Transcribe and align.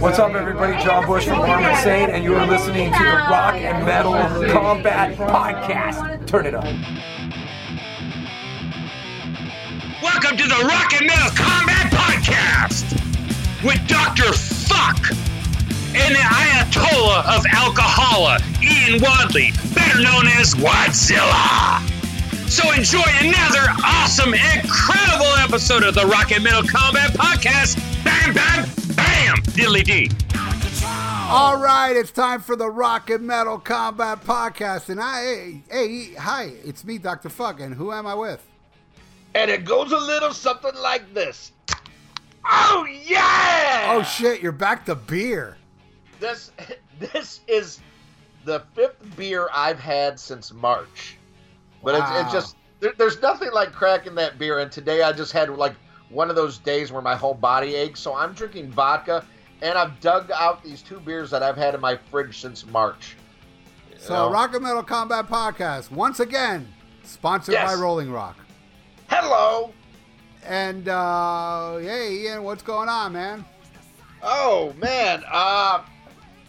What's 0.00 0.18
up, 0.18 0.34
everybody? 0.34 0.82
John 0.82 1.06
Bush 1.06 1.26
from 1.26 1.40
Armored 1.40 1.76
Saint, 1.76 2.10
and 2.10 2.24
you 2.24 2.34
are 2.34 2.46
listening 2.46 2.92
to 2.92 2.98
the 2.98 3.04
Rock 3.04 3.54
and 3.54 3.86
Metal 3.86 4.12
Combat 4.50 5.16
Podcast. 5.16 6.26
Turn 6.26 6.46
it 6.46 6.54
up. 6.54 6.64
Welcome 10.02 10.36
to 10.36 10.44
the 10.48 10.64
Rock 10.66 10.92
and 10.94 11.06
Metal 11.06 11.30
Combat 11.36 11.92
Podcast 11.92 12.92
with 13.64 13.80
Dr. 13.86 14.32
Fuck 14.32 15.10
and 15.94 16.14
the 16.14 16.20
Ayatollah 16.20 17.36
of 17.36 17.44
Alcohola, 17.44 18.40
Ian 18.62 19.00
Wadley, 19.00 19.52
better 19.74 20.02
known 20.02 20.26
as 20.26 20.54
Wadzilla. 20.54 21.80
So 22.50 22.70
enjoy 22.72 23.04
another 23.20 23.66
awesome, 23.84 24.34
incredible 24.34 25.34
episode 25.38 25.82
of 25.82 25.94
the 25.94 26.06
Rock 26.06 26.32
and 26.32 26.42
Metal 26.42 26.62
Combat 26.62 27.12
Podcast. 27.12 27.78
Bam, 28.04 28.34
bam, 28.34 28.73
diddly 29.54 29.84
dee. 29.84 30.10
All 31.30 31.58
right, 31.58 31.94
it's 31.96 32.10
time 32.10 32.40
for 32.40 32.54
the 32.56 32.68
Rock 32.68 33.08
and 33.08 33.26
Metal 33.26 33.58
Combat 33.58 34.22
Podcast, 34.22 34.88
and 34.90 35.00
I, 35.00 35.22
hey, 35.22 35.62
hey, 35.70 36.14
hi, 36.14 36.52
it's 36.64 36.84
me, 36.84 36.98
Doctor 36.98 37.28
Fuck, 37.28 37.60
and 37.60 37.74
who 37.74 37.92
am 37.92 38.06
I 38.06 38.14
with? 38.14 38.46
and 39.34 39.50
it 39.50 39.64
goes 39.64 39.92
a 39.92 39.98
little 39.98 40.32
something 40.32 40.74
like 40.76 41.12
this. 41.12 41.52
Oh 42.44 42.86
yeah! 43.04 43.92
Oh 43.96 44.02
shit, 44.02 44.40
you're 44.40 44.52
back 44.52 44.84
to 44.86 44.94
beer. 44.94 45.56
This 46.20 46.52
this 46.98 47.40
is 47.48 47.80
the 48.44 48.62
fifth 48.74 49.16
beer 49.16 49.48
I've 49.52 49.80
had 49.80 50.20
since 50.20 50.52
March, 50.52 51.16
but 51.82 51.94
it's, 51.94 52.10
it's 52.12 52.32
just 52.32 52.56
there, 52.80 52.92
there's 52.96 53.20
nothing 53.22 53.50
like 53.52 53.72
cracking 53.72 54.14
that 54.16 54.38
beer. 54.38 54.58
And 54.60 54.70
today 54.70 55.02
I 55.02 55.12
just 55.12 55.32
had 55.32 55.48
like 55.50 55.74
one 56.10 56.30
of 56.30 56.36
those 56.36 56.58
days 56.58 56.92
where 56.92 57.02
my 57.02 57.16
whole 57.16 57.34
body 57.34 57.74
aches, 57.74 58.00
so 58.00 58.14
I'm 58.14 58.34
drinking 58.34 58.70
vodka, 58.70 59.24
and 59.64 59.76
I've 59.78 59.98
dug 60.00 60.30
out 60.30 60.62
these 60.62 60.82
two 60.82 61.00
beers 61.00 61.30
that 61.30 61.42
I've 61.42 61.56
had 61.56 61.74
in 61.74 61.80
my 61.80 61.96
fridge 62.10 62.38
since 62.40 62.66
March. 62.66 63.16
So, 63.98 64.14
know? 64.14 64.30
Rock 64.30 64.52
and 64.54 64.62
Metal 64.62 64.82
Combat 64.82 65.26
Podcast, 65.26 65.90
once 65.90 66.20
again, 66.20 66.68
sponsored 67.02 67.54
Yes. 67.54 67.74
by 67.74 67.80
Rolling 67.80 68.12
Rock. 68.12 68.36
hello. 69.08 69.72
And, 70.46 70.86
uh, 70.88 71.78
hey, 71.78 72.24
Ian, 72.24 72.42
what's 72.42 72.62
going 72.62 72.90
on, 72.90 73.14
man? 73.14 73.44
Oh 74.22 74.74
man, 74.78 75.22
uh, 75.30 75.80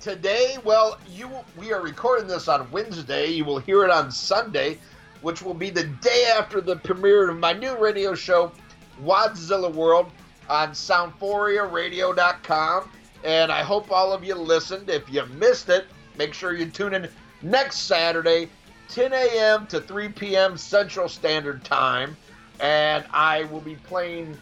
today, 0.02 0.58
well, 0.66 0.98
you 1.10 1.30
we 1.58 1.72
are 1.74 1.82
recording 1.82 2.28
this 2.28 2.48
on 2.50 2.70
Wednesday. 2.72 3.28
You 3.28 3.44
will 3.46 3.60
hear 3.60 3.84
it 3.86 3.92
on 3.92 4.12
Sunday, 4.12 4.80
which 5.22 5.42
will 5.42 5.54
be 5.54 5.70
the 5.70 5.84
day 5.86 6.30
after 6.38 6.60
the 6.62 6.76
premiere 6.78 7.30
of 7.30 7.38
my 7.38 7.52
new 7.54 7.78
radio 7.78 8.14
show, 8.16 8.52
Wadzilla 9.04 9.74
World, 9.74 10.10
on 10.50 10.72
SoundForiaRadio.com. 10.72 12.90
And 13.26 13.52
I 13.52 13.64
hope 13.64 13.92
all 13.92 14.14
of 14.14 14.24
you 14.24 14.36
listened. 14.36 14.90
If 14.90 15.12
you 15.12 15.26
missed 15.26 15.68
it, 15.70 15.88
make 16.18 16.34
sure 16.34 16.54
you 16.54 16.68
tune 16.68 16.94
in 16.94 17.10
next 17.42 17.80
Saturday, 17.80 18.50
10 18.90 19.14
a.m. 19.14 19.68
to 19.68 19.82
3 19.82 20.10
p.m. 20.10 20.58
Central 20.58 21.10
Standard 21.10 21.64
Time. 21.64 22.16
And 22.60 23.04
I 23.12 23.44
will 23.46 23.62
be 23.62 23.76
playing 23.76 24.38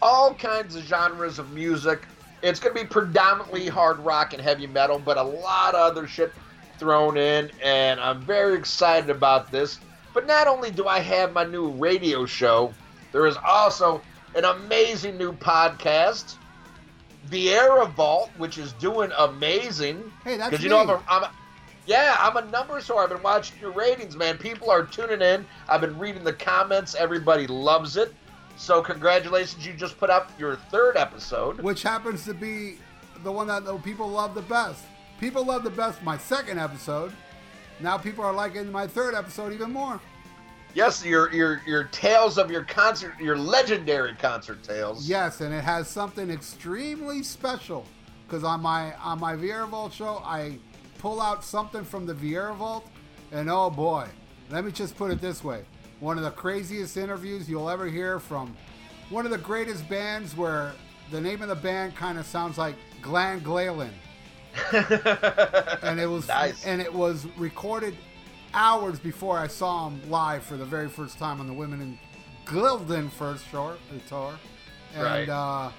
all 0.00 0.34
kinds 0.34 0.74
of 0.74 0.82
genres 0.82 1.38
of 1.38 1.52
music. 1.52 2.06
It's 2.42 2.58
going 2.58 2.74
to 2.74 2.82
be 2.82 2.88
predominantly 2.88 3.68
hard 3.68 3.98
rock 4.00 4.32
and 4.32 4.42
heavy 4.42 4.66
metal, 4.66 4.98
but 4.98 5.18
a 5.18 5.22
lot 5.22 5.74
of 5.74 5.80
other 5.80 6.08
shit 6.08 6.32
thrown 6.78 7.16
in, 7.16 7.48
and 7.62 8.00
I'm 8.00 8.20
very 8.22 8.54
excited 8.54 9.10
about 9.10 9.52
this. 9.52 9.78
But 10.12 10.26
not 10.26 10.48
only 10.48 10.72
do 10.72 10.88
I 10.88 10.98
have 10.98 11.32
my 11.32 11.44
new 11.44 11.68
radio 11.70 12.26
show, 12.26 12.74
there 13.12 13.26
is 13.26 13.36
also 13.46 14.02
an 14.34 14.44
amazing 14.44 15.16
new 15.16 15.32
podcast, 15.32 16.34
Vieira 17.32 17.90
Vault, 17.94 18.30
which 18.36 18.58
is 18.58 18.72
doing 18.74 19.10
amazing. 19.18 20.12
Hey, 20.22 20.36
that's 20.36 20.50
Because 20.50 20.62
you 20.62 20.70
know 20.70 20.80
I'm 20.80 20.90
a, 20.90 21.02
I'm 21.08 21.22
a, 21.24 21.32
yeah, 21.86 22.16
I'm 22.18 22.36
a 22.36 22.44
numbers 22.50 22.86
whore. 22.86 23.02
I've 23.02 23.08
been 23.08 23.22
watching 23.22 23.58
your 23.60 23.72
ratings, 23.72 24.16
man. 24.16 24.38
People 24.38 24.70
are 24.70 24.84
tuning 24.84 25.22
in. 25.22 25.46
I've 25.68 25.80
been 25.80 25.98
reading 25.98 26.22
the 26.22 26.32
comments. 26.32 26.94
Everybody 26.94 27.46
loves 27.46 27.96
it. 27.96 28.14
So 28.56 28.82
congratulations, 28.82 29.66
you 29.66 29.72
just 29.72 29.98
put 29.98 30.10
up 30.10 30.30
your 30.38 30.56
third 30.56 30.96
episode. 30.96 31.60
Which 31.60 31.82
happens 31.82 32.24
to 32.26 32.34
be 32.34 32.78
the 33.24 33.32
one 33.32 33.46
that 33.46 33.64
the 33.64 33.76
people 33.78 34.08
love 34.08 34.34
the 34.34 34.42
best. 34.42 34.84
People 35.18 35.44
love 35.44 35.64
the 35.64 35.70
best 35.70 36.02
my 36.02 36.18
second 36.18 36.58
episode. 36.58 37.12
Now 37.80 37.96
people 37.96 38.24
are 38.24 38.32
liking 38.32 38.70
my 38.70 38.86
third 38.86 39.14
episode 39.14 39.52
even 39.52 39.72
more. 39.72 40.00
Yes, 40.74 41.04
your 41.04 41.32
your 41.32 41.60
your 41.66 41.84
tales 41.84 42.38
of 42.38 42.50
your 42.50 42.64
concert, 42.64 43.14
your 43.20 43.36
legendary 43.36 44.14
concert 44.14 44.62
tales. 44.62 45.08
Yes, 45.08 45.40
and 45.40 45.52
it 45.54 45.62
has 45.62 45.88
something 45.88 46.30
extremely 46.30 47.22
special 47.22 47.84
because 48.26 48.42
on 48.44 48.60
my 48.62 48.94
on 48.96 49.20
my 49.20 49.34
Vieira 49.34 49.68
Vault 49.68 49.92
show, 49.92 50.22
I 50.24 50.58
pull 50.98 51.20
out 51.20 51.44
something 51.44 51.84
from 51.84 52.06
the 52.06 52.14
Vieira 52.14 52.56
Vault, 52.56 52.86
and 53.32 53.50
oh 53.50 53.68
boy, 53.68 54.06
let 54.50 54.64
me 54.64 54.72
just 54.72 54.96
put 54.96 55.10
it 55.10 55.20
this 55.20 55.44
way: 55.44 55.62
one 56.00 56.16
of 56.16 56.24
the 56.24 56.30
craziest 56.30 56.96
interviews 56.96 57.50
you'll 57.50 57.68
ever 57.68 57.86
hear 57.86 58.18
from 58.18 58.56
one 59.10 59.26
of 59.26 59.30
the 59.30 59.38
greatest 59.38 59.86
bands, 59.90 60.34
where 60.34 60.72
the 61.10 61.20
name 61.20 61.42
of 61.42 61.48
the 61.48 61.54
band 61.54 61.94
kind 61.96 62.16
of 62.18 62.24
sounds 62.24 62.56
like 62.56 62.76
Glenn 63.02 63.42
Glalin, 63.42 63.90
and 65.82 66.00
it 66.00 66.06
was 66.06 66.28
Nice. 66.28 66.64
and 66.64 66.80
it 66.80 66.92
was 66.92 67.26
recorded 67.36 67.94
hours 68.54 68.98
before 68.98 69.38
I 69.38 69.46
saw 69.46 69.88
him 69.88 70.00
live 70.10 70.42
for 70.42 70.56
the 70.56 70.64
very 70.64 70.88
first 70.88 71.18
time 71.18 71.40
on 71.40 71.46
the 71.46 71.52
Women 71.52 71.80
in 71.80 71.98
Glilden 72.44 73.08
first 73.10 73.46
short 73.50 73.78
tour, 74.08 74.34
and 74.94 75.02
Right. 75.04 75.28
uh, 75.28 75.70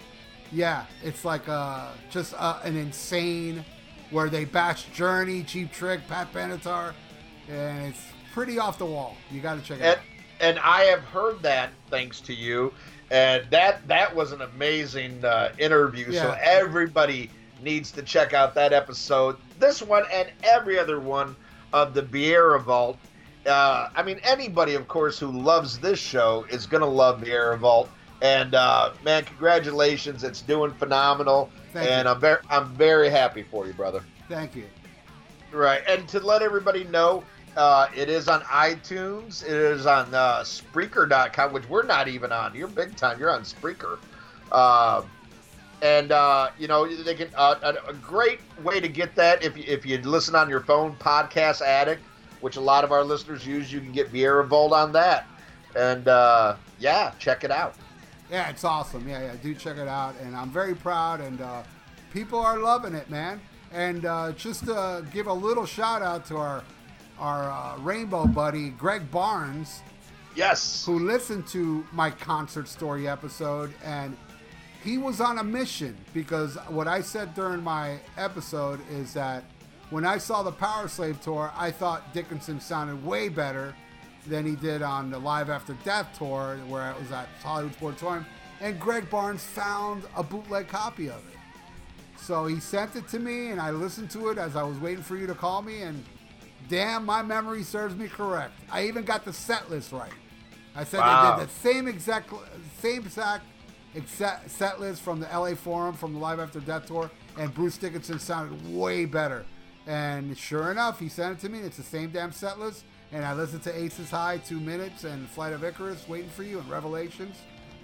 yeah, 0.51 0.85
it's 1.03 1.25
like 1.25 1.47
uh, 1.49 1.89
just 2.09 2.33
uh, 2.37 2.59
an 2.63 2.75
insane 2.77 3.63
where 4.11 4.29
they 4.29 4.45
bash 4.45 4.85
Journey, 4.93 5.43
Cheap 5.43 5.71
Trick, 5.71 6.01
Pat 6.07 6.31
Benatar, 6.33 6.93
and 7.49 7.87
it's 7.87 8.01
pretty 8.33 8.59
off 8.59 8.77
the 8.77 8.85
wall. 8.85 9.17
You 9.31 9.41
got 9.41 9.55
to 9.55 9.61
check 9.61 9.79
it 9.79 9.83
and 9.83 9.95
out. 9.97 10.03
and 10.39 10.59
I 10.59 10.81
have 10.83 11.01
heard 11.01 11.41
that 11.43 11.71
thanks 11.89 12.21
to 12.21 12.33
you, 12.33 12.73
and 13.11 13.43
that 13.51 13.87
that 13.87 14.15
was 14.15 14.31
an 14.31 14.41
amazing 14.41 15.23
uh, 15.25 15.51
interview. 15.57 16.11
So 16.13 16.35
everybody 16.41 17.29
needs 17.61 17.91
to 17.91 18.01
check 18.01 18.33
out 18.33 18.53
that 18.55 18.73
episode. 18.73 19.37
This 19.59 19.81
one 19.81 20.03
and 20.13 20.29
every 20.43 20.77
other 20.79 20.99
one 20.99 21.35
of 21.73 21.93
the 21.93 22.03
Vieira 22.03 22.61
Vault. 22.63 22.97
Uh, 23.45 23.89
I 23.93 24.03
mean, 24.03 24.19
anybody, 24.23 24.75
of 24.75 24.87
course, 24.87 25.19
who 25.19 25.31
loves 25.31 25.79
this 25.79 25.99
show 25.99 26.45
is 26.49 26.65
gonna 26.65 26.87
love 26.87 27.21
Vieira 27.21 27.57
Vault. 27.57 27.89
And 28.21 28.55
uh, 28.55 28.93
man, 29.03 29.25
congratulations! 29.25 30.23
It's 30.23 30.41
doing 30.41 30.71
phenomenal, 30.71 31.49
Thank 31.73 31.89
and 31.89 32.05
you. 32.05 32.11
I'm 32.11 32.19
very 32.21 32.37
I'm 32.49 32.73
very 32.75 33.09
happy 33.09 33.43
for 33.43 33.67
you, 33.67 33.73
brother. 33.73 34.01
Thank 34.29 34.55
you. 34.55 34.65
Right, 35.51 35.81
and 35.87 36.07
to 36.07 36.19
let 36.21 36.41
everybody 36.41 36.85
know, 36.85 37.23
uh, 37.57 37.87
it 37.95 38.07
is 38.09 38.29
on 38.29 38.41
iTunes. 38.43 39.43
It 39.43 39.51
is 39.51 39.85
on 39.85 40.13
uh, 40.13 40.39
Spreaker.com, 40.39 41.51
which 41.51 41.67
we're 41.67 41.83
not 41.83 42.07
even 42.07 42.31
on. 42.31 42.55
You're 42.55 42.69
big 42.69 42.95
time. 42.95 43.19
You're 43.19 43.29
on 43.29 43.41
Spreaker, 43.41 43.99
uh, 44.53 45.01
and 45.83 46.13
uh, 46.13 46.49
you 46.57 46.67
know 46.67 46.87
they 47.03 47.13
can 47.13 47.27
uh, 47.35 47.55
a, 47.61 47.89
a 47.89 47.93
great 47.93 48.39
way 48.63 48.79
to 48.79 48.87
get 48.87 49.13
that 49.15 49.43
if 49.43 49.57
you, 49.57 49.65
if 49.67 49.85
you 49.85 49.97
listen 49.99 50.33
on 50.33 50.49
your 50.49 50.61
phone, 50.61 50.95
Podcast 50.95 51.61
Addict, 51.61 52.01
which 52.39 52.55
a 52.55 52.61
lot 52.61 52.85
of 52.85 52.91
our 52.93 53.03
listeners 53.03 53.45
use. 53.45 53.71
You 53.71 53.81
can 53.81 53.91
get 53.91 54.11
Vieira 54.11 54.47
Vault 54.47 54.71
on 54.71 54.93
that, 54.93 55.27
and 55.75 56.07
uh, 56.07 56.55
yeah, 56.79 57.11
check 57.19 57.43
it 57.43 57.51
out. 57.51 57.75
Yeah, 58.31 58.49
it's 58.49 58.63
awesome. 58.63 59.07
Yeah, 59.07 59.21
yeah, 59.21 59.33
do 59.43 59.53
check 59.53 59.77
it 59.77 59.89
out, 59.89 60.15
and 60.21 60.35
I'm 60.35 60.49
very 60.49 60.73
proud, 60.73 61.19
and 61.19 61.41
uh, 61.41 61.63
people 62.13 62.39
are 62.39 62.57
loving 62.57 62.95
it, 62.95 63.09
man. 63.09 63.41
And 63.73 64.05
uh, 64.05 64.31
just 64.31 64.65
to 64.67 65.05
give 65.11 65.27
a 65.27 65.33
little 65.33 65.65
shout 65.65 66.01
out 66.01 66.25
to 66.27 66.37
our 66.37 66.63
our 67.19 67.51
uh, 67.51 67.77
rainbow 67.79 68.25
buddy 68.25 68.69
Greg 68.69 69.11
Barnes, 69.11 69.81
Yes, 70.33 70.85
who 70.85 70.99
listened 70.99 71.45
to 71.47 71.85
my 71.91 72.09
concert 72.09 72.69
story 72.69 73.07
episode, 73.09 73.73
and 73.83 74.15
he 74.83 74.97
was 74.97 75.21
on 75.21 75.37
a 75.39 75.43
mission 75.43 75.95
because 76.13 76.55
what 76.67 76.87
I 76.87 77.01
said 77.01 77.33
during 77.33 77.63
my 77.63 77.97
episode 78.17 78.79
is 78.91 79.13
that 79.13 79.43
when 79.89 80.05
I 80.05 80.17
saw 80.17 80.43
the 80.43 80.51
Power 80.51 80.87
Slave 80.87 81.21
tour, 81.21 81.51
I 81.55 81.71
thought 81.71 82.13
Dickinson 82.13 82.59
sounded 82.59 83.05
way 83.05 83.29
better 83.29 83.75
than 84.27 84.45
he 84.45 84.55
did 84.55 84.81
on 84.81 85.11
the 85.11 85.19
Live 85.19 85.49
After 85.49 85.73
Death 85.83 86.17
tour, 86.17 86.57
where 86.67 86.89
it 86.91 86.99
was 86.99 87.11
at 87.11 87.27
Hollywood 87.43 87.73
Sports 87.73 88.01
Sportatorium. 88.01 88.25
And 88.61 88.79
Greg 88.79 89.09
Barnes 89.09 89.43
found 89.43 90.03
a 90.15 90.23
bootleg 90.23 90.67
copy 90.67 91.07
of 91.09 91.17
it. 91.17 91.37
So 92.17 92.45
he 92.45 92.59
sent 92.59 92.95
it 92.95 93.07
to 93.09 93.19
me, 93.19 93.49
and 93.51 93.59
I 93.59 93.71
listened 93.71 94.09
to 94.11 94.29
it 94.29 94.37
as 94.37 94.55
I 94.55 94.63
was 94.63 94.77
waiting 94.79 95.03
for 95.03 95.17
you 95.17 95.27
to 95.27 95.35
call 95.35 95.61
me. 95.61 95.81
And 95.81 96.03
damn, 96.69 97.05
my 97.05 97.21
memory 97.21 97.63
serves 97.63 97.95
me 97.95 98.07
correct. 98.07 98.53
I 98.71 98.85
even 98.87 99.03
got 99.03 99.25
the 99.25 99.33
set 99.33 99.69
list 99.69 99.91
right. 99.91 100.11
I 100.75 100.85
said 100.85 101.01
Wow. 101.01 101.35
they 101.35 101.41
did 101.41 101.49
the 101.49 101.53
same 101.59 101.87
exact, 101.87 102.33
same 102.79 103.03
exact, 103.03 103.43
exact 103.95 104.49
set 104.51 104.79
list 104.79 105.01
from 105.01 105.19
the 105.19 105.27
LA 105.27 105.55
Forum 105.55 105.95
from 105.95 106.13
the 106.13 106.19
Live 106.19 106.39
After 106.39 106.59
Death 106.59 106.87
tour, 106.87 107.09
and 107.37 107.53
Bruce 107.53 107.77
Dickinson 107.77 108.19
sounded 108.19 108.73
way 108.75 109.05
better. 109.05 109.45
And 109.85 110.37
sure 110.37 110.71
enough, 110.71 110.99
he 110.99 111.09
sent 111.09 111.37
it 111.37 111.41
to 111.41 111.49
me. 111.49 111.59
It's 111.59 111.77
the 111.77 111.83
same 111.83 112.11
damn 112.11 112.31
set 112.31 112.59
list. 112.59 112.85
And 113.11 113.23
I 113.23 113.33
listened 113.33 113.63
to 113.63 113.77
Aces 113.77 114.09
High, 114.09 114.37
Two 114.39 114.59
Minutes, 114.59 115.03
and 115.03 115.29
Flight 115.29 115.53
of 115.53 115.63
Icarus, 115.63 116.07
Waiting 116.07 116.29
for 116.29 116.43
You, 116.43 116.59
and 116.59 116.69
Revelations. 116.69 117.37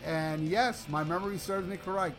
And 0.05 0.47
yes, 0.47 0.87
my 0.89 1.03
memory 1.03 1.37
serves 1.37 1.67
me 1.67 1.77
correct. 1.77 2.15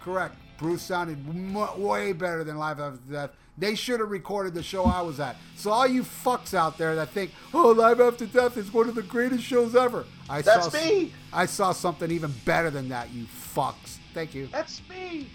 Correct. 0.00 0.36
Bruce 0.56 0.82
sounded 0.82 1.18
m- 1.28 1.82
way 1.82 2.12
better 2.12 2.44
than 2.44 2.56
Live 2.56 2.80
After 2.80 3.00
Death. 3.12 3.30
They 3.56 3.76
should 3.76 4.00
have 4.00 4.10
recorded 4.10 4.54
the 4.54 4.62
show 4.62 4.84
I 4.84 5.00
was 5.02 5.20
at. 5.20 5.36
So 5.54 5.70
all 5.70 5.86
you 5.86 6.02
fucks 6.02 6.54
out 6.54 6.76
there 6.76 6.96
that 6.96 7.10
think, 7.10 7.30
"Oh, 7.52 7.70
Live 7.70 8.00
After 8.00 8.26
Death 8.26 8.56
is 8.56 8.72
one 8.72 8.88
of 8.88 8.96
the 8.96 9.02
greatest 9.02 9.44
shows 9.44 9.76
ever," 9.76 10.04
I 10.28 10.42
That's 10.42 10.72
saw 10.72 10.78
me. 10.78 11.12
I 11.32 11.46
saw 11.46 11.72
something 11.72 12.10
even 12.10 12.32
better 12.44 12.70
than 12.70 12.88
that. 12.88 13.10
You 13.10 13.26
fucks. 13.54 13.98
Thank 14.12 14.34
you. 14.34 14.48
That's 14.48 14.82
me. 14.88 15.28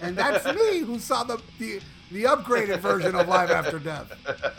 And 0.00 0.16
that's 0.16 0.44
me 0.46 0.80
who 0.80 0.98
saw 0.98 1.22
the, 1.22 1.40
the 1.58 1.80
the 2.10 2.24
upgraded 2.24 2.80
version 2.80 3.14
of 3.14 3.28
Live 3.28 3.50
After 3.50 3.78
Death. 3.78 4.12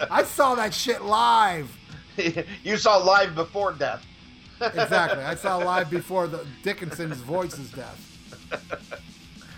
I 0.09 0.24
saw 0.24 0.56
that 0.56 0.74
shit 0.74 1.03
live. 1.03 1.69
you 2.63 2.77
saw 2.77 2.98
live 2.98 3.36
before 3.36 3.74
death. 3.74 4.06
Exactly. 4.62 5.24
I 5.24 5.36
saw 5.36 5.57
live 5.65 5.89
before 5.89 6.27
the 6.27 6.45
Dickinson's 6.63 7.18
voice's 7.18 7.71
death. 7.71 8.00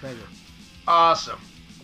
Thank 0.02 0.18
you. 0.18 0.24
Awesome. 0.88 1.40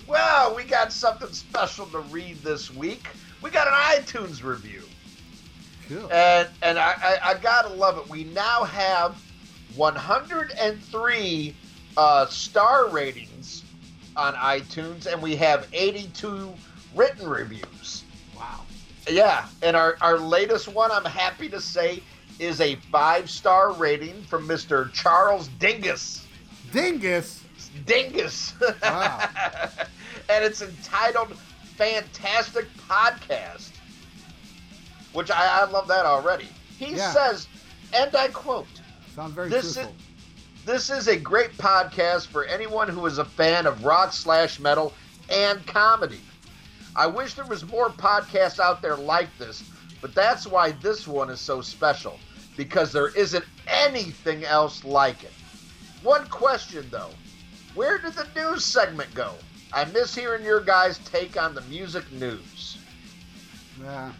Well, 0.08 0.56
we 0.56 0.64
got 0.64 0.92
something 0.92 1.32
special 1.32 1.86
to 1.88 2.00
read 2.00 2.38
this 2.44 2.74
week. 2.74 3.08
We 3.42 3.50
got 3.50 3.68
an 3.68 3.74
iTunes 3.74 4.44
review. 4.44 4.84
Cool. 5.88 6.12
And 6.12 6.48
and 6.62 6.80
I, 6.80 6.94
I, 7.02 7.30
I 7.30 7.34
gotta 7.36 7.70
love 7.70 7.98
it. 7.98 8.10
We 8.10 8.26
now 8.26 8.64
have 8.64 9.16
103 9.76 11.56
uh, 11.98 12.26
star 12.28 12.90
ratings 12.90 13.64
on 14.16 14.34
iTunes, 14.36 15.12
and 15.12 15.22
we 15.22 15.36
have 15.36 15.68
82 15.74 16.54
written 16.96 17.28
reviews. 17.28 18.04
Wow. 18.36 18.62
Yeah, 19.10 19.48
and 19.62 19.76
our, 19.76 19.98
our 20.02 20.18
latest 20.18 20.68
one, 20.68 20.92
I'm 20.92 21.06
happy 21.06 21.50
to 21.50 21.60
say, 21.60 22.02
is 22.40 22.62
a 22.62 22.76
five 22.92 23.30
star 23.30 23.74
rating 23.74 24.22
from 24.24 24.48
Mr. 24.48 24.92
Charles 24.94 25.48
Dingus. 25.60 26.26
Dingus. 26.72 27.43
Dingus. 27.86 28.54
Wow. 28.82 29.30
and 30.30 30.44
it's 30.44 30.62
entitled 30.62 31.36
Fantastic 31.76 32.68
Podcast, 32.88 33.72
which 35.14 35.32
I, 35.32 35.62
I 35.62 35.66
love 35.66 35.88
that 35.88 36.06
already. 36.06 36.48
He 36.78 36.96
Yeah. 36.96 37.12
says, 37.12 37.48
and 37.94 38.16
I 38.16 38.28
quote, 38.30 38.68
Sounds 39.16 39.34
very 39.34 39.50
This 39.50 39.78
is- 39.78 39.88
This 40.66 40.90
is 40.90 41.08
a 41.10 41.18
great 41.18 41.52
podcast 41.58 42.28
for 42.28 42.46
anyone 42.46 42.88
who 42.88 43.06
is 43.06 43.18
a 43.18 43.26
fan 43.26 43.66
of 43.68 43.84
rock 43.84 44.14
slash 44.14 44.60
metal 44.60 44.94
and 45.30 45.66
comedy. 45.68 46.22
I 46.96 47.06
wish 47.08 47.34
there 47.34 47.46
was 47.46 47.66
more 47.66 47.90
podcasts 47.90 48.60
out 48.60 48.82
there 48.82 48.96
like 48.96 49.36
this, 49.38 49.64
but 50.00 50.16
that's 50.16 50.48
why 50.48 50.72
this 50.72 51.06
one 51.08 51.30
is 51.30 51.42
so 51.42 51.60
special 51.60 52.18
because 52.56 52.94
there 52.94 53.10
isn't 53.10 53.44
anything 53.68 54.46
else 54.46 54.86
like 54.86 55.24
it. 55.24 55.34
One 56.02 56.28
question 56.28 56.88
though, 56.92 57.10
where 57.76 57.98
did 57.98 58.14
the 58.14 58.28
news 58.36 58.64
segment 58.64 59.14
go? 59.14 59.34
I 59.72 59.86
miss 59.86 60.14
hearing 60.14 60.46
your 60.46 60.62
guys' 60.62 61.00
take 61.00 61.42
on 61.42 61.56
the 61.56 61.62
music 61.62 62.12
news. 62.12 62.78
Yeah. 63.82 64.12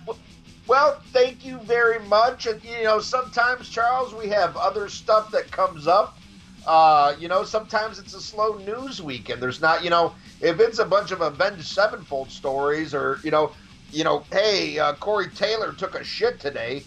Well, 0.66 1.02
thank 1.12 1.46
you 1.46 1.60
very 1.60 2.00
much. 2.08 2.48
And 2.48 2.64
you 2.64 2.84
know, 2.84 3.00
sometimes 3.00 3.70
Charles, 3.70 4.14
we 4.14 4.28
have 4.30 4.56
other 4.58 4.90
stuff 4.90 5.32
that 5.32 5.52
comes 5.52 5.88
up. 5.88 6.18
Uh, 6.66 7.16
you 7.20 7.28
know, 7.28 7.44
sometimes 7.44 8.00
it's 8.00 8.14
a 8.14 8.22
slow 8.22 8.58
news 8.60 9.02
week, 9.02 9.30
and 9.30 9.42
there's 9.42 9.62
not. 9.62 9.84
You 9.84 9.90
know, 9.90 10.14
if 10.42 10.60
it's 10.60 10.80
a 10.80 10.86
bunch 10.86 11.12
of 11.12 11.22
Avenged 11.22 11.66
Sevenfold 11.66 12.32
stories, 12.32 12.94
or 12.94 13.20
you 13.24 13.32
know, 13.32 13.52
you 13.92 14.04
know, 14.04 14.24
hey, 14.32 14.80
uh, 14.80 14.94
Corey 14.94 15.28
Taylor 15.30 15.74
took 15.74 15.96
a 15.96 16.04
shit 16.04 16.40
today. 16.40 16.84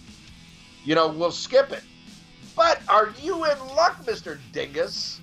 You 0.84 0.94
know, 0.94 1.08
we'll 1.08 1.30
skip 1.30 1.72
it. 1.72 1.82
But 2.56 2.80
are 2.88 3.12
you 3.22 3.44
in 3.44 3.58
luck, 3.76 4.04
Mister 4.06 4.40
Dingus? 4.52 5.20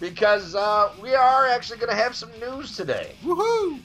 Because 0.00 0.54
uh, 0.54 0.92
we 1.00 1.14
are 1.14 1.46
actually 1.46 1.78
going 1.78 1.90
to 1.90 1.96
have 1.96 2.14
some 2.14 2.30
news 2.40 2.76
today. 2.76 3.14
Woohoo! 3.24 3.80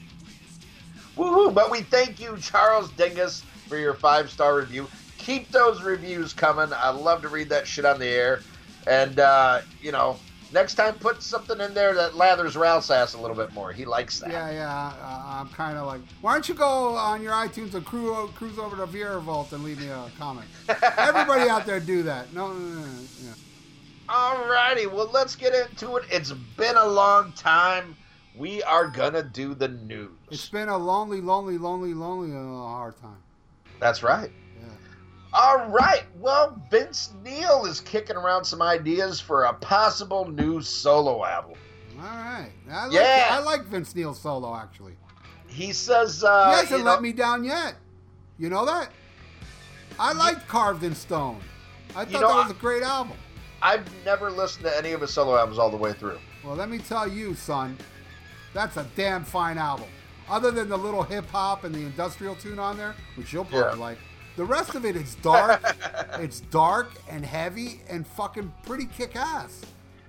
Woohoo! 1.16 1.54
But 1.54 1.70
we 1.70 1.80
thank 1.82 2.20
you, 2.20 2.36
Charles 2.38 2.90
Dingus, 2.92 3.42
for 3.68 3.78
your 3.78 3.94
five 3.94 4.30
star 4.30 4.56
review. 4.56 4.86
Keep 5.18 5.50
those 5.50 5.82
reviews 5.82 6.32
coming. 6.32 6.72
I 6.74 6.90
love 6.90 7.22
to 7.22 7.28
read 7.28 7.48
that 7.50 7.66
shit 7.66 7.84
on 7.84 7.98
the 7.98 8.08
air. 8.08 8.40
And, 8.86 9.20
uh, 9.20 9.60
you 9.80 9.92
know, 9.92 10.18
next 10.52 10.74
time 10.74 10.94
put 10.94 11.22
something 11.22 11.60
in 11.60 11.74
there 11.74 11.94
that 11.94 12.12
lathers 12.12 12.56
Ralph's 12.56 12.90
ass 12.90 13.14
a 13.14 13.20
little 13.20 13.36
bit 13.36 13.52
more. 13.52 13.72
He 13.72 13.84
likes 13.84 14.20
that. 14.20 14.30
Yeah, 14.30 14.50
yeah. 14.50 14.92
Uh, 15.02 15.40
I'm 15.40 15.48
kind 15.50 15.78
of 15.78 15.86
like, 15.86 16.00
why 16.20 16.32
don't 16.32 16.48
you 16.48 16.54
go 16.54 16.94
on 16.96 17.22
your 17.22 17.32
iTunes 17.32 17.74
and 17.74 17.84
cruise, 17.84 18.30
cruise 18.34 18.58
over 18.58 18.76
to 18.76 18.86
Vera 18.86 19.20
Vault 19.20 19.52
and 19.52 19.64
leave 19.64 19.80
me 19.80 19.88
a 19.88 20.10
comment? 20.18 20.46
Everybody 20.98 21.48
out 21.48 21.66
there 21.66 21.80
do 21.80 22.02
that. 22.02 22.32
No, 22.32 22.52
no, 22.52 22.58
no, 22.58 22.80
no. 22.80 23.00
Yeah. 23.22 23.32
Alrighty, 24.12 24.92
well, 24.92 25.08
let's 25.10 25.34
get 25.36 25.54
into 25.54 25.96
it. 25.96 26.04
It's 26.10 26.32
been 26.32 26.76
a 26.76 26.86
long 26.86 27.32
time. 27.32 27.96
We 28.36 28.62
are 28.62 28.86
going 28.86 29.14
to 29.14 29.22
do 29.22 29.54
the 29.54 29.68
news. 29.68 30.10
It's 30.30 30.50
been 30.50 30.68
a 30.68 30.76
lonely, 30.76 31.22
lonely, 31.22 31.56
lonely, 31.56 31.94
lonely, 31.94 32.36
uh, 32.36 32.66
hard 32.68 33.00
time. 33.00 33.22
That's 33.80 34.02
right. 34.02 34.30
Yeah. 34.60 34.68
All 35.32 35.66
right. 35.70 36.04
Well, 36.20 36.60
Vince 36.70 37.12
Neil 37.24 37.64
is 37.64 37.80
kicking 37.80 38.16
around 38.16 38.44
some 38.44 38.60
ideas 38.60 39.18
for 39.18 39.44
a 39.44 39.54
possible 39.54 40.30
new 40.30 40.60
solo 40.60 41.24
album. 41.24 41.54
All 41.96 42.04
right. 42.04 42.50
I 42.70 42.84
like, 42.86 42.92
Yeah. 42.94 43.28
I 43.30 43.38
like 43.38 43.64
Vince 43.64 43.94
Neil 43.94 44.12
solo, 44.12 44.54
actually. 44.54 44.94
He 45.46 45.72
says, 45.72 46.22
uh, 46.22 46.50
he 46.50 46.56
hasn't 46.56 46.80
you 46.80 46.84
let 46.84 46.96
know- 46.96 47.00
me 47.00 47.12
down 47.12 47.44
yet. 47.44 47.76
You 48.38 48.50
know 48.50 48.66
that? 48.66 48.90
I 49.98 50.12
liked 50.12 50.48
Carved 50.48 50.82
in 50.84 50.94
Stone. 50.94 51.40
I 51.96 52.04
thought 52.04 52.20
know, 52.20 52.28
that 52.28 52.48
was 52.48 52.50
a 52.50 52.54
great 52.60 52.82
album. 52.82 53.16
I've 53.62 53.86
never 54.04 54.30
listened 54.30 54.64
to 54.66 54.76
any 54.76 54.92
of 54.92 55.00
his 55.00 55.12
solo 55.12 55.36
albums 55.36 55.58
all 55.58 55.70
the 55.70 55.76
way 55.76 55.92
through. 55.92 56.18
Well, 56.44 56.56
let 56.56 56.68
me 56.68 56.78
tell 56.78 57.06
you, 57.08 57.34
son, 57.34 57.76
that's 58.52 58.76
a 58.76 58.86
damn 58.96 59.24
fine 59.24 59.56
album. 59.58 59.86
Other 60.28 60.50
than 60.50 60.68
the 60.68 60.76
little 60.76 61.02
hip 61.02 61.26
hop 61.30 61.64
and 61.64 61.74
the 61.74 61.80
industrial 61.80 62.34
tune 62.34 62.58
on 62.58 62.76
there, 62.76 62.94
which 63.16 63.32
you'll 63.32 63.44
probably 63.44 63.78
Yeah. 63.78 63.84
like, 63.84 63.98
the 64.36 64.44
rest 64.44 64.74
of 64.74 64.84
it 64.84 64.96
is 64.96 65.14
dark. 65.16 65.60
it's 66.18 66.40
dark 66.40 66.92
and 67.08 67.24
heavy 67.24 67.82
and 67.88 68.06
fucking 68.06 68.52
pretty 68.64 68.86
kick 68.86 69.14
ass. 69.14 69.60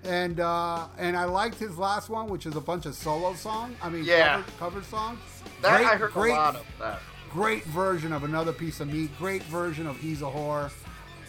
And 0.06 0.40
uh, 0.40 0.88
and 0.98 1.16
I 1.16 1.26
liked 1.26 1.56
his 1.60 1.78
last 1.78 2.10
one, 2.10 2.28
which 2.28 2.46
is 2.46 2.56
a 2.56 2.62
bunch 2.62 2.86
of 2.86 2.96
solo 2.96 3.34
songs. 3.36 3.76
I 3.82 3.90
mean, 3.90 4.04
Yeah. 4.04 4.44
cover, 4.58 4.80
cover 4.80 4.82
songs. 4.84 5.20
That 5.62 5.78
great, 5.78 5.88
I 5.88 5.96
heard 5.96 6.12
great, 6.12 6.32
a 6.32 6.36
lot 6.36 6.56
of 6.56 6.66
that. 6.80 7.00
Great 7.30 7.64
version 7.66 8.12
of 8.14 8.24
another 8.24 8.52
piece 8.54 8.80
of 8.82 8.88
meat. 8.92 9.10
Great 9.18 9.44
version 9.44 9.88
of 9.88 9.98
He's 9.98 10.22
a 10.22 10.26
Whore. 10.26 10.72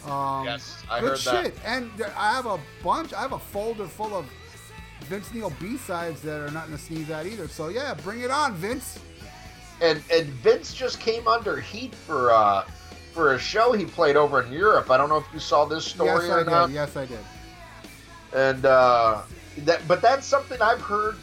Um, 0.07 0.45
Yes, 0.45 0.83
I 0.91 1.01
heard 1.01 1.19
that. 1.19 1.45
shit. 1.45 1.55
And 1.65 1.91
there, 1.97 2.13
I 2.17 2.33
have 2.35 2.47
a 2.47 2.59
bunch. 2.83 3.13
I 3.13 3.23
have 3.23 3.33
a 3.33 3.39
folder 3.39 3.87
full 3.87 4.15
of 4.15 4.27
Vince 5.03 5.33
Neil 5.33 5.53
B 5.61 5.77
sides 5.77 6.21
that 6.23 6.41
are 6.41 6.51
nothing 6.51 6.73
to 6.73 6.79
sneeze 6.79 7.11
at 7.11 7.27
either. 7.27 7.49
So 7.49 7.69
yeah, 7.69 7.95
bring 7.95 8.21
it 8.21 8.31
on, 8.31 8.55
Vince. 8.55 8.99
And 9.81 10.03
and 10.13 10.27
Vince 10.27 10.73
just 10.75 11.01
came 11.01 11.27
under 11.27 11.61
heat 11.61 11.95
for 11.95 12.33
uh 12.33 12.65
for 13.13 13.35
a 13.35 13.39
show 13.39 13.73
he 13.73 13.85
played 13.85 14.17
over 14.17 14.43
in 14.43 14.53
Europe. 14.53 14.91
I 14.91 14.97
don't 14.97 15.09
know 15.09 15.19
if 15.19 15.27
you 15.33 15.39
saw 15.41 15.65
this 15.65 15.85
story 15.85 16.27
yes, 16.27 16.31
or 16.31 16.41
I 16.41 16.43
not. 16.45 16.67
did. 16.67 16.75
Yes, 16.75 16.97
I 16.97 17.07
did. 17.07 17.19
And 18.35 18.65
uh, 18.67 19.23
that, 19.59 19.87
but 19.87 20.03
that's 20.03 20.27
something 20.27 20.61
I've 20.61 20.81
heard 20.81 21.17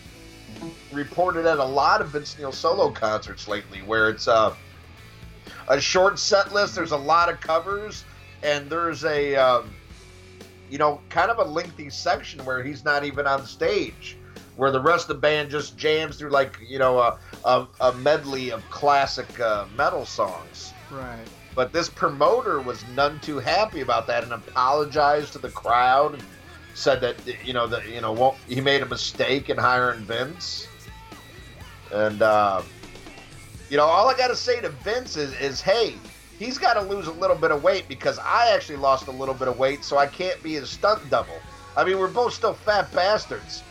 reported 0.94 1.46
at 1.46 1.58
a 1.58 1.64
lot 1.64 2.00
of 2.02 2.10
Vince 2.10 2.38
Neil 2.38 2.52
solo 2.54 2.90
concerts 2.92 3.48
lately, 3.50 3.80
where 3.80 4.10
it's 4.10 4.28
uh, 4.30 4.56
a 5.68 5.82
short 5.82 6.18
set 6.20 6.54
list. 6.54 6.76
There's 6.76 6.92
a 6.92 6.98
lot 6.98 7.28
of 7.30 7.42
covers, 7.42 8.06
and 8.44 8.70
there's 8.70 9.04
a 9.04 9.36
um, 9.36 9.76
you 10.70 10.78
know 10.78 11.02
kind 11.10 11.32
of 11.32 11.38
a 11.40 11.50
lengthy 11.50 11.90
section 11.90 12.44
where 12.46 12.64
he's 12.64 12.84
not 12.84 13.04
even 13.04 13.28
on 13.28 13.46
stage, 13.46 14.18
where 14.56 14.72
the 14.72 14.82
rest 14.82 15.10
of 15.10 15.16
the 15.16 15.22
band 15.22 15.50
just 15.50 15.78
jams 15.78 16.18
through 16.18 16.30
like 16.30 16.58
you 16.68 16.80
know 16.80 17.00
a 17.00 17.18
a, 17.46 17.68
a 17.80 17.94
medley 17.94 18.52
of 18.52 18.62
classic 18.70 19.40
uh, 19.40 19.66
metal 19.76 20.06
songs. 20.06 20.74
Right. 20.90 21.28
But 21.54 21.74
this 21.74 21.90
promoter 21.90 22.62
was 22.62 22.88
none 22.90 23.20
too 23.20 23.38
happy 23.38 23.82
about 23.82 24.08
that 24.08 24.24
and 24.24 24.32
apologized 24.32 25.34
to 25.34 25.40
the 25.40 25.50
crowd 25.50 26.14
and 26.14 26.24
said 26.74 27.02
that 27.02 27.16
you 27.46 27.54
know 27.54 27.68
that 27.68 27.88
you 27.90 28.02
know 28.02 28.14
won't, 28.14 28.38
he 28.48 28.62
made 28.62 28.82
a 28.82 28.86
mistake 28.86 29.50
in 29.50 29.58
hiring 29.58 30.02
Vince. 30.02 30.68
And 31.92 32.22
uh, 32.22 32.62
you 33.70 33.78
know, 33.78 33.86
all 33.86 34.10
I 34.10 34.16
got 34.16 34.28
to 34.28 34.36
say 34.36 34.60
to 34.62 34.70
Vince 34.70 35.16
is, 35.16 35.34
is 35.40 35.62
hey, 35.62 35.96
he's 36.42 36.58
got 36.58 36.74
to 36.74 36.82
lose 36.82 37.06
a 37.06 37.12
little 37.12 37.36
bit 37.36 37.52
of 37.52 37.62
weight 37.62 37.88
because 37.88 38.18
I 38.18 38.50
actually 38.50 38.78
lost 38.78 39.08
a 39.08 39.12
little 39.12 39.36
bit 39.36 39.48
of 39.48 39.60
weight, 39.60 39.84
so 39.84 39.98
I 39.98 40.08
can't 40.08 40.42
be 40.42 40.54
his 40.54 40.72
stunt 40.72 41.08
double. 41.12 41.40
I 41.78 41.86
mean, 41.86 42.00
we're 42.00 42.10
both 42.10 42.34
still 42.34 42.56
fat 42.56 42.92
bastards, 42.94 43.62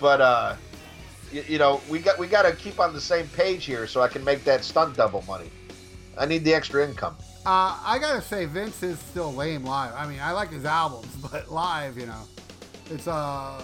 but 0.00 0.20
uh, 0.20 0.56
you, 1.32 1.44
you 1.46 1.58
know, 1.58 1.80
we 1.88 2.00
got 2.00 2.18
we 2.18 2.26
got 2.26 2.42
to 2.42 2.54
keep 2.56 2.80
on 2.80 2.92
the 2.92 3.00
same 3.00 3.28
page 3.28 3.64
here 3.64 3.86
so 3.86 4.00
I 4.00 4.08
can 4.08 4.24
make 4.24 4.42
that 4.44 4.64
stunt 4.64 4.96
double 4.96 5.22
money. 5.22 5.50
I 6.18 6.26
need 6.26 6.44
the 6.44 6.52
extra 6.52 6.86
income. 6.86 7.16
Uh, 7.46 7.78
I 7.84 7.98
gotta 8.00 8.20
say, 8.20 8.44
Vince 8.46 8.82
is 8.82 8.98
still 8.98 9.32
lame 9.32 9.64
live. 9.64 9.94
I 9.94 10.08
mean, 10.08 10.18
I 10.20 10.32
like 10.32 10.50
his 10.50 10.64
albums, 10.64 11.14
but 11.30 11.50
live, 11.50 11.96
you 11.96 12.06
know, 12.06 12.22
it's 12.90 13.06
uh, 13.06 13.62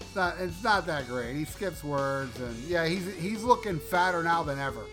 it's 0.00 0.16
not 0.16 0.40
it's 0.40 0.64
not 0.64 0.86
that 0.86 1.06
great. 1.06 1.36
He 1.36 1.44
skips 1.44 1.84
words, 1.84 2.40
and 2.40 2.56
yeah, 2.64 2.86
he's 2.86 3.14
he's 3.16 3.42
looking 3.42 3.78
fatter 3.78 4.22
now 4.22 4.42
than 4.42 4.58
ever. 4.58 4.86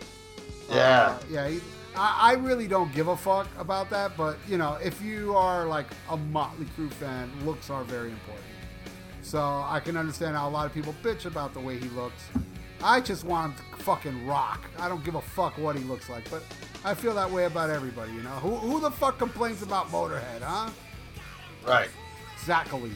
Yeah. 0.70 0.76
Uh, 0.76 1.20
yeah. 1.32 1.48
He, 1.48 1.62
I, 1.98 2.32
I 2.32 2.34
really 2.34 2.68
don't 2.68 2.94
give 2.94 3.08
a 3.08 3.18
fuck 3.18 3.48
about 3.58 3.90
that, 3.90 4.18
but 4.18 4.38
you 4.48 4.58
know, 4.58 4.78
if 4.84 5.02
you 5.02 5.36
are 5.36 5.66
like 5.66 5.88
a 6.10 6.18
Motley 6.18 6.66
Crue 6.78 6.92
fan, 6.92 7.32
looks 7.46 7.70
are 7.70 7.84
very 7.84 8.12
important. 8.12 8.46
So 9.22 9.40
I 9.40 9.80
can 9.84 9.98
understand 9.98 10.36
how 10.36 10.48
a 10.48 10.52
lot 10.52 10.66
of 10.66 10.74
people 10.74 10.96
bitch 11.02 11.26
about 11.26 11.54
the 11.54 11.60
way 11.60 11.78
he 11.80 11.90
looks. 11.90 12.24
I 12.84 13.02
just 13.02 13.24
want 13.24 13.54
him 13.54 13.66
to 13.78 13.84
fucking 13.84 14.28
rock. 14.28 14.70
I 14.78 14.88
don't 14.88 15.04
give 15.04 15.16
a 15.16 15.22
fuck 15.22 15.58
what 15.58 15.76
he 15.76 15.84
looks 15.86 16.10
like, 16.10 16.30
but 16.30 16.44
I 16.84 16.94
feel 16.94 17.16
that 17.16 17.30
way 17.32 17.46
about 17.46 17.70
everybody, 17.70 18.12
you 18.14 18.22
know? 18.22 18.30
Who, 18.30 18.56
who 18.56 18.80
the 18.80 18.92
fuck 18.92 19.18
complains 19.18 19.64
about 19.64 19.88
Motorhead, 19.88 20.42
huh? 20.42 20.70
Right. 21.66 21.90
Zachalis. 22.44 22.92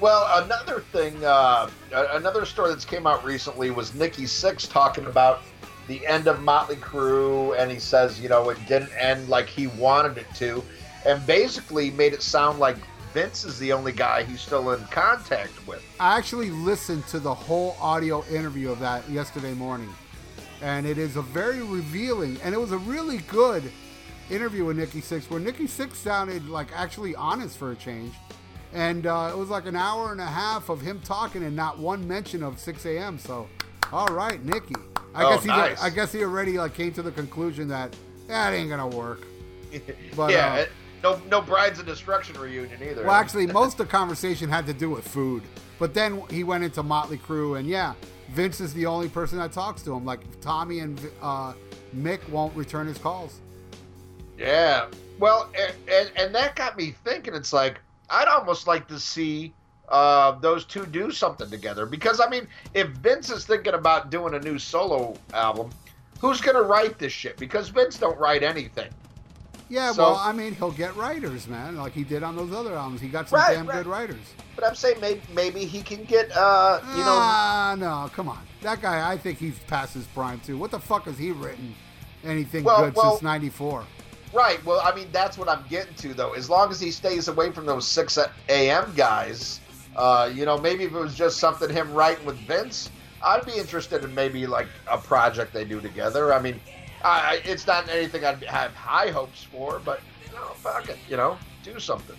Well, 0.00 0.42
another 0.42 0.80
thing, 0.80 1.24
uh, 1.24 1.70
another 1.92 2.44
story 2.46 2.70
that's 2.70 2.84
came 2.84 3.06
out 3.06 3.22
recently 3.24 3.70
was 3.70 3.94
Nikki 3.94 4.24
Sixx 4.24 4.68
talking 4.68 5.04
about 5.06 5.42
the 5.90 6.06
end 6.06 6.28
of 6.28 6.40
Motley 6.40 6.76
Crue, 6.76 7.58
and 7.58 7.68
he 7.68 7.80
says, 7.80 8.20
you 8.20 8.28
know, 8.28 8.48
it 8.50 8.58
didn't 8.68 8.92
end 8.96 9.28
like 9.28 9.48
he 9.48 9.66
wanted 9.66 10.18
it 10.18 10.26
to, 10.36 10.62
and 11.04 11.26
basically 11.26 11.90
made 11.90 12.12
it 12.12 12.22
sound 12.22 12.60
like 12.60 12.76
Vince 13.12 13.44
is 13.44 13.58
the 13.58 13.72
only 13.72 13.90
guy 13.90 14.22
he's 14.22 14.40
still 14.40 14.70
in 14.70 14.84
contact 14.84 15.66
with. 15.66 15.82
I 15.98 16.16
actually 16.16 16.50
listened 16.50 17.08
to 17.08 17.18
the 17.18 17.34
whole 17.34 17.76
audio 17.80 18.24
interview 18.26 18.70
of 18.70 18.78
that 18.78 19.08
yesterday 19.10 19.52
morning, 19.52 19.92
and 20.62 20.86
it 20.86 20.96
is 20.96 21.16
a 21.16 21.22
very 21.22 21.60
revealing, 21.60 22.38
and 22.44 22.54
it 22.54 22.58
was 22.58 22.70
a 22.70 22.78
really 22.78 23.18
good 23.18 23.64
interview 24.30 24.66
with 24.66 24.78
Nikki 24.78 25.00
Sixx, 25.00 25.28
where 25.28 25.40
Nikki 25.40 25.64
Sixx 25.64 25.96
sounded 25.96 26.48
like 26.48 26.68
actually 26.72 27.16
honest 27.16 27.58
for 27.58 27.72
a 27.72 27.74
change, 27.74 28.14
and 28.72 29.08
uh, 29.08 29.30
it 29.32 29.36
was 29.36 29.48
like 29.48 29.66
an 29.66 29.74
hour 29.74 30.12
and 30.12 30.20
a 30.20 30.26
half 30.26 30.68
of 30.68 30.80
him 30.80 31.00
talking 31.00 31.42
and 31.42 31.56
not 31.56 31.80
one 31.80 32.06
mention 32.06 32.44
of 32.44 32.58
Sixx:A.M. 32.58 33.18
So, 33.18 33.48
all 33.92 34.08
right, 34.08 34.42
Nikki. 34.44 34.74
I 35.14 35.24
Oh, 35.24 35.30
guess 35.30 35.42
he, 35.42 35.48
nice. 35.48 35.82
I 35.82 35.90
guess 35.90 36.12
he 36.12 36.22
already 36.22 36.58
like 36.58 36.74
came 36.74 36.92
to 36.92 37.02
the 37.02 37.10
conclusion 37.10 37.68
that 37.68 37.94
that 38.28 38.52
ain't 38.52 38.68
gonna 38.70 38.86
work. 38.88 39.26
But, 40.16 40.32
yeah, 40.32 40.54
uh, 40.54 40.66
no, 41.02 41.20
no 41.28 41.40
Brides 41.40 41.78
and 41.78 41.86
Destruction 41.86 42.38
reunion 42.40 42.82
either. 42.82 43.02
Well, 43.04 43.12
actually, 43.12 43.46
most 43.46 43.78
of 43.78 43.86
the 43.86 43.92
conversation 43.92 44.48
had 44.48 44.66
to 44.66 44.72
do 44.72 44.90
with 44.90 45.06
food. 45.06 45.44
But 45.78 45.94
then 45.94 46.22
he 46.28 46.42
went 46.44 46.64
into 46.64 46.82
Motley 46.82 47.18
Crue, 47.18 47.58
and 47.58 47.68
yeah, 47.68 47.94
Vince 48.32 48.60
is 48.60 48.74
the 48.74 48.86
only 48.86 49.08
person 49.08 49.38
that 49.38 49.52
talks 49.52 49.82
to 49.82 49.94
him. 49.94 50.04
Like 50.04 50.20
Tommy 50.40 50.80
and 50.80 51.00
uh, 51.22 51.52
Mick 51.96 52.28
won't 52.28 52.54
return 52.56 52.86
his 52.86 52.98
calls. 52.98 53.38
Yeah. 54.38 54.86
Well, 55.18 55.50
and, 55.58 55.74
and 55.88 56.10
and 56.16 56.34
that 56.34 56.56
got 56.56 56.76
me 56.76 56.94
thinking. 57.04 57.34
It's 57.34 57.52
like 57.52 57.80
I'd 58.10 58.28
almost 58.28 58.66
like 58.66 58.88
to 58.88 58.98
see 58.98 59.54
uh, 59.90 60.32
those 60.40 60.64
two 60.64 60.86
do 60.86 61.10
something 61.10 61.50
together 61.50 61.86
because 61.86 62.20
I 62.20 62.28
mean, 62.28 62.46
if 62.74 62.88
Vince 62.88 63.30
is 63.30 63.44
thinking 63.44 63.74
about 63.74 64.10
doing 64.10 64.34
a 64.34 64.40
new 64.40 64.58
solo 64.58 65.14
album, 65.34 65.70
who's 66.20 66.40
gonna 66.40 66.62
write 66.62 66.98
this 66.98 67.12
shit? 67.12 67.36
Because 67.36 67.68
Vince 67.68 67.98
don't 67.98 68.18
write 68.18 68.42
anything. 68.42 68.88
Yeah, 69.68 69.92
So- 69.92 70.02
well, 70.02 70.16
I 70.16 70.32
mean, 70.32 70.54
he'll 70.56 70.72
get 70.72 70.96
writers, 70.96 71.46
man, 71.46 71.76
like 71.76 71.92
he 71.92 72.02
did 72.02 72.22
on 72.24 72.34
those 72.34 72.52
other 72.52 72.74
albums. 72.74 73.00
He 73.00 73.08
got 73.08 73.28
some 73.28 73.38
Right, 73.38 73.54
damn 73.54 73.66
right. 73.68 73.76
good 73.76 73.86
writers. 73.86 74.24
But 74.56 74.64
I'm 74.66 74.74
saying 74.74 75.00
maybe 75.00 75.22
maybe 75.32 75.64
he 75.64 75.80
can 75.82 76.04
get 76.04 76.30
uh, 76.36 76.80
you 76.92 76.98
know. 77.04 77.16
Ah, 77.20 77.76
no, 77.78 78.10
come 78.14 78.28
on. 78.28 78.40
That 78.62 78.82
guy, 78.82 79.10
I 79.10 79.16
think 79.16 79.38
he's 79.38 79.58
past 79.68 79.94
his 79.94 80.06
prime 80.08 80.40
too. 80.40 80.58
What 80.58 80.70
the 80.72 80.80
fuck 80.80 81.04
has 81.04 81.16
he 81.16 81.30
written 81.30 81.74
anything 82.24 82.64
Well, 82.64 82.84
good 82.84 82.94
well- 82.96 83.12
since 83.12 83.22
'94? 83.22 83.84
Right. 84.32 84.64
Well, 84.64 84.80
I 84.84 84.94
mean, 84.94 85.08
that's 85.10 85.36
what 85.38 85.48
I'm 85.48 85.64
getting 85.68 85.94
to, 85.96 86.14
though. 86.14 86.34
As 86.34 86.48
long 86.48 86.70
as 86.70 86.78
he 86.78 86.92
stays 86.92 87.26
away 87.26 87.50
from 87.50 87.66
those 87.66 87.84
6 87.84 88.16
a.m. 88.48 88.92
guys, 88.96 89.60
uh, 90.00 90.32
you 90.34 90.46
know, 90.46 90.56
maybe 90.56 90.84
if 90.84 90.92
it 90.92 90.98
was 90.98 91.14
just 91.14 91.36
something 91.36 91.68
him 91.68 91.92
writing 91.92 92.24
with 92.24 92.38
Vince, 92.46 92.90
I'd 93.22 93.44
be 93.44 93.52
interested 93.52 94.02
in 94.02 94.14
maybe 94.14 94.46
like 94.46 94.68
a 94.90 94.96
project 94.96 95.52
they 95.52 95.66
do 95.66 95.78
together. 95.78 96.32
I 96.32 96.40
mean, 96.40 96.58
I, 97.04 97.42
it's 97.44 97.66
not 97.66 97.86
anything 97.90 98.24
I'd 98.24 98.42
have 98.44 98.74
high 98.74 99.10
hopes 99.10 99.42
for, 99.42 99.78
but 99.84 100.00
you 100.26 100.32
know, 100.32 100.46
fuck 100.54 100.88
it, 100.88 100.96
you 101.06 101.18
know, 101.18 101.36
do 101.62 101.78
something. 101.78 102.16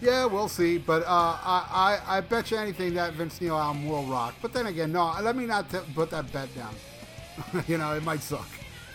Yeah, 0.00 0.24
we'll 0.24 0.48
see. 0.48 0.78
But 0.78 1.02
uh, 1.02 1.06
I, 1.42 2.00
I, 2.08 2.16
I 2.16 2.20
bet 2.22 2.50
you 2.50 2.56
anything 2.56 2.94
that 2.94 3.12
Vince 3.12 3.42
Neil 3.42 3.58
album 3.58 3.86
will 3.86 4.04
rock. 4.04 4.34
But 4.40 4.54
then 4.54 4.66
again, 4.66 4.90
no, 4.90 5.14
let 5.20 5.36
me 5.36 5.44
not 5.44 5.70
t- 5.70 5.78
put 5.94 6.10
that 6.10 6.32
bet 6.32 6.48
down. 6.54 6.74
you 7.66 7.76
know, 7.76 7.94
it 7.94 8.02
might 8.04 8.20
suck. 8.20 8.48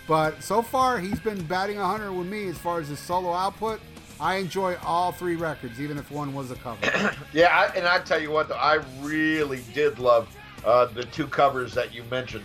But 0.07 0.41
so 0.41 0.63
far, 0.63 0.99
he's 0.99 1.19
been 1.19 1.43
batting 1.43 1.77
100 1.77 2.11
with 2.11 2.27
me 2.27 2.47
as 2.47 2.57
far 2.57 2.79
as 2.79 2.87
his 2.87 2.99
solo 2.99 3.31
output. 3.31 3.79
I 4.21 4.35
enjoy 4.35 4.77
all 4.85 5.11
three 5.11 5.35
records, 5.35 5.81
even 5.81 5.97
if 5.97 6.11
one 6.11 6.33
was 6.33 6.51
a 6.51 6.55
cover. 6.55 6.79
Yeah, 7.33 7.47
I, 7.47 7.75
and 7.75 7.87
I 7.87 7.99
tell 7.99 8.21
you 8.21 8.29
what, 8.29 8.49
though, 8.49 8.55
I 8.55 8.79
really 9.01 9.61
did 9.73 9.97
love 9.99 10.27
uh, 10.63 10.85
the 10.85 11.03
two 11.05 11.25
covers 11.25 11.73
that 11.73 11.93
you 11.93 12.03
mentioned. 12.03 12.43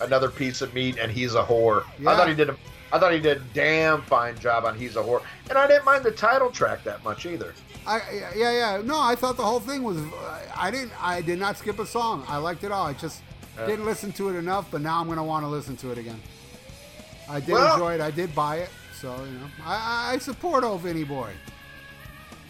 Another 0.00 0.30
piece 0.30 0.60
of 0.62 0.72
meat 0.74 0.96
and 0.96 1.10
he's 1.10 1.34
a 1.34 1.42
whore. 1.42 1.84
Yeah. 1.98 2.10
I 2.10 2.16
thought 2.16 2.28
he 2.28 2.34
did 2.34 2.50
a, 2.50 2.56
I 2.92 3.00
thought 3.00 3.12
he 3.12 3.18
did 3.18 3.38
a 3.38 3.40
damn 3.52 4.00
fine 4.02 4.38
job 4.38 4.64
on 4.64 4.78
he's 4.78 4.94
a 4.94 5.00
whore, 5.02 5.22
and 5.48 5.58
I 5.58 5.66
didn't 5.66 5.84
mind 5.84 6.04
the 6.04 6.12
title 6.12 6.52
track 6.52 6.84
that 6.84 7.02
much 7.02 7.26
either. 7.26 7.52
I, 7.84 8.00
yeah, 8.36 8.52
yeah. 8.52 8.82
No, 8.84 9.00
I 9.00 9.16
thought 9.16 9.36
the 9.36 9.42
whole 9.44 9.58
thing 9.58 9.82
was. 9.82 9.98
I 10.54 10.70
didn't. 10.70 10.92
I 11.02 11.20
did 11.20 11.40
not 11.40 11.56
skip 11.58 11.80
a 11.80 11.86
song. 11.86 12.24
I 12.28 12.36
liked 12.36 12.62
it 12.62 12.70
all. 12.70 12.86
I 12.86 12.92
just 12.92 13.22
didn't 13.66 13.86
listen 13.86 14.12
to 14.12 14.28
it 14.28 14.36
enough. 14.36 14.70
But 14.70 14.82
now 14.82 15.00
I'm 15.00 15.08
gonna 15.08 15.24
want 15.24 15.42
to 15.44 15.48
listen 15.48 15.76
to 15.78 15.90
it 15.90 15.98
again. 15.98 16.20
I 17.28 17.40
did 17.40 17.54
Well- 17.54 17.72
enjoy 17.72 17.94
it. 17.94 18.00
I 18.00 18.12
did 18.12 18.32
buy 18.36 18.58
it. 18.58 18.70
So 19.00 19.14
you 19.24 19.38
know, 19.38 19.46
I, 19.64 20.12
I- 20.14 20.18
support 20.18 20.64
old 20.64 20.80
Vinny 20.80 21.04
Boy. 21.04 21.32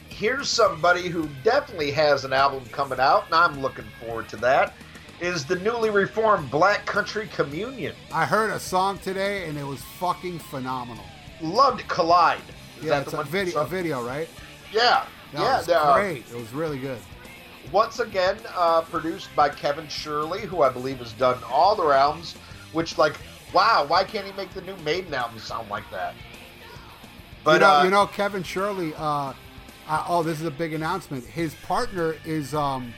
here's 0.08 0.48
somebody 0.48 1.08
who 1.08 1.28
definitely 1.44 1.90
has 1.92 2.24
an 2.24 2.32
album 2.32 2.64
coming 2.72 2.98
out, 2.98 3.26
and 3.26 3.34
I'm 3.34 3.60
looking 3.60 3.84
forward 4.00 4.28
to 4.30 4.36
that. 4.38 4.74
Is 5.20 5.44
the 5.44 5.56
newly 5.56 5.90
reformed 5.90 6.50
Black 6.50 6.86
Country 6.86 7.28
Communion? 7.34 7.94
I 8.12 8.24
heard 8.24 8.50
a 8.50 8.58
song 8.60 8.98
today 8.98 9.48
and 9.48 9.58
it 9.58 9.64
was 9.64 9.82
fucking 9.98 10.38
phenomenal. 10.38 11.04
Loved 11.42 11.80
it. 11.80 11.88
Collide. 11.88 12.38
Is 12.78 12.84
yeah, 12.84 12.90
that 12.90 13.02
it's 13.02 13.10
the 13.10 13.16
a 13.16 13.20
one- 13.22 13.26
video, 13.26 13.60
a 13.60 13.66
video, 13.66 14.06
right? 14.06 14.28
Yeah, 14.72 15.04
That 15.32 15.66
yeah. 15.68 15.74
uh, 15.74 15.94
great. 15.94 16.24
It 16.30 16.36
was 16.36 16.52
really 16.52 16.78
good. 16.78 16.98
once 17.72 17.98
again, 17.98 18.36
uh, 18.56 18.82
produced 18.82 19.28
by 19.34 19.48
Kevin 19.48 19.88
Shirley, 19.88 20.42
who 20.42 20.62
I 20.62 20.68
believe 20.70 20.98
has 20.98 21.12
done 21.14 21.38
all 21.50 21.74
the 21.74 21.82
albums. 21.88 22.34
Which, 22.72 22.96
like, 22.96 23.16
wow, 23.52 23.84
why 23.88 24.04
can't 24.04 24.24
he 24.26 24.32
make 24.34 24.50
the 24.54 24.60
new 24.62 24.76
Maiden 24.78 25.12
album 25.14 25.40
sound 25.40 25.68
like 25.68 25.90
that? 25.90 26.14
But 27.44 27.54
you 27.54 27.58
know, 27.60 27.66
uh, 27.66 27.84
you 27.84 27.90
know, 27.90 28.06
Kevin 28.06 28.42
Shirley. 28.42 28.94
Uh, 28.94 29.32
uh, 29.88 30.04
oh, 30.06 30.22
this 30.22 30.40
is 30.40 30.46
a 30.46 30.50
big 30.50 30.74
announcement. 30.74 31.24
His 31.24 31.54
partner 31.54 32.16
is 32.24 32.54
um, 32.54 32.92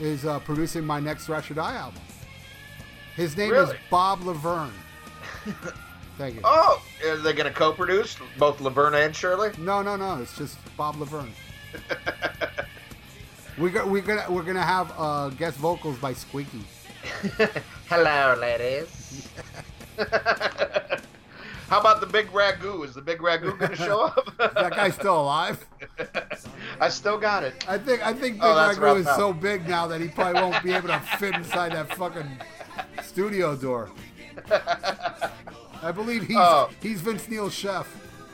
is 0.00 0.24
uh, 0.24 0.40
producing 0.40 0.84
my 0.84 1.00
next 1.00 1.26
Thrash 1.26 1.50
or 1.50 1.54
Die 1.54 1.74
album. 1.74 2.00
His 3.14 3.36
name 3.36 3.52
is 3.52 3.70
Bob 3.90 4.22
Laverne. 4.22 4.72
Thank 6.18 6.34
you. 6.34 6.40
oh, 6.44 6.82
are 7.04 7.16
they 7.16 7.32
going 7.32 7.46
to 7.46 7.52
co-produce 7.52 8.16
both 8.38 8.60
Laverne 8.60 8.94
and 8.94 9.14
Shirley? 9.14 9.50
No, 9.58 9.82
no, 9.82 9.94
no. 9.94 10.20
It's 10.20 10.36
just 10.36 10.58
Bob 10.76 10.96
Laverne. 10.96 11.32
we 13.58 13.70
got, 13.70 13.88
we're 13.88 14.02
gonna 14.02 14.24
we're 14.28 14.42
gonna 14.42 14.62
have 14.62 14.92
uh, 14.96 15.28
guest 15.30 15.56
vocals 15.58 15.98
by 15.98 16.12
Squeaky. 16.12 16.64
Hello, 17.88 18.36
ladies. 18.40 19.28
How 21.68 21.80
about 21.80 22.00
the 22.00 22.06
big 22.06 22.28
ragu? 22.28 22.84
Is 22.84 22.94
the 22.94 23.02
big 23.02 23.18
ragu 23.18 23.58
going 23.58 23.70
to 23.72 23.76
show 23.76 24.00
up? 24.06 24.36
That 24.38 24.70
guy's 24.74 24.94
still 24.94 25.20
alive. 25.20 25.64
I 26.80 26.88
still 26.88 27.18
got 27.18 27.42
it. 27.44 27.64
I 27.68 27.76
think 27.78 28.04
I 28.06 28.12
think 28.12 28.38
oh, 28.40 28.68
Big 28.70 28.78
Oh, 28.78 28.82
Ragu 28.82 28.98
is 29.00 29.04
Bell. 29.04 29.16
so 29.16 29.32
big 29.32 29.68
now 29.68 29.86
that 29.86 30.00
he 30.00 30.08
probably 30.08 30.40
won't 30.40 30.62
be 30.64 30.72
able 30.72 30.88
to 30.88 30.98
fit 31.18 31.34
inside 31.34 31.72
that 31.72 31.94
fucking 31.96 32.38
studio 33.02 33.54
door. 33.56 33.90
I 35.82 35.92
believe 35.92 36.22
he's 36.26 36.36
Oh. 36.38 36.70
he's 36.80 37.00
Vince 37.00 37.28
Neil's 37.28 37.54
chef. 37.54 37.86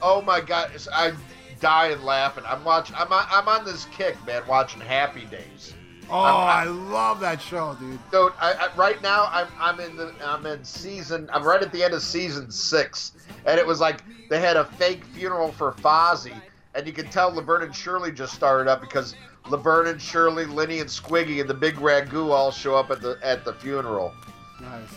Oh 0.03 0.21
my 0.23 0.41
god, 0.41 0.71
I'm 0.93 1.17
dying 1.61 2.03
laughing. 2.03 2.45
I'm 2.47 2.63
watching. 2.65 2.95
I'm 2.97 3.13
on, 3.13 3.27
I'm 3.31 3.49
on 3.49 3.65
this 3.65 3.87
kick, 3.87 4.17
man. 4.27 4.43
Watching 4.47 4.81
Happy 4.81 5.25
Days. 5.27 5.75
Oh, 6.11 6.15
I 6.15 6.65
love 6.65 7.21
that 7.21 7.41
show, 7.41 7.77
dude. 7.81 7.99
Dude, 8.11 8.33
I, 8.41 8.53
I, 8.53 8.77
right 8.77 9.01
now 9.03 9.29
I'm 9.31 9.49
I'm 9.59 9.81
in 9.81 9.97
the 9.97 10.15
I'm 10.25 10.45
in 10.47 10.65
season. 10.65 11.29
I'm 11.33 11.43
right 11.43 11.63
at 11.63 11.73
the 11.73 11.83
end 11.83 11.95
of 11.95 12.03
season 12.03 12.51
six, 12.51 13.13
and 13.47 13.59
it 13.59 13.67
was 13.67 13.81
like 13.81 14.03
they 14.29 14.41
had 14.41 14.57
a 14.57 14.65
fake 14.65 15.05
funeral 15.07 15.53
for 15.53 15.73
Fonzie, 15.73 16.41
and 16.75 16.87
you 16.87 16.93
could 16.93 17.11
tell 17.11 17.33
Laverne 17.33 17.63
and 17.63 17.75
Shirley 17.75 18.13
just 18.13 18.35
started 18.35 18.71
up 18.71 18.81
because 18.81 19.15
Laverne 19.49 19.89
and 19.89 20.01
Shirley, 20.01 20.47
Lenny 20.47 20.81
and 20.81 20.89
Squiggy, 20.89 21.41
and 21.41 21.49
the 21.49 21.55
big 21.55 21.77
ragu 21.77 22.31
all 22.31 22.51
show 22.51 22.75
up 22.75 22.91
at 22.91 23.01
the 23.01 23.19
at 23.23 23.45
the 23.45 23.53
funeral. 23.55 24.13
Nice. 24.61 24.89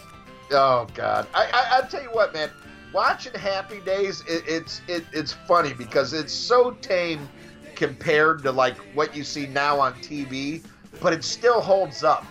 Oh 0.52 0.88
God! 0.94 1.28
I, 1.34 1.46
I 1.54 1.78
I 1.78 1.88
tell 1.88 2.02
you 2.02 2.10
what, 2.10 2.34
man. 2.34 2.50
Watching 2.94 3.34
Happy 3.34 3.82
Days, 3.82 4.22
it, 4.28 4.44
it's 4.48 4.82
it, 4.88 5.06
it's 5.12 5.34
funny 5.34 5.74
because 5.74 6.14
it's 6.14 6.34
so 6.34 6.72
tame 6.72 7.28
compared 7.76 8.42
to 8.44 8.52
like 8.52 8.78
what 8.96 9.16
you 9.16 9.24
see 9.24 9.46
now 9.48 9.80
on 9.80 9.94
TV, 9.96 10.64
but 11.02 11.14
it 11.14 11.24
still 11.24 11.62
holds 11.62 12.04
up. 12.04 12.26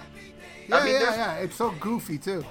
Yeah, 0.69 0.85
mean, 0.85 0.93
yeah, 0.95 0.99
there's- 1.01 1.17
yeah. 1.17 1.35
It's 1.37 1.57
so 1.57 1.71
goofy 1.81 2.19
too. 2.19 2.45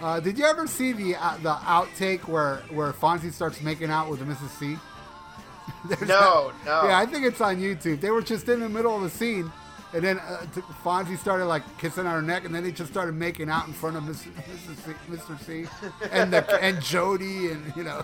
Uh, 0.00 0.20
did 0.20 0.38
you 0.38 0.44
ever 0.44 0.66
see 0.66 0.92
the 0.92 1.16
uh, 1.16 1.36
the 1.38 1.54
outtake 1.54 2.28
where 2.28 2.56
where 2.70 2.92
Fonzie 2.92 3.32
starts 3.32 3.60
making 3.62 3.90
out 3.90 4.08
with 4.10 4.20
Mrs. 4.20 4.50
C? 4.58 4.76
No, 6.06 6.52
no. 6.64 6.84
Yeah, 6.88 6.98
I 6.98 7.06
think 7.06 7.24
it's 7.24 7.40
on 7.40 7.56
YouTube. 7.58 8.00
They 8.00 8.10
were 8.10 8.22
just 8.22 8.48
in 8.48 8.60
the 8.60 8.68
middle 8.68 8.94
of 8.96 9.02
the 9.02 9.10
scene, 9.10 9.50
and 9.92 10.02
then 10.02 10.18
uh, 10.18 10.40
t- 10.54 10.60
Fonzie 10.84 11.16
started 11.18 11.44
like 11.46 11.62
kissing 11.78 12.06
on 12.06 12.14
her 12.14 12.22
neck, 12.22 12.44
and 12.44 12.54
then 12.54 12.62
they 12.64 12.72
just 12.72 12.90
started 12.90 13.14
making 13.14 13.48
out 13.50 13.66
in 13.66 13.72
front 13.72 13.96
of 13.96 14.02
Mrs. 14.04 14.32
Mrs. 14.34 14.76
C, 14.84 14.92
Mr. 15.10 15.40
C, 15.40 15.66
and 16.10 16.32
the 16.32 16.62
and 16.62 16.82
Jody, 16.82 17.50
and 17.52 17.72
you 17.76 17.84
know, 17.84 18.02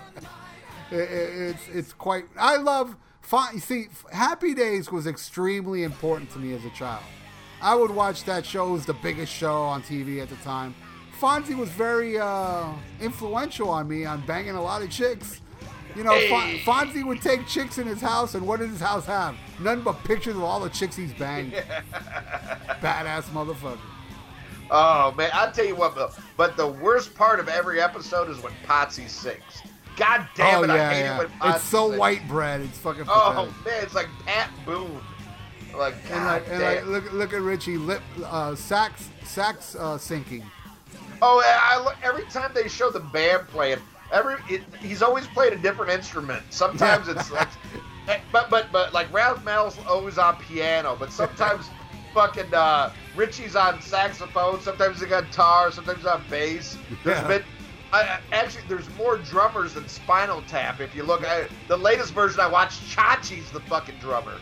it, 0.91 0.97
it- 0.97 1.11
it's 1.51 1.69
it's 1.69 1.93
quite. 1.93 2.25
I 2.39 2.57
love. 2.57 2.97
Fon- 3.23 3.55
you 3.55 3.61
see, 3.61 3.87
Happy 4.13 4.53
Days 4.55 4.93
was 4.93 5.07
extremely 5.07 5.83
important 5.83 6.31
to 6.33 6.39
me 6.39 6.55
as 6.55 6.65
a 6.67 6.71
child. 6.71 7.03
I 7.65 7.75
would 7.75 7.91
watch 7.91 8.25
that 8.25 8.45
show. 8.45 8.69
It 8.69 8.73
was 8.73 8.87
the 8.87 8.93
biggest 8.95 9.33
show 9.33 9.63
on 9.63 9.83
TV 9.83 10.21
at 10.23 10.29
the 10.29 10.37
time. 10.37 10.75
Fonzie 11.21 11.57
was 11.57 11.71
very 11.71 12.19
uh, 12.19 12.67
influential 13.01 13.71
on 13.71 13.89
me 13.89 14.05
on 14.05 14.21
banging 14.27 14.55
a 14.55 14.63
lot 14.63 14.83
of 14.83 14.91
chicks. 14.91 15.41
You 15.97 16.03
know, 16.05 16.13
Hey. 16.13 16.61
Fon- 16.65 16.89
Fonzie 16.89 17.05
would 17.07 17.23
take 17.23 17.47
chicks 17.47 17.79
in 17.79 17.87
his 17.87 18.01
house, 18.01 18.35
and 18.35 18.47
what 18.47 18.61
did 18.61 18.69
his 18.69 18.81
house 18.81 19.07
have? 19.07 19.35
None 19.61 19.81
but 19.83 19.95
pictures 20.05 20.35
of 20.37 20.43
all 20.43 20.61
the 20.61 20.69
chicks 20.69 20.95
he's 20.97 21.15
banged. 21.15 21.53
Badass 22.83 23.23
motherfucker. 23.33 23.79
Oh 24.71 25.13
man, 25.17 25.31
I'll 25.33 25.53
tell 25.53 25.65
you 25.65 25.77
what, 25.77 25.95
Bill. 25.95 26.11
But 26.37 26.57
the 26.57 26.67
worst 26.67 27.15
part 27.15 27.39
of 27.39 27.49
every 27.49 27.81
episode 27.81 28.29
is 28.29 28.43
when 28.43 28.53
Potsy 28.67 29.09
sings. 29.09 29.43
God 29.97 30.27
damn 30.35 30.59
oh 30.59 30.63
it, 30.65 30.69
yeah, 30.69 30.75
I 30.91 30.95
hate 30.95 31.01
yeah. 31.03 31.15
it 31.15 31.19
when 31.19 31.29
Potsy 31.39 31.55
It's 31.57 31.65
so 31.65 31.89
sings. 31.89 32.01
white 32.01 32.29
bread. 32.29 32.61
It's 32.63 32.79
fucking 32.79 33.05
Oh 33.09 33.31
pathetic. 33.53 33.65
man, 33.67 33.85
it's 33.85 33.95
like 33.95 34.09
Pat 34.27 34.51
Boone. 34.67 35.01
Like 35.77 35.95
God 36.09 36.17
And 36.17 36.25
like, 36.25 36.49
and 36.51 36.63
like 36.63 36.87
look, 36.87 37.13
look 37.13 37.33
at 37.33 37.41
Richie 37.41 37.77
lip 37.77 38.03
uh, 38.25 38.55
sax 38.55 39.09
sax 39.25 39.75
uh, 39.75 39.99
sinking. 39.99 40.45
Oh, 41.23 41.43
I 41.45 41.83
look 41.83 41.97
every 42.03 42.25
time 42.25 42.51
they 42.55 42.69
show 42.69 42.91
the 42.91 43.01
band 43.01 43.47
playing. 43.49 43.79
Every 44.13 44.37
it, 44.49 44.63
he's 44.81 45.03
always 45.03 45.27
played 45.29 45.53
a 45.53 45.57
different 45.57 45.91
instrument. 45.91 46.43
Sometimes 46.51 47.09
it's 47.09 47.31
like, 47.31 47.49
eh, 48.09 48.19
but 48.33 48.51
but 48.51 48.71
but 48.73 48.93
like 48.93 49.13
Ralph 49.13 49.45
Malph's 49.45 49.79
always 49.89 50.19
on 50.19 50.37
piano. 50.37 50.97
But 50.99 51.13
sometimes 51.13 51.69
fucking 52.15 52.53
uh, 52.55 52.93
Richie's 53.17 53.57
on 53.57 53.81
saxophone. 53.81 54.61
Sometimes 54.61 55.01
he's 55.01 55.11
on 55.13 55.25
guitar. 55.25 55.73
Sometimes 55.73 56.05
on 56.05 56.23
bass. 56.31 56.77
There's 57.05 57.19
Yeah. 57.19 57.29
been. 57.29 57.43
I, 57.93 58.01
I- 58.03 58.21
actually, 58.33 58.65
there's 58.69 58.89
more 58.97 59.17
drummers 59.19 59.75
than 59.75 59.89
Spinal 59.89 60.43
Tap. 60.49 60.81
If 60.81 60.95
you 60.95 61.05
look 61.05 61.23
at 61.23 61.49
the 61.69 61.77
latest 61.77 62.13
version 62.13 62.41
I 62.41 62.49
watched, 62.49 62.83
Chachi's 62.83 63.51
the 63.53 63.61
fucking 63.61 63.97
drummer. 64.01 64.35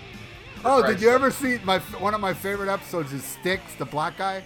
Oh, 0.65 0.87
did 0.87 1.01
you 1.01 1.11
ever 1.11 1.31
see 1.31 1.59
my 1.65 1.79
one 1.99 2.15
of 2.15 2.21
my 2.21 2.33
favorite 2.35 2.69
episodes 2.73 3.13
is 3.13 3.25
Sticks, 3.25 3.75
the 3.79 3.85
black 3.85 4.17
guy? 4.19 4.43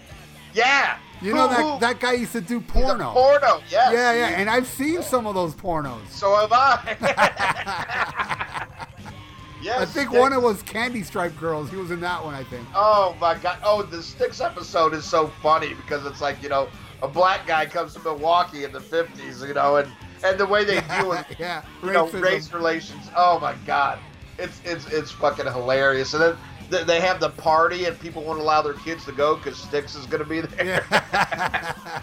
Yeah. 0.54 0.96
You 1.22 1.34
know 1.34 1.48
Who- 1.48 1.54
that 1.54 1.62
who- 1.74 1.80
that 1.80 2.00
guy 2.00 2.12
used 2.12 2.32
to 2.32 2.40
do 2.40 2.60
porno. 2.60 3.12
Porno. 3.12 3.60
Yes. 3.70 3.92
yeah, 3.92 4.12
yeah, 4.12 4.26
and 4.38 4.48
I've 4.50 4.66
seen 4.66 5.02
some 5.02 5.26
of 5.26 5.34
those 5.34 5.54
pornos. 5.54 6.06
So 6.10 6.34
have 6.36 6.52
I. 6.52 6.96
yes. 9.62 9.80
I 9.80 9.84
think 9.84 10.08
Sticks. 10.08 10.12
one 10.20 10.32
of 10.32 10.42
was 10.42 10.62
Candy 10.62 11.02
Stripe 11.02 11.38
Girls. 11.38 11.70
He 11.70 11.76
was 11.76 11.90
in 11.90 12.00
that 12.00 12.22
one, 12.24 12.34
I 12.34 12.44
think. 12.44 12.66
Oh 12.74 13.16
my 13.20 13.34
god! 13.36 13.58
Oh, 13.64 13.82
the 13.82 14.02
Sticks 14.02 14.40
episode 14.40 14.94
is 14.94 15.04
so 15.04 15.28
funny 15.42 15.74
because 15.74 16.04
it's 16.06 16.20
like 16.20 16.42
you 16.42 16.48
know 16.48 16.68
a 17.02 17.08
black 17.08 17.46
guy 17.46 17.66
comes 17.66 17.94
to 17.94 18.00
Milwaukee 18.00 18.64
in 18.64 18.72
the 18.72 18.80
'50s, 18.80 19.46
you 19.46 19.54
know, 19.54 19.76
and 19.76 19.90
and 20.24 20.38
the 20.38 20.46
way 20.46 20.64
they 20.64 20.80
deal 20.96 21.08
with 21.08 21.24
yeah, 21.38 21.62
you 21.82 21.92
know 21.92 22.08
race 22.08 22.52
relations. 22.52 23.08
Oh 23.16 23.38
my 23.40 23.54
god, 23.66 23.98
it's 24.38 24.60
it's 24.64 24.86
it's 24.92 25.10
fucking 25.10 25.46
hilarious. 25.46 26.14
And 26.14 26.36
then 26.70 26.86
they 26.86 27.00
have 27.00 27.20
the 27.20 27.30
party 27.30 27.84
and 27.84 27.98
people 27.98 28.22
won't 28.24 28.40
allow 28.40 28.62
their 28.62 28.74
kids 28.74 29.04
to 29.06 29.12
go 29.12 29.36
because 29.36 29.56
Sticks 29.56 29.94
is 29.94 30.06
gonna 30.06 30.24
be 30.24 30.40
there. 30.40 30.84
Yeah. 30.90 32.02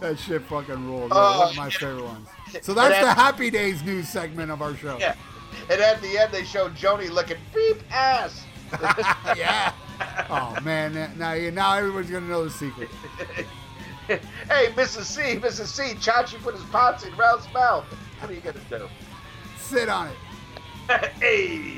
that 0.00 0.18
shit 0.18 0.42
fucking. 0.42 0.88
Yeah, 0.88 1.08
Oh, 1.10 1.38
one 1.40 1.50
of 1.50 1.56
my 1.56 1.70
favorite 1.70 2.04
ones. 2.04 2.28
So 2.62 2.74
that's 2.74 3.00
the 3.00 3.14
Happy 3.14 3.50
Days 3.50 3.82
news 3.82 4.08
segment 4.08 4.50
of 4.50 4.62
our 4.62 4.76
show. 4.76 4.98
Yeah. 4.98 5.14
And 5.70 5.80
at 5.80 6.00
the 6.02 6.18
end, 6.18 6.32
they 6.32 6.44
show 6.44 6.68
Joanie 6.70 7.08
looking 7.08 7.38
beep 7.54 7.78
ass. 7.90 8.44
yeah. 9.36 9.72
Oh 10.30 10.58
man, 10.64 11.12
now 11.16 11.34
you 11.34 11.52
now 11.52 11.74
everybody's 11.76 12.10
gonna 12.10 12.26
know 12.26 12.42
the 12.44 12.50
secret. 12.50 12.88
hey, 14.08 14.72
Mrs. 14.74 15.04
C, 15.04 15.38
Mrs. 15.38 15.66
C, 15.66 15.82
Chachi 15.94 16.42
put 16.42 16.54
his 16.54 16.64
pots 16.64 17.04
in 17.04 17.14
Ralph's 17.16 17.52
mouth. 17.52 17.84
What 18.18 18.30
are 18.30 18.34
you 18.34 18.40
gonna 18.40 18.58
do? 18.68 18.88
Sit 19.58 19.88
on 19.88 20.08
it. 20.08 20.16
hey. 21.20 21.72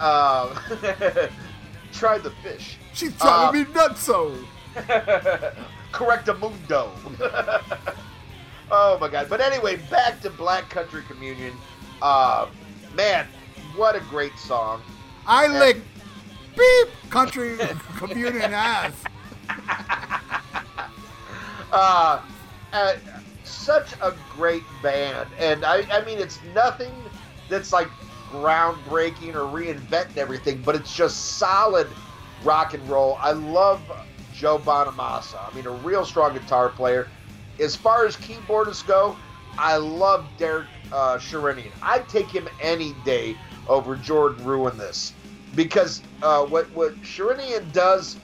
Um, 0.00 0.56
try 1.92 2.18
the 2.18 2.32
fish. 2.42 2.76
She's 2.94 3.12
driving 3.14 3.62
Uh, 3.62 3.64
me 3.68 3.74
nuts. 3.74 4.02
So 4.02 4.34
Correctamundo. 5.92 6.90
oh 8.70 8.98
my 9.00 9.08
god. 9.08 9.28
But 9.28 9.40
anyway, 9.40 9.76
back 9.90 10.20
to 10.22 10.30
Black 10.30 10.68
Country 10.70 11.02
Communion. 11.08 11.52
Uh, 12.00 12.46
man, 12.94 13.26
what 13.76 13.94
a 13.96 14.00
great 14.00 14.36
song. 14.38 14.82
I 15.26 15.46
lick 15.48 15.78
beep 16.56 16.88
country 17.10 17.58
communion 17.96 18.52
ass. 18.54 18.92
uh, 21.72 22.20
uh, 22.72 22.94
such 23.44 23.92
a 24.00 24.14
great 24.34 24.62
band, 24.82 25.28
and 25.38 25.64
I, 25.64 25.82
I 25.90 26.04
mean, 26.04 26.18
it's 26.18 26.38
nothing 26.54 26.92
that's 27.50 27.72
like 27.72 27.88
groundbreaking 28.30 29.34
or 29.34 29.44
reinventing 29.44 30.16
everything, 30.16 30.62
but 30.62 30.74
it's 30.74 30.94
just 30.94 31.38
solid 31.38 31.86
rock 32.44 32.74
and 32.74 32.88
roll. 32.88 33.18
I 33.20 33.32
love 33.32 33.82
Joe 34.32 34.58
Bonamassa. 34.58 35.38
I 35.50 35.54
mean, 35.54 35.66
a 35.66 35.70
real 35.70 36.04
strong 36.04 36.32
guitar 36.32 36.70
player. 36.70 37.08
As 37.58 37.76
far 37.76 38.06
as 38.06 38.16
keyboardists 38.16 38.86
go, 38.86 39.16
I 39.58 39.76
love 39.76 40.26
Derek 40.38 40.68
uh, 40.92 41.18
Sherinian. 41.18 41.72
I'd 41.82 42.08
take 42.08 42.30
him 42.30 42.48
any 42.60 42.94
day 43.04 43.36
over 43.68 43.96
Jordan 43.96 44.44
Rudess 44.44 45.12
because 45.54 46.00
uh, 46.22 46.44
what 46.46 46.72
what 46.72 47.00
Sherinian 47.02 47.70
does 47.72 48.16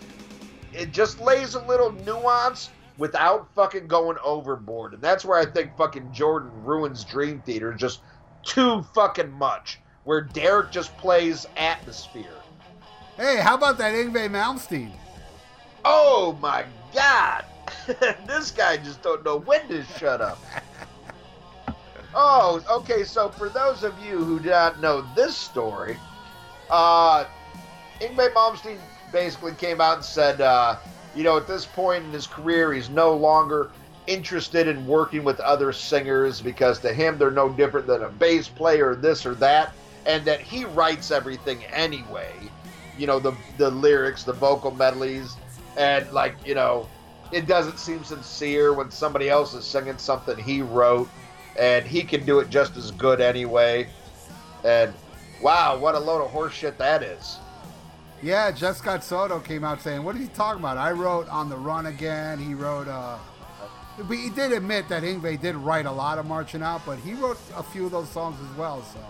it 0.72 0.92
just 0.92 1.20
lays 1.20 1.54
a 1.54 1.66
little 1.66 1.92
nuance 2.04 2.70
without 2.98 3.48
fucking 3.54 3.86
going 3.86 4.16
overboard. 4.22 4.94
And 4.94 5.02
that's 5.02 5.24
where 5.24 5.38
I 5.38 5.46
think 5.46 5.76
fucking 5.76 6.12
Jordan 6.12 6.50
ruins 6.64 7.04
Dream 7.04 7.40
Theater 7.40 7.72
just 7.72 8.00
too 8.46 8.82
fucking 8.94 9.32
much. 9.32 9.80
Where 10.04 10.20
Derek 10.20 10.70
just 10.70 10.96
plays 10.98 11.46
atmosphere. 11.56 12.30
Hey, 13.16 13.38
how 13.38 13.54
about 13.54 13.78
that 13.78 13.94
Yngwie 13.94 14.30
Malmsteen? 14.30 14.92
Oh 15.84 16.38
my 16.40 16.64
god! 16.94 17.44
this 18.26 18.50
guy 18.50 18.76
just 18.76 19.02
don't 19.02 19.24
know 19.24 19.38
when 19.38 19.66
to 19.68 19.82
shut 19.84 20.20
up. 20.20 20.38
Oh, 22.18 22.64
okay. 22.70 23.04
So 23.04 23.28
for 23.28 23.50
those 23.50 23.82
of 23.82 23.92
you 24.02 24.16
who 24.16 24.40
do 24.40 24.48
not 24.48 24.80
know 24.80 25.04
this 25.14 25.36
story, 25.36 25.98
uh, 26.70 27.26
Yngwie 28.00 28.32
Malmsteen 28.32 28.78
basically 29.12 29.52
came 29.52 29.82
out 29.82 29.96
and 29.96 30.04
said, 30.04 30.40
uh, 30.40 30.76
you 31.14 31.24
know, 31.24 31.36
at 31.36 31.46
this 31.46 31.66
point 31.66 32.04
in 32.04 32.12
his 32.12 32.26
career, 32.26 32.72
he's 32.72 32.88
no 32.88 33.14
longer 33.14 33.70
interested 34.06 34.68
in 34.68 34.86
working 34.86 35.24
with 35.24 35.40
other 35.40 35.72
singers 35.72 36.40
because 36.40 36.78
to 36.80 36.92
him 36.92 37.18
they're 37.18 37.30
no 37.30 37.48
different 37.48 37.86
than 37.86 38.02
a 38.02 38.08
bass 38.08 38.48
player, 38.48 38.94
this 38.94 39.26
or 39.26 39.34
that, 39.36 39.72
and 40.06 40.24
that 40.24 40.40
he 40.40 40.64
writes 40.64 41.10
everything 41.10 41.64
anyway. 41.66 42.32
You 42.98 43.06
know, 43.06 43.18
the 43.18 43.32
the 43.58 43.70
lyrics, 43.70 44.24
the 44.24 44.32
vocal 44.32 44.70
medleys, 44.70 45.36
and 45.76 46.10
like 46.12 46.34
you 46.46 46.54
know, 46.54 46.88
it 47.32 47.46
doesn't 47.46 47.78
seem 47.78 48.04
sincere 48.04 48.72
when 48.72 48.90
somebody 48.90 49.28
else 49.28 49.54
is 49.54 49.64
singing 49.64 49.98
something 49.98 50.36
he 50.38 50.62
wrote, 50.62 51.08
and 51.58 51.84
he 51.84 52.02
can 52.02 52.24
do 52.24 52.38
it 52.38 52.48
just 52.48 52.76
as 52.76 52.90
good 52.92 53.20
anyway. 53.20 53.88
And 54.64 54.92
wow, 55.42 55.78
what 55.78 55.94
a 55.94 55.98
load 55.98 56.24
of 56.24 56.30
horseshit 56.30 56.78
that 56.78 57.02
is. 57.02 57.38
Yeah, 58.22 58.50
Jeff 58.50 58.78
Scott 58.78 59.04
Soto 59.04 59.40
came 59.40 59.62
out 59.62 59.82
saying, 59.82 60.02
What 60.02 60.16
are 60.16 60.18
you 60.18 60.28
talking 60.28 60.60
about?" 60.60 60.78
I 60.78 60.92
wrote 60.92 61.28
"On 61.28 61.50
the 61.50 61.56
Run 61.56 61.86
Again." 61.86 62.38
He 62.38 62.54
wrote. 62.54 62.88
uh 62.88 63.18
but 63.96 64.16
he 64.16 64.30
did 64.30 64.52
admit 64.52 64.88
that 64.88 65.02
Yngwie 65.02 65.40
did 65.40 65.56
write 65.56 65.86
a 65.86 65.92
lot 65.92 66.18
of 66.18 66.26
marching 66.26 66.62
out, 66.62 66.82
but 66.84 66.98
he 66.98 67.14
wrote 67.14 67.38
a 67.56 67.62
few 67.62 67.86
of 67.86 67.92
those 67.92 68.08
songs 68.08 68.36
as 68.50 68.56
well. 68.56 68.82
So 68.82 69.00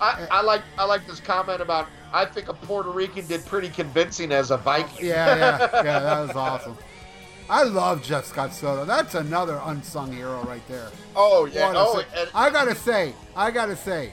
I, 0.00 0.26
I 0.30 0.42
like 0.42 0.62
I 0.78 0.84
like 0.84 1.06
this 1.06 1.20
comment 1.20 1.60
about 1.60 1.88
I 2.12 2.24
think 2.24 2.48
a 2.48 2.54
Puerto 2.54 2.90
Rican 2.90 3.26
did 3.26 3.44
pretty 3.44 3.68
convincing 3.68 4.32
as 4.32 4.50
a 4.50 4.56
Viking. 4.56 5.06
yeah, 5.06 5.36
yeah, 5.36 5.58
yeah, 5.82 5.82
that 6.00 6.20
was 6.20 6.36
awesome. 6.36 6.78
I 7.50 7.62
love 7.62 8.02
Jeff 8.02 8.26
Scott 8.26 8.52
Soto. 8.52 8.84
That's 8.84 9.14
another 9.14 9.60
unsung 9.64 10.12
hero 10.12 10.42
right 10.44 10.66
there. 10.68 10.88
Oh 11.16 11.46
yeah. 11.46 11.72
Oh, 11.74 12.02
and, 12.16 12.30
I 12.34 12.50
gotta 12.50 12.74
say, 12.74 13.14
I 13.34 13.50
gotta 13.50 13.76
say, 13.76 14.12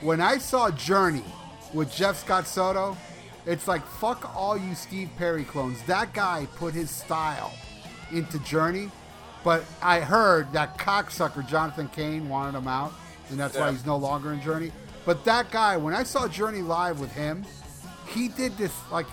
when 0.00 0.20
I 0.20 0.38
saw 0.38 0.70
Journey 0.70 1.24
with 1.72 1.92
Jeff 1.94 2.18
Scott 2.18 2.46
Soto, 2.46 2.96
it's 3.46 3.66
like 3.66 3.84
fuck 3.86 4.34
all 4.36 4.56
you 4.56 4.74
Steve 4.74 5.10
Perry 5.16 5.44
clones. 5.44 5.82
That 5.82 6.12
guy 6.12 6.46
put 6.56 6.74
his 6.74 6.90
style 6.90 7.52
into 8.12 8.38
Journey, 8.40 8.90
but 9.44 9.62
I 9.82 10.00
heard 10.00 10.50
that 10.52 10.78
cocksucker 10.78 11.46
Jonathan 11.46 11.88
Cain 11.88 12.28
wanted 12.28 12.56
him 12.58 12.66
out, 12.66 12.92
and 13.30 13.38
that's 13.38 13.56
why 13.56 13.70
he's 13.70 13.86
no 13.86 13.96
longer 13.96 14.32
in 14.32 14.40
Journey. 14.40 14.72
But 15.04 15.24
that 15.26 15.50
guy, 15.50 15.76
when 15.76 15.94
I 15.94 16.02
saw 16.02 16.26
Journey 16.26 16.62
live 16.62 16.98
with 16.98 17.12
him, 17.12 17.44
he 18.08 18.28
did 18.28 18.56
this 18.56 18.72
like 18.90 19.06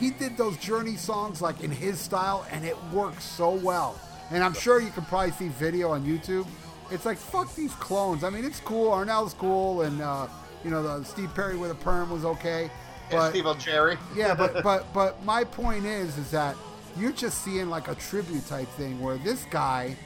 he 0.00 0.10
did 0.10 0.36
those 0.36 0.56
Journey 0.56 0.96
songs 0.96 1.40
like 1.42 1.62
in 1.62 1.70
his 1.70 2.00
style, 2.00 2.46
and 2.50 2.64
it 2.64 2.76
worked 2.92 3.22
so 3.22 3.50
well. 3.50 4.00
And 4.30 4.42
I'm 4.42 4.54
sure 4.54 4.80
you 4.80 4.90
can 4.90 5.04
probably 5.04 5.30
see 5.32 5.48
video 5.48 5.90
on 5.90 6.04
YouTube. 6.04 6.46
It's 6.90 7.04
like 7.04 7.18
fuck 7.18 7.54
these 7.54 7.72
clones. 7.74 8.24
I 8.24 8.30
mean, 8.30 8.44
it's 8.44 8.60
cool. 8.60 8.90
Arnel's 8.90 9.34
cool, 9.34 9.82
and 9.82 10.00
uh, 10.00 10.26
you 10.64 10.70
know 10.70 10.82
the 10.82 11.04
Steve 11.04 11.34
Perry 11.34 11.56
with 11.56 11.70
a 11.70 11.74
perm 11.74 12.10
was 12.10 12.24
okay. 12.24 12.62
and 12.62 12.70
But 13.10 13.30
Steve 13.30 13.46
Cherry. 13.58 13.98
yeah, 14.14 14.34
but 14.34 14.62
but 14.64 14.92
but 14.94 15.22
my 15.24 15.44
point 15.44 15.84
is 15.84 16.16
is 16.16 16.30
that 16.30 16.56
you're 16.98 17.12
just 17.12 17.42
seeing 17.42 17.68
like 17.70 17.88
a 17.88 17.94
tribute 17.94 18.46
type 18.46 18.68
thing 18.70 19.00
where 19.00 19.18
this 19.18 19.44
guy 19.50 19.96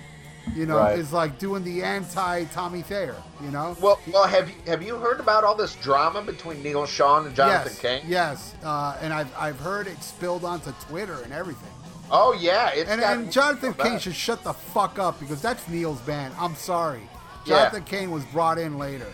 you 0.55 0.65
know, 0.65 0.79
Right. 0.79 0.99
is 0.99 1.13
like 1.13 1.39
doing 1.39 1.63
the 1.65 1.83
anti 1.83 2.45
Tommy 2.47 2.81
Thayer. 2.83 3.15
You 3.43 3.51
know. 3.51 3.77
Well, 3.81 4.01
well, 4.13 4.27
have 4.27 4.49
you 4.49 4.55
have 4.67 4.83
you 4.83 4.97
heard 4.97 5.21
about 5.21 5.45
all 5.45 5.55
this 5.55 5.75
drama 5.77 6.23
between 6.23 6.63
Neal 6.63 6.87
Schon 6.87 7.27
and 7.27 7.37
Jonathan 7.37 7.73
yes, 7.73 7.79
Cain? 7.79 8.03
yes, 8.09 8.55
uh, 8.65 8.97
and 9.03 9.13
I've 9.13 9.31
I've 9.39 9.61
heard 9.61 9.87
it 9.87 10.03
spilled 10.03 10.45
onto 10.45 10.73
Twitter 10.89 11.19
and 11.25 11.33
everything. 11.33 11.69
Oh 12.11 12.33
yeah, 12.33 12.71
it's 12.71 12.91
And, 12.91 13.03
and 13.03 13.31
Jonathan 13.31 13.75
Cain 13.75 13.99
should 13.99 14.15
shut 14.15 14.43
the 14.43 14.55
fuck 14.55 14.99
up 14.99 15.21
because 15.21 15.43
that's 15.43 15.69
Neil's 15.69 16.01
band. 16.01 16.35
I'm 16.39 16.55
sorry. 16.57 17.03
Yeah. 17.45 17.57
Jonathan 17.57 17.85
Cain 17.85 18.11
was 18.11 18.25
brought 18.27 18.59
in 18.59 18.79
later. 18.79 19.07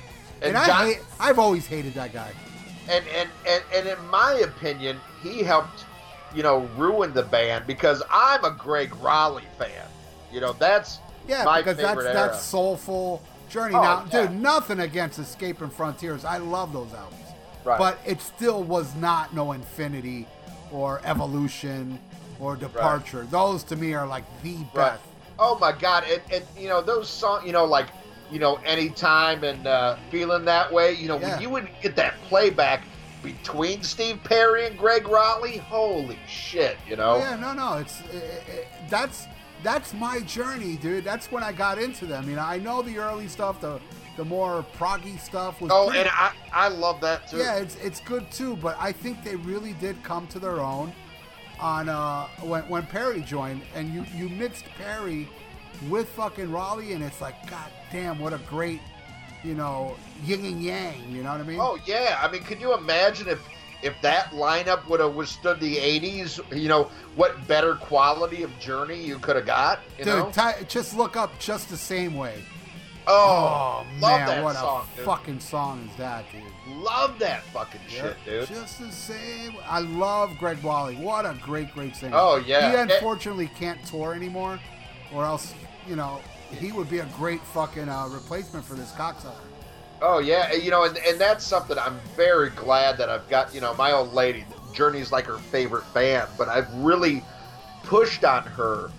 And, 0.43 0.51
And 0.51 0.57
I 0.57 0.87
hate, 0.87 1.01
I've 1.19 1.39
always 1.41 1.67
hated 1.67 1.95
that 1.95 2.13
guy. 2.13 2.31
and, 2.89 3.05
and 3.09 3.29
and 3.49 3.63
and 3.75 3.89
in 3.89 4.07
my 4.09 4.35
opinion, 4.45 4.99
he 5.23 5.43
helped, 5.43 5.85
you 6.37 6.43
know, 6.43 6.69
ruin 6.77 7.13
the 7.15 7.23
band 7.23 7.67
because 7.67 8.03
I'm 8.11 8.45
a 8.45 8.51
Gregg 8.51 8.91
Rolie 9.01 9.43
fan. 9.59 9.71
You 10.33 10.41
know, 10.41 10.53
that's 10.53 10.99
Yeah, 11.27 11.45
my 11.45 11.61
because 11.61 11.79
that's 11.79 11.89
favorite 11.89 12.13
that's 12.13 12.35
era. 12.35 12.43
soulful 12.43 13.23
journey. 13.49 13.75
Oh, 13.75 13.83
now, 13.83 14.05
yeah. 14.13 14.27
dude, 14.27 14.39
nothing 14.41 14.81
against 14.81 15.19
Escape 15.19 15.61
and 15.63 15.73
Frontiers. 15.73 16.25
I 16.25 16.37
love 16.39 16.73
those 16.73 16.93
albums. 16.93 17.23
Right. 17.65 17.79
But 17.79 17.99
it 18.07 18.21
still 18.21 18.63
was 18.63 18.95
not 18.97 19.35
no 19.35 19.53
Infinity 19.53 20.27
or 20.71 21.01
Evolution 21.05 21.99
or 22.39 22.55
Departure. 22.55 23.27
Those 23.31 23.65
to 23.65 23.77
me 23.77 23.95
are 23.95 24.07
like 24.07 24.25
the 24.43 24.57
Right. 24.57 24.75
best. 24.75 25.03
Oh 25.39 25.59
my 25.59 25.73
God! 25.73 26.05
And, 26.11 26.21
and 26.33 26.45
you 26.59 26.69
know 26.69 26.81
those 26.83 27.09
songs. 27.09 27.45
You 27.47 27.53
know, 27.53 27.65
like 27.65 27.87
you 28.31 28.39
know, 28.39 28.57
anytime 28.65 29.43
and 29.45 29.67
uh, 29.67 29.97
feeling 30.11 30.45
that 30.45 30.73
way. 30.73 30.93
You 30.95 31.09
know, 31.09 31.19
Yeah. 31.19 31.33
when 31.35 31.43
you 31.43 31.51
would 31.51 31.69
get 31.83 31.97
that 31.97 32.15
playback 32.29 32.83
between 33.23 33.83
Steve 33.83 34.21
Perry 34.25 34.67
and 34.67 34.79
Gregg 34.79 35.05
Rolie, 35.05 35.59
holy 35.59 36.19
shit! 36.29 36.77
You 36.89 36.97
know. 36.97 37.17
Yeah, 37.19 37.37
no, 37.37 37.53
no, 37.53 37.75
it's 37.79 38.01
it, 38.13 38.43
it, 38.49 38.69
that's 38.89 39.27
that's 39.63 39.95
my 39.95 40.21
journey, 40.21 40.77
dude. 40.77 41.05
That's 41.05 41.31
when 41.33 41.43
I 41.43 41.53
got 41.53 41.79
into 41.79 42.07
them. 42.07 42.29
You 42.29 42.37
know, 42.37 42.43
I 42.43 42.59
know 42.59 42.83
the 42.83 42.99
early 42.99 43.29
stuff, 43.29 43.61
the 43.61 43.81
the 44.17 44.25
more 44.25 44.65
proggy 44.79 45.19
stuff 45.21 45.61
was. 45.61 45.71
Oh, 45.73 45.87
pretty- 45.89 46.01
and 46.01 46.11
I 46.13 46.33
I 46.53 46.69
love 46.69 47.01
that 47.01 47.29
too. 47.29 47.39
yeah, 47.39 47.57
it's 47.57 47.77
it's 47.77 48.01
good 48.01 48.31
too. 48.31 48.57
But 48.57 48.77
I 48.79 48.93
think 48.93 49.25
they 49.25 49.37
really 49.37 49.73
did 49.75 50.03
come 50.03 50.27
to 50.29 50.39
their 50.39 50.61
own 50.61 50.93
on 51.59 51.89
uh 51.89 52.27
when 52.43 52.63
when 52.69 52.83
Perry 52.87 53.23
joined, 53.23 53.63
and 53.75 53.93
you 53.93 54.05
you 54.15 54.29
mixed 54.29 54.67
Perry 54.79 55.29
with 55.89 56.09
fucking 56.11 56.49
Rolie, 56.49 56.95
and 56.95 57.03
it's 57.03 57.21
like, 57.21 57.35
god 57.51 57.71
damn, 57.93 58.19
what 58.19 58.33
a 58.33 58.39
great, 58.49 58.81
you 59.47 59.55
know, 59.55 59.97
yin 60.25 60.45
and 60.45 60.63
yang. 60.63 61.11
You 61.11 61.23
know 61.23 61.31
what 61.33 61.41
I 61.41 61.45
mean? 61.45 61.59
Oh 61.61 61.79
yeah, 61.87 62.19
I 62.21 62.31
mean, 62.31 62.43
could 62.43 62.61
you 62.61 62.75
imagine 62.75 63.29
if 63.29 63.41
if 63.83 63.95
that 64.03 64.31
lineup 64.33 64.89
would 64.89 65.01
have 65.01 65.15
withstood 65.15 65.61
the 65.61 65.77
'80s? 65.77 66.41
You 66.57 66.69
know, 66.69 66.91
what 67.15 67.47
better 67.47 67.75
quality 67.77 68.43
of 68.43 68.51
Journey 68.59 69.01
you 69.03 69.19
could 69.19 69.37
have 69.37 69.47
got? 69.47 69.81
You 69.99 70.05
dude, 70.07 70.15
know? 70.17 70.31
ti- 70.33 70.65
just 70.69 70.97
look 70.97 71.17
up 71.17 71.39
just 71.39 71.69
the 71.71 71.77
same 71.77 72.15
way. 72.17 72.43
oh, 73.07 73.87
Oh, 73.87 74.01
man, 74.01 74.43
what 74.43 74.57
song, 74.57 74.87
a 74.93 74.97
dude. 74.97 75.05
fucking 75.05 75.39
song 75.41 75.89
is 75.91 75.97
that, 75.97 76.25
dude? 76.33 76.43
Love 76.79 77.19
that 77.21 77.43
fucking 77.45 77.81
shit, 77.89 78.17
dude. 78.25 78.49
Just 78.49 78.81
the 78.81 78.91
same. 78.91 79.53
I 79.69 79.79
love 79.79 80.37
Gregg 80.39 80.59
Rolie. 80.59 80.99
What 81.01 81.25
a 81.25 81.37
great, 81.41 81.73
great 81.73 81.95
singer. 81.95 82.17
Oh, 82.19 82.43
yeah. 82.45 82.69
He 82.71 82.77
Eh. 82.77 82.83
unfortunately 82.83 83.49
can't 83.59 83.79
tour 83.87 84.13
anymore, 84.13 84.59
or 85.15 85.25
else, 85.25 85.55
you 85.87 85.95
know, 85.95 86.21
he 86.51 86.73
would 86.73 86.89
be 86.89 86.99
a 86.99 87.07
great 87.17 87.41
fucking 87.41 87.89
uh, 87.89 88.09
replacement 88.11 88.65
for 88.65 88.75
this 88.75 88.93
cocksucker. 88.93 89.35
Oh 90.03 90.19
yeah, 90.19 90.53
you 90.53 90.71
know, 90.71 90.85
and, 90.85 90.99
and 90.99 91.19
that's 91.19 91.45
something 91.45 91.79
I'm 91.79 91.99
very 92.15 92.51
glad 92.51 92.99
that 92.99 93.09
I've 93.09 93.29
got. 93.29 93.55
You 93.55 93.61
know, 93.61 93.75
my 93.75 93.93
old 93.93 94.13
lady, 94.13 94.45
Journey's 94.75 95.11
like 95.11 95.25
her 95.25 95.39
favorite 95.39 95.85
band, 95.95 96.29
but 96.37 96.49
I've 96.49 96.73
really 96.75 97.25
pushed 97.83 98.25
on 98.25 98.43
her, 98.43 98.91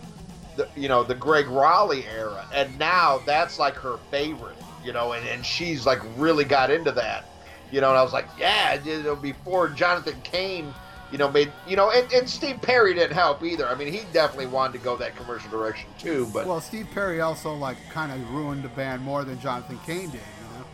the, 0.55 0.67
you 0.75 0.88
know, 0.88 1.03
the 1.03 1.13
Gregg 1.13 1.45
Rolie 1.45 2.05
era, 2.05 2.47
and 2.53 2.77
now 2.79 3.21
that's 3.25 3.60
like 3.60 3.75
her 3.75 3.97
favorite. 4.10 4.57
You 4.83 4.93
know, 4.93 5.12
and, 5.12 5.27
and 5.27 5.45
she's 5.45 5.86
like 5.86 5.99
really 6.15 6.45
got 6.45 6.71
into 6.71 6.91
that. 6.93 7.25
You 7.71 7.81
know, 7.81 7.89
and 7.89 7.97
I 7.97 8.03
was 8.03 8.13
like, 8.13 8.27
yeah, 8.39 8.81
you 8.83 9.03
know, 9.03 9.15
before 9.15 9.67
Jonathan 9.67 10.15
Cain, 10.23 10.73
you 11.11 11.17
know, 11.17 11.31
made 11.31 11.51
you 11.67 11.75
know, 11.75 11.91
and, 11.91 12.11
and 12.11 12.29
Steve 12.29 12.61
Perry 12.61 12.93
didn't 12.93 13.13
help 13.13 13.43
either. 13.43 13.67
I 13.67 13.75
mean, 13.75 13.91
he 13.91 14.01
definitely 14.11 14.47
wanted 14.47 14.77
to 14.79 14.83
go 14.83 14.97
that 14.97 15.15
commercial 15.15 15.49
direction 15.49 15.89
too, 15.97 16.27
but 16.33 16.45
Well, 16.45 16.59
Steve 16.59 16.87
Perry 16.93 17.21
also 17.21 17.53
like 17.53 17.77
kind 17.89 18.11
of 18.11 18.29
ruined 18.31 18.63
the 18.63 18.69
band 18.69 19.01
more 19.03 19.23
than 19.23 19.39
Jonathan 19.39 19.79
Cain 19.85 20.09
did. 20.09 20.13
You 20.13 20.59
know, 20.59 20.65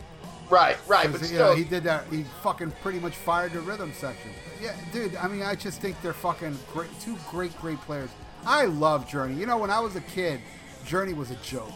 right, 0.50 0.76
right, 0.88 1.10
but 1.10 1.24
still, 1.24 1.50
know, 1.50 1.54
he 1.54 1.64
did 1.64 1.84
that. 1.84 2.06
He 2.10 2.24
fucking 2.42 2.72
pretty 2.82 2.98
much 2.98 3.14
fired 3.14 3.52
the 3.52 3.60
rhythm 3.60 3.92
section. 3.92 4.30
Yeah, 4.60 4.74
dude. 4.92 5.16
I 5.16 5.28
mean, 5.28 5.42
I 5.42 5.54
just 5.54 5.80
think 5.80 6.00
they're 6.02 6.12
fucking 6.12 6.58
great. 6.72 6.88
Two 7.00 7.16
great, 7.30 7.56
great 7.60 7.80
players. 7.82 8.10
I 8.46 8.64
love 8.64 9.08
Journey. 9.08 9.34
You 9.34 9.46
know, 9.46 9.58
when 9.58 9.70
I 9.70 9.80
was 9.80 9.96
a 9.96 10.00
kid, 10.00 10.40
Journey 10.84 11.14
was 11.14 11.30
a 11.30 11.36
joke. 11.36 11.72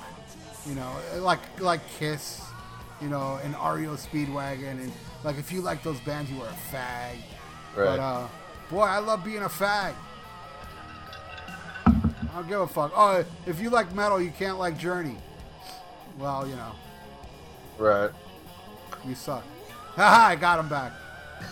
You 0.66 0.74
know, 0.74 0.92
like 1.18 1.40
like 1.60 1.80
Kiss. 1.98 2.44
You 3.00 3.08
know, 3.08 3.38
and 3.44 3.54
REO 3.54 3.94
Speedwagon, 3.94 4.72
and 4.72 4.92
like 5.22 5.38
if 5.38 5.52
you 5.52 5.60
like 5.60 5.84
those 5.84 6.00
bands, 6.00 6.32
you 6.32 6.38
were 6.38 6.46
a 6.46 6.74
fag. 6.74 7.18
Right. 7.76 7.84
But 7.84 8.00
uh, 8.00 8.26
boy, 8.70 8.82
I 8.82 8.98
love 8.98 9.24
being 9.24 9.42
a 9.42 9.48
fag. 9.48 9.94
I 11.86 11.92
don't 12.34 12.48
give 12.48 12.60
a 12.60 12.66
fuck. 12.66 12.92
Oh, 12.94 13.24
if 13.46 13.60
you 13.60 13.70
like 13.70 13.94
metal, 13.94 14.20
you 14.20 14.30
can't 14.30 14.58
like 14.58 14.78
Journey. 14.78 15.16
Well, 16.18 16.46
you 16.46 16.56
know, 16.56 16.72
right. 17.78 18.10
you 19.06 19.14
suck. 19.14 19.44
Haha, 19.94 20.28
I 20.28 20.36
got 20.36 20.58
him 20.60 20.68
back. 20.68 20.92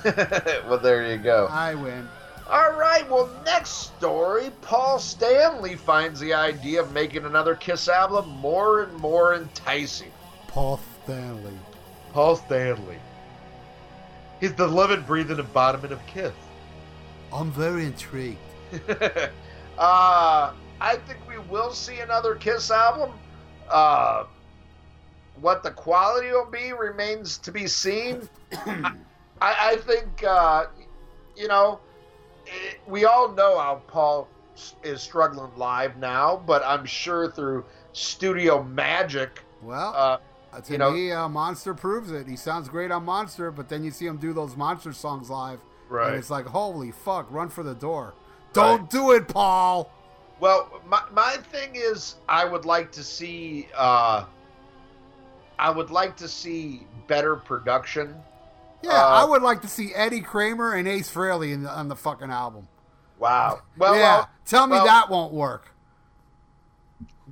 well, 0.69 0.79
there 0.79 1.11
you 1.11 1.19
go. 1.19 1.47
I 1.51 1.75
win. 1.75 2.09
All 2.49 2.73
right, 2.73 3.09
well, 3.11 3.29
next 3.45 3.93
story 3.97 4.51
Paul 4.63 5.01
Stanley 5.01 5.75
finds 5.75 6.21
the 6.21 6.33
idea 6.33 6.81
of 6.81 6.93
making 6.93 7.25
another 7.25 7.57
Kiss 7.57 7.89
album 7.89 8.29
more 8.39 8.85
and 8.85 8.97
more 8.99 9.35
enticing. 9.35 10.13
Paul 10.47 10.79
Stanley. 11.03 11.59
Paul 12.13 12.37
Stanley. 12.37 12.99
He's 14.41 14.55
the 14.55 14.67
living, 14.67 15.03
breathing 15.03 15.39
embodiment 15.39 15.93
of 15.93 16.07
Kiss. 16.07 16.33
I'm 17.37 17.51
very 17.53 17.85
intrigued. 17.85 18.39
uh, 18.89 20.53
I 20.81 20.97
think 21.07 21.19
we 21.29 21.39
will 21.51 21.71
see 21.73 21.99
another 22.01 22.35
Kiss 22.35 22.71
album. 22.71 23.13
Uh, 23.69 24.25
what 25.41 25.63
the 25.63 25.71
quality 25.71 26.29
will 26.31 26.51
be 26.51 26.73
remains 26.73 27.37
to 27.39 27.53
be 27.53 27.67
seen. 27.67 28.27
I, 28.53 28.95
I 29.41 29.77
think, 29.87 30.25
uh, 30.25 30.67
you 31.37 31.47
know, 31.47 31.81
it, 32.47 32.81
we 32.87 33.05
all 33.05 33.31
know 33.33 33.59
how 33.59 33.83
Paul 33.87 34.29
is 34.83 35.03
struggling 35.03 35.51
live 35.59 35.99
now, 35.99 36.43
but 36.47 36.63
I'm 36.65 36.87
sure 36.87 37.31
through 37.31 37.67
studio 37.93 38.63
magic, 38.63 39.41
Well, 39.61 39.93
uh, 39.95 40.61
to 40.63 40.73
you 40.73 40.79
know- 40.79 40.93
me, 40.93 41.13
uh, 41.13 41.29
Monster 41.29 41.75
proves 41.75 42.11
it. 42.13 42.27
He 42.27 42.37
sounds 42.37 42.71
great 42.71 42.91
on 42.91 43.05
Monster, 43.05 43.51
but 43.51 43.69
then 43.69 43.85
you 43.85 43.91
see 43.91 44.07
him 44.07 44.17
do 44.17 44.33
those 44.33 44.57
Monster 44.57 44.95
songs 44.95 45.29
live, 45.29 45.61
Right. 45.89 46.09
and 46.09 46.17
it's 46.17 46.31
like, 46.31 46.47
holy 46.47 46.91
fuck, 46.91 47.31
run 47.31 47.49
for 47.49 47.63
the 47.63 47.75
door. 47.75 48.15
Don't 48.53 48.89
do 48.91 49.13
it, 49.13 49.29
Paul. 49.29 49.91
Well, 50.41 50.81
my, 50.87 51.03
my 51.13 51.37
thing 51.53 51.71
is, 51.75 52.17
I 52.29 52.45
would 52.45 52.65
like 52.65 52.91
to 52.93 53.03
see, 53.03 53.69
uh, 53.77 54.25
I 55.59 55.71
would 55.71 55.91
like 55.91 56.17
to 56.19 56.29
see 56.29 56.87
better 57.07 57.37
production. 57.37 58.15
Yeah, 58.83 58.93
Uh, 58.93 59.23
I 59.23 59.25
would 59.25 59.43
like 59.43 59.63
to 59.63 59.69
see 59.69 59.95
Eddie 59.95 60.21
Kramer 60.21 60.75
and 60.75 60.87
Ace 60.87 61.11
Frehley 61.11 61.53
in 61.53 61.63
the, 61.63 61.71
on 61.71 61.89
the 61.89 61.97
fucking 61.97 62.31
album. 62.31 62.69
Wow. 63.19 63.61
Well, 63.79 63.95
yeah, 63.95 64.01
well, 64.01 64.31
tell 64.45 64.67
me 64.67 64.73
well, 64.73 64.85
that 64.85 65.09
won't 65.09 65.33
work. 65.33 65.69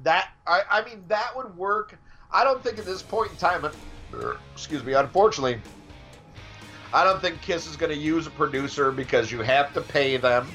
that 0.03 0.31
I, 0.47 0.63
I 0.71 0.85
mean 0.85 1.05
that 1.09 1.37
would 1.37 1.57
work. 1.57 1.99
I 2.33 2.43
don't 2.45 2.63
think 2.63 2.79
at 2.79 2.87
this 2.87 3.03
point 3.03 3.31
in 3.31 3.37
time, 3.37 3.67
excuse 4.55 4.83
me, 4.83 4.95
unfortunately, 4.95 5.61
I 6.93 7.05
don't 7.05 7.21
think 7.21 7.41
Kiss 7.41 7.67
is 7.67 7.77
going 7.77 7.91
to 7.91 7.99
use 7.99 8.27
a 8.27 8.31
producer 8.31 8.93
because 8.93 9.33
you 9.33 9.41
have 9.41 9.73
to 9.75 9.81
pay 9.81 10.17
them, 10.17 10.49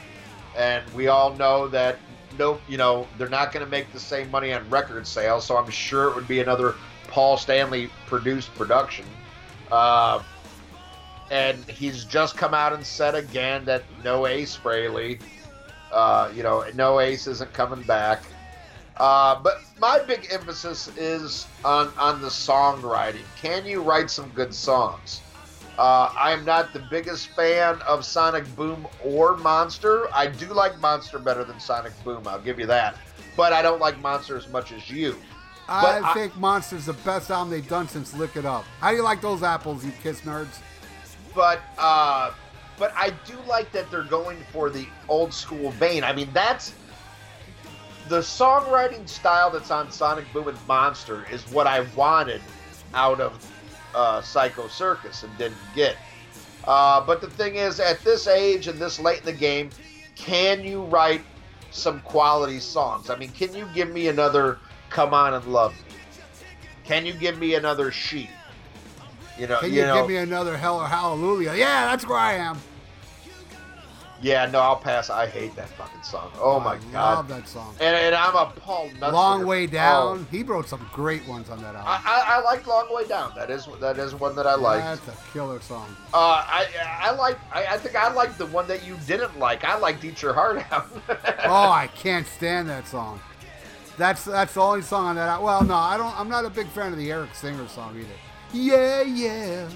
and 0.58 0.84
we 0.94 1.08
all 1.08 1.36
know 1.36 1.68
that 1.70 1.98
no, 2.38 2.60
you 2.68 2.78
know 2.78 3.08
they're 3.18 3.30
not 3.30 3.52
going 3.52 3.66
to 3.66 3.70
make 3.70 3.92
the 3.92 4.00
same 4.00 4.30
money 4.32 4.54
on 4.54 4.70
record 4.70 5.06
sales. 5.08 5.46
So 5.46 5.58
I'm 5.58 5.70
sure 5.70 6.10
it 6.10 6.16
would 6.16 6.28
be 6.28 6.40
another 6.40 6.76
Paul 7.08 7.38
Stanley 7.38 7.90
produced 8.06 8.54
production. 8.56 9.06
Uh, 9.72 10.22
and 11.32 11.64
he's 11.66 12.06
just 12.06 12.38
come 12.38 12.54
out 12.54 12.74
and 12.74 12.86
said 12.86 13.16
again 13.16 13.66
that 13.66 13.84
no 14.04 14.26
Ace 14.26 14.58
Frehley, 14.58 15.20
uh, 15.92 16.32
you 16.36 16.44
know, 16.44 16.66
no 16.74 17.00
Ace 17.00 17.28
isn't 17.28 17.54
coming 17.54 17.84
back. 17.84 18.24
Uh, 18.98 19.40
but 19.42 19.62
my 19.80 20.00
big 20.00 20.28
emphasis 20.32 20.90
is 20.98 21.48
on 21.64 21.92
on 21.98 22.22
the 22.22 22.28
songwriting. 22.28 23.24
Can 23.42 23.66
you 23.66 23.82
write 23.82 24.10
some 24.10 24.30
good 24.30 24.54
songs? 24.54 25.22
Uh, 25.80 26.12
I 26.14 26.34
am 26.34 26.44
not 26.44 26.74
the 26.74 26.80
biggest 26.92 27.30
fan 27.30 27.82
of 27.88 28.04
Sonic 28.04 28.54
Boom 28.58 28.86
or 29.02 29.38
Monster. 29.38 30.14
I 30.14 30.28
do 30.28 30.48
like 30.48 30.78
Monster 30.82 31.20
better 31.20 31.46
than 31.46 31.58
Sonic 31.58 31.94
Boom. 32.04 32.28
I'll 32.28 32.42
give 32.42 32.60
you 32.60 32.66
that. 32.66 32.98
But 33.38 33.54
I 33.54 33.62
don't 33.62 33.80
like 33.80 33.98
Monster 34.02 34.36
as 34.36 34.50
much 34.50 34.74
as 34.74 34.90
you. 34.90 35.16
I 35.70 36.02
I- 36.04 36.14
think 36.14 36.36
Monster's 36.36 36.86
the 36.88 36.94
best 36.94 37.32
album 37.32 37.50
they've 37.50 37.66
done 37.66 37.88
since 37.88 38.14
Lick 38.14 38.36
It 38.36 38.46
Up. 38.46 38.66
How 38.82 38.90
do 38.90 38.98
you 38.98 39.04
like 39.04 39.22
those 39.22 39.42
apples, 39.42 39.86
you 39.86 39.94
Kiss 40.04 40.20
nerds? 40.22 40.60
but 41.34 41.62
uh, 41.78 42.34
but 42.78 42.92
I 42.94 43.12
do 43.26 43.38
like 43.48 43.72
that 43.72 43.90
they're 43.90 44.04
going 44.04 44.40
for 44.52 44.70
the 44.70 44.86
old 45.08 45.34
school 45.34 45.72
vein. 45.72 46.04
I 46.04 46.12
mean, 46.12 46.28
that's 46.34 46.74
the 48.10 48.20
songwriting 48.20 49.08
style 49.08 49.50
that's 49.50 49.72
on 49.72 49.92
Sonic 49.92 50.26
Boom 50.34 50.50
and 50.50 50.58
Monster 50.68 51.26
is 51.32 51.44
what 51.54 51.68
I 51.68 51.86
wanted 51.96 52.42
out 52.94 53.22
of 53.22 53.50
uh, 53.96 54.22
Psycho 54.22 54.68
Circus 54.68 55.24
and 55.24 55.38
didn't 55.38 55.58
get. 55.76 55.96
Uh, 56.66 57.02
but 57.06 57.22
the 57.22 57.30
thing 57.30 57.56
is, 57.56 57.80
at 57.80 58.04
this 58.04 58.28
age 58.28 58.68
and 58.68 58.80
this 58.80 59.00
late 59.00 59.20
in 59.20 59.26
the 59.26 59.34
game, 59.34 59.70
can 60.16 60.64
you 60.64 60.84
write 60.84 61.22
some 61.72 62.02
quality 62.02 62.60
songs? 62.60 63.10
I 63.10 63.16
mean, 63.16 63.32
can 63.32 63.54
you 63.56 63.68
give 63.74 63.92
me 63.92 64.08
another 64.08 64.60
"Come 64.90 65.14
On 65.14 65.34
and 65.34 65.46
Love 65.46 65.74
Me"? 65.74 65.96
Can 66.84 67.06
you 67.06 67.14
give 67.14 67.40
me 67.40 67.56
another 67.56 67.92
"She"? 67.92 68.30
You 69.38 69.48
know, 69.48 69.60
Can 69.60 69.72
you, 69.72 69.82
you, 69.82 69.86
know, 69.86 70.02
give 70.02 70.10
me 70.10 70.18
another 70.18 70.58
hell 70.58 70.80
or 70.80 70.88
hallelujah? 70.88 71.54
Yeah, 71.56 71.86
that's 71.86 72.06
where 72.06 72.18
I 72.18 72.34
am. 72.34 72.60
Yeah, 74.22 74.46
no, 74.52 74.60
I'll 74.60 74.76
pass. 74.76 75.10
I 75.10 75.28
hate 75.28 75.56
that 75.56 75.70
fucking 75.70 76.04
song. 76.04 76.32
Oh 76.40 76.60
my 76.60 76.76
god. 76.76 76.86
I 76.88 76.92
god, 76.92 77.16
love 77.16 77.28
that 77.30 77.48
song. 77.48 77.76
and, 77.80 77.96
and 77.96 78.16
I'm 78.16 78.36
a 78.36 78.52
Paul 78.56 78.90
Nutslinger. 78.90 79.12
Long 79.14 79.46
way 79.46 79.68
down. 79.68 80.20
Oh. 80.20 80.28
He 80.32 80.44
wrote 80.44 80.68
some 80.68 80.86
great 80.94 81.28
ones 81.28 81.50
on 81.50 81.58
that 81.62 81.76
album. 81.76 81.84
I, 81.88 82.02
I, 82.06 82.36
I 82.38 82.42
like 82.42 82.66
Long 82.68 82.94
Way 82.94 83.08
Down. 83.08 83.32
That 83.36 83.50
is 83.50 83.68
that 83.80 83.98
is 83.98 84.14
one 84.16 84.36
that 84.36 84.46
I 84.48 84.56
like. 84.56 84.82
That's 84.82 85.08
a 85.08 85.32
killer 85.34 85.60
song. 85.62 85.96
Uh, 86.14 86.44
I 86.46 86.68
I 87.02 87.12
like 87.12 87.38
I, 87.54 87.66
I 87.66 87.78
think 87.78 87.96
I 87.96 88.12
like 88.12 88.38
the 88.38 88.48
one 88.48 88.68
that 88.68 88.86
you 88.86 88.98
didn't 89.08 89.38
like. 89.40 89.64
I 89.64 89.78
liked 89.78 90.04
Eat 90.04 90.22
Your 90.22 90.34
Heart 90.34 90.66
Out. 90.72 90.88
Oh, 91.46 91.72
I 91.72 91.88
can't 91.88 92.28
stand 92.28 92.70
that 92.70 92.88
song. 92.88 93.20
That's 93.98 94.24
that's 94.24 94.54
the 94.54 94.62
only 94.62 94.82
song 94.82 95.06
on 95.08 95.16
that. 95.16 95.42
Well, 95.42 95.64
no, 95.64 95.74
I 95.76 95.98
don't. 95.98 96.18
I'm 96.20 96.30
not 96.30 96.46
a 96.46 96.50
big 96.50 96.68
fan 96.68 96.92
of 96.92 96.98
the 96.98 97.12
Eric 97.12 97.34
Singer 97.34 97.68
song 97.68 97.98
either. 97.98 98.08
Yeah, 98.54 99.02
yeah. 99.02 99.68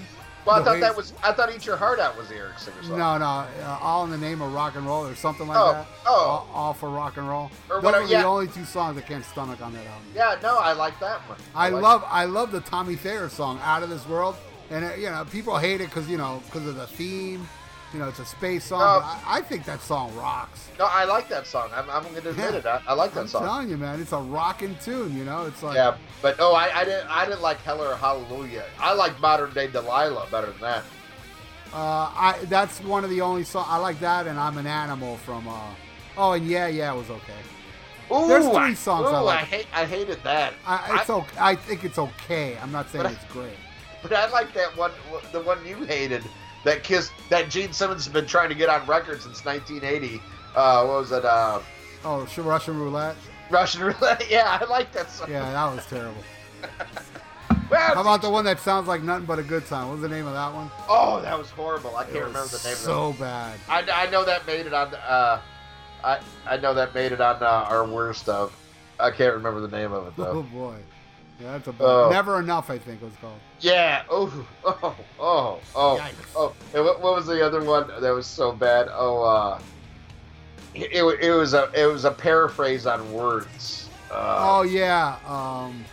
Well, 0.45 0.55
I 0.55 0.59
The 0.59 0.65
thought 0.65 0.79
that 0.81 0.95
was 0.97 1.13
I 1.23 1.31
thought 1.33 1.53
Eat 1.55 1.65
Your 1.65 1.77
Heart 1.77 1.99
Out 1.99 2.17
was 2.17 2.29
the 2.29 2.35
Eric 2.35 2.59
Singer 2.59 2.81
song. 2.83 2.97
No, 2.97 3.17
no. 3.17 3.25
Uh, 3.25 3.77
all 3.81 4.03
in 4.05 4.09
the 4.11 4.17
name 4.17 4.41
of 4.41 4.53
rock 4.53 4.75
and 4.75 4.85
roll 4.85 5.05
or 5.05 5.15
something 5.15 5.47
like 5.47 5.57
Oh, 5.57 5.71
that. 5.73 5.87
oh. 6.05 6.11
All, 6.13 6.49
all 6.53 6.73
for 6.73 6.89
rock 6.89 7.17
and 7.17 7.27
roll. 7.27 7.49
Or 7.69 7.75
Those 7.77 7.83
whatever, 7.83 8.03
are 8.03 8.07
the 8.07 8.13
yeah. 8.13 8.25
only 8.25 8.47
two 8.47 8.65
songs 8.65 8.97
I 8.97 9.01
can't 9.01 9.23
stomach 9.25 9.61
on 9.61 9.73
that 9.73 9.85
album. 9.85 10.03
Yeah, 10.15 10.35
no, 10.41 10.57
I 10.57 10.73
like 10.73 10.99
that 10.99 11.19
one. 11.29 11.37
I 11.55 11.69
like- 11.69 11.81
love 11.83 12.03
I 12.07 12.25
love 12.25 12.51
the 12.51 12.61
Tommy 12.61 12.95
Thayer 12.95 13.29
song 13.29 13.59
"Out 13.63 13.83
of 13.83 13.89
This 13.89 14.07
World," 14.07 14.35
and 14.69 14.83
uh, 14.85 14.93
you 14.95 15.09
know 15.09 15.25
people 15.31 15.57
hate 15.57 15.81
it 15.81 15.85
because 15.89 16.09
you 16.09 16.17
know 16.17 16.41
because 16.45 16.67
of 16.67 16.75
the 16.75 16.87
theme. 16.87 17.47
You 17.93 17.99
know, 17.99 18.07
it's 18.09 18.19
a 18.19 18.25
space 18.25 18.63
song. 18.63 18.79
But 18.79 19.05
I, 19.05 19.37
I 19.37 19.41
think 19.41 19.65
that 19.65 19.79
song 19.81 20.15
rocks. 20.15 20.69
No, 20.79 20.85
I 20.89 21.03
like 21.03 21.29
that 21.29 21.45
song. 21.45 21.69
I'm, 21.75 21.87
I'm 21.89 22.01
going 22.03 22.15
to 22.21 22.29
admit 22.29 22.51
Yeah. 22.53 22.57
it. 22.57 22.65
I, 22.65 22.81
I 22.87 22.93
like 22.93 23.13
that 23.13 23.21
I'm 23.21 23.27
song. 23.27 23.43
telling 23.43 23.69
you, 23.69 23.77
man, 23.77 23.99
it's 24.01 24.11
a 24.13 24.17
rocking 24.17 24.75
tune. 24.83 25.15
You 25.15 25.25
know, 25.25 25.45
it's 25.45 25.61
like 25.61 25.75
Yeah, 25.75 25.95
but 26.21 26.35
oh, 26.39 26.53
I, 26.55 26.79
I 26.79 26.85
didn't 26.85 27.07
I 27.07 27.25
didn't 27.25 27.41
like 27.41 27.59
Hell 27.61 27.81
or 27.83 27.95
Hallelujah. 27.95 28.65
I 28.79 28.93
like 28.93 29.19
Modern 29.21 29.53
Day 29.53 29.67
Delilah 29.67 30.27
better 30.31 30.47
than 30.47 30.61
that. 30.61 30.83
Uh, 31.71 32.11
I 32.15 32.37
that's 32.49 32.81
one 32.83 33.03
of 33.03 33.09
the 33.09 33.21
only 33.21 33.43
songs 33.43 33.67
I 33.69 33.77
like 33.77 33.99
that, 33.99 34.27
and 34.27 34.39
I'm 34.39 34.57
an 34.57 34.67
animal 34.67 35.17
from. 35.17 35.47
Uh, 35.47 35.59
oh, 36.17 36.33
and 36.33 36.47
yeah, 36.47 36.67
yeah, 36.67 36.93
it 36.93 36.97
was 36.97 37.09
okay. 37.09 37.33
Ooh, 38.11 38.27
There's 38.27 38.47
three 38.47 38.75
songs 38.75 39.09
Ooh, 39.09 39.15
I 39.15 39.33
I, 39.33 39.37
hate 39.37 39.67
I 39.73 39.85
hated 39.85 40.23
that. 40.23 40.53
I, 40.67 40.99
it's 41.01 41.09
okay. 41.09 41.37
I 41.39 41.55
think 41.55 41.83
it's 41.83 41.97
okay. 41.97 42.57
I'm 42.61 42.71
not 42.71 42.89
saying 42.89 43.03
But 43.03 43.13
it's 43.13 43.25
great. 43.25 43.53
But 44.03 44.11
I 44.11 44.27
like 44.31 44.53
that 44.53 44.75
one, 44.75 44.91
the 45.31 45.39
one 45.39 45.65
you 45.65 45.77
hated, 45.85 46.23
that 46.63 46.83
kiss 46.83 47.11
that 47.29 47.49
Gene 47.49 47.73
Simmons 47.73 48.05
has 48.05 48.13
been 48.13 48.25
trying 48.25 48.49
to 48.49 48.55
get 48.55 48.69
on 48.69 48.85
record 48.87 49.21
since 49.21 49.43
1980. 49.45 50.21
Uh, 50.55 50.85
what 50.85 50.99
was 50.99 51.11
it? 51.11 51.25
Uh, 51.25 51.59
Oh, 52.05 52.27
Russian 52.37 52.77
roulette. 52.77 53.15
Russian 53.49 53.81
roulette. 53.85 54.29
Yeah, 54.29 54.57
I 54.59 54.65
like 54.65 54.91
that 54.91 55.09
song. 55.09 55.31
Yeah, 55.31 55.49
that 55.51 55.75
was 55.75 55.85
terrible. 55.85 56.21
Well, 57.69 57.95
How 57.95 58.01
about 58.01 58.21
the 58.21 58.29
one 58.29 58.45
that 58.45 58.59
sounds 58.59 58.87
like 58.87 59.01
nothing 59.01 59.25
but 59.25 59.39
a 59.39 59.43
good 59.43 59.65
time? 59.65 59.87
What 59.87 59.93
was 59.93 60.01
the 60.01 60.09
name 60.09 60.27
of 60.27 60.33
that 60.33 60.53
one? 60.53 60.69
oh, 60.89 61.21
that 61.21 61.35
was 61.37 61.49
horrible. 61.49 61.95
I 61.95 62.03
can't 62.03 62.25
remember 62.25 62.47
the 62.49 62.61
name. 62.65 62.75
So 62.75 63.07
of 63.09 63.19
bad. 63.19 63.57
I, 63.67 63.81
I 63.89 64.09
know 64.11 64.23
that 64.25 64.45
made 64.45 64.67
it 64.67 64.73
on. 64.73 64.93
Uh, 64.93 65.41
I 66.03 66.19
I 66.45 66.57
know 66.57 66.73
that 66.75 66.93
made 66.93 67.13
it 67.13 67.21
on 67.21 67.41
uh, 67.41 67.45
our 67.69 67.87
worst 67.87 68.29
of. 68.29 68.55
I 68.99 69.09
can't 69.09 69.33
remember 69.33 69.61
the 69.61 69.75
name 69.75 69.91
of 69.91 70.05
it 70.07 70.13
though. 70.17 70.27
Oh 70.27 70.43
boy. 70.43 70.75
Yeah, 71.39 71.53
that's 71.53 71.67
a 71.67 71.71
bad. 71.71 71.85
Oh. 71.85 72.09
Never 72.11 72.39
enough. 72.39 72.69
I 72.69 72.77
think 72.77 73.01
it 73.01 73.05
was 73.05 73.13
called. 73.19 73.39
Yeah. 73.63 74.03
Oh. 74.09 74.45
Oh. 74.65 74.95
Oh. 75.19 75.59
Oh. 75.75 75.97
Yikes. 75.99 76.13
Oh. 76.35 76.53
And 76.73 76.85
what, 76.85 77.01
what 77.01 77.15
was 77.15 77.25
the 77.25 77.45
other 77.45 77.63
one 77.63 77.87
that 77.87 78.11
was 78.11 78.25
so 78.27 78.51
bad? 78.51 78.87
Oh. 78.91 79.23
Uh. 79.23 79.59
It, 80.73 80.91
it, 80.91 81.03
it 81.21 81.31
was 81.33 81.53
a 81.53 81.69
it 81.75 81.85
was 81.85 82.05
a 82.05 82.11
paraphrase 82.11 82.85
on 82.85 83.11
words. 83.13 83.89
Uh, 84.11 84.37
Oh 84.59 84.61
yeah. 84.63 85.17
Um, 85.27 85.83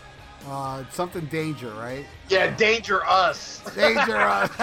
uh, 0.48 0.84
something 0.90 1.26
danger, 1.26 1.70
right? 1.74 2.06
Yeah, 2.28 2.54
Danger 2.56 3.04
Us. 3.04 3.60
Danger. 3.74 4.16
uh, 4.16 4.48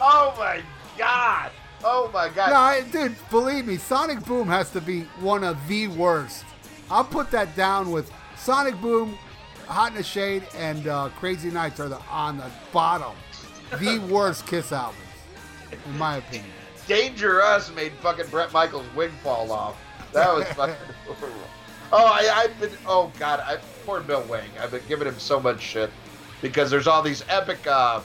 oh 0.00 0.34
my 0.38 0.62
god. 0.96 1.50
Oh 1.84 2.10
my 2.12 2.28
god. 2.28 2.50
no, 2.50 2.56
I, 2.56 2.82
dude, 2.82 3.16
believe 3.30 3.66
me, 3.66 3.76
Sonic 3.76 4.24
Boom 4.24 4.48
has 4.48 4.70
to 4.72 4.80
be 4.80 5.02
one 5.20 5.42
of 5.44 5.56
the 5.68 5.88
worst. 5.88 6.44
I'll 6.90 7.04
put 7.04 7.30
that 7.32 7.54
down 7.56 7.90
with 7.90 8.10
Sonic 8.36 8.80
Boom, 8.80 9.18
Hot 9.68 9.90
in 9.90 9.98
the 9.98 10.02
Shade, 10.02 10.44
and 10.56 10.88
uh, 10.88 11.10
Crazy 11.16 11.50
Nights 11.50 11.78
are 11.78 11.90
the, 11.90 12.00
on 12.10 12.38
the 12.38 12.50
bottom. 12.72 13.14
The 13.78 13.98
worst 14.10 14.46
Kiss 14.46 14.72
albums, 14.72 14.98
in 15.70 15.98
my 15.98 16.16
opinion. 16.16 16.50
Danger 16.86 17.42
Us 17.42 17.70
made 17.74 17.92
fucking 18.00 18.28
Bret 18.30 18.50
Michaels' 18.50 18.86
wig 18.96 19.10
fall 19.22 19.52
off. 19.52 19.76
That 20.14 20.34
was 20.34 20.46
fucking. 20.54 20.74
Oh, 21.92 22.06
I, 22.06 22.30
I've 22.34 22.58
been. 22.58 22.70
Oh 22.86 23.12
God, 23.18 23.40
I, 23.40 23.58
poor 23.84 24.00
Bill 24.00 24.22
Wing. 24.22 24.48
I've 24.58 24.70
been 24.70 24.80
giving 24.88 25.06
him 25.06 25.18
so 25.18 25.38
much 25.38 25.60
shit 25.60 25.90
because 26.40 26.70
there's 26.70 26.86
all 26.86 27.02
these 27.02 27.22
epic 27.28 27.66
uh, 27.66 28.00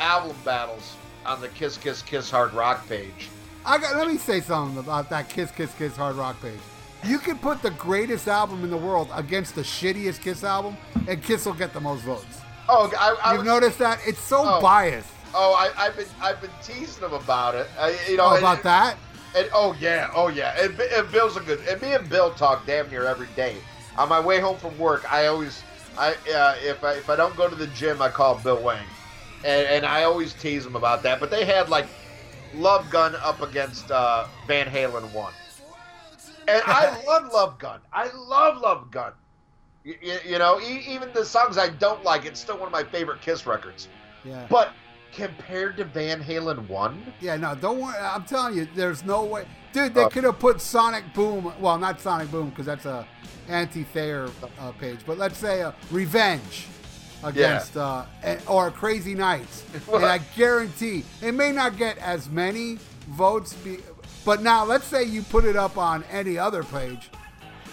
album 0.00 0.36
battles 0.42 0.96
on 1.26 1.42
the 1.42 1.48
Kiss 1.48 1.76
Kiss 1.76 2.00
Kiss 2.00 2.30
Hard 2.30 2.54
Rock 2.54 2.88
page. 2.88 3.28
I 3.66 3.76
got. 3.76 3.96
Let 3.96 4.08
me 4.08 4.16
say 4.16 4.40
something 4.40 4.78
about 4.78 5.10
that 5.10 5.28
Kiss 5.28 5.50
Kiss 5.50 5.74
Kiss 5.74 5.96
Hard 5.96 6.16
Rock 6.16 6.40
page. 6.40 6.58
You 7.04 7.18
can 7.18 7.38
put 7.38 7.60
the 7.62 7.70
greatest 7.72 8.28
album 8.28 8.64
in 8.64 8.70
the 8.70 8.76
world 8.76 9.08
against 9.14 9.54
the 9.54 9.62
shittiest 9.62 10.20
Kiss 10.22 10.42
album, 10.44 10.76
and 11.06 11.22
Kiss 11.22 11.44
will 11.46 11.52
get 11.54 11.72
the 11.72 11.80
most 11.80 12.02
votes. 12.02 12.40
Oh, 12.68 12.90
I, 12.98 13.16
I 13.22 13.32
You've 13.32 13.40
was, 13.42 13.46
noticed 13.46 13.78
that? 13.80 13.98
It's 14.06 14.20
so 14.20 14.42
Oh. 14.44 14.60
biased. 14.60 15.10
Oh, 15.34 15.52
I, 15.54 15.86
I've 15.86 15.96
been 15.96 16.06
I've 16.22 16.40
been 16.40 16.50
teasing 16.62 17.02
him 17.04 17.12
about 17.12 17.54
it. 17.56 17.66
I, 17.78 17.96
you 18.08 18.16
know 18.16 18.26
Oh, 18.26 18.30
and- 18.30 18.38
about 18.38 18.62
that? 18.62 18.96
And 19.36 19.48
oh 19.52 19.74
yeah, 19.80 20.10
oh 20.14 20.28
yeah. 20.28 20.54
And, 20.62 20.78
and 20.78 21.10
Bill's 21.10 21.36
a 21.36 21.40
good. 21.40 21.58
And 21.68 21.82
me 21.82 21.92
and 21.92 22.08
Bill 22.08 22.32
talk 22.34 22.64
damn 22.66 22.88
near 22.88 23.04
every 23.04 23.26
day. 23.34 23.56
On 23.98 24.08
my 24.08 24.20
way 24.20 24.38
home 24.40 24.56
from 24.58 24.78
work, 24.78 25.12
I 25.12 25.26
always, 25.26 25.62
I 25.98 26.12
uh, 26.34 26.54
if 26.62 26.82
I 26.84 26.92
if 26.94 27.10
I 27.10 27.16
don't 27.16 27.34
go 27.36 27.48
to 27.48 27.54
the 27.56 27.66
gym, 27.68 28.00
I 28.00 28.08
call 28.10 28.36
Bill 28.36 28.62
Wang, 28.62 28.84
and 29.44 29.66
and 29.66 29.84
I 29.84 30.04
always 30.04 30.34
tease 30.34 30.64
him 30.64 30.76
about 30.76 31.02
that. 31.02 31.18
But 31.18 31.30
they 31.32 31.44
had 31.44 31.68
like 31.68 31.86
Love 32.54 32.88
Gun 32.90 33.16
up 33.24 33.42
against 33.42 33.90
uh, 33.90 34.26
Van 34.46 34.66
Halen 34.68 35.12
one, 35.12 35.32
and 36.48 36.62
I 36.66 37.02
love 37.06 37.32
Love 37.32 37.58
Gun. 37.58 37.80
I 37.92 38.10
love 38.14 38.60
Love 38.60 38.90
Gun. 38.90 39.12
You, 39.84 39.96
you 40.26 40.38
know, 40.38 40.60
e- 40.60 40.84
even 40.88 41.12
the 41.12 41.24
songs 41.24 41.58
I 41.58 41.68
don't 41.68 42.02
like, 42.04 42.24
it's 42.24 42.40
still 42.40 42.56
one 42.56 42.66
of 42.66 42.72
my 42.72 42.84
favorite 42.84 43.20
Kiss 43.20 43.46
records. 43.46 43.88
Yeah. 44.24 44.46
But 44.48 44.70
compared 45.12 45.76
to 45.76 45.84
Van 45.84 46.22
Halen 46.22 46.66
one, 46.68 47.12
Yeah, 47.20 47.36
no, 47.36 47.54
don't 47.54 47.80
worry. 47.80 47.94
I'm 47.98 48.24
telling 48.24 48.56
you, 48.56 48.66
there's 48.74 49.04
no 49.04 49.24
way. 49.24 49.46
Dude, 49.72 49.92
they 49.94 50.04
Oh. 50.04 50.08
could 50.08 50.24
have 50.24 50.38
put 50.38 50.60
Sonic 50.60 51.04
Boom. 51.14 51.52
Well, 51.60 51.78
not 51.78 52.00
Sonic 52.00 52.30
Boom 52.30 52.48
because 52.50 52.66
that's 52.66 52.86
a 52.86 53.06
anti-Thayer 53.48 54.28
uh, 54.58 54.72
page. 54.72 55.00
But 55.06 55.18
let's 55.18 55.36
say 55.38 55.62
uh, 55.62 55.72
Revenge 55.90 56.66
against 57.22 57.76
uh, 57.76 58.04
and- 58.22 58.40
or 58.48 58.70
Crazy 58.70 59.14
Nights, 59.14 59.64
and 59.92 60.04
I 60.04 60.18
guarantee 60.36 61.04
it 61.22 61.32
may 61.32 61.52
not 61.52 61.76
get 61.76 61.98
as 61.98 62.28
many 62.30 62.78
votes. 63.08 63.52
Be, 63.54 63.78
but 64.24 64.42
now 64.42 64.64
let's 64.64 64.86
say 64.86 65.04
you 65.04 65.22
put 65.22 65.44
it 65.44 65.56
up 65.56 65.76
on 65.76 66.04
any 66.10 66.38
other 66.38 66.62
page, 66.62 67.10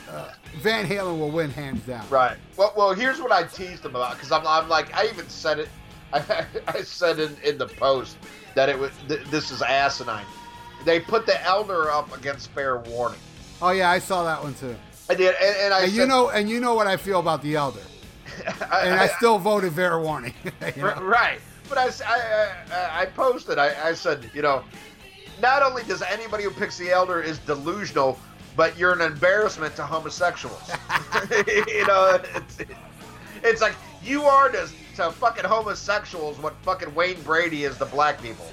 uh, 0.10 0.32
Van 0.58 0.86
Halen 0.86 1.18
will 1.20 1.32
win 1.32 1.50
hands 1.50 1.84
down. 1.86 2.08
Right. 2.10 2.38
Well, 2.58 2.74
well, 2.76 2.94
here's 2.94 3.22
what 3.22 3.32
I 3.32 3.44
teased 3.44 3.86
him 3.86 3.96
about 3.96 4.16
because 4.16 4.32
I'm, 4.32 4.46
I'm 4.46 4.68
like, 4.68 4.94
I 4.96 5.08
even 5.08 5.28
said 5.30 5.60
it. 5.60 5.70
I, 6.14 6.46
I 6.68 6.82
said 6.82 7.20
in, 7.20 7.36
in 7.44 7.58
the 7.58 7.68
post 7.68 8.18
that 8.56 8.70
it 8.70 8.78
was 8.78 8.92
th- 9.08 9.26
this 9.28 9.52
is 9.52 9.62
asinine. 9.62 10.26
They 10.84 11.00
put 11.00 11.26
the 11.26 11.42
elder 11.44 11.92
up 11.92 12.16
against 12.18 12.52
fair 12.52 12.80
warning. 12.80 13.20
Oh 13.62 13.72
yeah, 13.72 13.90
I 13.90 14.00
saw 14.00 14.24
that 14.24 14.42
one 14.42 14.54
too. 14.56 14.76
I 15.10 15.16
did, 15.16 15.36
and, 15.36 15.56
and 15.58 15.74
I 15.74 15.82
And 15.82 15.92
said, 15.92 15.98
you 16.00 16.08
know, 16.08 16.30
and 16.30 16.50
you 16.50 16.60
know 16.60 16.74
what 16.74 16.88
I 16.88 16.98
feel 16.98 17.20
about 17.20 17.42
the 17.42 17.56
Elder, 17.56 17.82
I, 18.72 18.82
and 18.86 19.00
I 19.00 19.08
still 19.08 19.38
voted 19.38 19.74
fair 19.74 20.00
warning. 20.00 20.34
you 20.76 20.82
know? 20.82 20.96
Right. 21.02 21.40
But 21.68 21.78
I, 21.78 21.86
posted, 21.86 22.08
I, 22.08 23.06
posted, 23.16 23.58
I, 23.58 23.90
I 23.90 23.94
said, 23.94 24.30
you 24.34 24.42
know, 24.42 24.64
not 25.42 25.64
only 25.64 25.84
does 25.84 26.02
anybody 26.02 26.44
who 26.44 26.52
picks 26.52 26.78
the 26.78 26.92
elder 26.92 27.22
is 27.22 27.40
delusional, 27.40 28.20
but 28.56 28.78
you're 28.78 28.94
an 28.94 29.02
embarrassment 29.02 29.76
to 29.76 29.84
homosexuals. 29.84 30.70
you 31.48 31.88
know, 31.88 32.20
it's, 32.36 32.58
it's 33.44 33.62
like 33.62 33.76
you 34.04 34.24
are 34.24 34.50
to, 34.50 34.70
to 34.96 35.12
fucking 35.12 35.46
homosexuals 35.46 36.38
what 36.40 36.56
fucking 36.64 36.94
Wayne 36.94 37.22
Brady 37.24 37.64
is 37.64 37.78
to 37.78 37.86
black 37.86 38.22
people. 38.22 38.46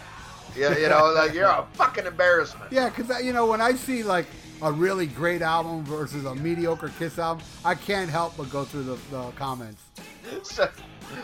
You, 0.57 0.75
you 0.77 0.89
know, 0.89 1.13
like 1.15 1.35
you're 1.35 1.47
a 1.47 1.67
fucking 1.75 2.07
embarrassment. 2.07 2.73
Yeah, 2.73 2.89
because 2.89 3.23
you 3.23 3.33
know 3.33 3.47
when 3.47 3.61
I 3.61 3.73
see 3.75 4.03
like 4.03 4.27
a 4.63 4.73
really 4.73 5.07
great 5.07 5.43
album 5.43 5.85
versus 5.85 6.25
a 6.25 6.35
mediocre 6.35 6.91
Kiss 6.99 7.19
album, 7.19 7.45
I 7.65 7.75
can't 7.75 8.11
help 8.11 8.37
but 8.37 8.51
go 8.51 8.65
through 8.65 8.85
the, 8.85 8.99
the 9.11 9.31
comments. 9.33 9.83
So, 10.43 10.69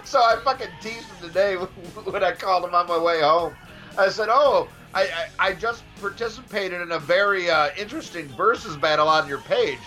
so 0.04 0.20
I 0.20 0.36
fucking 0.44 0.68
teased 0.80 1.06
him 1.06 1.28
today 1.28 1.56
when 1.56 2.22
I 2.22 2.32
called 2.32 2.64
him 2.64 2.74
on 2.74 2.86
my 2.86 2.98
way 2.98 3.22
home. 3.22 3.54
I 3.98 4.08
said, 4.08 4.28
"Oh, 4.30 4.68
I, 4.94 5.02
I, 5.02 5.48
I 5.48 5.52
just 5.54 5.82
participated 6.00 6.80
in 6.80 6.92
a 6.92 6.98
very 6.98 7.50
uh, 7.50 7.70
interesting 7.76 8.28
versus 8.28 8.76
battle 8.76 9.08
on 9.08 9.28
your 9.28 9.38
page. 9.38 9.78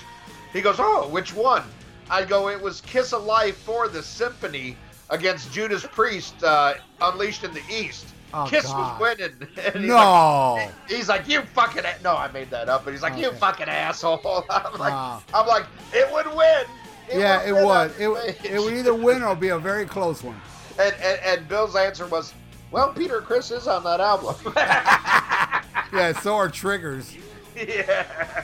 He 0.54 0.62
goes, 0.62 0.76
oh, 0.80 1.08
which 1.08 1.34
one? 1.34 1.64
I 2.10 2.24
go, 2.26 2.50
it 2.50 2.62
was 2.62 2.82
Kiss 2.82 3.12
Alive 3.12 3.56
for 3.56 3.88
the 3.88 4.02
Symphony 4.04 4.78
against 5.10 5.52
Judas 5.54 5.86
Priest, 5.86 6.44
uh, 6.44 6.76
Unleashed 7.02 7.44
in 7.44 7.54
the 7.54 7.62
East. 7.70 8.08
Oh, 8.34 8.46
Kiss 8.50 8.66
God. 8.66 9.00
was 9.02 9.18
winning. 9.20 9.36
And 9.66 9.76
he's 9.76 9.88
No. 9.90 10.54
Like, 10.58 10.72
he's 10.90 11.08
like, 11.10 11.28
you 11.30 11.42
fucking. 11.54 11.86
A-. 11.86 11.96
No, 12.04 12.16
I 12.16 12.30
made 12.32 12.50
that 12.50 12.68
up. 12.68 12.84
But 12.84 12.92
he's 12.92 13.02
like, 13.02 13.18
you 13.18 13.32
fucking 13.32 13.68
asshole. 13.70 14.44
I'm 14.50 14.78
like. 14.80 15.24
I'm 15.34 15.48
like, 15.48 15.66
it 15.94 16.12
would 16.12 16.28
win. 16.36 16.66
yeah, 17.14 17.42
it 17.48 17.54
win 17.54 17.66
would. 17.66 17.92
It, 18.00 18.08
would- 18.10 18.36
it 18.44 18.60
would 18.62 18.74
either 18.74 18.94
win 18.94 19.24
or 19.24 19.34
be 19.36 19.50
a 19.50 19.58
very 19.60 19.86
close 19.86 20.24
one. 20.24 20.40
And, 20.80 20.94
and 21.02 21.20
and 21.26 21.48
Bill's 21.48 21.76
answer 21.76 22.06
was, 22.06 22.36
well, 22.72 22.94
Peter 22.94 23.22
Criss 23.22 23.52
is 23.52 23.68
on 23.68 23.84
that 23.84 24.00
album. 24.00 24.36
Yeah, 25.94 26.20
so 26.20 26.36
are 26.36 26.50
triggers. 26.50 27.16
yeah. 27.56 28.44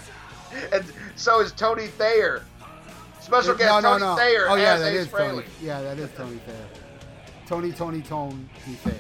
And 0.72 0.86
so 1.16 1.42
is 1.42 1.52
Tony 1.52 1.88
Thayer. 1.88 2.44
Special 3.20 3.56
guest 3.56 3.84
no, 3.84 3.90
Tony 3.90 4.00
no. 4.02 4.16
Thayer 4.16 4.46
oh 4.50 4.56
yeah, 4.56 4.74
as 4.74 4.82
that 4.82 4.94
Ace 4.94 5.00
is 5.00 5.08
Tony. 5.12 5.46
Yeah, 5.62 5.82
that 5.82 6.00
is 6.00 6.10
Tony 6.16 6.38
Thayer. 6.46 6.68
Tony, 7.46 7.72
Tony, 7.72 8.02
Tone, 8.02 8.50
Thayer. 8.84 8.96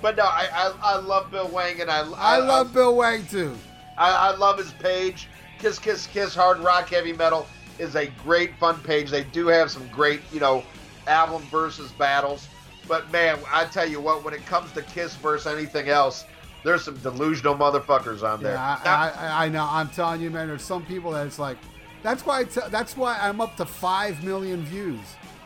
But 0.00 0.16
no, 0.16 0.24
I, 0.24 0.48
I 0.52 0.74
I 0.82 0.96
love 0.96 1.30
Bill 1.30 1.48
Wang 1.48 1.80
and 1.80 1.90
I 1.90 2.00
I 2.16 2.38
love 2.38 2.72
Bill 2.72 2.94
Wang 2.94 3.24
too. 3.26 3.56
I, 3.96 4.10
I 4.10 4.36
love 4.36 4.58
his 4.58 4.72
page. 4.72 5.28
Kiss 5.58 5.78
Kiss 5.78 6.06
Kiss 6.06 6.34
Hard 6.34 6.58
Rock 6.58 6.88
Heavy 6.88 7.12
Metal 7.12 7.46
is 7.78 7.94
a 7.94 8.06
great 8.22 8.56
fun 8.58 8.78
page. 8.80 9.10
They 9.10 9.24
do 9.24 9.46
have 9.46 9.70
some 9.70 9.86
great, 9.88 10.20
you 10.32 10.40
know, 10.40 10.64
album 11.06 11.42
versus 11.50 11.92
battles. 11.92 12.48
But 12.88 13.10
man, 13.12 13.38
I 13.52 13.64
tell 13.66 13.88
you 13.88 14.00
what, 14.00 14.24
when 14.24 14.34
it 14.34 14.44
comes 14.46 14.72
to 14.72 14.82
Kiss 14.82 15.14
versus 15.16 15.46
anything 15.46 15.88
else, 15.88 16.24
there's 16.64 16.84
some 16.84 16.96
delusional 16.98 17.54
motherfuckers 17.54 18.22
on 18.22 18.42
there. 18.42 18.54
Yeah, 18.54 18.78
I, 18.84 19.10
I, 19.10 19.44
I 19.46 19.48
know. 19.48 19.66
I'm 19.68 19.88
telling 19.88 20.20
you, 20.20 20.30
man. 20.30 20.48
There's 20.48 20.62
some 20.62 20.84
people 20.86 21.12
that 21.12 21.26
it's 21.26 21.38
like. 21.38 21.56
That's 22.02 22.26
why. 22.26 22.44
That's 22.44 22.96
why 22.96 23.18
I'm 23.20 23.40
up 23.40 23.56
to 23.56 23.64
five 23.66 24.22
million 24.24 24.62
views 24.64 25.00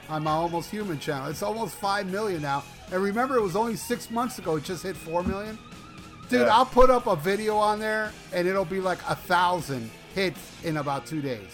on 0.09 0.25
my 0.25 0.31
Almost 0.31 0.71
Human 0.71 0.99
channel. 0.99 1.29
It's 1.29 1.43
almost 1.43 1.75
five 1.77 2.07
million 2.11 2.43
now. 2.43 2.65
And 2.93 3.03
remember, 3.03 3.37
it 3.37 3.43
was 3.43 3.57
only 3.57 3.77
six 3.77 4.11
months 4.11 4.39
ago. 4.39 4.57
It 4.57 4.65
just 4.65 4.83
hit 4.83 4.97
four 4.97 5.23
million. 5.23 5.59
Dude, 6.29 6.41
Yeah. 6.43 6.57
I'll 6.57 6.67
put 6.67 6.91
up 6.91 7.07
a 7.07 7.17
video 7.17 7.57
on 7.57 7.79
there, 7.79 8.13
and 8.33 8.49
it'll 8.49 8.65
be 8.65 8.81
like 8.81 8.99
a 9.09 9.15
thousand 9.15 9.91
hits 10.15 10.41
in 10.65 10.79
about 10.79 11.07
two 11.07 11.21
days. 11.21 11.51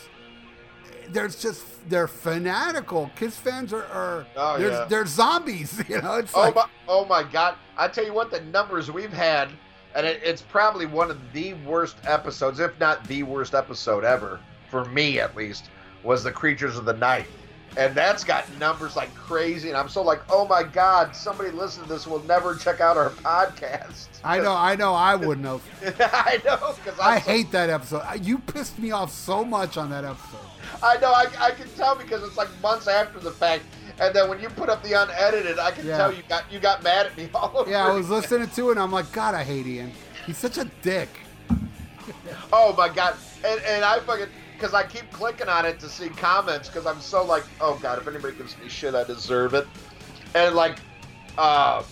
There's 1.12 1.40
just 1.40 1.64
they're 1.88 2.09
fanatical. 2.09 3.11
Kiss 3.16 3.37
fans 3.37 3.72
are, 3.72 3.85
are 3.87 4.27
Oh, 4.37 4.59
they're, 4.59 4.70
yeah. 4.70 4.85
they're 4.88 5.07
zombies. 5.07 5.83
You 5.88 6.01
know, 6.01 6.14
it's 6.16 6.33
Oh 6.35 6.40
like 6.40 6.55
my, 6.55 6.66
oh 6.88 7.05
my 7.05 7.22
God! 7.22 7.55
I 7.77 7.88
tell 7.88 8.05
you 8.05 8.12
what, 8.12 8.31
the 8.31 8.40
numbers 8.42 8.90
we've 8.90 9.12
had, 9.12 9.48
and 9.94 10.07
it, 10.07 10.20
it's 10.25 10.42
probably 10.42 10.87
one 10.87 11.11
of 11.11 11.18
the 11.33 11.55
worst 11.66 11.96
episodes, 12.05 12.61
if 12.61 12.79
not 12.81 13.05
the 13.09 13.22
worst 13.25 13.55
episode 13.55 14.05
ever, 14.05 14.40
for 14.70 14.85
me 14.87 15.20
at 15.20 15.37
least, 15.37 15.70
was 16.03 16.22
the 16.25 16.33
Creatures 16.33 16.77
of 16.79 16.85
the 16.85 16.94
Night, 16.94 17.27
and 17.77 17.95
that's 17.95 18.25
got 18.25 18.45
numbers 18.59 18.97
like 18.97 19.15
crazy. 19.15 19.69
And 19.69 19.77
I'm 19.77 19.89
so 19.89 20.03
like, 20.03 20.21
oh 20.31 20.47
my 20.47 20.63
God! 20.63 21.15
Somebody 21.17 21.51
listen 21.51 21.83
to 21.85 21.89
this 21.89 22.07
will 22.07 22.23
never 22.25 22.55
check 22.55 22.81
out 22.81 22.97
our 22.97 23.11
podcast. 23.11 24.09
I 24.25 24.39
know, 24.39 24.55
I 24.55 24.77
know, 24.77 24.95
I 24.95 25.15
wouldn't 25.17 25.47
have. 25.47 25.63
I 26.13 26.41
know 26.45 26.75
because 26.85 26.99
I 27.01 27.19
hate 27.19 27.51
that 27.53 27.71
episode. 27.71 28.03
You 28.23 28.39
pissed 28.39 28.79
me 28.79 28.91
off 28.93 29.13
so 29.13 29.45
much 29.45 29.77
on 29.77 29.91
that 29.91 30.05
episode. 30.05 30.39
I 30.83 30.97
know. 30.99 31.13
I, 31.13 31.27
I 31.39 31.51
can 31.53 31.69
tell 31.77 31.95
because 31.97 32.23
it's 32.23 32.37
like 32.37 32.49
months 32.63 32.89
after 32.89 33.19
the 33.21 33.31
fact. 33.33 33.65
And 34.01 34.15
then 34.15 34.29
when 34.29 34.41
you 34.41 34.49
put 34.49 34.69
up 34.69 34.83
the 34.83 34.95
unedited, 35.01 35.59
I 35.59 35.71
can 35.71 35.87
Yeah. 35.87 35.97
tell 35.99 36.13
you 36.13 36.23
got 36.29 36.51
you 36.53 36.59
got 36.61 36.83
mad 36.83 37.07
at 37.07 37.17
me 37.17 37.29
all 37.35 37.53
over. 37.57 37.71
Yeah, 37.71 37.87
I 37.87 37.93
was 37.93 38.07
again. 38.07 38.21
listening 38.21 38.49
to 38.49 38.69
it 38.69 38.73
and 38.73 38.81
I'm 38.81 38.91
like, 38.93 39.11
God, 39.13 39.35
I 39.35 39.45
hate 39.45 39.67
Ian. 39.67 39.93
He's 40.27 40.39
such 40.39 40.57
a 40.59 40.65
dick. 40.83 41.09
Oh 42.53 42.75
my 42.77 42.89
god! 42.89 43.15
And 43.45 43.61
and 43.63 43.85
I 43.85 44.01
fucking 44.01 44.27
because 44.62 44.75
I 44.75 44.87
keep 44.87 45.11
clicking 45.11 45.48
on 45.48 45.66
it 45.66 45.81
to 45.81 45.88
see 45.88 46.09
comments 46.09 46.68
because 46.68 46.87
I'm 46.87 47.01
so 47.01 47.25
like, 47.25 47.42
oh 47.61 47.81
god, 47.83 47.98
if 47.98 48.07
anybody 48.07 48.37
gives 48.37 48.57
me 48.59 48.68
shit, 48.68 48.94
I 48.94 49.03
deserve 49.03 49.55
it. 49.55 49.66
And 50.37 50.55
like, 50.55 50.79
uh, 51.37 51.83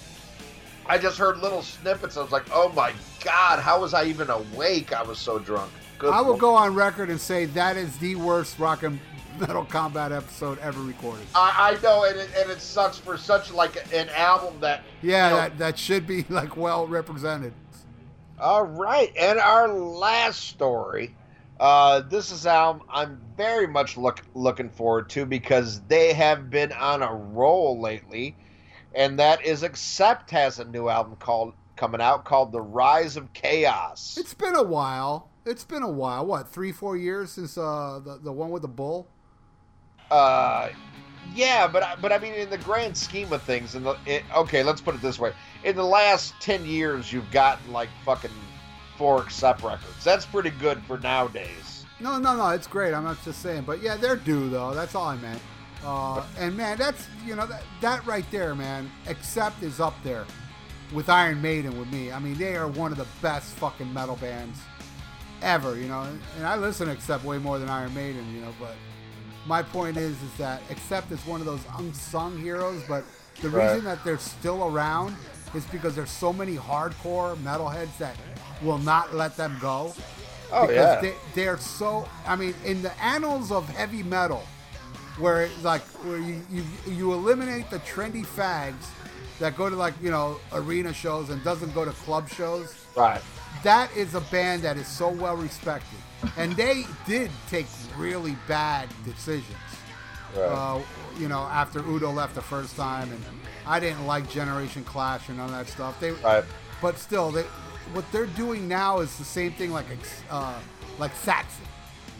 I 0.87 0.96
just 0.96 1.18
heard 1.18 1.38
little 1.38 1.62
snippets. 1.62 2.16
I 2.16 2.22
was 2.22 2.30
like, 2.30 2.44
oh 2.52 2.68
my 2.68 2.92
god, 3.24 3.59
how 3.59 3.80
was 3.80 3.92
I 3.92 4.04
even 4.04 4.30
awake? 4.30 4.92
I 4.92 5.02
was 5.02 5.18
so 5.18 5.40
drunk. 5.40 5.72
Good 5.98 6.14
I 6.14 6.20
will 6.20 6.37
go 6.37 6.54
on 6.54 6.72
record 6.72 7.11
and 7.11 7.20
say 7.20 7.46
that 7.46 7.76
is 7.76 7.98
the 7.98 8.14
worst 8.14 8.56
rock 8.61 8.85
and 8.85 9.00
metal 9.40 9.64
combat 9.64 10.12
episode 10.12 10.61
ever 10.61 10.80
recorded. 10.80 11.26
I, 11.35 11.76
I 11.76 11.83
know, 11.83 12.04
and 12.04 12.20
it, 12.20 12.30
and 12.38 12.52
it 12.52 12.61
sucks 12.61 12.98
for 12.98 13.16
such 13.16 13.52
like 13.52 13.85
an 13.92 14.09
album 14.11 14.61
that. 14.61 14.83
Yeah, 15.02 15.24
you 15.24 15.30
know- 15.30 15.37
that, 15.40 15.59
that 15.59 15.78
should 15.78 16.06
be 16.06 16.22
like 16.28 16.56
well 16.56 16.87
represented. 16.87 17.52
All 18.38 18.62
right, 18.62 19.12
and 19.18 19.40
our 19.40 19.66
last 19.66 20.48
story. 20.48 21.16
Uh, 21.61 22.01
this 22.01 22.33
is 22.33 22.46
album 22.46 22.83
I'm 22.90 23.20
very 23.37 23.66
much 23.66 23.99
look 23.99 24.23
looking 24.35 24.70
forward 24.70 25.11
to 25.11 25.27
because 25.27 25.83
they 25.83 26.14
have 26.14 26.49
been 26.49 26.73
on 26.73 27.03
a 27.03 27.14
roll 27.14 27.79
lately, 27.79 28.35
and 28.94 29.18
that 29.18 29.44
is 29.44 29.62
Accept 29.62 30.31
has 30.31 30.59
a 30.59 30.64
new 30.64 30.88
album 30.88 31.16
called 31.16 31.53
coming 31.77 32.01
out 32.01 32.25
called 32.25 32.53
The 32.53 32.62
Rise 32.62 33.18
of 33.18 33.31
Chaos. 33.35 34.16
It's 34.18 34.33
been 34.33 34.57
a 34.57 34.62
while. 34.62 35.29
It's 35.44 35.64
been 35.64 35.83
a 35.83 35.90
while. 35.90 36.25
What, 36.25 36.49
three, 36.49 36.73
four 36.73 36.96
years 36.96 37.33
since 37.33 37.59
uh, 37.59 38.01
the, 38.03 38.18
the 38.23 38.33
one 38.33 38.51
with 38.51 38.62
the 38.62 38.68
bull? 38.68 39.09
Uh, 40.11 40.70
yeah, 41.35 41.66
but 41.68 41.83
I- 41.83 41.96
but 41.96 42.11
I 42.11 42.18
mean, 42.18 42.33
in 42.35 42.49
the 42.49 42.59
grand 42.59 42.96
scheme 42.96 43.33
of 43.35 43.42
things, 43.42 43.75
in 43.75 43.83
the 43.83 43.99
it, 44.07 44.23
okay, 44.35 44.62
let's 44.62 44.81
put 44.81 44.94
it 44.94 45.03
this 45.03 45.18
way: 45.18 45.35
in 45.62 45.77
the 45.77 45.85
last 45.85 46.33
ten 46.40 46.64
years, 46.64 47.12
you've 47.12 47.31
gotten 47.31 47.70
like 47.70 47.90
fucking 48.07 48.31
four 49.00 49.22
Accept 49.22 49.62
records. 49.62 50.04
That's 50.04 50.26
pretty 50.26 50.50
good 50.50 50.78
for 50.82 50.98
nowadays. 50.98 51.86
No, 52.00 52.18
no, 52.18 52.36
no. 52.36 52.50
It's 52.50 52.66
great. 52.66 52.92
I'm 52.92 53.04
not 53.04 53.16
just 53.24 53.40
saying. 53.40 53.62
But 53.62 53.80
yeah, 53.82 53.96
they're 53.96 54.14
due, 54.14 54.50
though. 54.50 54.74
That's 54.74 54.94
all 54.94 55.06
I 55.06 55.16
meant. 55.16 55.40
Uh, 55.82 56.22
and 56.38 56.54
man, 56.54 56.76
that's, 56.76 57.06
you 57.24 57.34
know, 57.34 57.46
that, 57.46 57.62
that 57.80 58.04
right 58.04 58.30
there, 58.30 58.54
man, 58.54 58.90
Accept 59.08 59.62
is 59.62 59.80
up 59.80 59.94
there 60.04 60.26
with 60.92 61.08
Iron 61.08 61.40
Maiden 61.40 61.78
with 61.78 61.90
me. 61.90 62.12
I 62.12 62.18
mean, 62.18 62.34
they 62.34 62.56
are 62.56 62.68
one 62.68 62.92
of 62.92 62.98
the 62.98 63.06
best 63.22 63.54
fucking 63.54 63.90
metal 63.90 64.16
bands 64.16 64.58
ever, 65.40 65.76
you 65.78 65.88
know. 65.88 66.06
And 66.36 66.46
I 66.46 66.56
listen 66.56 66.86
to 66.88 66.92
Accept 66.92 67.24
way 67.24 67.38
more 67.38 67.58
than 67.58 67.70
Iron 67.70 67.94
Maiden, 67.94 68.30
you 68.34 68.42
know. 68.42 68.52
But 68.60 68.74
my 69.46 69.62
point 69.62 69.96
is, 69.96 70.12
is 70.22 70.34
that 70.36 70.60
Accept 70.70 71.10
is 71.10 71.24
one 71.26 71.40
of 71.40 71.46
those 71.46 71.64
unsung 71.78 72.36
heroes. 72.38 72.82
But 72.86 73.04
the 73.40 73.48
Right. 73.48 73.70
reason 73.72 73.86
that 73.86 74.04
they're 74.04 74.18
still 74.18 74.64
around 74.66 75.16
is 75.54 75.64
because 75.66 75.96
there's 75.96 76.10
so 76.10 76.34
many 76.34 76.56
hardcore 76.56 77.34
metalheads 77.36 77.96
that 77.96 78.14
will 78.62 78.79
not 78.79 79.14
let 79.14 79.37
them 79.37 79.57
go 79.61 79.94
Oh 80.53 80.66
because 80.66 80.75
yeah, 80.96 81.01
they, 81.01 81.14
they're 81.35 81.59
so 81.59 82.09
i 82.27 82.35
mean 82.35 82.55
in 82.64 82.83
the 82.83 82.92
annals 83.03 83.53
of 83.53 83.68
heavy 83.68 84.03
metal 84.03 84.42
where 85.18 85.42
it's 85.42 85.62
like 85.64 85.83
where 86.05 86.18
you, 86.18 86.42
you 86.51 86.64
you 86.88 87.12
eliminate 87.12 87.70
the 87.70 87.79
trendy 87.81 88.27
fags 88.27 88.87
that 89.38 89.57
go 89.57 89.70
to 89.70 89.77
like 89.77 89.94
you 90.03 90.11
know 90.11 90.38
arena 90.53 90.92
shows 90.92 91.31
and 91.31 91.42
doesn't 91.44 91.73
go 91.75 91.85
to 91.85 91.92
club 91.92 92.29
shows 92.29 92.75
right. 92.96 93.20
that 93.62 93.94
is 93.96 94.14
a 94.14 94.20
band 94.23 94.62
that 94.62 94.77
is 94.77 94.87
so 94.88 95.09
well 95.09 95.37
respected 95.37 95.99
and 96.37 96.53
they 96.57 96.85
did 97.07 97.31
take 97.49 97.66
really 97.96 98.37
bad 98.49 98.88
decisions 99.05 99.57
Right. 100.37 100.44
uh, 100.46 100.81
you 101.18 101.29
know 101.29 101.40
after 101.40 101.81
udo 101.81 102.11
left 102.12 102.35
the 102.37 102.42
first 102.42 102.77
time 102.77 103.11
and 103.11 103.23
i 103.66 103.81
didn't 103.81 104.07
like 104.07 104.29
generation 104.31 104.85
clash 104.85 105.29
and 105.29 105.40
all 105.40 105.49
that 105.49 105.66
stuff 105.68 105.99
they 106.01 106.12
Right. 106.12 106.44
but 106.81 106.99
still, 106.99 107.31
they, 107.33 107.44
what 107.92 108.05
they're 108.12 108.26
doing 108.26 108.68
now 108.68 109.00
is 109.00 109.16
the 109.18 109.24
same 109.24 109.53
thing 109.53 109.70
like 109.72 109.87
uh, 110.31 110.59
like 110.98 111.14
Saxon. 111.16 111.64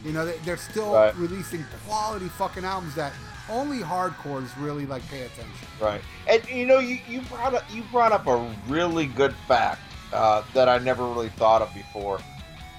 You 0.05 0.13
know, 0.13 0.25
they, 0.27 0.37
they're 0.45 0.57
still 0.57 0.95
Right. 0.95 1.15
releasing 1.17 1.65
quality 1.87 2.29
fucking 2.29 2.65
albums 2.65 2.95
that 2.95 3.13
only 3.51 3.79
hardcores 3.81 4.49
really 4.59 4.87
like 4.87 5.07
pay 5.09 5.23
attention. 5.23 5.67
Right. 5.81 6.01
And 6.29 6.43
you 6.49 6.67
know, 6.67 6.79
you, 6.79 6.99
you 7.09 7.21
brought 7.23 7.55
up 7.55 7.65
you 7.73 7.83
brought 7.93 8.13
up 8.13 8.27
a 8.27 8.55
really 8.69 9.07
good 9.07 9.35
fact 9.47 9.81
uh, 10.13 10.43
that 10.55 10.69
I 10.69 10.79
never 10.79 11.05
really 11.07 11.29
thought 11.31 11.61
of 11.63 11.73
before. 11.75 12.21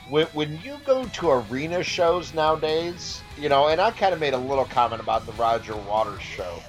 When, 0.09 0.25
when 0.27 0.59
you 0.61 0.77
go 0.85 1.05
to 1.05 1.29
arena 1.31 1.83
shows 1.83 2.33
nowadays, 2.33 3.21
you 3.39 3.47
know, 3.47 3.67
and 3.69 3.79
I 3.79 3.91
kind 3.91 4.13
of 4.13 4.19
made 4.19 4.33
a 4.33 4.37
little 4.37 4.65
comment 4.65 5.01
about 5.01 5.25
the 5.25 5.31
Roger 5.33 5.75
Waters 5.75 6.21
show. 6.21 6.61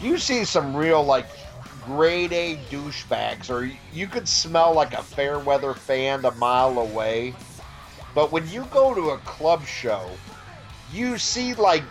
You 0.00 0.18
see 0.18 0.44
some 0.44 0.74
real 0.74 1.04
like 1.04 1.26
grade 1.84 2.32
A 2.32 2.56
douchebags, 2.70 3.50
or 3.50 3.70
you 3.92 4.06
could 4.06 4.28
smell 4.28 4.72
like 4.74 4.92
a 4.92 5.02
fair 5.02 5.38
weather 5.38 5.74
fan 5.74 6.24
a 6.24 6.30
mile 6.32 6.78
away. 6.78 7.34
But 8.14 8.32
when 8.32 8.48
you 8.48 8.64
go 8.72 8.94
to 8.94 9.10
a 9.10 9.18
club 9.18 9.64
show, 9.64 10.10
you 10.92 11.18
see 11.18 11.54
like 11.54 11.84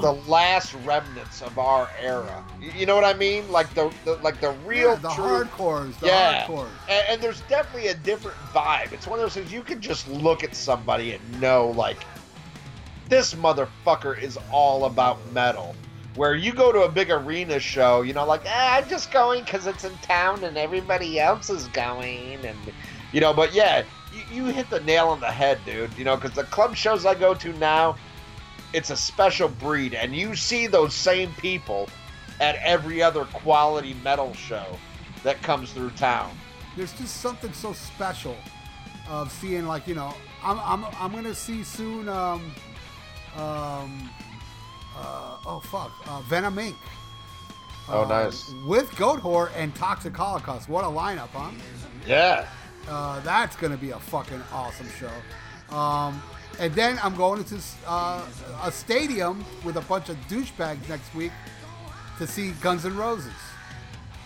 the 0.00 0.12
last 0.26 0.74
remnants 0.84 1.40
of 1.42 1.56
our 1.58 1.88
era. 2.00 2.44
You- 2.60 2.86
know 2.86 2.94
what 2.94 3.04
I 3.04 3.14
mean? 3.14 3.50
Like 3.50 3.72
the, 3.74 3.92
the 4.04 4.16
like 4.16 4.40
the 4.40 4.50
real 4.64 4.90
Yeah, 4.90 4.94
the 4.96 5.08
hardcores, 5.08 5.98
the 6.00 6.06
yeah. 6.06 6.46
hardcores. 6.46 6.68
And, 6.88 7.04
and 7.08 7.22
there's 7.22 7.40
definitely 7.42 7.88
a 7.88 7.94
different 7.94 8.36
vibe. 8.52 8.92
It's 8.92 9.06
one 9.06 9.18
of 9.18 9.24
those 9.24 9.34
things 9.34 9.52
you 9.52 9.62
can 9.62 9.80
just 9.80 10.08
look 10.08 10.42
at 10.42 10.54
somebody 10.54 11.12
and 11.12 11.40
know, 11.40 11.70
like, 11.70 11.98
this 13.08 13.34
motherfucker 13.34 14.20
is 14.20 14.38
all 14.52 14.84
about 14.86 15.18
metal. 15.32 15.74
Where 16.18 16.34
you 16.34 16.52
go 16.52 16.72
to 16.72 16.80
a 16.80 16.88
big 16.88 17.12
arena 17.12 17.60
show, 17.60 18.02
you 18.02 18.12
know, 18.12 18.26
like 18.26 18.42
ah, 18.44 18.76
I'm 18.76 18.88
just 18.88 19.12
going 19.12 19.44
because 19.44 19.68
it's 19.68 19.84
in 19.84 19.96
town 19.98 20.42
and 20.42 20.58
everybody 20.58 21.20
else 21.20 21.48
is 21.48 21.68
going, 21.68 22.44
and 22.44 22.58
you 23.12 23.20
know. 23.20 23.32
But 23.32 23.54
yeah, 23.54 23.84
you, 24.12 24.46
you 24.46 24.52
hit 24.52 24.68
the 24.68 24.80
nail 24.80 25.10
on 25.10 25.20
the 25.20 25.30
head, 25.30 25.60
dude. 25.64 25.96
You 25.96 26.02
know, 26.02 26.16
because 26.16 26.32
the 26.32 26.42
club 26.42 26.74
shows 26.74 27.06
I 27.06 27.14
go 27.14 27.34
to 27.34 27.52
now, 27.58 27.94
it's 28.72 28.90
a 28.90 28.96
special 28.96 29.48
breed, 29.48 29.94
and 29.94 30.12
you 30.12 30.34
see 30.34 30.66
those 30.66 30.92
same 30.92 31.32
people 31.34 31.88
at 32.40 32.56
every 32.64 33.00
other 33.00 33.24
quality 33.26 33.94
metal 34.02 34.34
show 34.34 34.66
that 35.22 35.40
comes 35.42 35.72
through 35.72 35.90
town. 35.90 36.36
There's 36.76 36.94
just 36.94 37.18
something 37.18 37.52
so 37.52 37.72
special 37.72 38.34
of 39.08 39.30
seeing, 39.30 39.68
like 39.68 39.86
you 39.86 39.94
know, 39.94 40.12
I'm 40.42 40.58
I'm 40.58 40.84
I'm 40.98 41.12
gonna 41.12 41.32
see 41.32 41.62
soon. 41.62 42.08
Um, 42.08 42.52
um, 43.36 44.10
uh, 44.98 45.36
oh 45.46 45.60
fuck, 45.60 45.92
uh, 46.08 46.20
Venom 46.22 46.56
Inc. 46.56 46.74
Oh, 47.88 48.02
Uh, 48.04 48.08
nice. 48.08 48.52
With 48.66 48.90
Goatwhore 48.92 49.50
and 49.56 49.74
Toxic 49.74 50.14
Holocaust. 50.14 50.68
What 50.68 50.84
a 50.84 50.88
lineup, 50.88 51.28
huh? 51.28 51.50
Yeah. 52.06 52.46
Uh, 52.88 53.20
that's 53.20 53.56
going 53.56 53.72
to 53.72 53.78
be 53.78 53.90
a 53.90 53.98
fucking 53.98 54.42
awesome 54.52 54.88
show. 54.98 55.74
Um, 55.74 56.22
and 56.58 56.74
then 56.74 56.98
I'm 57.02 57.14
going 57.16 57.44
to 57.44 57.58
uh, 57.86 58.22
a 58.62 58.72
stadium 58.72 59.44
with 59.64 59.76
a 59.76 59.80
bunch 59.82 60.08
of 60.10 60.16
douchebags 60.28 60.86
next 60.88 61.14
week 61.14 61.32
to 62.18 62.26
see 62.26 62.50
Guns 62.60 62.84
N' 62.84 62.96
Roses. 62.96 63.32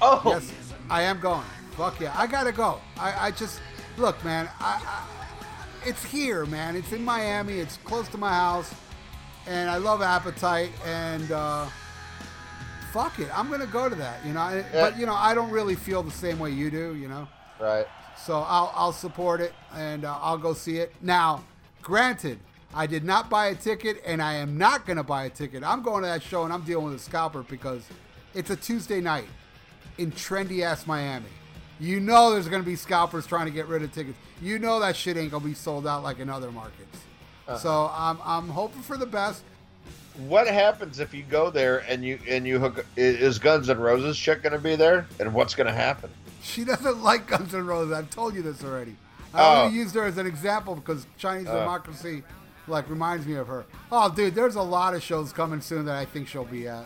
Oh, 0.00 0.22
Yes, 0.26 0.50
I 0.90 1.02
am 1.02 1.20
going. 1.20 1.44
Fuck 1.76 2.00
yeah, 2.00 2.12
I 2.16 2.26
gotta 2.26 2.52
go. 2.52 2.80
I, 2.98 3.26
I 3.28 3.30
just 3.30 3.60
look, 3.96 4.22
man. 4.24 4.48
I, 4.60 4.80
I, 4.84 5.88
it's 5.88 6.04
here, 6.04 6.46
man. 6.46 6.74
It's 6.76 6.92
in 6.92 7.04
Miami. 7.04 7.54
It's 7.54 7.76
close 7.78 8.08
to 8.08 8.18
my 8.18 8.30
house, 8.30 8.72
and 9.46 9.68
I 9.70 9.76
love 9.76 10.02
Appetite. 10.02 10.70
And 10.86 11.30
uh, 11.32 11.66
fuck 12.92 13.18
it, 13.18 13.28
I'm 13.36 13.50
gonna 13.50 13.66
go 13.66 13.88
to 13.88 13.94
that. 13.96 14.24
You 14.26 14.32
know, 14.34 14.40
I- 14.40 14.64
but 14.72 14.98
you 14.98 15.06
know, 15.06 15.14
I 15.14 15.34
don't 15.34 15.50
really 15.50 15.74
feel 15.74 16.02
the 16.02 16.10
same 16.10 16.38
way 16.38 16.50
you 16.50 16.70
do. 16.70 16.94
You 16.94 17.08
know. 17.08 17.28
right. 17.60 17.86
So 18.24 18.36
I'll, 18.36 18.70
I'll 18.76 18.92
support 18.92 19.40
it 19.40 19.52
and 19.74 20.04
uh, 20.04 20.16
I'll 20.20 20.38
go 20.38 20.52
see 20.52 20.76
it. 20.76 20.94
Now, 21.00 21.42
granted, 21.80 22.38
I 22.72 22.86
did 22.86 23.02
not 23.04 23.28
buy 23.30 23.46
a 23.46 23.54
ticket 23.56 24.00
and 24.06 24.22
I 24.22 24.34
am 24.34 24.56
not 24.58 24.86
going 24.86 24.98
to 24.98 25.02
buy 25.02 25.24
a 25.24 25.30
ticket. 25.30 25.64
I'm 25.64 25.82
going 25.82 26.02
to 26.02 26.08
that 26.08 26.22
show 26.22 26.44
and 26.44 26.52
I'm 26.52 26.62
dealing 26.62 26.84
with 26.84 26.94
a 26.94 26.98
scalper 27.00 27.42
because 27.42 27.82
it's 28.32 28.50
a 28.50 28.54
Tuesday 28.54 29.00
night 29.00 29.24
in 29.98 30.12
trendy 30.12 30.62
ass 30.62 30.86
Miami. 30.86 31.26
You 31.80 31.98
know 31.98 32.32
there's 32.32 32.46
going 32.48 32.62
to 32.62 32.68
be 32.68 32.76
scalpers 32.76 33.26
trying 33.26 33.46
to 33.46 33.50
get 33.52 33.66
rid 33.66 33.82
of 33.82 33.92
tickets. 33.92 34.18
You 34.40 34.60
know 34.60 34.78
that 34.78 34.94
shit 34.94 35.16
ain't 35.16 35.32
going 35.32 35.42
to 35.42 35.48
be 35.48 35.54
sold 35.54 35.84
out 35.86 36.04
like 36.04 36.20
in 36.20 36.28
other 36.30 36.52
markets. 36.52 36.98
So 37.58 37.90
I'm, 37.94 38.18
I'm 38.24 38.48
hoping 38.48 38.82
for 38.82 38.96
the 38.96 39.06
best. 39.06 39.42
What 40.28 40.46
happens 40.46 40.98
if 40.98 41.14
you 41.14 41.22
go 41.22 41.50
there 41.50 41.78
and 41.88 42.04
you 42.04 42.18
and 42.28 42.46
you 42.46 42.58
hook? 42.58 42.84
Is 42.96 43.38
Guns 43.38 43.70
N' 43.70 43.78
Roses 43.78 44.18
chick 44.18 44.42
going 44.42 44.52
to 44.52 44.58
be 44.58 44.76
there? 44.76 45.06
And 45.18 45.32
what's 45.32 45.54
going 45.54 45.66
to 45.66 45.72
happen? 45.72 46.10
She 46.42 46.64
doesn't 46.64 47.02
like 47.02 47.26
Guns 47.26 47.54
N' 47.54 47.66
Roses. 47.66 47.92
I've 47.94 48.10
told 48.10 48.34
you 48.34 48.42
this 48.42 48.62
already. 48.62 48.96
I 49.34 49.40
Oh. 49.42 49.62
only 49.64 49.78
used 49.78 49.94
her 49.94 50.04
as 50.04 50.18
an 50.18 50.26
example 50.26 50.74
because 50.74 51.06
Chinese 51.16 51.46
democracy, 51.46 52.22
like, 52.68 52.90
reminds 52.90 53.26
me 53.26 53.34
of 53.36 53.46
her. 53.48 53.64
Oh, 53.90 54.10
dude, 54.14 54.34
there's 54.34 54.56
a 54.56 54.62
lot 54.62 54.92
of 54.94 55.02
shows 55.02 55.32
coming 55.32 55.62
soon 55.62 55.86
that 55.86 55.96
I 55.96 56.04
think 56.04 56.28
she'll 56.28 56.44
be 56.44 56.68
at. 56.68 56.84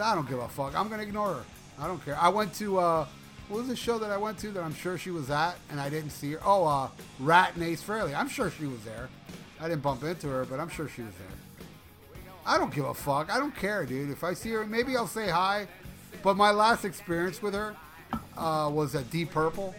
I 0.00 0.14
don't 0.14 0.28
give 0.28 0.38
a 0.38 0.48
fuck. 0.48 0.76
I'm 0.78 0.88
gonna 0.88 1.02
ignore 1.02 1.34
her. 1.34 1.44
I 1.80 1.88
don't 1.88 2.04
care. 2.04 2.16
I 2.20 2.28
went 2.28 2.54
to 2.54 2.78
uh, 2.78 3.06
what 3.48 3.58
was 3.58 3.68
the 3.68 3.74
show 3.76 3.98
that 3.98 4.10
I 4.12 4.16
went 4.16 4.38
to 4.38 4.50
that 4.52 4.62
I'm 4.62 4.74
sure 4.74 4.96
she 4.96 5.10
was 5.10 5.28
at 5.30 5.56
and 5.70 5.80
I 5.80 5.90
didn't 5.90 6.10
see 6.10 6.32
her? 6.32 6.40
Oh, 6.44 6.64
uh, 6.64 6.88
Ratt 7.18 7.54
and 7.56 7.64
Ace 7.64 7.82
Frehley. 7.82 8.14
I'm 8.16 8.28
sure 8.28 8.50
she 8.52 8.66
was 8.66 8.82
there. 8.84 9.08
I 9.60 9.68
didn't 9.68 9.82
bump 9.82 10.02
into 10.02 10.28
her, 10.28 10.44
but 10.44 10.60
I'm 10.60 10.68
sure 10.68 10.88
she 10.88 11.02
was 11.02 11.14
there. 11.14 12.16
I 12.46 12.58
don't 12.58 12.74
give 12.74 12.84
a 12.84 12.94
fuck. 12.94 13.32
I 13.32 13.38
don't 13.38 13.56
care, 13.56 13.86
dude. 13.86 14.10
If 14.10 14.22
I 14.22 14.34
see 14.34 14.50
her, 14.50 14.66
maybe 14.66 14.96
I'll 14.96 15.06
say 15.06 15.28
hi. 15.28 15.66
But 16.22 16.36
my 16.36 16.50
last 16.50 16.84
experience 16.84 17.40
with 17.42 17.54
her 17.54 17.74
uh, 18.36 18.70
was 18.72 18.94
at 18.94 19.10
Deep 19.10 19.30
Purple, 19.30 19.74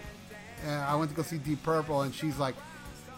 and 0.63 0.75
I 0.75 0.95
went 0.95 1.11
to 1.11 1.15
go 1.15 1.23
see 1.23 1.37
Deep 1.37 1.63
Purple, 1.63 2.01
and 2.01 2.13
she's 2.13 2.37
like, 2.37 2.55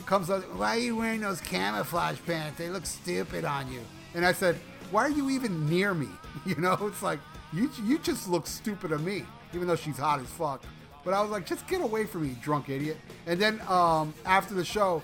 comes 0.05 0.30
up, 0.30 0.41
why 0.55 0.78
are 0.78 0.80
you 0.80 0.95
wearing 0.95 1.20
those 1.22 1.41
camouflage 1.41 2.18
pants? 2.26 2.58
They 2.58 2.70
look 2.70 2.86
stupid 2.86 3.43
on 3.43 3.72
you. 3.72 3.82
And 4.16 4.26
I 4.26 4.32
said, 4.32 4.55
why 4.89 5.03
are 5.03 5.10
you 5.10 5.30
even 5.30 5.70
near 5.70 5.93
me? 5.93 6.08
You 6.45 6.55
know, 6.55 6.78
it's 6.84 7.01
like 7.01 7.20
you 7.51 7.70
you 7.84 7.97
just 7.97 8.30
look 8.30 8.47
stupid 8.47 8.89
to 8.89 8.99
me, 8.99 9.26
even 9.53 9.68
though 9.68 9.76
she's 9.76 9.97
hot 9.97 10.20
as 10.22 10.28
fuck. 10.28 10.62
But 11.03 11.14
I 11.14 11.22
was 11.22 11.32
like, 11.32 11.45
just 11.45 11.68
get 11.68 11.82
away 11.82 12.05
from 12.05 12.28
me, 12.28 12.38
drunk 12.41 12.70
idiot. 12.70 12.97
And 13.26 13.39
then 13.41 13.60
um, 13.68 14.14
after 14.24 14.53
the 14.53 14.64
show, 14.64 15.01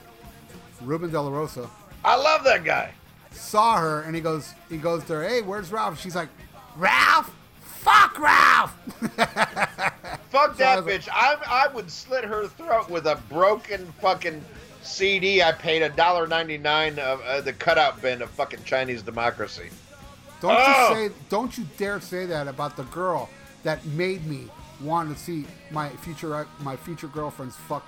Ruben 0.83 1.09
De 1.11 1.19
La 1.21 1.29
Rosa 1.29 1.69
I 2.05 2.15
love 2.15 2.43
that 2.43 2.63
guy. 2.63 2.91
saw 3.31 3.77
her 3.77 4.01
and 4.01 4.15
he 4.15 4.21
goes 4.21 4.53
he 4.69 4.77
goes 4.77 5.03
to 5.05 5.13
her, 5.13 5.23
hey, 5.27 5.41
where's 5.41 5.71
Ralph? 5.71 5.99
She's 5.99 6.15
like, 6.15 6.29
Ralph? 6.77 7.33
Fuck 7.61 8.17
Ralph! 8.19 8.75
Fuck 10.29 10.57
that 10.57 10.83
bitch. 10.85 11.07
I 11.11 11.37
I 11.47 11.67
would 11.73 11.89
slit 11.91 12.23
her 12.23 12.47
throat 12.47 12.89
with 12.89 13.05
a 13.05 13.19
broken 13.29 13.85
fucking 14.01 14.43
CD. 14.81 15.41
I 15.41 15.51
paid 15.51 15.81
a 15.81 15.89
dollar 15.89 16.27
ninety 16.27 16.57
nine 16.57 16.97
of 16.99 17.21
uh, 17.21 17.41
the 17.41 17.53
cutout 17.53 18.01
bin 18.01 18.21
of 18.21 18.29
fucking 18.31 18.63
Chinese 18.63 19.01
democracy. 19.01 19.69
Don't 20.41 20.55
Oh! 20.57 20.89
you 20.89 21.09
say 21.09 21.15
don't 21.29 21.57
you 21.57 21.65
dare 21.77 21.99
say 22.01 22.25
that 22.25 22.47
about 22.47 22.75
the 22.77 22.83
girl 22.83 23.29
that 23.63 23.85
made 23.85 24.25
me 24.25 24.49
want 24.81 25.15
to 25.15 25.21
see 25.21 25.45
my 25.71 25.89
future 25.89 26.47
my 26.59 26.75
future 26.75 27.07
girlfriends 27.07 27.55
fuck 27.55 27.85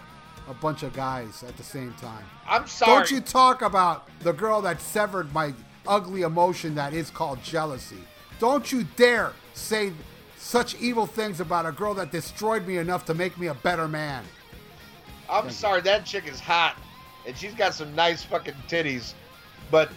a 0.48 0.54
bunch 0.54 0.84
of 0.84 0.94
guys 0.94 1.44
at 1.44 1.58
the 1.58 1.64
same 1.64 1.94
time. 1.94 2.24
I'm 2.48 2.68
sorry. 2.68 2.92
Don't 2.94 3.12
you 3.12 3.22
talk 3.22 3.62
about 3.62 4.08
the 4.20 4.34
girl 4.34 4.62
that 4.62 4.82
severed 4.82 5.34
my 5.34 5.54
ugly 5.88 6.22
emotion 6.22 6.76
that 6.76 6.94
is 6.94 7.10
called 7.10 7.42
jealousy. 7.44 8.00
Don't 8.40 8.72
you 8.72 8.84
dare 8.96 9.34
say 9.54 9.94
such 10.38 10.76
evil 10.76 11.06
things 11.06 11.40
about 11.40 11.66
a 11.66 11.72
girl 11.72 11.94
that 11.96 12.12
destroyed 12.12 12.68
me 12.68 12.78
enough 12.78 13.06
to 13.06 13.14
make 13.14 13.38
me 13.38 13.48
a 13.48 13.54
better 13.54 13.88
man. 13.88 14.24
I'm 15.30 15.50
sorry. 15.50 15.82
That 15.82 16.06
chick 16.06 16.28
is 16.28 16.40
hot, 16.40 16.76
and 17.26 17.36
she's 17.36 17.54
got 17.56 17.74
some 17.74 17.96
nice 17.96 18.24
fucking 18.24 18.54
titties, 18.68 19.14
but 19.72 19.90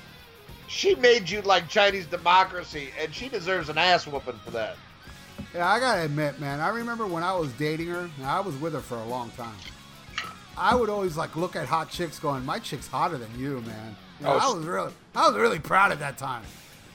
she 0.69 0.95
made 0.95 1.29
you 1.29 1.43
like 1.43 1.69
Chinese 1.69 2.07
democracy, 2.07 2.91
and 3.01 3.15
she 3.15 3.29
deserves 3.29 3.69
an 3.69 3.77
ass 3.79 4.07
whooping 4.07 4.39
for 4.45 4.51
that. 4.53 4.77
Yeah, 5.55 5.69
I 5.69 5.81
gotta 5.81 6.03
admit, 6.03 6.41
man. 6.41 6.61
I 6.61 6.69
remember 6.69 7.07
when 7.07 7.23
I 7.23 7.35
was 7.35 7.53
dating 7.53 7.89
her. 7.89 8.01
and 8.17 8.27
I 8.27 8.41
was 8.41 8.57
with 8.57 8.73
her 8.75 8.81
for 8.81 8.97
a 8.97 9.05
long 9.05 9.31
time. 9.31 9.55
I 10.59 10.75
would 10.75 10.91
always 10.91 11.17
like 11.17 11.37
look 11.37 11.57
at 11.57 11.67
hot 11.67 11.91
chicks, 11.91 12.19
going, 12.19 12.45
"My 12.45 12.59
chick's 12.59 12.87
hotter 12.89 13.17
than 13.19 13.39
you, 13.39 13.61
man." 13.67 13.97
You 14.21 14.27
know, 14.27 14.33
Oh, 14.33 14.39
I 14.53 14.57
was 14.57 14.67
really, 14.67 14.93
I 15.15 15.29
was 15.29 15.37
really 15.37 15.59
proud 15.59 15.93
at 15.93 16.01
that 16.01 16.19
time. 16.19 16.43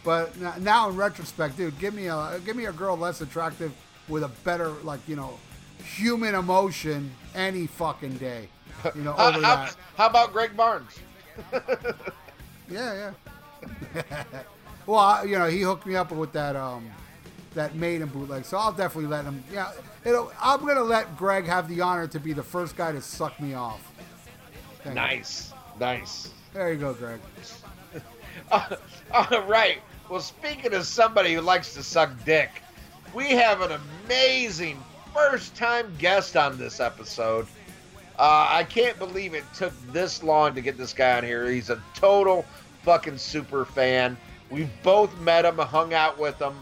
But 0.04 0.38
now, 0.60 0.90
in 0.90 0.96
retrospect, 0.98 1.56
dude, 1.56 1.80
give 1.80 1.94
me 1.94 2.08
a 2.08 2.40
give 2.46 2.56
me 2.56 2.66
a 2.66 2.74
girl 2.74 2.98
less 2.98 3.22
attractive 3.22 3.72
with 4.10 4.24
a 4.24 4.28
better, 4.44 4.70
like 4.84 5.00
you 5.08 5.16
know, 5.16 5.40
human 5.96 6.36
emotion 6.36 7.12
any 7.34 7.68
fucking 7.68 8.18
day. 8.18 8.50
You 8.96 9.02
know, 9.04 9.14
How, 9.18 9.30
over 9.30 9.42
how, 9.42 9.56
that. 9.56 9.76
how 9.96 10.08
about 10.08 10.34
Greg 10.34 10.56
Barnes? 10.58 11.00
Yeah, 12.70 13.12
yeah. 13.94 14.24
well, 14.86 15.26
you 15.28 15.38
know, 15.38 15.48
he 15.48 15.62
hooked 15.62 15.86
me 15.86 15.96
up 15.96 16.12
with 16.12 16.32
that 16.34 16.56
um, 16.56 16.90
that 17.56 17.76
made 17.76 18.02
him 18.02 18.10
bootleg, 18.10 18.46
so 18.46 18.58
I'll 18.58 18.72
definitely 18.72 19.10
let 19.10 19.26
him. 19.26 19.44
Yeah, 19.52 19.72
it'll, 20.06 20.32
I'm 20.42 20.66
gonna 20.66 20.84
let 20.84 21.16
Greg 21.18 21.46
have 21.46 21.68
the 21.68 21.82
honor 21.82 22.08
to 22.08 22.20
be 22.20 22.34
the 22.34 22.44
first 22.44 22.76
guy 22.76 22.92
to 22.92 23.02
suck 23.02 23.40
me 23.40 23.54
off. 23.54 23.92
Thank 24.84 24.96
you. 24.96 25.02
Nice, 25.02 25.54
nice. 25.80 26.30
There 26.54 26.72
you 26.72 26.80
go, 26.80 26.94
Greg. 26.94 27.20
All 28.52 29.42
right. 29.48 29.80
Well, 30.10 30.20
speaking 30.20 30.74
of 30.74 30.86
somebody 30.86 31.34
who 31.34 31.42
likes 31.42 31.74
to 31.76 31.84
suck 31.84 32.12
dick, 32.26 32.50
we 33.14 33.32
have 33.32 33.62
an 33.62 33.80
amazing 34.06 34.78
first 35.14 35.56
time 35.56 35.94
guest 35.98 36.36
on 36.36 36.58
this 36.58 36.80
episode. 36.80 37.48
Uh, 38.20 38.48
I 38.50 38.64
can't 38.64 38.98
believe 39.00 39.34
it 39.34 39.44
took 39.56 39.74
this 39.92 40.22
long 40.22 40.54
to 40.56 40.62
get 40.62 40.78
this 40.78 40.94
guy 40.94 41.18
on 41.18 41.24
here. 41.24 41.50
He's 41.50 41.70
a 41.70 41.82
total 41.96 42.46
fucking 42.84 43.18
super 43.18 43.66
fan. 43.66 44.18
We've 44.50 44.70
both 44.84 45.18
met 45.20 45.46
him, 45.46 45.58
hung 45.58 45.94
out 45.94 46.20
with 46.20 46.40
him. 46.40 46.54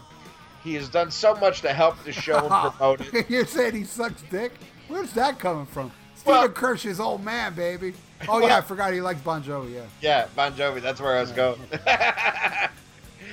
He 0.62 0.74
has 0.74 0.88
done 0.88 1.10
so 1.10 1.34
much 1.36 1.60
to 1.62 1.72
help 1.72 2.02
the 2.04 2.12
show 2.12 2.38
and 2.38 2.72
promote 2.76 3.00
it. 3.14 3.28
You're 3.30 3.46
saying 3.46 3.74
he 3.74 3.84
sucks 3.84 4.22
dick? 4.30 4.52
Where's 4.88 5.12
that 5.12 5.38
coming 5.38 5.66
from? 5.66 5.90
Stephen 6.14 6.32
Well- 6.40 6.48
Kirsch's 6.50 7.00
old 7.00 7.24
man, 7.24 7.54
baby. 7.54 7.94
Oh 8.28 8.38
yeah, 8.38 8.58
I 8.58 8.60
forgot 8.60 8.92
he 8.92 9.00
likes 9.00 9.20
Bon 9.20 9.42
Jovi. 9.42 9.74
Yeah. 9.74 9.80
Yeah, 10.00 10.26
Bon 10.36 10.52
Jovi. 10.52 10.80
That's 10.80 11.00
where 11.00 11.16
I 11.16 11.20
was 11.22 11.32
going. 11.32 11.58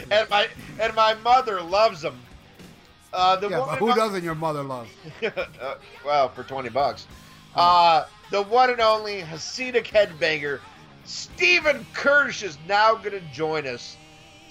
and 0.09 0.27
my 0.31 0.47
and 0.81 0.95
my 0.95 1.13
mother 1.15 1.61
loves 1.61 2.03
him. 2.03 2.19
Uh, 3.13 3.35
the 3.35 3.49
Yeah, 3.49 3.59
but 3.59 3.77
who 3.77 3.93
doesn't 3.93 4.23
your 4.23 4.33
mother 4.33 4.63
love? 4.63 4.87
uh, 5.23 5.75
well, 6.03 6.29
for 6.29 6.43
20 6.43 6.69
bucks. 6.69 7.05
Uh, 7.55 8.05
the 8.31 8.41
one 8.41 8.71
and 8.71 8.79
only 8.81 9.21
Hasidic 9.21 9.85
headbanger, 9.85 10.59
Stephen 11.05 11.85
Kirsch, 11.93 12.41
is 12.41 12.57
now 12.67 12.95
going 12.95 13.11
to 13.11 13.21
join 13.31 13.67
us 13.67 13.95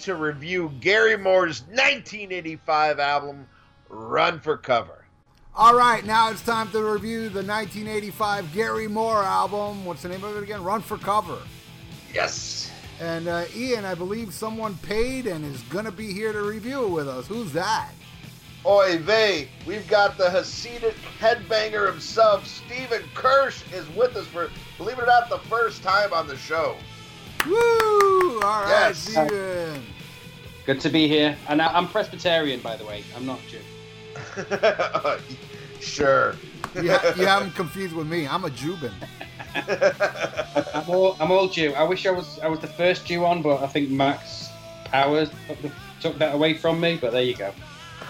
to 0.01 0.15
review 0.15 0.71
Gary 0.79 1.17
Moore's 1.17 1.61
1985 1.61 2.99
album, 2.99 3.47
Run 3.89 4.39
for 4.39 4.57
Cover. 4.57 5.05
All 5.55 5.75
right, 5.75 6.05
now 6.05 6.29
it's 6.29 6.43
time 6.43 6.71
to 6.71 6.81
review 6.83 7.29
the 7.29 7.43
1985 7.43 8.53
Gary 8.53 8.87
Moore 8.87 9.23
album. 9.23 9.83
What's 9.83 10.03
the 10.03 10.09
name 10.09 10.23
of 10.23 10.37
it 10.37 10.43
again? 10.43 10.63
Run 10.63 10.81
for 10.81 10.97
Cover. 10.97 11.39
Yes. 12.13 12.71
And 13.01 13.27
uh, 13.27 13.45
Ian, 13.55 13.85
I 13.85 13.95
believe 13.95 14.33
someone 14.33 14.75
paid 14.77 15.27
and 15.27 15.45
is 15.45 15.61
gonna 15.63 15.91
be 15.91 16.13
here 16.13 16.31
to 16.33 16.41
review 16.41 16.85
it 16.85 16.89
with 16.89 17.07
us. 17.07 17.27
Who's 17.27 17.51
that? 17.53 17.91
Oy 18.65 18.97
vey, 18.97 19.47
we've 19.65 19.87
got 19.87 20.17
the 20.17 20.25
Hasidic 20.25 20.95
headbanger 21.19 21.89
himself, 21.89 22.45
Stephen 22.45 23.01
Kirsch, 23.15 23.63
is 23.73 23.87
with 23.95 24.17
us 24.17 24.27
for, 24.27 24.49
believe 24.77 24.97
it 24.97 25.03
or 25.03 25.07
not, 25.07 25.29
the 25.29 25.39
first 25.49 25.81
time 25.81 26.11
on 26.11 26.27
the 26.27 26.35
show. 26.35 26.75
Woo! 27.45 28.41
All 28.41 28.63
right, 28.63 28.67
Yes. 28.89 28.97
Steven. 28.99 29.83
Good 30.65 30.79
to 30.81 30.89
be 30.89 31.07
here. 31.07 31.37
And 31.47 31.61
I- 31.61 31.73
I'm 31.73 31.87
Presbyterian, 31.87 32.59
by 32.61 32.75
the 32.75 32.85
way. 32.85 33.03
I'm 33.15 33.25
not 33.25 33.39
Jew. 33.49 33.59
sure. 35.79 36.35
You, 36.75 36.91
ha- 36.91 37.13
you 37.17 37.25
have 37.25 37.41
him 37.43 37.51
confused 37.51 37.95
with 37.95 38.07
me. 38.07 38.27
I'm 38.27 38.43
a 38.45 38.49
Jubin. 38.49 38.91
I'm 39.55 40.89
all, 40.89 41.15
I'm 41.19 41.31
all 41.31 41.47
Jew. 41.47 41.73
I 41.73 41.83
wish 41.83 42.05
I 42.05 42.11
was 42.11 42.37
I 42.39 42.47
was 42.47 42.59
the 42.59 42.67
first 42.67 43.05
Jew 43.07 43.25
on, 43.25 43.41
but 43.41 43.63
I 43.63 43.67
think 43.67 43.89
Max 43.89 44.49
Powers 44.85 45.29
took, 45.47 45.61
the, 45.63 45.71
took 46.01 46.17
that 46.19 46.35
away 46.35 46.53
from 46.53 46.79
me. 46.79 46.97
But 47.01 47.11
there 47.13 47.23
you 47.23 47.35
go. 47.35 47.51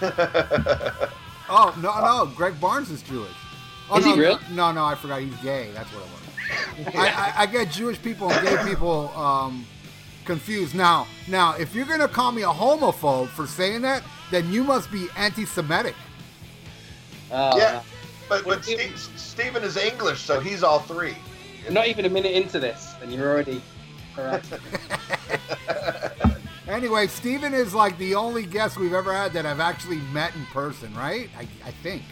Oh 1.52 1.74
no, 1.82 2.00
no, 2.00 2.26
Greg 2.36 2.60
Barnes 2.60 2.90
is 2.92 3.02
Jewish. 3.02 3.28
Oh, 3.90 3.98
Is 3.98 4.06
no, 4.06 4.14
he 4.14 4.20
real? 4.20 4.38
No, 4.52 4.70
no, 4.70 4.84
I 4.84 4.94
forgot 4.94 5.20
he's 5.20 5.34
gay. 5.38 5.72
That's 5.74 5.92
what 5.92 6.04
it 6.04 6.10
was. 6.12 6.19
I, 6.94 7.08
I, 7.08 7.32
I 7.42 7.46
get 7.46 7.70
Jewish 7.70 8.00
people 8.00 8.30
and 8.30 8.46
gay 8.46 8.56
people 8.64 9.08
um, 9.16 9.66
confused. 10.24 10.74
Now, 10.74 11.06
now, 11.28 11.54
if 11.54 11.74
you're 11.74 11.86
gonna 11.86 12.08
call 12.08 12.32
me 12.32 12.42
a 12.42 12.46
homophobe 12.46 13.28
for 13.28 13.46
saying 13.46 13.82
that, 13.82 14.02
then 14.30 14.52
you 14.52 14.64
must 14.64 14.90
be 14.90 15.08
anti-Semitic. 15.16 15.94
Oh, 17.32 17.56
yeah, 17.56 17.82
but, 18.28 18.44
but 18.44 18.64
Steve, 18.64 18.98
Stephen 19.16 19.62
is 19.62 19.76
English, 19.76 20.20
so 20.20 20.40
he's 20.40 20.62
all 20.62 20.80
three. 20.80 21.14
no. 21.68 21.74
Not 21.74 21.88
even 21.88 22.04
a 22.04 22.10
minute 22.10 22.32
into 22.32 22.58
this, 22.58 22.94
and 23.02 23.12
you're 23.12 23.30
already 23.30 23.62
correct. 24.14 24.52
Anyway, 26.70 27.08
Stephen 27.08 27.52
is 27.52 27.74
like 27.74 27.98
the 27.98 28.14
only 28.14 28.46
guest 28.46 28.78
we've 28.78 28.92
ever 28.92 29.12
had 29.12 29.32
that 29.32 29.44
I've 29.44 29.58
actually 29.58 29.96
met 30.12 30.34
in 30.36 30.46
person, 30.46 30.94
right? 30.94 31.28
I, 31.36 31.42
I 31.66 31.72
think. 31.82 32.02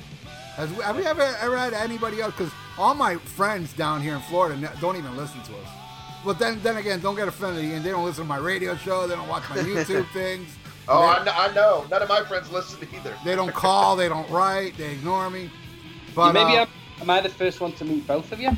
Has, 0.57 0.69
have 0.83 0.97
we 0.97 1.07
ever, 1.07 1.23
ever 1.23 1.57
had 1.57 1.73
anybody 1.75 2.21
else? 2.21 2.35
Because 2.37 2.53
all 2.79 2.95
my 2.95 3.17
friends 3.17 3.73
down 3.73 4.01
here 4.01 4.15
in 4.15 4.21
Florida 4.23 4.73
don't 4.81 4.97
even 4.97 5.17
listen 5.17 5.43
to 5.43 5.53
us. 5.53 5.69
But 6.25 6.39
then, 6.39 6.61
then 6.63 6.77
again, 6.77 7.01
don't 7.01 7.15
get 7.17 7.29
offended. 7.29 7.65
And 7.65 7.85
They 7.85 7.91
don't 7.91 8.05
listen 8.05 8.25
to 8.25 8.29
my 8.29 8.39
radio 8.39 8.77
show. 8.77 9.07
They 9.07 9.15
don't 9.15 9.29
watch 9.29 9.49
my 9.51 9.57
YouTube 9.57 10.09
things. 10.13 10.49
Oh, 10.89 11.01
they, 11.01 11.07
I 11.07 11.25
know, 11.25 11.33
I 11.35 11.55
know. 11.55 11.87
None 11.91 12.03
of 12.03 12.09
my 12.09 12.25
friends 12.25 12.51
listen 12.51 12.87
either. 12.95 13.15
they 13.25 13.35
don't 13.37 13.53
call. 13.53 13.95
They 13.95 14.09
don't 14.09 14.29
write. 14.31 14.77
They 14.77 14.93
ignore 14.93 15.29
me. 15.31 15.51
But 16.15 16.33
Maybe 16.33 16.57
uh, 16.57 16.63
I'm, 16.63 16.69
am 17.03 17.11
I 17.11 17.21
the 17.21 17.29
first 17.29 17.61
one 17.61 17.73
to 17.73 17.85
meet 17.85 18.07
both 18.07 18.33
of 18.33 18.41
you? 18.41 18.51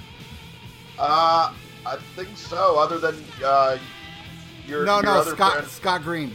Uh, 0.98 1.52
I 1.86 1.96
think 2.14 2.36
so. 2.36 2.78
Other 2.78 2.98
than 2.98 3.16
uh, 3.44 3.78
your 4.66 4.84
no, 4.84 4.96
your 4.96 5.02
no, 5.04 5.12
other 5.20 5.32
Scott 5.32 5.52
friend. 5.54 5.68
Scott 5.68 6.02
Green. 6.02 6.34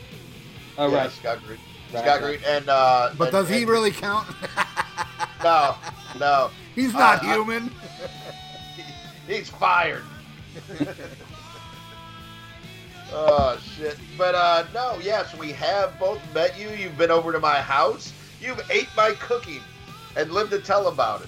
Oh 0.77 0.89
yeah, 0.91 0.97
right. 0.97 1.11
Scott 1.11 1.39
Green. 1.45 1.59
Right, 1.93 2.03
Scott 2.03 2.21
right. 2.21 2.21
Green, 2.21 2.39
and 2.47 2.67
uh, 2.69 3.11
But 3.17 3.25
and- 3.25 3.31
does 3.31 3.49
he 3.49 3.59
and- 3.61 3.69
really 3.69 3.91
count? 3.91 4.27
No, 5.43 5.75
no. 6.19 6.49
He's 6.75 6.93
not 6.93 7.23
Uh, 7.23 7.33
human. 7.33 7.71
He's 9.27 9.49
fired. 9.49 10.03
oh 13.11 13.57
shit! 13.75 13.97
But 14.17 14.35
uh, 14.35 14.65
no, 14.73 14.97
yes, 15.01 15.35
we 15.35 15.51
have 15.53 15.97
both 15.99 16.19
met 16.33 16.57
you. 16.59 16.69
You've 16.69 16.97
been 16.97 17.11
over 17.11 17.31
to 17.31 17.39
my 17.39 17.61
house. 17.61 18.13
You've 18.41 18.61
ate 18.69 18.89
my 18.95 19.11
cooking 19.19 19.61
and 20.15 20.31
lived 20.31 20.51
to 20.51 20.59
tell 20.59 20.87
about 20.87 21.21
it. 21.21 21.27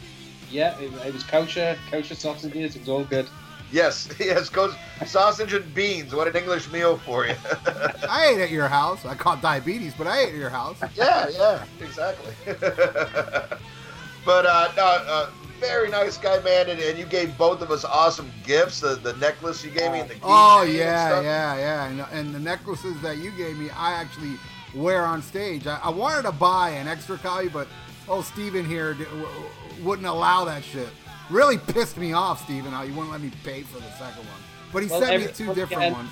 Yeah, 0.51 0.77
it, 0.79 0.91
it 1.05 1.13
was 1.13 1.23
kosher, 1.23 1.77
kosher 1.91 2.15
sausages. 2.15 2.75
It 2.75 2.79
was 2.79 2.89
all 2.89 3.03
good. 3.03 3.27
Yes, 3.71 4.07
yes, 4.19 4.47
goes 4.49 4.73
sausage 5.05 5.53
and 5.53 5.73
beans. 5.73 6.13
What 6.13 6.27
an 6.27 6.35
English 6.35 6.71
meal 6.71 6.97
for 6.97 7.25
you. 7.27 7.35
I 8.09 8.33
ate 8.33 8.41
at 8.41 8.51
your 8.51 8.67
house. 8.67 9.05
I 9.05 9.15
caught 9.15 9.41
diabetes, 9.41 9.93
but 9.97 10.07
I 10.07 10.19
ate 10.21 10.29
at 10.29 10.35
your 10.35 10.49
house. 10.49 10.77
yeah, 10.95 11.27
yeah, 11.29 11.63
exactly. 11.81 12.33
But 14.27 14.45
uh, 14.45 14.67
no, 14.75 14.83
uh, 14.85 15.29
very 15.59 15.89
nice 15.89 16.17
guy, 16.17 16.39
man, 16.43 16.69
and, 16.69 16.79
and 16.79 16.99
you 16.99 17.05
gave 17.05 17.35
both 17.37 17.61
of 17.61 17.71
us 17.71 17.83
awesome 17.85 18.29
gifts. 18.43 18.81
The, 18.81 18.95
the 18.95 19.13
necklace 19.13 19.63
you 19.63 19.71
gave 19.71 19.91
me 19.93 20.01
and 20.01 20.09
the 20.09 20.15
Oh 20.21 20.61
keychain 20.63 20.65
and 20.65 20.73
yeah, 20.77 21.07
stuff. 21.07 21.23
yeah, 21.23 21.57
yeah. 21.57 21.87
And, 21.87 22.05
and 22.11 22.35
the 22.35 22.39
necklaces 22.39 23.01
that 23.01 23.17
you 23.17 23.31
gave 23.31 23.57
me, 23.57 23.69
I 23.71 23.93
actually 23.93 24.33
wear 24.75 25.05
on 25.05 25.21
stage. 25.23 25.65
I, 25.65 25.79
I 25.81 25.89
wanted 25.89 26.23
to 26.23 26.31
buy 26.33 26.71
an 26.71 26.87
extra 26.87 27.17
copy, 27.17 27.47
but 27.47 27.67
oh, 28.09 28.21
Steven 28.21 28.65
here 28.65 28.93
d- 28.93 29.05
w- 29.05 29.23
w- 29.25 29.45
wouldn't 29.83 30.07
allow 30.07 30.43
that 30.45 30.63
shit. 30.63 30.89
Really 31.29 31.57
pissed 31.57 31.97
me 31.97 32.11
off, 32.13 32.43
Steven, 32.43 32.71
how 32.71 32.83
you 32.83 32.91
wouldn't 32.93 33.11
let 33.11 33.21
me 33.21 33.31
pay 33.45 33.61
for 33.63 33.79
the 33.79 33.91
second 33.93 34.25
one. 34.25 34.41
But 34.73 34.83
he 34.83 34.89
Well, 34.89 35.01
sent 35.01 35.23
me 35.25 35.31
two 35.33 35.45
once 35.47 35.55
different 35.57 35.81
again- 35.83 35.93
ones. 35.93 36.09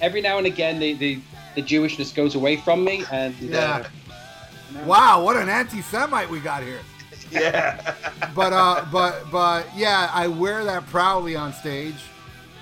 Every 0.00 0.20
now 0.20 0.38
and 0.38 0.46
again, 0.46 0.78
the, 0.80 0.94
the, 0.94 1.18
the 1.56 1.62
Jewishness 1.62 2.14
goes 2.14 2.34
away 2.36 2.56
from 2.56 2.84
me, 2.84 3.04
and 3.12 3.34
Yeah. 3.40 3.84
uh, 3.84 4.84
Wow, 4.84 5.24
what 5.24 5.36
an 5.36 5.48
anti-Semite 5.48 6.28
we 6.30 6.40
got 6.40 6.62
here. 6.62 6.80
Yeah. 7.42 7.94
But 8.34 8.52
uh, 8.52 8.84
but 8.92 9.30
but 9.30 9.66
yeah, 9.76 10.10
I 10.12 10.26
wear 10.28 10.64
that 10.64 10.86
proudly 10.86 11.36
on 11.36 11.52
stage. 11.52 11.96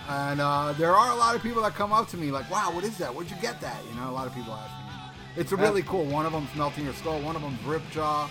And 0.08 0.40
uh, 0.40 0.72
there 0.78 0.94
are 0.94 1.10
a 1.12 1.16
lot 1.16 1.34
of 1.34 1.42
people 1.42 1.62
that 1.62 1.74
come 1.74 1.92
up 1.92 2.08
to 2.10 2.16
me 2.16 2.30
like, 2.30 2.48
"Wow, 2.50 2.72
what 2.72 2.84
is 2.84 2.96
that? 2.98 3.14
Where'd 3.14 3.28
you 3.30 3.36
get 3.42 3.60
that?" 3.60 3.78
You 3.88 3.94
know, 4.00 4.08
a 4.08 4.12
lot 4.12 4.26
of 4.26 4.34
people 4.34 4.54
ask 4.54 4.70
me. 4.70 5.40
It's 5.40 5.52
really 5.52 5.82
cool. 5.82 6.04
One 6.06 6.24
of 6.26 6.32
them's 6.32 6.54
melting 6.54 6.84
your 6.84 6.94
skull. 6.94 7.20
One 7.20 7.36
of 7.36 7.42
them's 7.42 7.58
Ripjaw, 7.60 8.28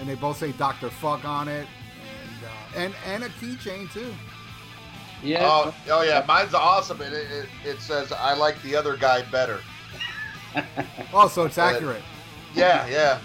and 0.00 0.08
they 0.08 0.14
both 0.14 0.38
say 0.38 0.52
Doctor 0.52 0.88
Fuck 0.90 1.24
on 1.24 1.48
it, 1.48 1.66
and 2.06 2.44
uh, 2.44 2.80
and 2.80 2.94
and 3.06 3.24
a 3.24 3.28
keychain 3.30 3.92
too. 3.92 4.14
yeah. 5.22 5.40
Oh, 5.42 5.74
oh 5.90 6.02
yeah, 6.02 6.24
mine's 6.26 6.54
awesome. 6.54 7.00
and 7.02 7.12
It, 7.14 7.26
it, 7.30 7.48
it 7.64 7.80
says 7.80 8.12
I 8.12 8.34
like 8.34 8.60
the 8.62 8.76
other 8.76 8.96
guy 8.96 9.22
better. 9.30 9.60
Oh, 11.12 11.28
so 11.28 11.44
it's 11.44 11.58
accurate. 11.58 12.02
Yeah, 12.54 12.86
yeah. 12.86 13.18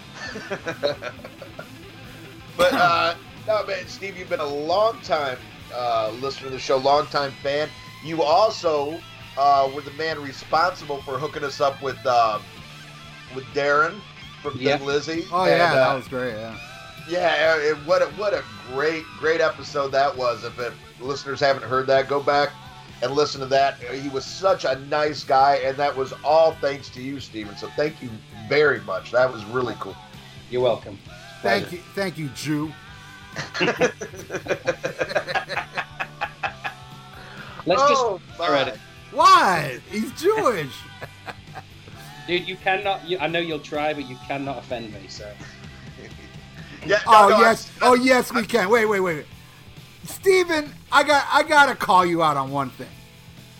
but 2.56 2.72
uh, 2.72 3.14
no, 3.46 3.64
man, 3.66 3.86
Steve, 3.86 4.16
you've 4.18 4.28
been 4.28 4.40
a 4.40 4.46
long 4.46 5.00
time 5.00 5.38
uh, 5.74 6.10
listener 6.20 6.48
to 6.48 6.54
the 6.54 6.58
show, 6.58 6.76
long 6.76 7.06
time 7.06 7.32
fan. 7.42 7.68
You 8.04 8.22
also 8.22 8.98
uh, 9.36 9.70
were 9.74 9.80
the 9.82 9.90
man 9.92 10.20
responsible 10.22 11.00
for 11.02 11.18
hooking 11.18 11.44
us 11.44 11.60
up 11.60 11.82
with 11.82 12.04
um, 12.06 12.42
with 13.34 13.44
Darren 13.46 14.00
from 14.42 14.56
Yeah. 14.58 14.76
Big 14.76 14.86
Lizzy. 14.86 15.24
Oh 15.32 15.42
And, 15.44 15.50
yeah, 15.58 15.72
uh, 15.72 15.74
that 15.74 15.94
was 15.94 16.08
great. 16.08 16.34
Yeah. 16.34 16.56
Yeah, 17.06 17.56
it, 17.58 17.76
what 17.86 18.00
a, 18.00 18.06
what 18.16 18.32
a 18.32 18.42
great 18.72 19.04
great 19.18 19.40
episode 19.40 19.88
that 19.88 20.16
was. 20.16 20.44
If, 20.44 20.58
if 20.58 20.74
listeners 21.00 21.40
haven't 21.40 21.64
heard 21.64 21.86
that, 21.88 22.08
go 22.08 22.22
back 22.22 22.50
and 23.02 23.12
listen 23.12 23.40
to 23.40 23.46
that. 23.46 23.78
He 23.78 24.08
was 24.08 24.24
such 24.24 24.64
a 24.64 24.76
nice 24.86 25.22
guy, 25.22 25.56
and 25.56 25.76
that 25.76 25.94
was 25.94 26.14
all 26.24 26.52
thanks 26.62 26.88
to 26.90 27.02
you, 27.02 27.20
Steven. 27.20 27.56
So 27.56 27.68
thank 27.76 28.00
you 28.02 28.08
very 28.48 28.80
much. 28.80 29.12
That 29.12 29.30
was 29.30 29.44
really 29.46 29.74
cool. 29.80 29.96
You're 30.50 30.62
welcome. 30.62 30.98
Thank 31.44 31.72
you, 31.72 31.78
thank 31.94 32.18
you, 32.18 32.28
Jew. 32.30 32.72
Let's 37.66 37.82
Oh, 37.82 38.18
just 38.18 38.38
my. 38.38 38.46
already. 38.48 38.72
What? 39.12 39.80
He's 39.90 40.10
Jewish. 40.20 40.74
Dude, 42.26 42.46
you 42.48 42.56
cannot. 42.56 43.06
You, 43.08 43.18
I 43.18 43.26
know 43.26 43.38
you'll 43.38 43.58
try, 43.58 43.92
but 43.94 44.08
you 44.08 44.16
cannot 44.26 44.58
offend 44.58 44.92
me. 44.92 45.00
So 45.08 45.30
Yeah, 46.86 46.96
no, 47.06 47.12
Oh 47.12 47.28
no, 47.30 47.38
yes, 47.40 47.70
I- 47.80 47.86
oh 47.86 47.94
yes, 47.94 48.32
we 48.32 48.44
can. 48.44 48.68
Wait, 48.68 48.86
wait, 48.86 49.00
wait. 49.00 49.26
Steven, 50.04 50.70
I 50.92 51.02
got, 51.02 51.26
I 51.32 51.42
gotta 51.42 51.74
call 51.74 52.04
you 52.04 52.22
out 52.22 52.36
on 52.36 52.50
one 52.50 52.68
thing. 52.70 52.88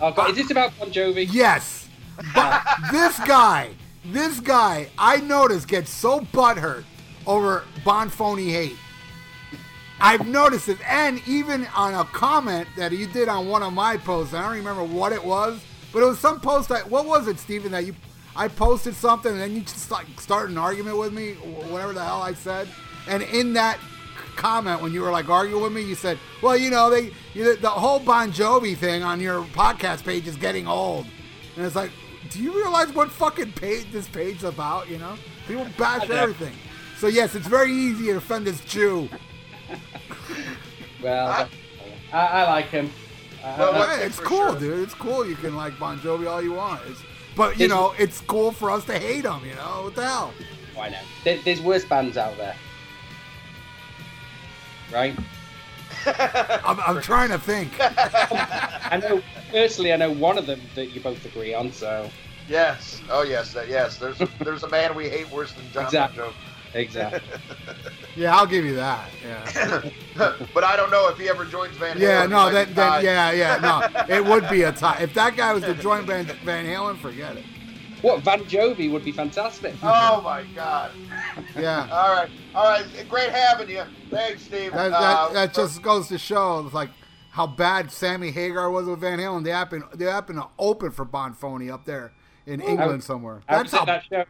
oh, 0.00 0.12
God, 0.12 0.30
is 0.30 0.36
this 0.36 0.50
about 0.50 0.78
Bon 0.78 0.90
Jovi? 0.90 1.26
Yes, 1.32 1.88
but 2.34 2.62
this 2.92 3.18
guy, 3.20 3.70
this 4.04 4.40
guy, 4.40 4.88
I 4.98 5.16
noticed 5.18 5.68
gets 5.68 5.90
so 5.90 6.20
butthurt 6.20 6.84
over 7.26 7.64
Bonphony 7.84 8.50
hate. 8.50 8.76
I've 10.00 10.26
noticed 10.26 10.68
it, 10.68 10.78
and 10.88 11.22
even 11.26 11.66
on 11.74 11.94
a 11.94 12.04
comment 12.04 12.68
that 12.76 12.92
you 12.92 13.06
did 13.06 13.28
on 13.28 13.48
one 13.48 13.62
of 13.62 13.72
my 13.72 13.96
posts. 13.96 14.34
I 14.34 14.42
don't 14.42 14.56
remember 14.56 14.82
what 14.82 15.12
it 15.12 15.24
was, 15.24 15.60
but 15.92 16.02
it 16.02 16.06
was 16.06 16.18
some 16.18 16.40
post. 16.40 16.70
I, 16.70 16.80
what 16.80 17.06
was 17.06 17.28
it, 17.28 17.38
Steven? 17.38 17.72
That 17.72 17.86
you, 17.86 17.94
I 18.36 18.48
posted 18.48 18.94
something, 18.94 19.32
and 19.32 19.40
then 19.40 19.54
you 19.54 19.62
just 19.62 19.90
like 19.90 20.06
started 20.20 20.50
an 20.52 20.58
argument 20.58 20.98
with 20.98 21.12
me, 21.12 21.34
whatever 21.70 21.92
the 21.92 22.04
hell 22.04 22.20
I 22.20 22.34
said. 22.34 22.68
And 23.08 23.22
in 23.22 23.52
that 23.54 23.78
comment, 24.36 24.82
when 24.82 24.92
you 24.92 25.00
were 25.00 25.10
like 25.10 25.28
arguing 25.28 25.62
with 25.62 25.72
me, 25.72 25.82
you 25.82 25.94
said, 25.94 26.18
"Well, 26.42 26.56
you 26.56 26.70
know, 26.70 26.90
they 26.90 27.12
you, 27.32 27.56
the 27.56 27.70
whole 27.70 28.00
Bon 28.00 28.32
Jovi 28.32 28.76
thing 28.76 29.04
on 29.04 29.20
your 29.20 29.44
podcast 29.44 30.04
page 30.04 30.26
is 30.26 30.36
getting 30.36 30.66
old." 30.66 31.06
And 31.56 31.64
it's 31.64 31.76
like, 31.76 31.92
do 32.30 32.42
you 32.42 32.52
realize 32.52 32.92
what 32.92 33.10
fucking 33.10 33.52
page 33.52 33.86
this 33.92 34.08
page 34.08 34.38
is 34.38 34.44
about? 34.44 34.90
You 34.90 34.98
know, 34.98 35.16
people 35.46 35.66
bash 35.78 36.10
everything. 36.10 36.54
So 37.04 37.08
yes, 37.08 37.34
it's 37.34 37.46
very 37.46 37.70
easy 37.70 38.06
to 38.06 38.12
offend 38.16 38.46
this 38.46 38.60
Jew. 38.60 39.10
Well, 41.02 41.26
I- 41.28 41.48
I, 42.16 42.26
I 42.26 42.42
like 42.50 42.70
him. 42.70 42.90
I- 43.44 43.58
Well, 43.58 43.74
I- 43.74 43.78
what- 43.78 43.88
Hey, 43.90 44.06
it's 44.06 44.18
cool, 44.18 44.52
sure. 44.52 44.58
dude. 44.58 44.78
It's 44.84 44.94
cool. 44.94 45.26
You 45.28 45.36
can 45.36 45.54
like 45.54 45.78
Bon 45.78 45.98
Jovi 46.00 46.26
all 46.26 46.40
you 46.40 46.54
want. 46.54 46.80
It's, 46.88 47.02
but 47.36 47.58
you 47.58 47.66
It's- 47.66 47.68
know, 47.68 47.94
it's 47.98 48.22
cool 48.22 48.52
for 48.52 48.70
us 48.70 48.86
to 48.86 48.98
hate 48.98 49.26
him. 49.26 49.44
You 49.46 49.54
know 49.54 49.82
what 49.84 49.94
the 49.96 50.06
hell? 50.06 50.32
why 50.74 50.88
not? 50.88 51.00
There, 51.24 51.36
there's 51.44 51.60
worse 51.60 51.84
bands 51.84 52.16
out 52.16 52.38
there, 52.38 52.56
right? 54.90 55.14
I'm, 56.64 56.80
I'm 56.80 57.02
trying 57.02 57.28
to 57.28 57.38
think. 57.38 57.70
I 57.80 58.98
know 59.02 59.20
personally, 59.50 59.92
I 59.92 59.96
know 59.96 60.10
one 60.10 60.38
of 60.38 60.46
them 60.46 60.62
that 60.74 60.86
you 60.94 61.02
both 61.02 61.22
agree 61.26 61.52
on. 61.52 61.70
So 61.70 62.08
Yes. 62.48 63.02
Oh 63.10 63.24
yes. 63.24 63.54
Yes. 63.68 63.98
There's 63.98 64.16
there's 64.40 64.62
a 64.62 64.68
man 64.70 64.94
we 64.94 65.10
hate 65.10 65.30
worse 65.30 65.52
than 65.52 65.70
John 65.70 65.84
Exactly. 65.84 66.20
Bon 66.22 66.30
Jovi. 66.30 66.34
Exactly. 66.74 67.20
Yeah, 68.16 68.36
I'll 68.36 68.46
give 68.46 68.64
you 68.64 68.76
that. 68.76 69.08
Yeah. 69.26 69.82
but 70.54 70.62
I 70.62 70.76
don't 70.76 70.92
know 70.92 71.08
if 71.08 71.18
he 71.18 71.28
ever 71.28 71.44
joins 71.44 71.76
Van 71.78 71.96
Halen. 71.96 72.00
Yeah, 72.00 72.26
no, 72.26 72.44
might 72.44 72.52
then, 72.52 72.74
then 72.74 73.04
yeah, 73.04 73.32
yeah, 73.32 73.56
no. 73.58 74.04
It 74.16 74.24
would 74.24 74.48
be 74.48 74.62
a 74.62 74.70
tie. 74.70 74.98
If 75.00 75.14
that 75.14 75.36
guy 75.36 75.52
was 75.52 75.64
to 75.64 75.74
join 75.74 76.06
Van, 76.06 76.24
Van 76.44 76.64
Halen, 76.64 76.96
forget 76.98 77.36
it. 77.36 77.44
what 78.02 78.22
Van 78.22 78.44
Jovi 78.44 78.88
would 78.92 79.04
be 79.04 79.10
fantastic. 79.10 79.74
Oh 79.82 80.20
my 80.22 80.44
God. 80.54 80.92
Yeah. 81.58 81.88
All 81.90 82.14
right. 82.14 82.30
All 82.54 82.68
right. 82.68 82.86
Great 83.08 83.30
having 83.30 83.68
you. 83.68 83.82
Thanks, 84.10 84.42
Steve. 84.42 84.72
That, 84.74 84.92
Uh, 84.92 85.00
that, 85.00 85.34
that 85.34 85.54
just 85.54 85.82
goes 85.82 86.06
to 86.06 86.16
show 86.18 86.60
like 86.72 86.90
how 87.30 87.48
bad 87.48 87.90
Sammy 87.90 88.30
Hagar 88.30 88.70
was 88.70 88.86
with 88.86 89.00
Van 89.00 89.18
Halen. 89.18 89.42
They 89.42 89.50
happened 89.50 89.82
they 89.92 90.04
happened 90.04 90.38
to 90.38 90.46
open 90.56 90.92
for 90.92 91.04
Bonfoni 91.04 91.72
up 91.72 91.84
there 91.84 92.12
in 92.46 92.60
England 92.60 93.02
somewhere. 93.02 93.42
I 93.48 93.56
That's 93.56 93.72
was 93.72 93.80
how. 93.80 93.84
that 93.86 94.04
show. 94.08 94.24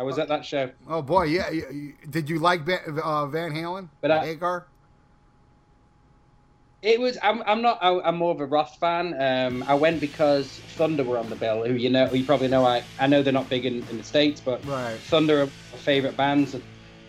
I 0.00 0.02
was 0.02 0.18
at 0.18 0.28
that 0.28 0.46
show. 0.46 0.70
Oh 0.88 1.02
boy, 1.02 1.24
yeah. 1.24 1.50
Did 2.08 2.30
you 2.30 2.38
like 2.38 2.62
Van, 2.62 2.80
uh, 3.04 3.26
Van 3.26 3.52
Halen? 3.52 3.90
But 4.00 4.10
I- 4.10 4.24
Hagar. 4.24 4.66
It 6.80 6.98
was. 6.98 7.18
I'm. 7.22 7.42
I'm 7.42 7.60
not. 7.60 7.78
I, 7.82 8.00
I'm 8.00 8.16
more 8.16 8.30
of 8.30 8.40
a 8.40 8.46
Roth 8.46 8.74
fan. 8.80 9.14
Um, 9.20 9.62
I 9.68 9.74
went 9.74 10.00
because 10.00 10.60
Thunder 10.78 11.04
were 11.04 11.18
on 11.18 11.28
the 11.28 11.36
bill. 11.36 11.66
Who 11.66 11.74
you 11.74 11.90
know? 11.90 12.10
You 12.10 12.24
probably 12.24 12.48
know. 12.48 12.64
I. 12.64 12.82
I 12.98 13.06
know 13.06 13.22
they're 13.22 13.34
not 13.34 13.50
big 13.50 13.66
in, 13.66 13.86
in 13.90 13.98
the 13.98 14.02
states, 14.02 14.40
but 14.40 14.64
Right. 14.64 14.96
Thunder 14.98 15.42
are 15.42 15.46
my 15.46 15.78
favorite 15.78 16.16
bands, 16.16 16.54
and 16.54 16.62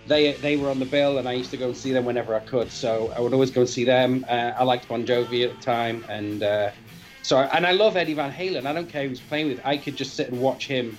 they 0.07 0.33
they 0.33 0.57
were 0.57 0.69
on 0.69 0.79
the 0.79 0.85
bill, 0.85 1.17
and 1.17 1.29
I 1.29 1.31
used 1.31 1.51
to 1.51 1.57
go 1.57 1.67
and 1.67 1.77
see 1.77 1.93
them 1.93 2.03
whenever 2.03 2.35
I 2.35 2.39
could. 2.41 2.69
So 2.69 3.13
I 3.15 3.21
would 3.21 3.31
always 3.31 3.51
go 3.51 3.61
and 3.61 3.69
see 3.69 3.85
them. 3.85 4.25
Uh, 4.27 4.51
I 4.59 4.65
liked 4.65 4.89
Bon 4.89 5.05
Jovi 5.05 5.49
at 5.49 5.55
the 5.55 5.63
time, 5.63 6.03
and 6.09 6.43
uh, 6.43 6.71
so 7.23 7.37
and 7.37 7.65
I 7.65 7.71
love 7.71 7.95
Eddie 7.95 8.15
Van 8.15 8.33
Halen. 8.33 8.65
I 8.65 8.73
don't 8.73 8.89
care 8.89 9.07
who's 9.07 9.21
playing 9.21 9.47
with. 9.47 9.61
I 9.63 9.77
could 9.77 9.95
just 9.95 10.15
sit 10.17 10.27
and 10.29 10.41
watch 10.41 10.67
him 10.67 10.97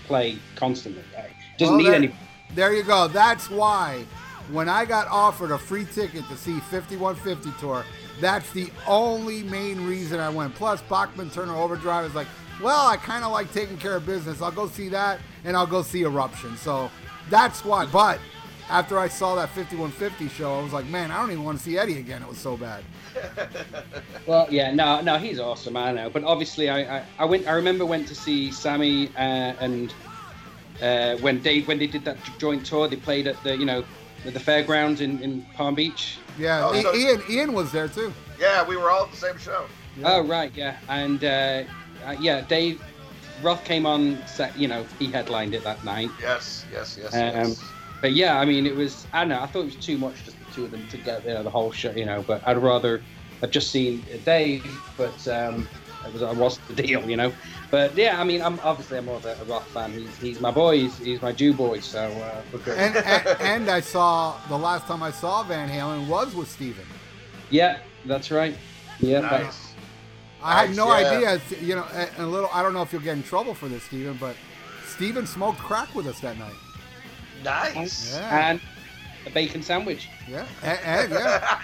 play 0.00 0.38
constantly. 0.56 1.02
Eh? 1.16 1.20
I- 1.22 1.28
Doesn't 1.58 1.74
Well, 1.76 1.78
need 1.84 1.88
there, 1.88 1.94
any. 1.94 2.14
There 2.54 2.72
you 2.74 2.82
go. 2.82 3.08
That's 3.08 3.48
why 3.50 4.04
when 4.50 4.68
I 4.68 4.84
got 4.84 5.06
offered 5.08 5.50
a 5.52 5.58
free 5.58 5.84
ticket 5.86 6.26
to 6.28 6.36
see 6.36 6.58
5150 6.60 7.50
tour, 7.60 7.84
that's 8.20 8.50
the 8.52 8.70
only 8.86 9.42
main 9.44 9.86
reason 9.86 10.20
I 10.20 10.28
went. 10.28 10.54
Plus, 10.54 10.82
Bachman 10.82 11.30
Turner 11.30 11.54
Overdrive 11.56 12.04
is 12.04 12.14
like, 12.14 12.26
well, 12.62 12.86
I 12.86 12.96
kind 12.96 13.24
of 13.24 13.32
like 13.32 13.52
taking 13.52 13.78
care 13.78 13.96
of 13.96 14.04
business. 14.06 14.42
I'll 14.42 14.50
go 14.52 14.68
see 14.68 14.88
that, 14.90 15.20
and 15.44 15.56
I'll 15.56 15.66
go 15.66 15.82
see 15.82 16.02
Eruption. 16.02 16.56
So 16.58 16.90
that's 17.30 17.64
why. 17.64 17.86
But 17.86 18.18
after 18.70 18.98
I 18.98 19.08
saw 19.08 19.34
that 19.36 19.48
5150 19.50 20.28
show, 20.28 20.58
I 20.58 20.62
was 20.62 20.72
like, 20.72 20.86
man, 20.86 21.10
I 21.10 21.20
don't 21.20 21.30
even 21.30 21.44
want 21.44 21.58
to 21.58 21.64
see 21.64 21.76
Eddie 21.78 21.98
again. 21.98 22.22
It 22.22 22.28
was 22.28 22.38
so 22.38 22.56
bad. 22.56 22.82
Well, 24.26 24.46
yeah, 24.50 24.72
no, 24.72 25.00
no, 25.00 25.18
he's 25.18 25.40
awesome. 25.40 25.76
I 25.76 25.90
know, 25.92 26.08
but 26.08 26.22
obviously, 26.22 26.70
I, 26.70 26.98
I, 26.98 27.04
I 27.18 27.24
went. 27.24 27.48
I 27.48 27.52
remember 27.52 27.84
went 27.84 28.06
to 28.06 28.14
see 28.14 28.52
Sammy 28.52 29.08
uh, 29.16 29.18
and 29.58 29.92
uh, 30.80 31.16
when 31.16 31.40
Dave 31.42 31.66
when 31.66 31.78
they 31.78 31.88
did 31.88 32.04
that 32.04 32.16
joint 32.38 32.64
tour, 32.64 32.86
they 32.86 32.94
played 32.96 33.26
at 33.26 33.42
the 33.42 33.56
you 33.56 33.66
know 33.66 33.84
at 34.24 34.32
the 34.32 34.38
fairgrounds 34.40 35.00
in, 35.00 35.20
in 35.22 35.42
Palm 35.56 35.74
Beach. 35.74 36.18
Yeah, 36.38 36.64
Oh, 36.64 36.72
I- 36.72 36.82
so- 36.82 36.94
Ian 36.94 37.22
Ian 37.28 37.52
was 37.52 37.72
there 37.72 37.88
too. 37.88 38.12
Yeah, 38.38 38.64
we 38.66 38.76
were 38.76 38.90
all 38.92 39.04
at 39.06 39.10
the 39.10 39.16
same 39.16 39.38
show. 39.38 39.66
Oh 40.04 40.24
right, 40.24 40.52
yeah, 40.54 40.76
and 40.88 41.22
uh, 41.24 41.64
uh, 42.06 42.14
yeah, 42.20 42.42
Dave 42.42 42.80
Roth 43.42 43.64
came 43.64 43.86
on. 43.86 44.24
Set, 44.28 44.56
you 44.56 44.68
know, 44.68 44.86
he 45.00 45.10
headlined 45.10 45.52
it 45.54 45.64
that 45.64 45.84
night. 45.84 46.10
Yes, 46.20 46.64
yes, 46.72 46.96
yes, 47.00 47.12
Um, 47.12 47.20
yes. 47.48 47.64
But 48.02 48.12
yeah, 48.14 48.38
I 48.38 48.44
mean, 48.44 48.66
it 48.66 48.74
was. 48.74 49.06
I 49.12 49.20
don't 49.20 49.28
know. 49.30 49.40
I 49.40 49.46
thought 49.46 49.60
it 49.60 49.64
was 49.66 49.76
too 49.76 49.96
much 49.96 50.24
just 50.24 50.36
the 50.44 50.52
two 50.52 50.64
of 50.64 50.72
them 50.72 50.86
to 50.88 50.96
get 50.98 51.24
you 51.24 51.34
know, 51.34 51.44
the 51.44 51.50
whole 51.50 51.70
show. 51.70 51.92
You 51.92 52.04
know, 52.04 52.22
but 52.26 52.46
I'd 52.46 52.58
rather 52.58 53.00
I've 53.42 53.52
just 53.52 53.70
seen 53.70 54.04
Dave. 54.24 54.66
But 54.96 55.26
um, 55.28 55.68
it 56.04 56.12
was. 56.12 56.22
I 56.22 56.32
was 56.32 56.58
the 56.68 56.74
deal. 56.74 57.08
You 57.08 57.16
know. 57.16 57.32
But 57.70 57.96
yeah, 57.96 58.20
I 58.20 58.24
mean, 58.24 58.42
I'm 58.42 58.58
obviously 58.64 58.98
I'm 58.98 59.04
more 59.04 59.16
of 59.16 59.24
a, 59.24 59.36
a 59.40 59.44
rock 59.44 59.64
fan. 59.68 59.92
He's, 59.92 60.16
he's 60.18 60.40
my 60.40 60.50
boy. 60.50 60.80
He's, 60.80 60.98
he's 60.98 61.22
my 61.22 61.30
Jew 61.30 61.54
boy. 61.54 61.78
So 61.78 62.00
uh, 62.02 62.42
we're 62.52 62.58
good. 62.58 62.76
And, 62.76 62.96
and 63.06 63.40
and 63.40 63.70
I 63.70 63.80
saw 63.80 64.36
the 64.48 64.58
last 64.58 64.86
time 64.86 65.00
I 65.02 65.12
saw 65.12 65.44
Van 65.44 65.70
Halen 65.70 66.08
was 66.08 66.34
with 66.34 66.50
Steven. 66.50 66.84
yeah, 67.50 67.78
that's 68.04 68.32
right. 68.32 68.56
Yeah, 68.98 69.20
that's- 69.20 69.68
I 70.42 70.66
had 70.66 70.76
no 70.76 70.88
yeah. 70.88 71.08
idea. 71.08 71.40
You 71.60 71.76
know, 71.76 71.86
a, 71.92 72.08
a 72.18 72.26
little. 72.26 72.50
I 72.52 72.62
don't 72.62 72.74
know 72.74 72.82
if 72.82 72.92
you'll 72.92 73.00
get 73.02 73.16
in 73.16 73.22
trouble 73.22 73.54
for 73.54 73.68
this, 73.68 73.84
Steven, 73.84 74.16
but 74.18 74.34
Steven 74.86 75.24
smoked 75.24 75.60
crack 75.60 75.94
with 75.94 76.08
us 76.08 76.18
that 76.18 76.36
night. 76.36 76.54
Nice. 77.44 78.14
Oh, 78.14 78.20
yeah, 78.20 78.50
and 78.50 78.60
a 79.26 79.30
bacon 79.30 79.62
sandwich. 79.62 80.08
yeah, 80.28 80.46
and, 80.62 80.78
and 80.84 81.12
yeah, 81.12 81.60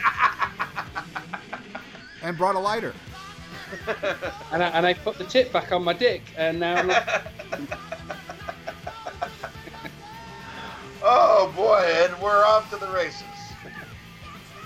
and 2.22 2.37
brought 2.37 2.57
a 2.57 2.61
lighter. 2.61 2.95
And 4.51 4.62
I, 4.62 4.68
and 4.68 4.87
I 4.87 4.95
put 4.95 5.18
the 5.18 5.24
tip 5.24 5.53
back 5.53 5.72
on 5.72 5.85
my 5.85 5.93
dick, 5.93 6.22
and 6.37 6.61
now 6.61 6.76
I'm 6.76 6.89
like, 6.89 7.22
Oh 11.03 11.53
boy, 11.55 11.85
and 12.05 12.20
we're 12.22 12.45
off 12.45 12.70
to 12.70 12.76
the 12.76 12.89
races. 12.89 13.22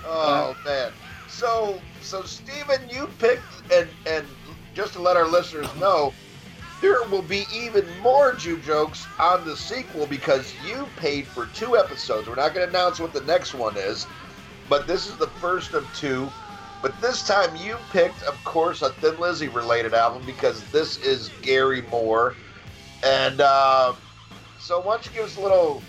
Oh 0.05 0.55
uh, 0.59 0.65
man. 0.65 0.91
So 1.29 1.79
so 2.01 2.23
Steven, 2.23 2.89
you 2.89 3.07
picked 3.19 3.71
and 3.71 3.87
and 4.05 4.25
just 4.73 4.93
to 4.93 5.01
let 5.01 5.15
our 5.15 5.27
listeners 5.27 5.67
know, 5.79 6.13
there 6.83 7.01
will 7.03 7.21
be 7.21 7.45
even 7.55 7.87
more 8.01 8.33
Jew 8.33 8.59
jokes 8.59 9.07
on 9.17 9.45
the 9.45 9.55
sequel 9.55 10.05
because 10.05 10.53
you 10.67 10.85
paid 10.97 11.25
for 11.25 11.45
two 11.55 11.77
episodes. 11.77 12.27
We're 12.27 12.35
not 12.35 12.53
going 12.53 12.69
to 12.69 12.69
announce 12.69 12.99
what 12.99 13.13
the 13.13 13.21
next 13.21 13.53
one 13.53 13.77
is, 13.77 14.05
but 14.67 14.85
this 14.85 15.07
is 15.07 15.15
the 15.15 15.27
first 15.27 15.73
of 15.73 15.87
two. 15.95 16.29
But 16.81 16.99
this 16.99 17.25
time 17.25 17.55
you 17.55 17.77
picked, 17.93 18.21
of 18.23 18.35
course, 18.43 18.81
a 18.81 18.89
Thin 18.89 19.17
Lizzy 19.17 19.47
related 19.47 19.93
album 19.93 20.23
because 20.25 20.61
this 20.71 20.97
is 20.97 21.31
Gary 21.41 21.83
Moore. 21.83 22.35
And 23.01 23.39
uh, 23.39 23.93
so 24.59 24.81
why 24.81 24.95
don't 24.95 25.05
you 25.05 25.13
give 25.13 25.23
us 25.23 25.37
a 25.37 25.41
little 25.41 25.81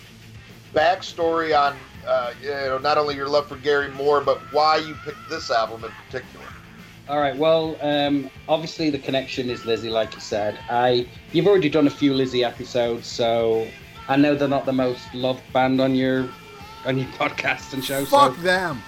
backstory 0.72 1.58
on 1.58 1.76
uh, 2.06 2.34
you 2.40 2.50
know 2.50 2.78
not 2.78 2.98
only 2.98 3.16
your 3.16 3.28
love 3.28 3.48
for 3.48 3.56
Gary 3.56 3.90
Moore, 3.90 4.20
but 4.20 4.40
why 4.52 4.76
you 4.76 4.94
picked 5.04 5.28
this 5.28 5.50
album 5.50 5.84
in 5.84 5.90
particular. 5.90 6.53
All 7.08 7.20
right. 7.20 7.36
Well, 7.36 7.76
um, 7.82 8.30
obviously 8.48 8.88
the 8.88 8.98
connection 8.98 9.50
is 9.50 9.66
Lizzy, 9.66 9.90
like 9.90 10.14
you 10.14 10.20
said. 10.20 10.58
I 10.70 11.06
you've 11.32 11.46
already 11.46 11.68
done 11.68 11.86
a 11.86 11.90
few 11.90 12.14
Lizzy 12.14 12.42
episodes, 12.42 13.06
so 13.06 13.66
I 14.08 14.16
know 14.16 14.34
they're 14.34 14.48
not 14.48 14.64
the 14.64 14.72
most 14.72 15.14
loved 15.14 15.50
band 15.52 15.80
on 15.80 15.94
your 15.94 16.28
on 16.86 16.96
your 16.96 17.08
podcast 17.18 17.74
and 17.74 17.84
show. 17.84 18.04
Fuck 18.06 18.36
them. 18.38 18.80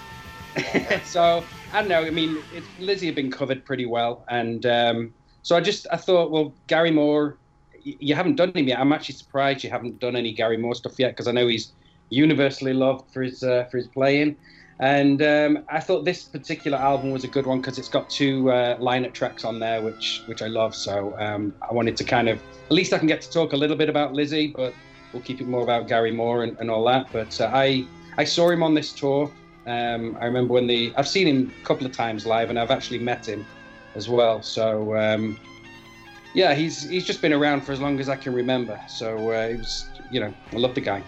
So, 0.57 0.99
so 1.05 1.45
I 1.73 1.81
don't 1.81 1.89
know. 1.89 2.05
I 2.05 2.11
mean, 2.11 2.39
it, 2.55 2.65
Lizzy 2.79 3.05
had 3.05 3.15
been 3.15 3.31
covered 3.31 3.67
pretty 3.67 3.85
well, 3.85 4.25
and 4.29 4.65
um, 4.65 5.13
so 5.43 5.55
I 5.55 5.61
just 5.61 5.87
I 5.93 5.97
thought, 5.99 6.31
well, 6.31 6.55
Gary 6.69 6.91
Moore, 6.91 7.37
y- 7.85 7.97
you 8.01 8.15
haven't 8.15 8.37
done 8.37 8.51
him 8.55 8.67
yet. 8.67 8.81
I'm 8.81 8.95
actually 8.95 9.17
surprised 9.17 9.63
you 9.63 9.69
haven't 9.69 9.99
done 9.99 10.17
any 10.17 10.33
Gary 10.33 10.57
Moore 10.57 10.75
stuff 10.75 10.95
yet 10.99 11.11
because 11.11 11.29
I 11.29 11.33
know 11.33 11.49
he's 11.49 11.73
universally 12.09 12.73
loved 12.73 13.13
for 13.13 13.23
his 13.23 13.43
uh, 13.43 13.67
for 13.71 13.77
his 13.77 13.89
playing. 13.89 14.37
And 14.79 15.23
um, 15.23 15.65
I 15.71 15.81
thought 15.81 16.05
this 16.05 16.25
particular 16.25 16.77
album 16.77 17.11
was 17.11 17.25
a 17.25 17.29
good 17.29 17.47
one 17.47 17.61
because 17.61 17.79
it's 17.79 17.89
got 17.89 18.11
two 18.11 18.51
uh, 18.51 18.77
Lynott 18.77 19.15
tracks 19.15 19.45
on 19.45 19.59
there, 19.59 19.81
which 19.81 20.23
which 20.27 20.43
I 20.43 20.49
love. 20.49 20.75
So 20.75 21.19
um, 21.19 21.55
I 21.69 21.73
wanted 21.73 21.97
to 21.97 22.05
kind 22.05 22.29
of 22.29 22.39
at 22.67 22.73
least 22.73 22.93
I 22.93 22.99
can 22.99 23.07
get 23.07 23.23
to 23.23 23.31
talk 23.31 23.55
a 23.55 23.57
little 23.57 23.77
bit 23.77 23.89
about 23.89 24.13
Lizzy, 24.13 24.53
but 24.55 24.75
we'll 25.13 25.23
keep 25.23 25.41
it 25.41 25.47
more 25.47 25.63
about 25.63 25.89
Gary 25.89 26.13
Moore 26.13 26.43
and, 26.45 26.59
and 26.61 26.71
all 26.71 26.85
that. 26.85 27.11
But 27.11 27.41
uh, 27.41 27.51
I 27.55 27.87
I 28.19 28.25
saw 28.25 28.51
him 28.51 28.63
on 28.63 28.75
this 28.75 28.93
tour. 28.93 29.33
Um, 29.67 30.17
I 30.21 30.27
remember 30.27 30.53
when 30.53 30.67
the 30.67 30.93
I've 30.97 31.09
seen 31.09 31.27
him 31.27 31.53
a 31.63 31.65
couple 31.65 31.87
of 31.87 31.93
times 31.93 32.27
live, 32.27 32.51
and 32.51 32.59
I've 32.59 32.71
actually 32.71 32.99
met 32.99 33.27
him 33.27 33.47
as 33.95 34.11
well. 34.11 34.43
So 34.43 34.95
um, 34.95 35.41
yeah, 36.35 36.55
he's 36.55 36.87
he's 36.87 37.07
just 37.07 37.23
been 37.23 37.33
around 37.33 37.63
for 37.63 37.73
as 37.73 37.81
long 37.81 37.99
as 37.99 38.11
I 38.11 38.17
can 38.17 38.35
remember. 38.35 38.79
So 38.89 39.33
uh, 39.33 39.49
it 39.49 39.57
was 39.57 39.87
you 40.11 40.21
know 40.21 40.35
I 40.53 40.57
love 40.57 40.75
the 40.75 40.83
guy. 40.83 41.03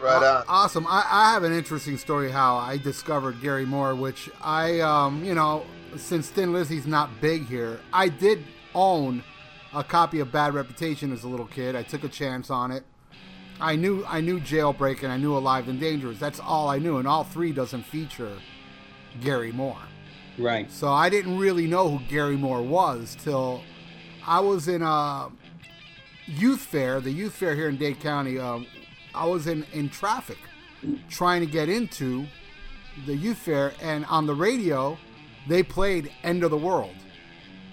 Right 0.00 0.22
Aw- 0.22 0.38
on. 0.38 0.44
Awesome. 0.48 0.86
I, 0.86 1.04
I 1.10 1.32
have 1.32 1.42
an 1.42 1.52
interesting 1.52 1.96
story 1.96 2.30
how 2.30 2.56
I 2.56 2.76
discovered 2.76 3.40
Gary 3.40 3.66
Moore, 3.66 3.94
which 3.94 4.30
I, 4.42 4.80
um, 4.80 5.24
you 5.24 5.34
know, 5.34 5.64
since 5.96 6.28
Thin 6.28 6.52
Lizzy's 6.52 6.86
not 6.86 7.20
big 7.20 7.46
here, 7.46 7.80
I 7.92 8.08
did 8.08 8.44
own 8.74 9.24
a 9.74 9.82
copy 9.82 10.20
of 10.20 10.30
Bad 10.30 10.54
Reputation 10.54 11.12
as 11.12 11.24
a 11.24 11.28
little 11.28 11.46
kid. 11.46 11.74
I 11.74 11.82
took 11.82 12.04
a 12.04 12.08
chance 12.08 12.50
on 12.50 12.70
it. 12.70 12.84
I 13.60 13.74
knew 13.74 14.04
I 14.06 14.20
knew 14.20 14.38
Jailbreak 14.38 15.02
and 15.02 15.10
I 15.10 15.16
knew 15.16 15.36
Alive 15.36 15.68
and 15.68 15.80
Dangerous. 15.80 16.18
That's 16.18 16.38
all 16.38 16.68
I 16.68 16.78
knew, 16.78 16.98
and 16.98 17.08
all 17.08 17.24
three 17.24 17.50
doesn't 17.52 17.82
feature 17.82 18.38
Gary 19.20 19.50
Moore. 19.50 19.80
Right. 20.38 20.70
So 20.70 20.88
I 20.92 21.08
didn't 21.08 21.38
really 21.38 21.66
know 21.66 21.88
who 21.88 22.04
Gary 22.08 22.36
Moore 22.36 22.62
was 22.62 23.16
till 23.20 23.62
I 24.24 24.38
was 24.38 24.68
in 24.68 24.82
a 24.82 25.28
youth 26.26 26.60
fair, 26.60 27.00
the 27.00 27.10
youth 27.10 27.32
fair 27.34 27.56
here 27.56 27.68
in 27.68 27.76
Dade 27.76 27.98
County. 27.98 28.38
Um, 28.38 28.66
I 29.18 29.26
was 29.26 29.46
in, 29.46 29.64
in 29.72 29.88
traffic 29.88 30.38
trying 31.08 31.40
to 31.44 31.50
get 31.50 31.68
into 31.68 32.24
the 33.06 33.14
youth 33.16 33.38
fair, 33.38 33.72
and 33.82 34.04
on 34.06 34.26
the 34.26 34.34
radio, 34.34 34.96
they 35.48 35.62
played 35.62 36.10
End 36.22 36.44
of 36.44 36.50
the 36.50 36.56
World. 36.56 36.94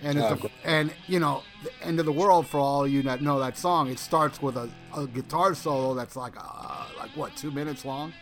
And, 0.01 0.17
it's 0.19 0.43
Oh, 0.43 0.49
a, 0.63 0.67
and 0.67 0.91
you 1.07 1.19
know, 1.19 1.43
the 1.63 1.71
End 1.85 1.99
of 1.99 2.05
the 2.05 2.11
World, 2.11 2.47
for 2.47 2.59
all 2.59 2.87
you 2.87 3.01
that 3.03 3.21
know 3.21 3.39
that 3.39 3.57
song, 3.57 3.89
it 3.89 3.99
starts 3.99 4.41
with 4.41 4.55
a, 4.57 4.69
a 4.95 5.07
guitar 5.07 5.55
solo 5.55 5.93
that's 5.93 6.15
like, 6.15 6.33
uh, 6.37 6.85
like 6.97 7.11
what, 7.15 7.35
two 7.35 7.51
minutes 7.51 7.85
long? 7.85 8.13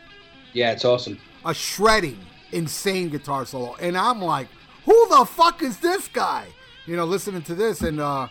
Yeah, 0.53 0.71
it's 0.71 0.85
awesome. 0.85 1.17
a 1.45 1.53
shredding 1.53 2.19
insane 2.51 3.09
guitar 3.09 3.45
solo, 3.45 3.75
and 3.81 3.97
I'm 3.97 4.21
like, 4.21 4.47
who 4.85 5.07
the 5.09 5.25
fuck 5.25 5.63
is 5.63 5.77
this 5.79 6.07
guy? 6.07 6.45
You 6.85 6.95
know, 6.97 7.05
listening 7.05 7.41
to 7.43 7.55
this, 7.55 7.81
and 7.81 7.99
uh, 7.99 8.27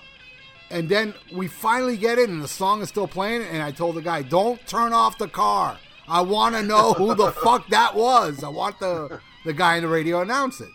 and 0.73 0.89
then 0.89 1.15
we 1.33 1.49
finally 1.49 1.99
get 1.99 2.19
it, 2.19 2.31
and 2.31 2.43
the 2.43 2.49
song 2.49 2.81
is 2.81 2.89
still 2.89 3.07
playing, 3.07 3.43
and 3.43 3.63
I 3.63 3.71
told 3.71 3.95
the 3.95 4.03
guy, 4.03 4.23
don't 4.23 4.65
turn 4.67 4.95
off 4.95 5.19
the 5.19 5.29
car. 5.29 5.79
I 6.09 6.23
want 6.23 6.55
to 6.55 6.63
know 6.63 6.95
who 6.95 7.15
the 7.15 7.31
fuck 7.45 7.69
that 7.69 7.95
was. 7.95 8.43
I 8.43 8.49
want 8.49 8.81
the 8.81 9.21
the 9.45 9.53
guy 9.53 9.77
in 9.77 9.83
the 9.83 9.89
radio 9.89 10.23
announce 10.23 10.61
it. 10.61 10.71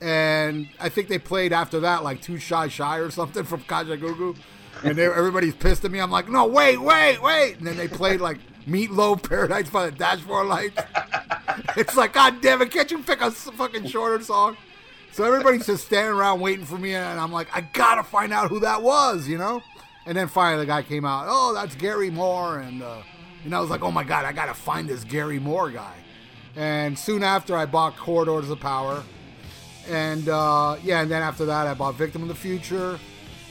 And 0.00 0.68
I 0.80 0.88
think 0.88 1.08
they 1.08 1.18
played 1.18 1.52
after 1.52 1.80
that 1.80 2.04
like 2.04 2.22
Too 2.22 2.38
Shy 2.38 2.68
Shy 2.68 2.98
or 2.98 3.10
something 3.10 3.44
from 3.44 3.62
Kajagoogoo. 3.62 4.36
And 4.84 4.96
they, 4.96 5.06
everybody's 5.06 5.54
pissed 5.54 5.84
at 5.84 5.90
me. 5.90 5.98
I'm 5.98 6.10
like, 6.10 6.28
no, 6.28 6.46
wait, 6.46 6.78
wait, 6.78 7.20
wait. 7.20 7.58
And 7.58 7.66
then 7.66 7.76
they 7.76 7.88
played 7.88 8.20
like 8.20 8.38
Meatloaf 8.66 9.28
Paradise 9.28 9.68
by 9.68 9.86
the 9.86 9.92
Dashboard 9.92 10.46
Lights. 10.46 10.80
it's 11.76 11.96
like, 11.96 12.12
God 12.12 12.40
damn 12.40 12.62
it, 12.62 12.70
can't 12.70 12.90
you 12.90 13.02
pick 13.02 13.20
a 13.20 13.30
fucking 13.30 13.86
shorter 13.88 14.22
song? 14.22 14.56
So 15.12 15.24
everybody's 15.24 15.66
just 15.66 15.86
standing 15.86 16.14
around 16.14 16.40
waiting 16.40 16.64
for 16.64 16.78
me, 16.78 16.94
and 16.94 17.18
I'm 17.18 17.32
like, 17.32 17.48
I 17.54 17.60
gotta 17.60 18.02
find 18.02 18.32
out 18.32 18.50
who 18.50 18.60
that 18.60 18.82
was, 18.82 19.26
you 19.26 19.38
know? 19.38 19.62
And 20.06 20.16
then 20.16 20.28
finally 20.28 20.64
the 20.64 20.66
guy 20.66 20.82
came 20.82 21.04
out, 21.04 21.26
oh, 21.28 21.52
that's 21.54 21.74
Gary 21.74 22.10
Moore. 22.10 22.60
And, 22.60 22.82
uh, 22.82 23.02
and 23.44 23.54
I 23.54 23.60
was 23.60 23.68
like, 23.68 23.82
oh 23.82 23.90
my 23.90 24.04
God, 24.04 24.24
I 24.24 24.32
gotta 24.32 24.54
find 24.54 24.88
this 24.88 25.04
Gary 25.04 25.38
Moore 25.38 25.70
guy. 25.70 25.94
And 26.56 26.98
soon 26.98 27.22
after, 27.22 27.56
I 27.56 27.66
bought 27.66 27.96
Corridors 27.96 28.50
of 28.50 28.60
Power. 28.60 29.02
And 29.88 30.28
uh, 30.28 30.76
yeah, 30.82 31.00
and 31.00 31.10
then 31.10 31.22
after 31.22 31.46
that, 31.46 31.66
I 31.66 31.74
bought 31.74 31.94
Victim 31.94 32.22
of 32.22 32.28
the 32.28 32.34
Future, 32.34 32.98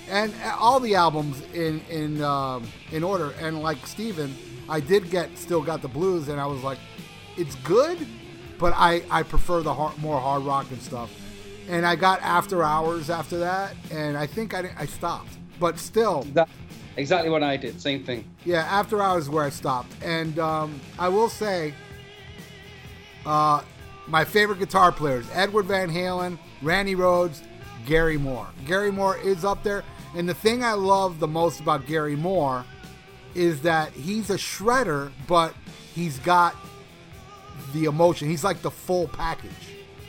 and 0.10 0.32
all 0.60 0.80
the 0.80 0.93
albums 0.93 1.41
in 1.53 1.82
in 1.89 2.22
um, 2.22 2.68
in 2.91 3.03
order. 3.03 3.34
And 3.39 3.64
like 3.64 3.86
Steven, 3.88 4.36
I 4.70 4.80
did 4.80 5.10
get 5.10 5.36
still 5.38 5.64
got 5.64 5.82
the 5.82 5.88
blues, 5.88 6.28
and 6.28 6.39
I 6.39 6.45
was 6.45 6.62
like, 6.62 6.78
it's 7.38 7.55
good, 7.55 8.05
but 8.60 8.74
I 8.76 9.01
I 9.10 9.24
prefer 9.24 9.62
the 9.62 9.74
hard, 9.74 9.97
more 9.97 10.20
hard 10.20 10.43
rock 10.43 10.68
and 10.70 10.82
stuff. 10.82 11.10
And 11.68 11.86
I 11.86 11.95
got 11.95 12.22
After 12.22 12.63
Hours 12.63 13.09
after 13.09 13.38
that, 13.39 13.76
and 13.91 14.18
I 14.18 14.26
think 14.26 14.53
I 14.53 14.72
I 14.78 14.86
stopped, 14.86 15.38
but 15.59 15.78
still, 15.78 16.24
That, 16.34 16.47
exactly 16.95 17.30
what 17.30 17.43
I 17.43 17.57
did. 17.57 17.82
Same 17.82 18.03
thing. 18.03 18.24
yeah, 18.45 18.61
After 18.70 19.01
Hours 19.01 19.30
where 19.30 19.43
I 19.43 19.49
stopped. 19.49 19.91
And 20.01 20.39
um, 20.39 20.80
I 20.97 21.09
will 21.09 21.28
say, 21.30 21.74
uh, 23.26 23.61
my 24.07 24.24
favorite 24.24 24.59
guitar 24.59 24.91
players 24.91 25.26
Edward 25.34 25.65
Van 25.65 25.89
Halen, 25.89 26.38
Randy 26.61 26.95
Rhoads, 26.95 27.41
Gary 27.86 28.18
Moore. 28.18 28.47
Gary 28.65 28.91
Moore 28.91 29.18
is 29.18 29.43
up 29.43 29.63
there. 29.63 29.84
And 30.15 30.28
the 30.28 30.34
thing 30.34 30.63
I 30.63 30.72
love 30.74 31.20
the 31.20 31.28
most 31.28 31.59
about 31.59 31.86
Gary 31.86 32.15
Moore 32.15 32.63
is 33.36 33.61
that 33.63 33.91
he's 33.91 34.30
a 34.30 34.38
shredder, 34.38 35.11
but 35.28 35.53
he's 35.93 36.18
got 36.20 36.55
the 37.74 37.86
emotion. 37.86 38.30
He's 38.30 38.43
like 38.43 38.61
the 38.61 38.72
full 38.72 39.09
package. 39.09 39.51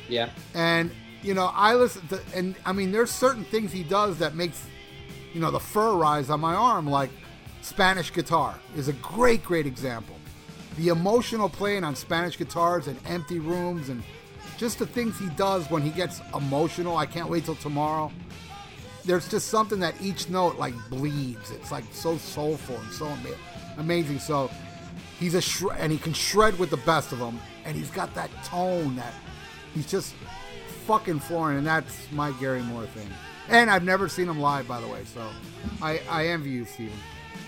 Yeah. 0.09 0.30
And 0.54 0.92
you 1.22 1.34
know, 1.34 1.50
I 1.52 1.74
listen 1.74 2.06
to, 2.08 2.20
and 2.34 2.54
I 2.64 2.72
mean, 2.72 2.92
there's 2.92 3.10
certain 3.10 3.44
things 3.44 3.72
he 3.72 3.82
does 3.82 4.18
that 4.18 4.34
makes, 4.34 4.64
you 5.32 5.40
know, 5.40 5.50
the 5.50 5.60
fur 5.60 5.94
rise 5.94 6.30
on 6.30 6.40
my 6.40 6.54
arm. 6.54 6.86
Like 6.86 7.10
Spanish 7.62 8.12
guitar 8.12 8.58
is 8.76 8.88
a 8.88 8.92
great, 8.94 9.44
great 9.44 9.66
example. 9.66 10.14
The 10.76 10.88
emotional 10.88 11.48
playing 11.48 11.82
on 11.82 11.96
Spanish 11.96 12.38
guitars 12.38 12.86
and 12.86 12.98
empty 13.06 13.40
rooms, 13.40 13.88
and 13.88 14.02
just 14.58 14.78
the 14.78 14.86
things 14.86 15.18
he 15.18 15.28
does 15.30 15.68
when 15.70 15.82
he 15.82 15.90
gets 15.90 16.20
emotional. 16.34 16.96
I 16.96 17.06
can't 17.06 17.28
wait 17.28 17.44
till 17.44 17.56
tomorrow. 17.56 18.12
There's 19.04 19.28
just 19.28 19.48
something 19.48 19.80
that 19.80 20.00
each 20.00 20.28
note 20.28 20.56
like 20.56 20.74
bleeds. 20.88 21.50
It's 21.50 21.72
like 21.72 21.84
so 21.92 22.16
soulful 22.16 22.76
and 22.76 22.92
so 22.92 23.06
ama- 23.06 23.36
amazing. 23.78 24.20
So 24.20 24.50
he's 25.18 25.34
a 25.34 25.40
shred, 25.40 25.78
and 25.80 25.90
he 25.90 25.98
can 25.98 26.12
shred 26.12 26.58
with 26.58 26.70
the 26.70 26.76
best 26.78 27.10
of 27.12 27.18
them, 27.18 27.40
and 27.64 27.76
he's 27.76 27.90
got 27.90 28.14
that 28.14 28.30
tone 28.44 28.94
that 28.96 29.14
he's 29.74 29.90
just 29.90 30.14
fucking 30.89 31.20
flooring, 31.20 31.59
and 31.59 31.66
that's 31.66 32.11
my 32.12 32.32
Gary 32.41 32.62
Moore 32.62 32.86
thing. 32.86 33.07
And 33.51 33.70
I've 33.70 33.84
never 33.84 34.09
seen 34.09 34.26
him 34.26 34.41
live, 34.41 34.66
by 34.66 34.80
the 34.80 34.89
way, 34.89 35.05
so 35.05 35.20
I, 35.82 36.01
I 36.09 36.28
envy 36.28 36.49
you, 36.49 36.64
Steven. 36.64 36.97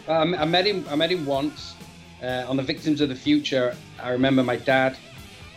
Um, 0.08 0.34
I 0.34 0.44
met 0.44 0.66
him. 0.66 0.84
I 0.90 0.94
met 0.94 1.10
him 1.10 1.24
once 1.24 1.74
uh, 2.22 2.44
on 2.46 2.58
the 2.58 2.62
Victims 2.62 3.00
of 3.00 3.08
the 3.08 3.14
Future. 3.14 3.74
I 4.02 4.10
remember 4.10 4.42
my 4.42 4.56
dad. 4.56 4.98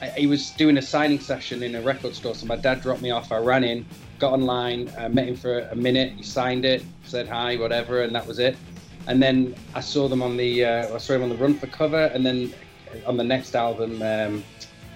I, 0.01 0.07
he 0.11 0.27
was 0.27 0.51
doing 0.51 0.77
a 0.77 0.81
signing 0.81 1.19
session 1.19 1.61
in 1.61 1.75
a 1.75 1.81
record 1.81 2.15
store, 2.15 2.35
so 2.35 2.45
my 2.45 2.55
dad 2.55 2.81
dropped 2.81 3.01
me 3.01 3.11
off. 3.11 3.33
I 3.33 3.39
ran 3.39 3.65
in, 3.65 3.85
got 4.17 4.31
online, 4.31 4.89
uh, 4.97 5.09
met 5.09 5.27
him 5.27 5.35
for 5.35 5.59
a 5.59 5.75
minute. 5.75 6.13
He 6.13 6.23
signed 6.23 6.63
it, 6.63 6.85
said 7.03 7.27
hi, 7.27 7.57
whatever, 7.57 8.03
and 8.03 8.15
that 8.15 8.25
was 8.25 8.39
it. 8.39 8.55
And 9.07 9.21
then 9.21 9.55
I 9.75 9.81
saw 9.81 10.07
them 10.07 10.21
on 10.21 10.37
the. 10.37 10.63
Uh, 10.63 10.95
I 10.95 10.97
saw 10.99 11.15
him 11.15 11.23
on 11.23 11.29
the 11.29 11.35
Run 11.35 11.53
for 11.55 11.67
cover, 11.67 12.05
and 12.13 12.25
then 12.25 12.53
on 13.05 13.17
the 13.17 13.25
next 13.25 13.57
album, 13.57 14.01
um, 14.01 14.41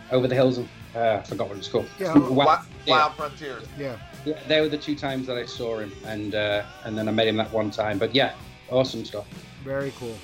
Over 0.10 0.30
the 0.30 0.36
Hills. 0.36 0.58
Of, 0.58 0.70
uh, 0.96 1.20
I 1.22 1.24
forgot 1.24 1.50
what 1.50 1.58
it's 1.58 1.68
called. 1.68 1.88
Yeah, 2.00 2.18
Wow. 2.18 2.30
Wild, 2.46 2.60
Yeah. 2.86 2.92
Wild 2.98 3.14
Frontiers. 3.16 3.64
Yeah. 3.78 3.98
Yeah, 4.26 4.40
they 4.48 4.62
were 4.62 4.70
the 4.70 4.78
two 4.78 4.96
times 4.96 5.28
that 5.28 5.38
I 5.38 5.46
saw 5.46 5.78
him, 5.80 5.92
and 6.06 6.36
uh, 6.36 6.64
and 6.86 6.98
then 6.98 7.08
I 7.08 7.12
met 7.12 7.28
him 7.28 7.38
that 7.38 7.52
one 7.52 7.72
time. 7.72 7.98
But 7.98 8.14
yeah, 8.16 8.34
awesome 8.70 9.06
stuff. 9.06 9.26
Very 9.64 9.92
cool. 10.00 10.16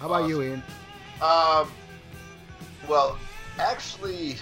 How 0.00 0.06
about 0.06 0.28
you, 0.28 0.42
Ian? 0.42 0.62
Um, 1.20 1.70
well, 2.88 3.16
actually, 3.60 4.36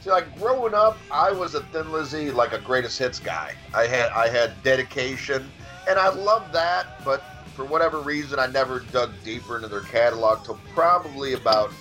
see, 0.00 0.10
like 0.10 0.38
growing 0.38 0.74
up, 0.74 0.98
I 1.10 1.30
was 1.32 1.54
a 1.54 1.62
Thin 1.64 1.90
Lizzy, 1.90 2.30
like 2.30 2.52
a 2.52 2.58
greatest 2.58 2.98
hits 2.98 3.18
guy. 3.18 3.54
I 3.74 3.86
had 3.86 4.10
I 4.12 4.28
had 4.28 4.62
dedication, 4.62 5.48
and 5.88 5.98
I 5.98 6.08
loved 6.10 6.52
that. 6.52 7.02
But 7.04 7.22
for 7.54 7.64
whatever 7.64 8.00
reason, 8.00 8.38
I 8.38 8.46
never 8.46 8.80
dug 8.80 9.10
deeper 9.24 9.56
into 9.56 9.68
their 9.68 9.80
catalog 9.80 10.44
till 10.44 10.58
probably 10.74 11.32
about 11.32 11.72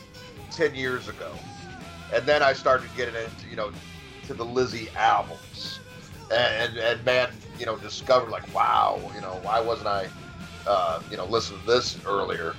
ten 0.52 0.74
years 0.76 1.10
ago, 1.10 1.32
and 2.14 2.26
then 2.26 2.44
I 2.44 2.54
started 2.54 2.90
getting 2.96 3.16
into 3.16 3.48
you 3.50 3.56
know 3.56 3.72
to 4.28 4.34
the 4.34 4.46
Lizzy 4.46 4.90
albums, 4.96 5.80
and 6.32 6.70
and, 6.70 6.78
and 6.78 7.06
man, 7.06 7.30
you 7.60 7.66
know, 7.66 7.78
discovered 7.78 8.30
like 8.30 8.54
wow, 8.54 9.00
you 9.16 9.22
know, 9.22 9.40
why 9.44 9.60
wasn't 9.60 9.88
I, 9.88 10.08
uh, 10.68 11.02
you 11.10 11.18
know, 11.18 11.26
listening 11.26 11.62
to 11.62 11.68
this 11.68 11.98
earlier? 12.06 12.56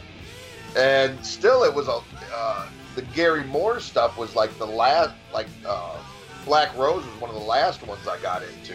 and 0.77 1.25
still 1.25 1.65
it 1.65 1.75
was 1.75 1.89
a 1.89 2.01
uh, 2.35 2.67
the 2.95 3.03
Gary 3.15 3.45
Moore 3.45 3.81
stuff 3.81 4.17
was 4.17 4.35
like 4.35 4.57
the 4.59 4.67
last 4.67 5.15
like 5.33 5.49
uh, 5.67 5.97
Black 6.45 6.77
Rose 6.77 7.05
was 7.05 7.21
one 7.21 7.31
of 7.31 7.37
the 7.37 7.43
last 7.43 7.87
ones 7.87 8.07
I 8.07 8.19
got 8.21 8.43
into. 8.43 8.75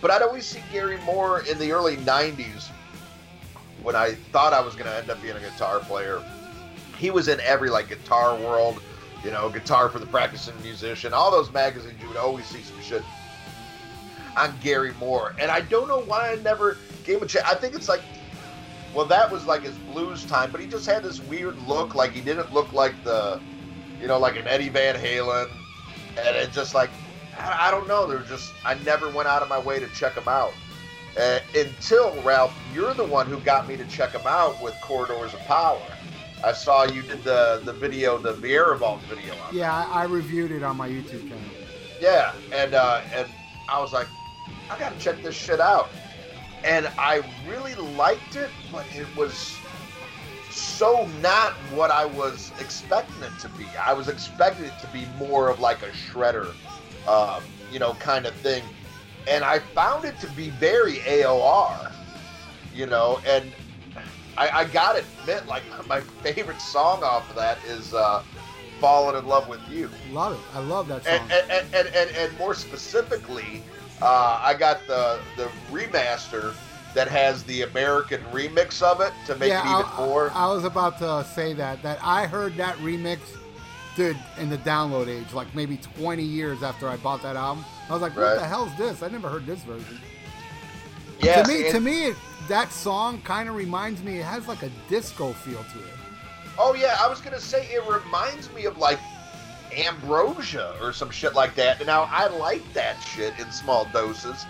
But 0.00 0.10
I'd 0.10 0.22
always 0.22 0.46
see 0.46 0.60
Gary 0.72 0.98
Moore 1.04 1.42
in 1.50 1.58
the 1.58 1.72
early 1.72 1.96
'90s 1.98 2.70
when 3.82 3.96
I 3.96 4.14
thought 4.32 4.52
I 4.52 4.60
was 4.60 4.74
going 4.74 4.86
to 4.86 4.96
end 4.96 5.10
up 5.10 5.20
being 5.22 5.36
a 5.36 5.40
guitar 5.40 5.80
player. 5.80 6.22
He 6.98 7.10
was 7.10 7.28
in 7.28 7.40
every 7.40 7.70
like 7.70 7.88
Guitar 7.88 8.36
World, 8.36 8.80
you 9.24 9.30
know, 9.30 9.48
Guitar 9.48 9.88
for 9.88 9.98
the 9.98 10.06
Practicing 10.06 10.60
Musician, 10.62 11.12
all 11.12 11.30
those 11.30 11.52
magazines. 11.52 12.00
You 12.00 12.08
would 12.08 12.16
always 12.16 12.46
see 12.46 12.62
some 12.62 12.80
shit 12.80 13.02
on 14.36 14.54
Gary 14.62 14.92
Moore, 14.94 15.34
and 15.38 15.50
I 15.50 15.60
don't 15.60 15.88
know 15.88 16.00
why 16.00 16.32
I 16.32 16.36
never 16.36 16.78
gave 17.04 17.18
him 17.18 17.24
a 17.24 17.26
chance. 17.26 17.46
I 17.46 17.54
think 17.54 17.74
it's 17.74 17.88
like 17.88 18.02
well, 18.94 19.06
that 19.06 19.30
was 19.30 19.46
like 19.46 19.62
his 19.62 19.76
blues 19.78 20.24
time, 20.26 20.50
but 20.50 20.60
he 20.60 20.66
just 20.66 20.86
had 20.86 21.02
this 21.02 21.20
weird 21.20 21.58
look. 21.66 21.94
Like 21.94 22.12
he 22.12 22.20
didn't 22.20 22.52
look 22.52 22.72
like 22.72 22.92
the, 23.04 23.40
you 24.00 24.06
know, 24.06 24.18
like 24.18 24.36
an 24.36 24.46
Eddie 24.46 24.68
Van 24.68 24.94
Halen, 24.94 25.50
and 26.18 26.36
it 26.36 26.52
just 26.52 26.74
like 26.74 26.90
I, 27.38 27.70
don't 27.70 27.88
know. 27.88 28.06
There 28.06 28.18
just 28.20 28.52
I 28.64 28.74
never 28.84 29.08
went 29.08 29.28
out 29.28 29.42
of 29.42 29.48
my 29.48 29.58
way 29.58 29.78
to 29.78 29.86
check 29.88 30.14
him 30.14 30.28
out 30.28 30.52
uh, 31.18 31.38
until 31.54 32.20
Ralph, 32.22 32.54
you're 32.74 32.94
the 32.94 33.04
one 33.04 33.26
who 33.26 33.38
got 33.40 33.66
me 33.66 33.76
to 33.76 33.84
check 33.86 34.12
him 34.12 34.26
out 34.26 34.60
with 34.62 34.74
Corridors 34.82 35.32
of 35.32 35.40
Power. 35.40 35.80
I 36.44 36.52
saw 36.52 36.84
you 36.84 37.02
did 37.02 37.22
the 37.22 37.62
the 37.64 37.72
video, 37.72 38.18
the 38.18 38.34
Vieira 38.34 38.76
Vault 38.78 39.00
video. 39.02 39.34
On 39.34 39.56
Yeah, 39.56 39.72
I, 39.72 40.02
I 40.02 40.04
reviewed 40.04 40.50
it 40.50 40.62
on 40.62 40.76
my 40.76 40.88
YouTube 40.88 41.28
channel. 41.28 41.44
yeah, 42.00 42.32
and 42.52 42.74
uh, 42.74 43.00
and 43.14 43.28
I 43.68 43.80
was 43.80 43.92
like, 43.92 44.08
I 44.70 44.78
gotta 44.78 44.98
check 44.98 45.22
this 45.22 45.36
shit 45.36 45.60
out, 45.60 45.90
and 46.64 46.90
I 46.98 47.22
really 47.48 47.74
liked 47.74 48.36
it, 48.36 48.50
but 48.72 48.84
it 48.96 49.06
was 49.16 49.56
so 50.50 51.08
not 51.20 51.52
what 51.74 51.90
I 51.90 52.04
was 52.04 52.50
expecting 52.60 53.22
it 53.22 53.38
to 53.40 53.48
be. 53.50 53.66
I 53.86 53.92
was 53.92 54.08
expecting 54.08 54.66
it 54.66 54.78
to 54.80 54.86
be 54.88 55.06
more 55.18 55.48
of 55.48 55.60
like 55.60 55.82
a 55.82 55.90
shredder, 55.90 56.52
um, 57.08 57.42
you 57.70 57.78
know, 57.78 57.94
kind 57.94 58.26
of 58.26 58.34
thing, 58.34 58.62
and 59.28 59.44
I 59.44 59.60
found 59.60 60.04
it 60.04 60.18
to 60.20 60.26
be 60.28 60.50
very 60.50 60.96
AOR, 60.96 61.92
you 62.74 62.86
know, 62.86 63.20
and 63.26 63.52
I, 64.42 64.60
I 64.60 64.64
gotta 64.64 65.04
admit, 65.20 65.46
like 65.46 65.62
my 65.86 66.00
favorite 66.00 66.60
song 66.60 67.02
off 67.04 67.28
of 67.30 67.36
that 67.36 67.58
is 67.64 67.94
uh, 67.94 68.22
"Falling 68.80 69.16
in 69.16 69.26
Love 69.26 69.48
with 69.48 69.60
You." 69.70 69.88
Love 70.10 70.32
it. 70.34 70.40
I 70.56 70.58
love 70.60 70.88
that 70.88 71.04
song. 71.04 71.14
and, 71.14 71.50
and, 71.50 71.74
and, 71.74 71.88
and, 71.94 72.10
and 72.16 72.38
more 72.38 72.54
specifically, 72.54 73.62
uh, 74.00 74.40
I 74.42 74.54
got 74.54 74.84
the 74.88 75.20
the 75.36 75.48
remaster 75.70 76.54
that 76.94 77.08
has 77.08 77.44
the 77.44 77.62
American 77.62 78.20
remix 78.32 78.82
of 78.82 79.00
it 79.00 79.12
to 79.26 79.36
make 79.36 79.48
yeah, 79.48 79.60
it 79.60 79.80
even 79.80 79.92
I, 79.92 80.06
more. 80.06 80.30
I 80.34 80.52
was 80.52 80.64
about 80.64 80.98
to 80.98 81.24
say 81.34 81.52
that 81.54 81.82
that 81.84 81.98
I 82.02 82.26
heard 82.26 82.56
that 82.56 82.76
remix, 82.78 83.20
dude, 83.96 84.18
in 84.38 84.50
the 84.50 84.58
download 84.58 85.06
age, 85.06 85.32
like 85.32 85.54
maybe 85.54 85.76
20 85.98 86.22
years 86.22 86.62
after 86.64 86.88
I 86.88 86.96
bought 86.96 87.22
that 87.22 87.36
album. 87.36 87.64
I 87.88 87.92
was 87.92 88.02
like, 88.02 88.16
what 88.16 88.22
Right. 88.24 88.34
the 88.40 88.46
hell's 88.46 88.76
this? 88.76 89.02
I 89.02 89.08
never 89.08 89.28
heard 89.28 89.46
this 89.46 89.62
version. 89.62 90.00
yes, 91.20 91.46
to 91.46 91.54
me, 91.54 91.70
to 91.70 91.80
me, 91.80 92.04
it, 92.06 92.16
that 92.48 92.72
song 92.72 93.20
kind 93.22 93.48
of 93.48 93.54
reminds 93.54 94.02
me. 94.02 94.18
It 94.18 94.24
has 94.24 94.48
like 94.48 94.62
a 94.62 94.70
disco 94.88 95.32
feel 95.32 95.62
to 95.64 95.78
it. 95.78 95.94
oh 96.58 96.74
yeah, 96.74 96.96
I 97.00 97.08
was 97.08 97.20
gonna 97.20 97.40
say 97.40 97.66
it 97.66 97.82
reminds 97.88 98.52
me 98.52 98.64
of 98.66 98.78
like 98.78 98.98
ambrosia 99.76 100.74
or 100.80 100.92
some 100.92 101.10
shit 101.10 101.34
like 101.34 101.54
that. 101.56 101.84
Now 101.86 102.08
I 102.10 102.28
like 102.28 102.62
that 102.74 103.00
shit 103.00 103.38
in 103.38 103.50
small 103.50 103.86
doses, 103.92 104.44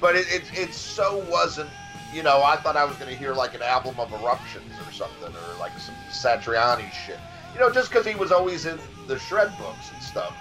but 0.00 0.16
it 0.16 0.26
it, 0.32 0.42
it 0.58 0.74
so 0.74 1.24
wasn't. 1.30 1.70
You 2.12 2.22
know, 2.22 2.42
I 2.42 2.56
thought 2.56 2.76
I 2.76 2.84
was 2.84 2.98
to 2.98 3.06
hear 3.06 3.32
like 3.32 3.54
an 3.54 3.62
album 3.62 3.98
of 3.98 4.12
eruptions 4.12 4.72
or 4.86 4.92
something, 4.92 5.28
or 5.34 5.58
like 5.58 5.72
some 5.78 5.94
Satriani 6.10 6.90
shit. 6.92 7.18
You 7.54 7.60
know, 7.60 7.70
just 7.70 7.90
because 7.90 8.06
he 8.06 8.14
was 8.14 8.30
always 8.32 8.66
in 8.66 8.78
the 9.06 9.18
shred 9.18 9.50
books 9.58 9.90
and 9.92 10.02
stuff. 10.02 10.34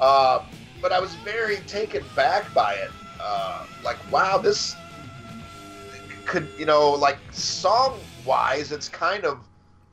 Uh, 0.00 0.44
but 0.82 0.92
I 0.92 1.00
was 1.00 1.14
very 1.16 1.56
taken 1.66 2.04
back 2.14 2.52
by 2.52 2.74
it. 2.74 2.90
Uh, 3.18 3.64
like, 3.82 3.96
wow, 4.12 4.36
this 4.36 4.76
could, 6.26 6.48
you 6.58 6.66
know, 6.66 6.90
like 6.90 7.18
song 7.32 7.98
wise, 8.24 8.72
it's 8.72 8.88
kind 8.88 9.24
of 9.24 9.38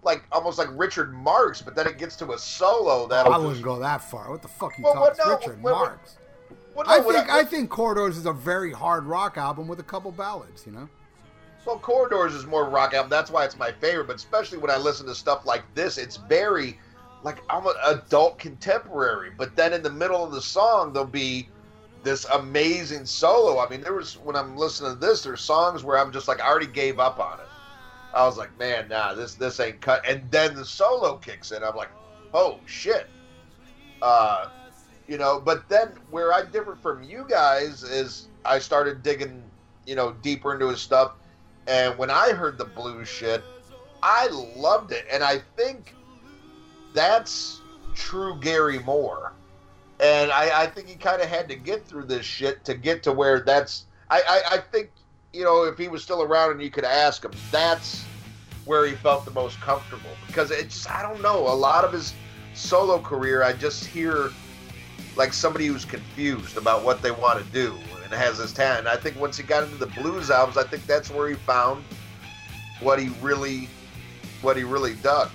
like 0.03 0.23
almost 0.31 0.57
like 0.57 0.67
Richard 0.73 1.13
Marx, 1.13 1.61
but 1.61 1.75
then 1.75 1.87
it 1.87 1.97
gets 1.97 2.15
to 2.17 2.33
a 2.33 2.37
solo 2.37 3.07
that 3.07 3.25
I 3.25 3.37
wouldn't 3.37 3.61
go 3.63 3.79
that 3.79 4.01
far. 4.01 4.29
What 4.29 4.41
the 4.41 4.47
fuck 4.49 4.77
you 4.77 4.83
Well, 4.83 4.93
talking? 4.95 5.17
what- 5.17 5.27
no, 5.27 5.35
Richard 5.37 5.61
Marx. 5.61 6.17
Well, 6.75 6.85
I 6.89 6.97
no, 6.97 7.11
think 7.11 7.29
I 7.29 7.43
think 7.45 7.69
Corridors 7.69 8.17
is 8.17 8.25
a 8.25 8.33
very 8.33 8.71
hard 8.71 9.05
rock 9.05 9.37
album 9.37 9.67
with 9.67 9.79
a 9.79 9.83
couple 9.83 10.11
ballads. 10.11 10.65
You 10.65 10.71
know. 10.71 10.89
Well, 11.65 11.77
Corridors 11.79 12.33
is 12.33 12.45
more 12.47 12.67
rock 12.67 12.93
album. 12.95 13.09
That's 13.11 13.29
why 13.31 13.45
it's 13.45 13.57
my 13.57 13.71
favorite. 13.71 14.07
But 14.07 14.15
especially 14.15 14.57
when 14.57 14.71
I 14.71 14.77
listen 14.77 15.05
to 15.05 15.13
stuff 15.15 15.45
like 15.45 15.63
this, 15.75 15.97
it's 15.99 16.17
very 16.17 16.79
like 17.21 17.43
I'm 17.49 17.65
an 17.67 17.75
adult 17.85 18.39
contemporary. 18.39 19.29
But 19.37 19.55
then 19.55 19.71
in 19.71 19.83
the 19.83 19.89
middle 19.91 20.23
of 20.23 20.31
the 20.31 20.41
song, 20.41 20.93
there'll 20.93 21.07
be 21.07 21.47
this 22.03 22.25
amazing 22.25 23.05
solo. 23.05 23.59
I 23.59 23.69
mean, 23.69 23.81
there 23.81 23.93
was 23.93 24.17
when 24.17 24.35
I'm 24.35 24.57
listening 24.57 24.93
to 24.93 24.99
this, 24.99 25.23
there's 25.23 25.41
songs 25.41 25.83
where 25.83 25.97
I'm 25.97 26.11
just 26.11 26.27
like, 26.27 26.41
I 26.41 26.47
already 26.47 26.67
gave 26.67 26.99
up 26.99 27.19
on 27.19 27.39
it. 27.39 27.47
I 28.13 28.25
was 28.25 28.37
like, 28.37 28.57
man, 28.59 28.89
nah, 28.89 29.13
this 29.13 29.35
this 29.35 29.59
ain't 29.59 29.81
cut. 29.81 30.07
And 30.07 30.29
then 30.29 30.55
the 30.55 30.65
solo 30.65 31.17
kicks 31.17 31.51
in. 31.51 31.63
I'm 31.63 31.75
like, 31.75 31.89
oh 32.33 32.59
shit. 32.65 33.09
Uh, 34.01 34.49
you 35.07 35.17
know. 35.17 35.41
But 35.43 35.67
then 35.69 35.89
where 36.11 36.33
I 36.33 36.43
differ 36.43 36.75
from 36.75 37.03
you 37.03 37.25
guys 37.27 37.83
is 37.83 38.27
I 38.45 38.59
started 38.59 39.01
digging, 39.01 39.41
you 39.87 39.95
know, 39.95 40.13
deeper 40.21 40.53
into 40.53 40.67
his 40.67 40.81
stuff. 40.81 41.13
And 41.67 41.97
when 41.97 42.09
I 42.09 42.33
heard 42.33 42.57
the 42.57 42.65
blues 42.65 43.07
shit, 43.07 43.41
I 44.03 44.27
loved 44.55 44.91
it. 44.91 45.05
And 45.11 45.23
I 45.23 45.39
think 45.55 45.95
that's 46.93 47.61
true 47.95 48.37
Gary 48.41 48.79
Moore. 48.79 49.33
And 50.03 50.31
I, 50.31 50.63
I 50.63 50.67
think 50.67 50.89
he 50.89 50.95
kind 50.95 51.21
of 51.21 51.29
had 51.29 51.47
to 51.47 51.55
get 51.55 51.85
through 51.85 52.03
this 52.03 52.25
shit 52.25 52.65
to 52.65 52.73
get 52.73 53.03
to 53.03 53.13
where 53.13 53.39
that's. 53.39 53.85
I, 54.09 54.21
I, 54.27 54.55
I 54.55 54.57
think, 54.57 54.91
you 55.31 55.45
know, 55.45 55.63
if 55.63 55.77
he 55.77 55.87
was 55.87 56.03
still 56.03 56.21
around 56.21 56.51
and 56.51 56.61
you 56.61 56.69
could 56.69 56.83
ask 56.83 57.23
him, 57.23 57.31
that's 57.51 58.03
where 58.65 58.85
he 58.85 58.95
felt 58.95 59.23
the 59.23 59.31
most 59.31 59.59
comfortable. 59.61 60.09
Because 60.27 60.51
it's, 60.51 60.87
I 60.87 61.01
don't 61.01 61.21
know, 61.21 61.47
a 61.47 61.55
lot 61.55 61.85
of 61.85 61.93
his 61.93 62.13
solo 62.53 62.99
career, 62.99 63.43
I 63.43 63.53
just 63.53 63.85
hear 63.85 64.29
like 65.15 65.31
somebody 65.31 65.67
who's 65.67 65.85
confused 65.85 66.57
about 66.57 66.83
what 66.83 67.01
they 67.01 67.11
want 67.11 67.39
to 67.39 67.51
do 67.51 67.77
and 68.03 68.13
has 68.13 68.37
this 68.37 68.51
talent. 68.51 68.87
I 68.87 68.97
think 68.97 69.19
once 69.19 69.37
he 69.37 69.43
got 69.43 69.63
into 69.63 69.77
the 69.77 69.87
blues 69.87 70.29
albums, 70.29 70.57
I 70.57 70.63
think 70.63 70.85
that's 70.85 71.09
where 71.09 71.29
he 71.29 71.35
found 71.35 71.83
what 72.81 72.99
he 72.99 73.09
really, 73.21 73.69
what 74.41 74.57
he 74.57 74.63
really 74.63 74.95
dug. 74.95 75.29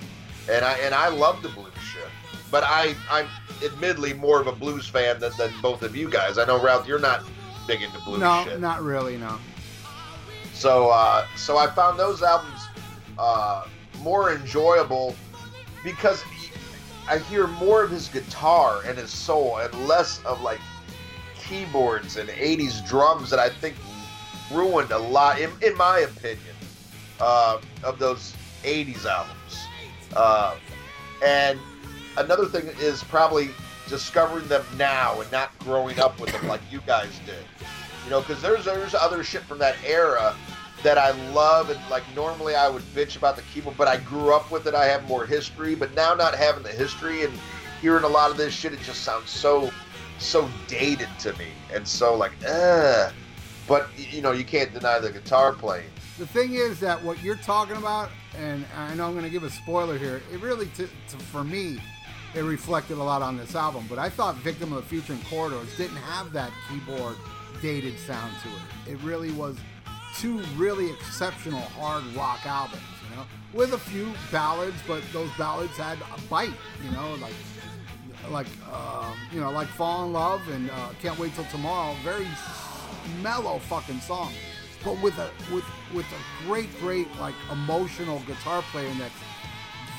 And 0.49 0.63
I 0.63 0.73
and 0.79 0.95
I 0.95 1.09
love 1.09 1.41
the 1.41 1.49
blues 1.49 1.73
shit, 1.81 2.07
but 2.51 2.63
I 2.65 2.95
I'm 3.09 3.27
admittedly 3.63 4.13
more 4.13 4.39
of 4.39 4.47
a 4.47 4.51
blues 4.51 4.87
fan 4.87 5.19
than, 5.19 5.31
than 5.37 5.51
both 5.61 5.83
of 5.83 5.95
you 5.95 6.09
guys. 6.09 6.37
I 6.37 6.45
know 6.45 6.61
Ralph, 6.61 6.87
you're 6.87 6.99
not 6.99 7.23
big 7.67 7.81
into 7.81 7.99
blues 8.01 8.19
no, 8.19 8.43
shit. 8.45 8.59
not 8.59 8.81
really. 8.81 9.17
No. 9.17 9.37
So 10.53 10.89
uh, 10.89 11.25
so 11.35 11.57
I 11.57 11.67
found 11.67 11.99
those 11.99 12.21
albums 12.21 12.61
uh, 13.17 13.65
more 14.01 14.31
enjoyable 14.33 15.15
because 15.83 16.21
he- 16.23 16.51
I 17.07 17.17
hear 17.17 17.47
more 17.47 17.83
of 17.83 17.89
his 17.89 18.07
guitar 18.07 18.81
and 18.85 18.97
his 18.97 19.09
soul 19.11 19.57
and 19.57 19.87
less 19.87 20.23
of 20.25 20.41
like 20.41 20.59
keyboards 21.35 22.17
and 22.17 22.29
80s 22.29 22.85
drums 22.87 23.29
that 23.31 23.39
I 23.39 23.49
think 23.49 23.75
ruined 24.51 24.91
a 24.91 24.97
lot, 24.99 25.39
in, 25.39 25.49
in 25.63 25.75
my 25.77 25.99
opinion, 25.99 26.55
uh, 27.19 27.59
of 27.83 27.97
those 27.97 28.35
80s 28.63 29.05
albums. 29.05 29.57
Uh, 30.15 30.55
and 31.25 31.59
another 32.17 32.45
thing 32.45 32.67
is 32.79 33.03
probably 33.03 33.49
discovering 33.87 34.47
them 34.47 34.63
now 34.77 35.19
and 35.19 35.31
not 35.31 35.57
growing 35.59 35.99
up 35.99 36.19
with 36.19 36.31
them 36.31 36.47
like 36.47 36.61
you 36.71 36.81
guys 36.85 37.19
did. 37.25 37.43
You 38.05 38.11
know, 38.11 38.21
because 38.21 38.41
there's 38.41 38.65
there's 38.65 38.95
other 38.95 39.23
shit 39.23 39.43
from 39.43 39.59
that 39.59 39.75
era 39.85 40.35
that 40.83 40.97
I 40.97 41.11
love 41.31 41.69
and 41.69 41.79
like 41.89 42.03
normally 42.15 42.55
I 42.55 42.69
would 42.69 42.83
bitch 42.95 43.17
about 43.17 43.35
the 43.35 43.41
keyboard, 43.53 43.77
but 43.77 43.87
I 43.87 43.97
grew 43.97 44.33
up 44.33 44.51
with 44.51 44.67
it. 44.67 44.75
I 44.75 44.85
have 44.85 45.07
more 45.07 45.25
history, 45.25 45.75
but 45.75 45.93
now 45.95 46.13
not 46.13 46.35
having 46.35 46.63
the 46.63 46.69
history 46.69 47.23
and 47.23 47.33
hearing 47.81 48.03
a 48.03 48.07
lot 48.07 48.31
of 48.31 48.37
this 48.37 48.53
shit, 48.53 48.73
it 48.73 48.81
just 48.81 49.03
sounds 49.03 49.29
so 49.29 49.71
so 50.19 50.49
dated 50.67 51.09
to 51.19 51.33
me 51.33 51.47
and 51.73 51.87
so 51.87 52.15
like, 52.15 52.31
uh. 52.47 53.11
But 53.67 53.87
you 53.95 54.23
know, 54.23 54.31
you 54.31 54.43
can't 54.43 54.73
deny 54.73 54.97
the 54.97 55.11
guitar 55.11 55.53
playing. 55.53 55.89
The 56.17 56.25
thing 56.25 56.55
is 56.55 56.79
that 56.79 57.01
what 57.03 57.21
you're 57.21 57.35
talking 57.35 57.77
about, 57.77 58.09
and 58.35 58.65
I 58.75 58.95
know 58.95 59.05
I'm 59.05 59.13
going 59.13 59.23
to 59.23 59.29
give 59.29 59.43
a 59.43 59.49
spoiler 59.49 59.97
here. 59.97 60.23
It 60.33 60.41
really, 60.41 60.65
to, 60.75 60.87
to, 60.87 61.17
for 61.17 61.43
me, 61.43 61.79
it 62.35 62.41
reflected 62.41 62.97
a 62.97 63.03
lot 63.03 63.21
on 63.21 63.37
this 63.37 63.55
album. 63.55 63.85
But 63.89 63.99
I 63.99 64.09
thought 64.09 64.35
"Victim 64.37 64.73
of 64.73 64.83
the 64.83 64.89
Future" 64.89 65.13
and 65.13 65.25
"Corridors" 65.25 65.75
didn't 65.77 65.97
have 65.97 66.31
that 66.33 66.51
keyboard 66.69 67.15
dated 67.61 67.97
sound 67.99 68.33
to 68.43 68.49
it. 68.49 68.93
It 68.93 69.03
really 69.03 69.31
was 69.31 69.57
two 70.17 70.39
really 70.55 70.91
exceptional 70.91 71.61
hard 71.61 72.03
rock 72.15 72.45
albums, 72.45 72.81
you 73.09 73.15
know, 73.15 73.23
with 73.53 73.73
a 73.73 73.77
few 73.77 74.11
ballads, 74.31 74.77
but 74.87 75.01
those 75.13 75.29
ballads 75.37 75.77
had 75.77 75.97
a 76.15 76.21
bite, 76.29 76.53
you 76.83 76.91
know, 76.91 77.15
like 77.15 77.33
like 78.29 78.47
um, 78.71 79.17
you 79.31 79.39
know, 79.39 79.51
like 79.51 79.67
"Fall 79.67 80.05
in 80.05 80.13
Love" 80.13 80.47
and 80.49 80.69
uh, 80.69 80.89
"Can't 81.01 81.17
Wait 81.17 81.33
Till 81.35 81.45
Tomorrow." 81.45 81.95
Very 82.03 82.27
mellow 83.21 83.59
fucking 83.59 83.99
song, 84.01 84.31
but 84.83 85.01
with 85.01 85.17
a 85.17 85.29
with 85.53 85.65
with 85.93 86.05
a 86.05 86.45
great, 86.45 86.69
great 86.79 87.07
like 87.19 87.35
emotional 87.51 88.19
guitar 88.27 88.63
playing 88.71 88.97
that's 88.97 89.13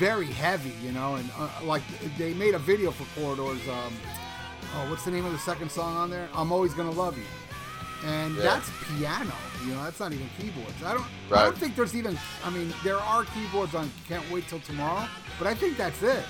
very 0.00 0.26
heavy, 0.26 0.72
you 0.82 0.92
know, 0.92 1.16
and 1.16 1.28
uh, 1.38 1.48
like 1.64 1.82
they 2.16 2.32
made 2.34 2.54
a 2.54 2.58
video 2.58 2.90
for 2.90 3.04
Corridors. 3.20 3.60
Um, 3.68 3.92
oh, 4.74 4.90
what's 4.90 5.04
the 5.04 5.10
name 5.10 5.26
of 5.26 5.32
the 5.32 5.38
second 5.38 5.70
song 5.70 5.94
on 5.94 6.08
there? 6.10 6.26
I'm 6.34 6.50
always 6.52 6.72
gonna 6.72 6.90
love 6.90 7.18
you, 7.18 7.24
and 8.08 8.34
Yeah. 8.36 8.42
that's 8.44 8.70
piano. 8.88 9.34
You 9.66 9.74
know, 9.74 9.84
that's 9.84 10.00
not 10.00 10.12
even 10.14 10.28
keyboards. 10.38 10.82
I 10.82 10.94
don't. 10.94 11.04
Right. 11.28 11.42
I 11.42 11.44
don't 11.44 11.58
think 11.58 11.76
there's 11.76 11.94
even. 11.94 12.18
I 12.44 12.48
mean, 12.50 12.72
there 12.82 12.96
are 12.98 13.24
keyboards 13.26 13.74
on 13.74 13.90
"Can't 14.08 14.28
Wait 14.32 14.48
Till 14.48 14.60
Tomorrow," 14.60 15.06
but 15.38 15.46
I 15.46 15.54
think 15.54 15.76
that's 15.76 16.02
it. 16.02 16.24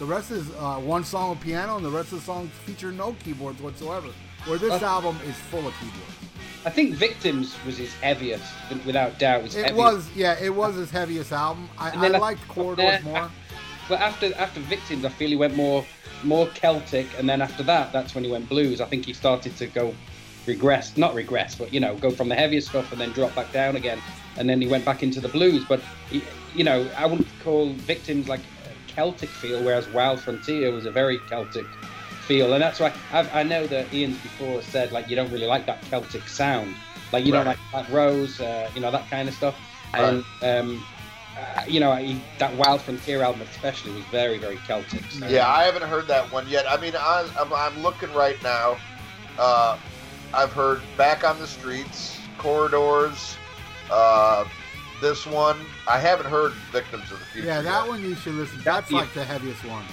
The 0.00 0.04
rest 0.04 0.32
is 0.32 0.50
uh, 0.58 0.76
one 0.78 1.04
song 1.04 1.30
with 1.30 1.40
piano, 1.40 1.76
and 1.76 1.84
the 1.84 1.90
rest 1.90 2.10
of 2.12 2.18
the 2.18 2.24
songs 2.24 2.50
feature 2.64 2.90
no 2.90 3.14
keyboards 3.24 3.62
whatsoever. 3.62 4.08
Where 4.46 4.58
this 4.58 4.82
Uh, 4.82 4.86
album 4.86 5.16
is 5.24 5.36
full 5.50 5.66
of 5.66 5.72
keyboards. 5.80 6.25
I 6.66 6.70
think 6.70 6.94
Victims 6.94 7.56
was 7.64 7.78
his 7.78 7.94
heaviest, 7.94 8.52
without 8.84 9.20
doubt. 9.20 9.44
Was 9.44 9.54
It 9.54 9.66
heaviest. 9.66 9.78
was, 9.78 10.10
yeah, 10.16 10.36
it 10.42 10.52
was 10.52 10.74
his 10.74 10.90
heaviest 10.90 11.30
album. 11.30 11.68
I, 11.78 12.06
I 12.06 12.08
liked 12.08 12.46
Corridors 12.48 13.02
more. 13.04 13.30
But 13.88 14.00
after 14.00 14.34
after 14.34 14.58
Victims, 14.58 15.04
I 15.04 15.10
feel 15.10 15.28
he 15.28 15.36
went 15.36 15.54
more 15.54 15.86
more 16.24 16.48
Celtic, 16.54 17.06
and 17.20 17.28
then 17.28 17.40
after 17.40 17.62
that, 17.62 17.92
that's 17.92 18.16
when 18.16 18.24
he 18.24 18.30
went 18.32 18.48
blues. 18.48 18.80
I 18.80 18.84
think 18.84 19.06
he 19.06 19.12
started 19.12 19.56
to 19.58 19.68
go 19.68 19.94
regress, 20.44 20.96
not 20.96 21.14
regress, 21.14 21.54
but 21.54 21.72
you 21.72 21.78
know, 21.78 21.94
go 21.94 22.10
from 22.10 22.28
the 22.28 22.34
heaviest 22.34 22.70
stuff 22.70 22.90
and 22.90 23.00
then 23.00 23.12
drop 23.12 23.32
back 23.36 23.52
down 23.52 23.76
again, 23.76 24.00
and 24.38 24.48
then 24.48 24.60
he 24.60 24.66
went 24.66 24.84
back 24.84 25.04
into 25.04 25.20
the 25.20 25.28
blues. 25.28 25.64
But 25.68 25.80
he, 26.10 26.20
you 26.52 26.64
know, 26.64 26.90
I 26.96 27.06
wouldn't 27.06 27.28
call 27.44 27.74
Victims 27.74 28.26
like 28.28 28.40
a 28.40 28.92
Celtic 28.92 29.28
feel, 29.28 29.62
whereas 29.62 29.86
Wild 29.90 30.18
Frontier 30.18 30.72
was 30.72 30.84
a 30.84 30.90
very 30.90 31.20
Celtic 31.28 31.66
feel, 32.26 32.52
and 32.52 32.62
that's 32.62 32.80
why 32.80 32.92
I've, 33.12 33.32
I 33.34 33.42
know 33.42 33.66
that 33.66 33.92
Ian's 33.92 34.18
before 34.18 34.62
said 34.62 34.92
like 34.92 35.08
you 35.08 35.16
don't 35.16 35.30
really 35.30 35.46
like 35.46 35.66
that 35.66 35.82
Celtic 35.84 36.28
sound, 36.28 36.74
like 37.12 37.24
you 37.24 37.32
don't 37.32 37.46
like 37.46 37.58
that 37.72 37.88
Rose, 37.88 38.40
uh, 38.40 38.70
you 38.74 38.80
know, 38.80 38.90
that 38.90 39.08
kind 39.08 39.28
of 39.28 39.34
stuff, 39.34 39.56
and 39.94 40.24
um, 40.42 40.84
uh, 41.38 41.62
you 41.68 41.80
know, 41.80 41.94
he, 41.94 42.20
that 42.38 42.54
Wild 42.56 42.80
Frontier 42.80 43.22
album 43.22 43.42
especially 43.42 43.92
was 43.92 44.04
very, 44.04 44.38
very 44.38 44.58
Celtic. 44.66 45.04
So. 45.10 45.26
Yeah, 45.28 45.48
I 45.48 45.64
haven't 45.64 45.82
heard 45.82 46.06
that 46.08 46.30
one 46.32 46.48
yet. 46.48 46.64
I 46.68 46.80
mean, 46.80 46.94
I, 46.96 47.28
I'm, 47.38 47.52
I'm 47.52 47.82
looking 47.82 48.12
right 48.14 48.42
now. 48.42 48.78
Uh, 49.38 49.76
I've 50.32 50.52
heard 50.52 50.80
Back 50.96 51.24
on 51.24 51.38
the 51.38 51.46
Streets, 51.46 52.18
Corridors, 52.38 53.36
uh, 53.90 54.44
this 55.00 55.26
one. 55.26 55.58
I 55.86 55.98
haven't 55.98 56.26
heard 56.26 56.52
Victims 56.72 57.10
of 57.12 57.18
the 57.18 57.24
Future. 57.26 57.48
Yeah, 57.48 57.60
that 57.60 57.82
yet. 57.82 57.88
one 57.88 58.02
you 58.02 58.14
should 58.14 58.34
listen. 58.34 58.60
That's 58.64 58.90
Yeah. 58.90 59.00
like 59.00 59.12
the 59.12 59.24
heaviest 59.24 59.64
one. 59.66 59.84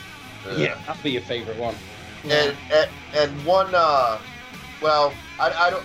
yeah, 0.58 0.78
that'd 0.86 1.04
be 1.04 1.12
your 1.12 1.22
favorite 1.24 1.58
one. 1.58 1.76
And, 2.24 2.56
and 2.72 2.90
and 3.14 3.46
one. 3.46 3.70
Uh, 3.74 4.20
well, 4.82 5.14
I, 5.40 5.52
I 5.52 5.70
don't. 5.70 5.84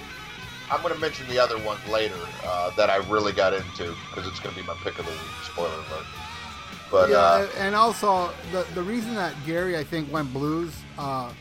I'm 0.70 0.82
going 0.82 0.94
to 0.94 1.00
mention 1.00 1.26
the 1.28 1.38
other 1.38 1.58
one 1.58 1.78
later 1.90 2.18
uh, 2.44 2.70
that 2.76 2.90
I 2.90 2.96
really 3.08 3.32
got 3.32 3.54
into 3.54 3.94
because 4.08 4.26
it's 4.26 4.38
going 4.38 4.54
to 4.54 4.60
be 4.60 4.66
my 4.66 4.76
pick 4.84 4.98
of 4.98 5.06
the 5.06 5.12
week. 5.12 5.20
Spoiler 5.44 5.68
alert. 5.68 6.06
But 6.90 7.10
yeah, 7.10 7.16
uh, 7.16 7.48
and 7.58 7.74
also 7.74 8.30
the 8.52 8.66
the 8.74 8.82
reason 8.82 9.14
that 9.14 9.34
Gary 9.44 9.76
I 9.76 9.84
think 9.84 10.12
went 10.12 10.32
blues, 10.32 10.74
uh, 10.96 11.32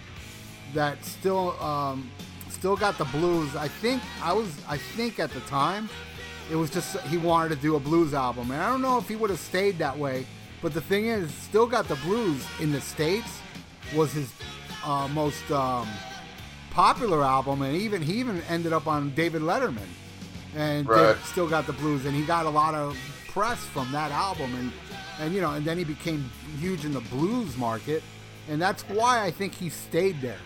that 0.74 1.04
still 1.06 1.62
um, 1.62 2.10
still 2.50 2.76
got 2.76 2.98
the 2.98 3.06
blues. 3.06 3.56
I 3.56 3.68
think 3.68 4.02
I 4.22 4.34
was 4.34 4.50
I 4.68 4.78
think 4.78 5.20
at 5.20 5.32
the 5.32 5.42
time, 5.42 5.90
it 6.52 6.56
was 6.56 6.70
just 6.70 7.00
he 7.02 7.18
wanted 7.18 7.50
to 7.50 7.62
do 7.62 7.76
a 7.76 7.80
blues 7.80 8.14
album, 8.14 8.52
and 8.52 8.62
I 8.62 8.70
don't 8.70 8.82
know 8.82 8.98
if 8.98 9.08
he 9.08 9.16
would 9.16 9.30
have 9.30 9.40
stayed 9.40 9.78
that 9.78 9.98
way. 9.98 10.26
But 10.62 10.74
the 10.74 10.82
thing 10.82 11.06
is, 11.06 11.32
still 11.34 11.68
got 11.68 11.88
the 11.88 11.98
blues 11.98 12.44
in 12.60 12.72
the 12.72 12.82
states. 12.82 13.40
was 13.96 14.12
his 14.12 14.34
uh, 14.88 15.08
most 15.10 15.52
um, 15.52 15.88
popular 16.72 17.24
album, 17.24 17.62
and 17.62 17.76
even 17.76 18.02
he 18.02 18.14
even 18.14 18.42
ended 18.44 18.72
up 18.72 18.88
on 18.88 19.14
David 19.14 19.42
Letterman, 19.42 19.90
and 20.56 20.88
Right. 20.88 21.18
Still 21.26 21.48
got 21.50 21.68
the 21.68 21.74
blues, 21.74 22.06
and 22.06 22.16
he 22.16 22.24
got 22.24 22.46
a 22.46 22.50
lot 22.50 22.74
of 22.74 22.98
press 23.28 23.60
from 23.60 23.92
that 23.92 24.12
album, 24.12 24.56
and 24.56 24.72
and 25.20 25.34
you 25.34 25.42
know, 25.42 25.52
and 25.52 25.66
then 25.66 25.78
he 25.78 25.84
became 25.84 26.30
huge 26.60 26.86
in 26.86 26.94
the 26.94 27.02
blues 27.02 27.58
market, 27.58 28.02
and 28.50 28.62
that's 28.62 28.84
why 28.84 29.24
I 29.24 29.32
think 29.32 29.54
he 29.54 29.70
stayed 29.70 30.22
there. 30.22 30.40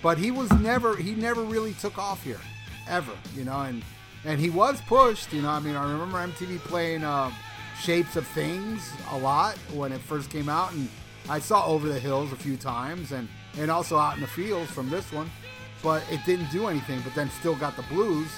But 0.00 0.16
he 0.16 0.30
was 0.30 0.50
never 0.52 0.96
he 0.96 1.14
never 1.14 1.42
really 1.42 1.74
took 1.74 1.98
off 1.98 2.22
here, 2.22 2.40
ever, 2.88 3.12
you 3.34 3.44
know, 3.44 3.62
and 3.62 3.82
and 4.24 4.38
he 4.40 4.50
was 4.50 4.80
pushed, 4.82 5.32
you 5.32 5.42
know. 5.42 5.50
I 5.50 5.58
mean, 5.58 5.74
I 5.74 5.90
remember 5.90 6.18
MTV 6.18 6.58
playing 6.60 7.02
uh, 7.02 7.32
Shapes 7.80 8.14
of 8.14 8.26
Things 8.28 8.92
a 9.10 9.18
lot 9.18 9.56
when 9.74 9.90
it 9.92 10.00
first 10.00 10.30
came 10.30 10.48
out, 10.48 10.72
and 10.72 10.88
I 11.28 11.40
saw 11.40 11.66
Over 11.66 11.88
the 11.88 11.98
Hills 11.98 12.32
a 12.32 12.36
few 12.36 12.56
times, 12.56 13.10
and 13.10 13.28
and 13.58 13.70
also 13.70 13.98
Out 13.98 14.14
in 14.14 14.20
the 14.20 14.26
Fields 14.26 14.70
from 14.70 14.88
this 14.88 15.12
one, 15.12 15.30
but 15.82 16.02
it 16.10 16.20
didn't 16.24 16.50
do 16.50 16.68
anything. 16.68 17.00
But 17.00 17.14
then 17.14 17.30
still 17.30 17.56
got 17.56 17.76
the 17.76 17.82
blues, 17.82 18.28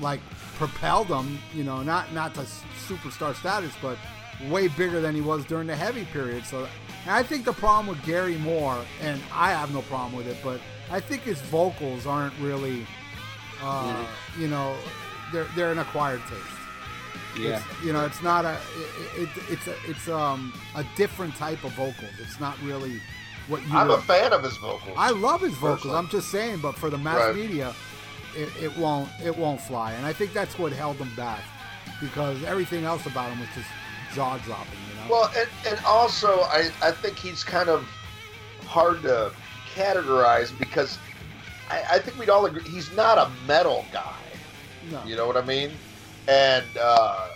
like 0.00 0.20
propelled 0.56 1.08
him, 1.08 1.38
you 1.54 1.64
know, 1.64 1.82
not 1.82 2.12
not 2.12 2.34
to 2.34 2.40
superstar 2.88 3.34
status, 3.34 3.72
but 3.80 3.98
way 4.48 4.68
bigger 4.68 5.00
than 5.00 5.14
he 5.14 5.20
was 5.20 5.44
during 5.46 5.66
the 5.66 5.76
heavy 5.76 6.04
period. 6.06 6.44
So 6.44 6.68
and 7.04 7.14
I 7.14 7.22
think 7.22 7.44
the 7.44 7.52
problem 7.52 7.86
with 7.86 8.04
Gary 8.04 8.36
Moore, 8.36 8.84
and 9.00 9.20
I 9.32 9.50
have 9.50 9.72
no 9.72 9.82
problem 9.82 10.14
with 10.16 10.26
it, 10.26 10.36
but 10.42 10.60
I 10.90 11.00
think 11.00 11.22
his 11.22 11.40
vocals 11.42 12.06
aren't 12.06 12.34
really, 12.40 12.86
uh, 13.62 14.06
you 14.38 14.48
know, 14.48 14.76
they're 15.32 15.46
they're 15.56 15.72
an 15.72 15.78
acquired 15.78 16.20
taste. 16.28 16.42
Yeah. 17.38 17.56
It's, 17.56 17.84
you 17.84 17.92
know, 17.92 18.04
it's 18.04 18.22
not 18.22 18.44
a 18.44 18.56
it, 19.16 19.22
it, 19.22 19.28
it's 19.50 19.66
a 19.66 19.74
it's 19.88 20.08
um 20.08 20.52
a 20.74 20.84
different 20.96 21.34
type 21.36 21.64
of 21.64 21.72
vocals. 21.72 22.12
It's 22.20 22.40
not 22.40 22.60
really 22.62 23.00
what 23.48 23.62
you. 23.66 23.76
I'm 23.76 23.88
would- 23.88 23.98
a 23.98 24.02
fan 24.02 24.32
of 24.32 24.42
his 24.42 24.56
vocals. 24.56 24.94
I 24.96 25.10
love 25.10 25.40
his 25.40 25.54
vocals. 25.54 25.78
Personally. 25.80 25.96
I'm 25.98 26.08
just 26.08 26.30
saying, 26.30 26.58
but 26.60 26.76
for 26.76 26.90
the 26.90 26.98
mass 26.98 27.18
Right. 27.18 27.34
media, 27.36 27.74
it, 28.34 28.48
it 28.62 28.76
won't 28.76 29.08
it 29.24 29.36
won't 29.36 29.60
fly. 29.60 29.92
And 29.92 30.04
I 30.06 30.12
think 30.12 30.32
that's 30.32 30.58
what 30.58 30.72
held 30.72 30.96
him 30.96 31.14
back 31.16 31.40
because 32.00 32.42
everything 32.44 32.84
else 32.84 33.06
about 33.06 33.30
him 33.30 33.40
was 33.40 33.48
just 33.54 33.68
jaw 34.14 34.36
dropping. 34.38 34.72
You 34.90 35.00
know. 35.04 35.10
Well, 35.10 35.30
and, 35.36 35.48
and 35.68 35.84
also, 35.86 36.40
I, 36.42 36.70
I 36.82 36.90
think 36.90 37.16
he's 37.18 37.42
kind 37.44 37.68
of 37.68 37.86
hard 38.66 39.02
to 39.02 39.32
categorize 39.74 40.56
because 40.58 40.98
I, 41.70 41.82
I 41.92 41.98
think 41.98 42.18
we'd 42.18 42.30
all 42.30 42.46
agree 42.46 42.62
he's 42.62 42.94
not 42.96 43.18
a 43.18 43.30
metal 43.46 43.84
guy. 43.92 44.12
no. 44.90 45.02
You 45.04 45.16
know 45.16 45.26
what 45.26 45.36
I 45.36 45.42
mean? 45.44 45.70
And, 46.28 46.64
uh, 46.80 47.28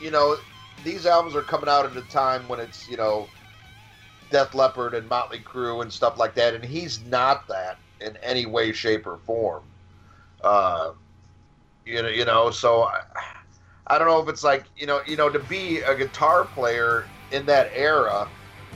you 0.00 0.10
know, 0.10 0.36
these 0.84 1.04
albums 1.06 1.34
are 1.34 1.42
coming 1.42 1.68
out 1.68 1.84
at 1.84 1.96
a 1.96 2.02
time 2.02 2.46
when 2.48 2.60
it's, 2.60 2.88
you 2.88 2.96
know, 2.96 3.26
Def 4.34 4.52
Leppard 4.52 4.94
and 4.94 5.08
Motley 5.08 5.38
Crue 5.38 5.80
and 5.80 5.92
stuff 5.92 6.18
like 6.18 6.34
that, 6.34 6.54
and 6.54 6.64
he's 6.64 7.00
not 7.04 7.46
that 7.46 7.78
in 8.00 8.16
any 8.16 8.46
way, 8.46 8.72
shape, 8.72 9.06
or 9.06 9.18
form. 9.18 9.62
Uh, 10.42 10.90
you 11.86 12.02
know, 12.02 12.08
you 12.08 12.24
know, 12.24 12.50
so 12.50 12.82
I, 12.82 13.02
I 13.86 13.96
don't 13.96 14.08
know 14.08 14.20
if 14.20 14.28
it's 14.28 14.42
like, 14.42 14.64
you 14.76 14.88
know, 14.88 15.00
you 15.06 15.16
know, 15.16 15.30
to 15.30 15.38
be 15.38 15.78
a 15.82 15.94
guitar 15.94 16.46
player 16.46 17.06
in 17.30 17.46
that 17.46 17.70
era 17.76 18.28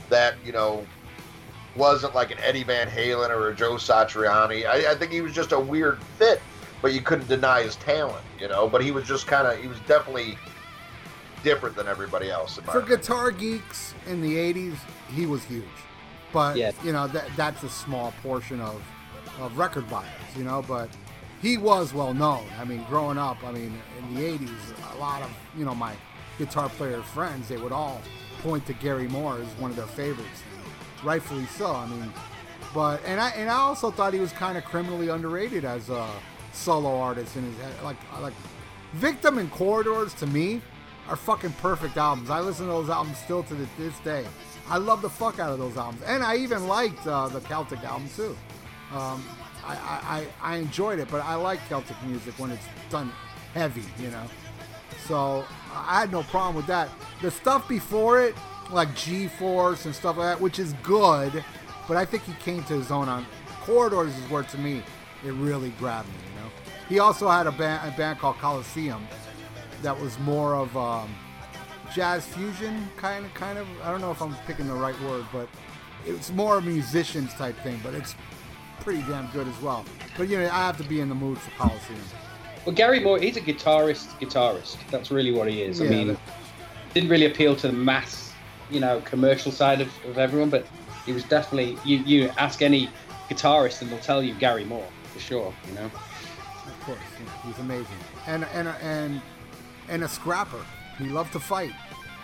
that, 0.07 0.35
you 0.45 0.53
know, 0.53 0.87
wasn't 1.75 2.15
like 2.15 2.31
an 2.31 2.37
Eddie 2.39 2.63
Van 2.63 2.87
Halen 2.87 3.29
or 3.29 3.49
a 3.49 3.53
Joe 3.53 3.73
Satriani. 3.73 4.65
I, 4.65 4.93
I 4.93 4.95
think 4.95 5.11
he 5.11 5.19
was 5.19 5.33
just 5.33 5.51
a 5.51 5.59
weird 5.59 6.01
fit 6.17 6.41
but 6.81 6.93
you 6.93 7.01
couldn't 7.01 7.27
deny 7.27 7.63
his 7.63 7.75
talent, 7.75 8.23
you 8.39 8.47
know. 8.47 8.65
But 8.65 8.81
he 8.81 8.91
was 8.91 9.05
just 9.05 9.27
kind 9.27 9.45
of, 9.45 9.59
he 9.59 9.67
was 9.67 9.77
definitely 9.81 10.37
different 11.43 11.75
than 11.75 11.87
everybody 11.87 12.31
else. 12.31 12.57
For 12.57 12.81
guitar 12.81 13.31
geeks 13.31 13.93
in 14.07 14.21
the 14.21 14.35
'80s, 14.35 14.77
he 15.15 15.25
was 15.25 15.43
huge, 15.43 15.63
but 16.33 16.55
Yeah. 16.57 16.71
you 16.83 16.91
know 16.93 17.07
that 17.07 17.25
that's 17.35 17.63
a 17.63 17.69
small 17.69 18.13
portion 18.23 18.59
of 18.61 18.81
of 19.41 19.57
record 19.57 19.89
buyers. 19.89 20.07
You 20.37 20.43
know, 20.43 20.63
but 20.67 20.89
he 21.41 21.57
was 21.57 21.93
well 21.93 22.13
known. 22.13 22.45
I 22.59 22.65
mean, 22.65 22.83
growing 22.89 23.17
up, 23.17 23.37
I 23.43 23.51
mean, 23.51 23.73
in 23.97 24.15
the 24.15 24.21
'80s, 24.21 24.49
a 24.95 24.97
lot 24.97 25.21
of 25.21 25.29
you 25.57 25.65
know 25.65 25.75
my 25.75 25.93
guitar 26.37 26.69
player 26.69 27.01
friends, 27.01 27.47
they 27.49 27.57
would 27.57 27.71
all 27.71 28.01
point 28.43 28.65
to 28.67 28.73
Gary 28.73 29.07
Moore 29.07 29.37
as 29.39 29.47
one 29.61 29.71
of 29.71 29.75
their 29.77 29.85
favorites, 29.87 30.43
rightfully 31.03 31.45
so. 31.47 31.73
I 31.75 31.85
mean, 31.87 32.13
but 32.73 33.01
and 33.05 33.19
I 33.19 33.29
and 33.31 33.49
I 33.49 33.55
also 33.55 33.91
thought 33.91 34.13
he 34.13 34.19
was 34.19 34.31
kind 34.33 34.57
of 34.57 34.63
criminally 34.65 35.09
underrated 35.09 35.65
as 35.65 35.89
a 35.89 36.07
solo 36.53 36.97
artist 36.99 37.35
in 37.35 37.43
his. 37.43 37.55
Like 37.83 37.97
like 38.21 38.33
Victim 38.93 39.37
and 39.37 39.51
Corridors 39.51 40.13
to 40.15 40.27
me 40.27 40.61
are 41.09 41.15
fucking 41.15 41.51
perfect 41.61 41.97
albums. 41.97 42.29
I 42.29 42.39
listen 42.39 42.65
to 42.67 42.71
those 42.71 42.89
albums 42.89 43.17
still 43.17 43.43
to 43.43 43.55
this 43.77 43.97
day. 43.99 44.25
I 44.69 44.77
love 44.77 45.01
the 45.01 45.09
fuck 45.09 45.39
out 45.39 45.51
of 45.51 45.59
those 45.59 45.77
albums, 45.77 46.03
and 46.05 46.23
I 46.23 46.37
even 46.37 46.67
liked 46.67 47.05
uh, 47.07 47.27
the 47.27 47.41
Celtic 47.41 47.83
album 47.83 48.07
too. 48.15 48.37
Um, 48.93 49.23
I, 49.65 50.27
I, 50.43 50.53
I 50.53 50.55
enjoyed 50.57 50.99
it, 50.99 51.09
but 51.09 51.23
I 51.23 51.35
like 51.35 51.59
Celtic 51.67 51.95
music 52.05 52.37
when 52.37 52.51
it's 52.51 52.65
done 52.89 53.11
heavy, 53.53 53.83
you 53.99 54.09
know. 54.09 54.25
So 55.07 55.45
I 55.73 56.01
had 56.01 56.11
no 56.11 56.23
problem 56.23 56.55
with 56.55 56.67
that. 56.67 56.89
The 57.21 57.31
stuff 57.31 57.67
before 57.67 58.21
it, 58.21 58.35
like 58.71 58.95
G 58.95 59.27
Force 59.27 59.85
and 59.85 59.95
stuff 59.95 60.17
like 60.17 60.35
that, 60.35 60.41
which 60.41 60.59
is 60.59 60.73
good, 60.83 61.43
but 61.87 61.97
I 61.97 62.05
think 62.05 62.23
he 62.23 62.33
came 62.33 62.63
to 62.65 62.73
his 62.73 62.91
own 62.91 63.09
on 63.09 63.25
Corridors 63.61 64.15
is 64.17 64.29
where 64.29 64.43
to 64.43 64.57
me 64.57 64.83
it 65.25 65.31
really 65.33 65.69
grabbed 65.71 66.07
me, 66.07 66.15
you 66.15 66.41
know. 66.41 66.49
He 66.87 66.99
also 66.99 67.27
had 67.27 67.45
a 67.45 67.51
band, 67.51 67.93
a 67.93 67.97
band 67.97 68.19
called 68.19 68.37
Coliseum 68.37 69.07
that 69.81 69.99
was 69.99 70.17
more 70.19 70.55
of 70.55 70.75
um, 70.77 71.13
jazz 71.93 72.25
fusion 72.25 72.89
kind 72.97 73.25
of 73.25 73.33
kind 73.33 73.57
of. 73.57 73.67
I 73.83 73.91
don't 73.91 74.01
know 74.01 74.11
if 74.11 74.21
I'm 74.21 74.35
picking 74.47 74.67
the 74.67 74.73
right 74.73 74.99
word, 75.01 75.25
but 75.31 75.47
it's 76.05 76.31
more 76.31 76.57
a 76.57 76.61
musicians 76.61 77.33
type 77.33 77.57
thing, 77.59 77.79
but 77.83 77.93
it's 77.93 78.15
pretty 78.81 79.01
damn 79.03 79.27
good 79.31 79.47
as 79.47 79.61
well. 79.61 79.85
But 80.17 80.29
you 80.29 80.37
know, 80.37 80.45
I 80.45 80.65
have 80.65 80.77
to 80.77 80.83
be 80.83 81.01
in 81.01 81.09
the 81.09 81.15
mood 81.15 81.37
for 81.37 81.51
Coliseum. 81.51 81.99
Well, 82.65 82.75
Gary 82.75 82.99
Moore, 82.99 83.19
he's 83.19 83.37
a 83.37 83.41
guitarist. 83.41 84.07
Guitarist. 84.19 84.77
That's 84.91 85.11
really 85.11 85.31
what 85.31 85.47
he 85.47 85.61
is. 85.61 85.81
I 85.81 85.85
mean, 85.85 86.17
didn't 86.93 87.09
really 87.09 87.25
appeal 87.25 87.55
to 87.57 87.67
the 87.67 87.73
mass, 87.73 88.33
you 88.69 88.79
know, 88.79 89.01
commercial 89.01 89.51
side 89.51 89.81
of, 89.81 89.89
of 90.05 90.17
everyone, 90.17 90.49
but 90.49 90.65
he 91.05 91.13
was 91.13 91.23
definitely. 91.23 91.77
You 91.85 91.97
you 91.99 92.31
ask 92.37 92.61
any 92.61 92.89
guitarist 93.29 93.81
and 93.81 93.91
they'll 93.91 93.99
tell 93.99 94.23
you 94.23 94.33
Gary 94.35 94.65
Moore 94.65 94.87
for 95.13 95.19
sure. 95.19 95.53
You 95.67 95.75
know. 95.75 95.85
Of 95.85 96.85
course, 96.85 96.99
he's 97.45 97.57
amazing, 97.59 97.97
and 98.27 98.45
and 98.53 98.67
and 98.81 99.21
and 99.87 100.03
a 100.03 100.07
scrapper. 100.07 100.63
He 100.99 101.05
loved 101.05 101.31
to 101.33 101.39
fight. 101.39 101.71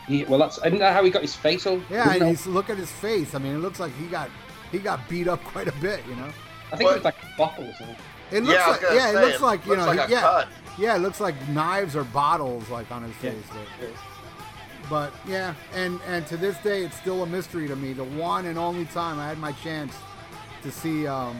He, 0.07 0.23
well, 0.25 0.37
that's 0.37 0.59
isn't 0.59 0.77
that 0.79 0.93
how 0.93 1.03
he 1.03 1.09
got 1.09 1.23
his 1.23 1.35
face 1.35 1.65
all? 1.65 1.81
Yeah, 1.89 2.11
and 2.11 2.21
that- 2.21 2.27
he's 2.29 2.45
look 2.45 2.69
at 2.69 2.77
his 2.77 2.91
face. 2.91 3.33
I 3.33 3.39
mean, 3.39 3.55
it 3.55 3.59
looks 3.59 3.79
like 3.79 3.91
he 3.95 4.05
got 4.05 4.29
he 4.71 4.77
got 4.79 5.07
beat 5.09 5.27
up 5.27 5.43
quite 5.53 5.67
a 5.67 5.71
bit. 5.73 6.01
You 6.07 6.15
know, 6.15 6.29
I 6.71 6.75
think 6.77 6.91
it 6.91 6.93
was 6.95 7.03
like 7.03 7.15
a 7.23 7.37
bottle 7.37 7.63
or 7.65 7.73
something. 7.73 7.95
it 8.31 8.43
looks 8.43 8.59
yeah, 8.59 8.67
like 8.67 8.81
yeah, 8.81 9.11
say, 9.11 9.17
it 9.17 9.21
looks 9.27 9.41
like 9.41 9.65
you 9.65 9.71
looks 9.71 9.81
know, 9.81 9.87
like 9.93 10.07
he- 10.09 10.13
a 10.13 10.17
yeah, 10.17 10.21
cut. 10.21 10.47
yeah, 10.77 10.95
it 10.95 10.99
looks 10.99 11.19
like 11.19 11.35
knives 11.49 11.95
or 11.95 12.03
bottles 12.03 12.69
like 12.69 12.91
on 12.91 13.01
his 13.03 13.15
face. 13.15 13.35
But, 13.79 13.89
but 14.89 15.13
yeah, 15.27 15.55
and 15.73 15.99
and 16.07 16.27
to 16.27 16.37
this 16.37 16.57
day, 16.59 16.83
it's 16.83 16.97
still 16.97 17.23
a 17.23 17.25
mystery 17.25 17.67
to 17.67 17.75
me. 17.75 17.93
The 17.93 18.03
one 18.03 18.45
and 18.45 18.57
only 18.59 18.85
time 18.85 19.19
I 19.19 19.27
had 19.27 19.39
my 19.39 19.53
chance 19.53 19.93
to 20.61 20.71
see 20.71 21.07
um, 21.07 21.35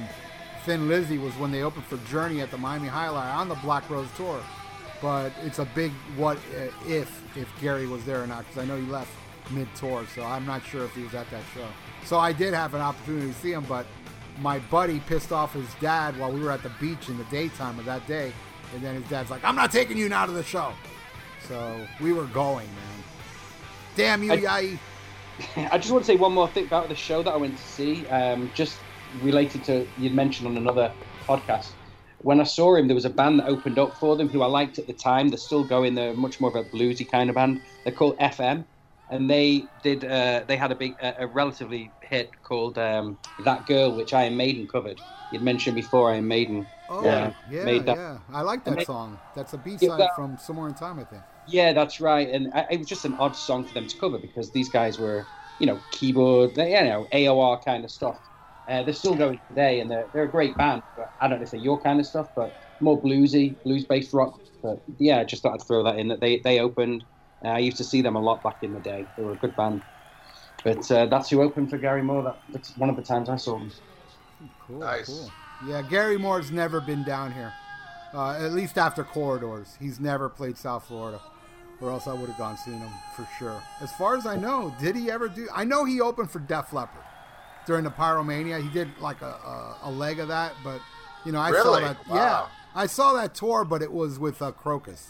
Thin 0.66 0.88
Lizzy 0.88 1.20
was 1.20 1.34
when 1.36 1.52
they 1.52 1.62
opened 1.62 1.86
for 1.86 1.98
Journey 2.10 2.42
at 2.42 2.50
the 2.50 2.58
Miami 2.58 2.88
Highlight 2.88 3.34
on 3.36 3.48
the 3.50 3.56
Black 3.56 3.88
Rose 3.92 4.08
tour. 4.18 4.40
But 5.02 5.32
it's 5.44 5.60
a 5.60 5.66
big 5.66 5.92
what 6.16 6.38
if 6.88 7.22
if 7.38 7.48
Gary 7.62 7.86
was 7.88 8.04
there 8.06 8.24
or 8.24 8.28
not 8.28 8.40
because 8.48 8.58
I 8.64 8.66
know 8.66 8.78
he 8.78 8.90
left 8.90 9.12
mid 9.52 9.68
tour, 9.76 10.06
so 10.16 10.24
I'm 10.24 10.46
not 10.46 10.64
sure 10.66 10.86
if 10.86 10.94
he 10.96 11.04
was 11.04 11.14
at 11.14 11.30
that 11.32 11.44
show. 11.54 11.68
So 12.06 12.18
I 12.18 12.32
did 12.32 12.54
have 12.54 12.74
an 12.74 12.82
opportunity 12.82 13.28
to 13.28 13.34
see 13.34 13.52
him, 13.52 13.66
but 13.68 13.86
my 14.40 14.60
buddy 14.60 15.00
pissed 15.02 15.32
off 15.32 15.54
his 15.54 15.68
dad 15.80 16.18
while 16.20 16.32
we 16.32 16.40
were 16.42 16.52
at 16.52 16.64
the 16.64 16.72
beach 16.80 17.10
in 17.10 17.18
the 17.18 17.24
daytime 17.26 17.78
of 17.80 17.86
that 17.86 18.06
day, 18.08 18.32
and 18.74 18.84
then 18.84 18.96
his 19.02 19.10
dad's 19.10 19.30
like, 19.30 19.44
"I'm 19.44 19.56
not 19.56 19.72
taking 19.72 19.98
you 19.98 20.10
now 20.10 20.26
to 20.26 20.32
the 20.32 20.44
show." 20.44 20.74
So 21.48 21.86
we 22.02 22.12
were 22.12 22.26
going, 22.26 22.68
man. 22.68 23.04
Damn 23.96 24.24
you, 24.24 24.32
I- 24.32 24.36
Yai. 24.36 24.80
I 25.72 25.78
just 25.78 25.92
want 25.92 26.06
to 26.06 26.08
say 26.12 26.16
one 26.16 26.34
more 26.34 26.48
thing 26.48 26.66
about 26.66 26.88
the 26.90 26.96
show 26.96 27.22
that 27.22 27.32
I 27.32 27.38
went 27.38 27.58
to 27.58 27.64
see. 27.64 28.08
Um, 28.08 28.50
just 28.56 28.78
related 29.22 29.64
to 29.66 29.86
you'd 29.98 30.14
mentioned 30.14 30.48
on 30.48 30.58
another 30.58 30.92
podcast. 31.28 31.72
When 32.26 32.42
I 32.42 32.44
saw 32.44 32.74
him, 32.76 32.88
there 32.88 32.96
was 32.96 33.06
a 33.06 33.12
band 33.12 33.40
that 33.40 33.48
opened 33.48 33.78
up 33.78 33.96
for 34.00 34.16
them 34.16 34.28
who 34.28 34.42
I 34.42 34.48
liked 34.48 34.80
at 34.80 34.88
the 34.88 34.94
time. 34.94 35.28
They're 35.30 35.38
still 35.38 35.64
going. 35.64 35.94
They're 35.94 36.16
much 36.16 36.40
more 36.42 36.50
of 36.50 36.56
a 36.56 36.68
bluesy 36.68 37.08
kind 37.08 37.30
of 37.30 37.36
band. 37.36 37.62
They're 37.84 37.94
called 37.94 38.18
FM, 38.18 38.66
and 39.12 39.30
they 39.30 39.66
did. 39.84 40.04
Uh, 40.04 40.44
they 40.48 40.58
had 40.58 40.72
a 40.72 40.76
big, 40.76 40.96
a, 41.04 41.14
a 41.26 41.28
relatively 41.28 41.92
hit 42.02 42.32
called 42.42 42.80
um, 42.80 43.20
"That 43.44 43.68
Girl," 43.68 43.96
which 43.96 44.12
Iron 44.12 44.36
Maiden 44.36 44.66
covered. 44.68 45.00
You'd 45.32 45.44
mentioned 45.44 45.76
before 45.76 46.10
Iron 46.12 46.28
Maiden. 46.28 46.66
Oh, 46.90 47.04
Yeah, 47.06 47.32
yeah, 47.52 47.64
made 47.64 47.86
that- 47.86 47.98
yeah. 47.98 48.18
I 48.34 48.42
like 48.42 48.64
that 48.64 48.88
song. 48.88 49.20
That's 49.36 49.54
a 49.54 49.60
B 49.60 49.78
side 49.78 50.00
that- 50.00 50.16
from 50.16 50.40
Somewhere 50.40 50.68
in 50.68 50.74
Time, 50.74 50.98
I 51.00 51.04
think. 51.04 51.22
Yeah, 51.48 51.74
that's 51.74 52.02
right. 52.02 52.28
And 52.28 52.52
I, 52.56 52.66
it 52.72 52.80
was 52.80 52.88
just 52.88 53.06
an 53.06 53.14
odd 53.20 53.36
song 53.36 53.66
for 53.66 53.74
them 53.76 53.86
to 53.88 53.98
cover 54.00 54.18
because 54.18 54.50
these 54.50 54.68
guys 54.70 54.98
were, 54.98 55.28
you 55.60 55.68
know, 55.68 55.80
keyboard, 55.92 56.56
they- 56.56 56.72
you 56.76 56.86
know, 56.90 57.08
AOR 57.12 57.64
kind 57.64 57.84
of 57.86 57.92
stuff. 57.92 58.18
Uh, 58.68 58.84
they're 58.84 58.94
still 58.94 59.16
going 59.16 59.40
today, 59.50 59.80
and 59.80 59.90
they're, 59.92 60.06
they're 60.14 60.24
a 60.24 60.28
great 60.28 60.58
band. 60.58 60.82
But 60.98 61.12
I 61.22 61.28
don't 61.28 61.40
know 61.40 61.44
if 61.44 61.52
they're 61.52 61.60
your 61.60 61.80
kind 61.82 62.00
of 62.00 62.06
stuff, 62.06 62.30
but 62.36 62.56
more 62.80 63.00
bluesy, 63.00 63.56
blues-based 63.64 64.14
rock. 64.14 64.40
But 64.64 64.82
yeah, 64.98 65.20
I 65.20 65.24
just 65.24 65.44
thought 65.44 65.54
I'd 65.54 65.68
throw 65.68 65.84
that 65.84 65.98
in. 65.98 66.08
That 66.08 66.20
they 66.20 66.40
they 66.40 66.60
opened. 66.60 67.04
Uh, 67.44 67.50
I 67.50 67.60
used 67.60 67.78
to 67.78 67.84
see 67.84 68.02
them 68.02 68.16
a 68.16 68.22
lot 68.22 68.42
back 68.42 68.58
in 68.64 68.74
the 68.74 68.80
day. 68.80 69.06
They 69.18 69.24
were 69.24 69.34
a 69.34 69.36
good 69.36 69.56
band. 69.56 69.84
But 70.64 70.90
uh, 70.92 71.06
that's 71.06 71.30
who 71.30 71.42
opened 71.44 71.70
for 71.70 71.78
Gary 71.78 72.02
Moore. 72.02 72.24
That, 72.24 72.38
that's 72.50 72.76
one 72.78 72.90
of 72.90 72.96
the 72.96 73.04
times 73.04 73.30
I 73.30 73.36
saw 73.36 73.60
them. 73.60 73.72
Cool, 74.66 74.80
Nice. 74.80 75.06
cool. 75.08 75.32
Yeah, 75.68 75.84
Gary 75.84 76.18
Moore's 76.18 76.50
never 76.52 76.82
been 76.82 77.04
down 77.04 77.34
here. 77.34 77.54
Uh, 78.14 78.32
at 78.44 78.54
least 78.54 78.78
after 78.78 79.04
Corridors. 79.04 79.76
He's 79.80 80.00
never 80.00 80.28
played 80.28 80.58
South 80.58 80.86
Florida. 80.88 81.22
Or 81.82 81.92
else 81.92 82.08
I 82.08 82.14
would 82.14 82.30
have 82.30 82.38
gone 82.38 82.58
seen 82.58 82.80
him 82.80 82.90
for 83.16 83.28
sure. 83.38 83.62
As 83.82 83.92
far 83.92 84.16
as 84.16 84.26
I 84.26 84.38
know, 84.38 84.74
did 84.80 84.96
he 84.96 85.12
ever 85.12 85.28
do? 85.28 85.48
I 85.54 85.66
know 85.66 85.84
he 85.84 86.02
opened 86.02 86.32
for 86.32 86.40
Def 86.40 86.72
Leppard 86.74 87.04
during 87.66 87.84
the 87.84 87.90
Pyromania. 87.92 88.62
He 88.62 88.70
did 88.70 88.90
like 89.00 89.22
a, 89.22 89.26
a, 89.26 89.78
a 89.84 89.92
leg 89.92 90.20
of 90.20 90.28
that, 90.30 90.54
but 90.64 90.82
you 91.26 91.32
know 91.32 91.40
I 91.40 91.52
saw 91.52 91.58
Really? 91.58 91.82
that. 91.84 91.98
Yeah, 92.10 92.48
I 92.76 92.86
saw 92.88 93.14
that 93.14 93.34
tour, 93.36 93.66
but 93.66 93.82
it 93.82 93.92
was 93.92 94.20
with 94.20 94.42
uh, 94.42 94.52
Krokus. 94.52 95.08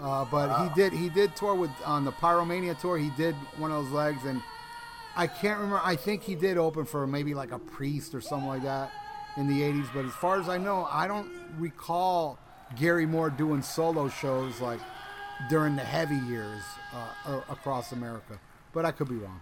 Uh, 0.00 0.24
but 0.24 0.62
he 0.62 0.74
did 0.74 0.92
he 0.92 1.08
did 1.08 1.36
tour 1.36 1.54
with 1.54 1.70
on 1.84 2.04
the 2.04 2.12
Pyromania 2.12 2.78
tour. 2.80 2.98
He 2.98 3.10
did 3.10 3.34
one 3.58 3.70
of 3.70 3.84
those 3.84 3.92
legs, 3.92 4.24
and 4.24 4.42
I 5.16 5.26
can't 5.26 5.58
remember. 5.60 5.80
I 5.84 5.96
think 5.96 6.22
he 6.22 6.34
did 6.34 6.56
open 6.58 6.84
for 6.84 7.06
maybe 7.06 7.34
like 7.34 7.52
a 7.52 7.58
priest 7.58 8.14
or 8.14 8.20
something 8.20 8.48
like 8.48 8.62
that 8.62 8.90
in 9.36 9.46
the 9.48 9.60
'80s. 9.62 9.88
But 9.94 10.04
as 10.06 10.12
far 10.14 10.40
as 10.40 10.48
I 10.48 10.58
know, 10.58 10.88
I 10.90 11.06
don't 11.06 11.30
recall 11.58 12.38
Gary 12.76 13.06
Moore 13.06 13.30
doing 13.30 13.62
solo 13.62 14.08
shows 14.08 14.60
like 14.60 14.80
during 15.50 15.76
the 15.76 15.82
heavy 15.84 16.16
years 16.28 16.62
uh, 17.26 17.40
across 17.48 17.92
America. 17.92 18.38
But 18.72 18.84
I 18.86 18.90
could 18.92 19.08
be 19.08 19.16
wrong. 19.16 19.40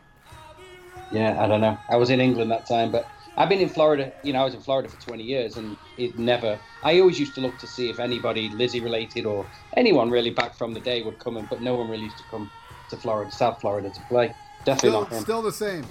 Yeah, 1.10 1.42
I 1.42 1.46
don't 1.46 1.60
know. 1.60 1.78
I 1.88 1.96
was 1.96 2.10
in 2.10 2.20
England 2.20 2.50
that 2.50 2.66
time, 2.66 2.92
but 2.92 3.08
I've 3.36 3.48
been 3.48 3.60
in 3.60 3.68
Florida. 3.68 4.12
You 4.22 4.32
know, 4.32 4.40
I 4.40 4.44
was 4.44 4.54
in 4.54 4.60
Florida 4.60 4.88
for 4.88 5.00
20 5.00 5.22
years, 5.22 5.56
and 5.56 5.76
it 5.96 6.18
never. 6.18 6.58
I 6.82 7.00
always 7.00 7.18
used 7.18 7.34
to 7.36 7.40
look 7.40 7.58
to 7.58 7.66
see 7.66 7.90
if 7.90 7.98
anybody 7.98 8.48
Lizzy 8.50 8.80
related 8.80 9.26
or 9.26 9.46
anyone 9.76 10.10
really 10.10 10.30
back 10.30 10.54
from 10.54 10.74
the 10.74 10.80
day 10.80 11.02
would 11.02 11.18
come 11.18 11.36
in, 11.36 11.46
but 11.46 11.60
no 11.60 11.74
one 11.74 11.88
really 11.88 12.04
used 12.04 12.18
to 12.18 12.24
come 12.24 12.50
to 12.90 12.96
Florida, 12.96 13.30
South 13.30 13.60
Florida, 13.60 13.90
to 13.90 14.00
play. 14.02 14.34
Definitely 14.64 14.90
Still, 14.90 15.00
not 15.00 15.12
him. 15.12 15.22
still 15.22 15.42
the 15.42 15.52
same. 15.52 15.86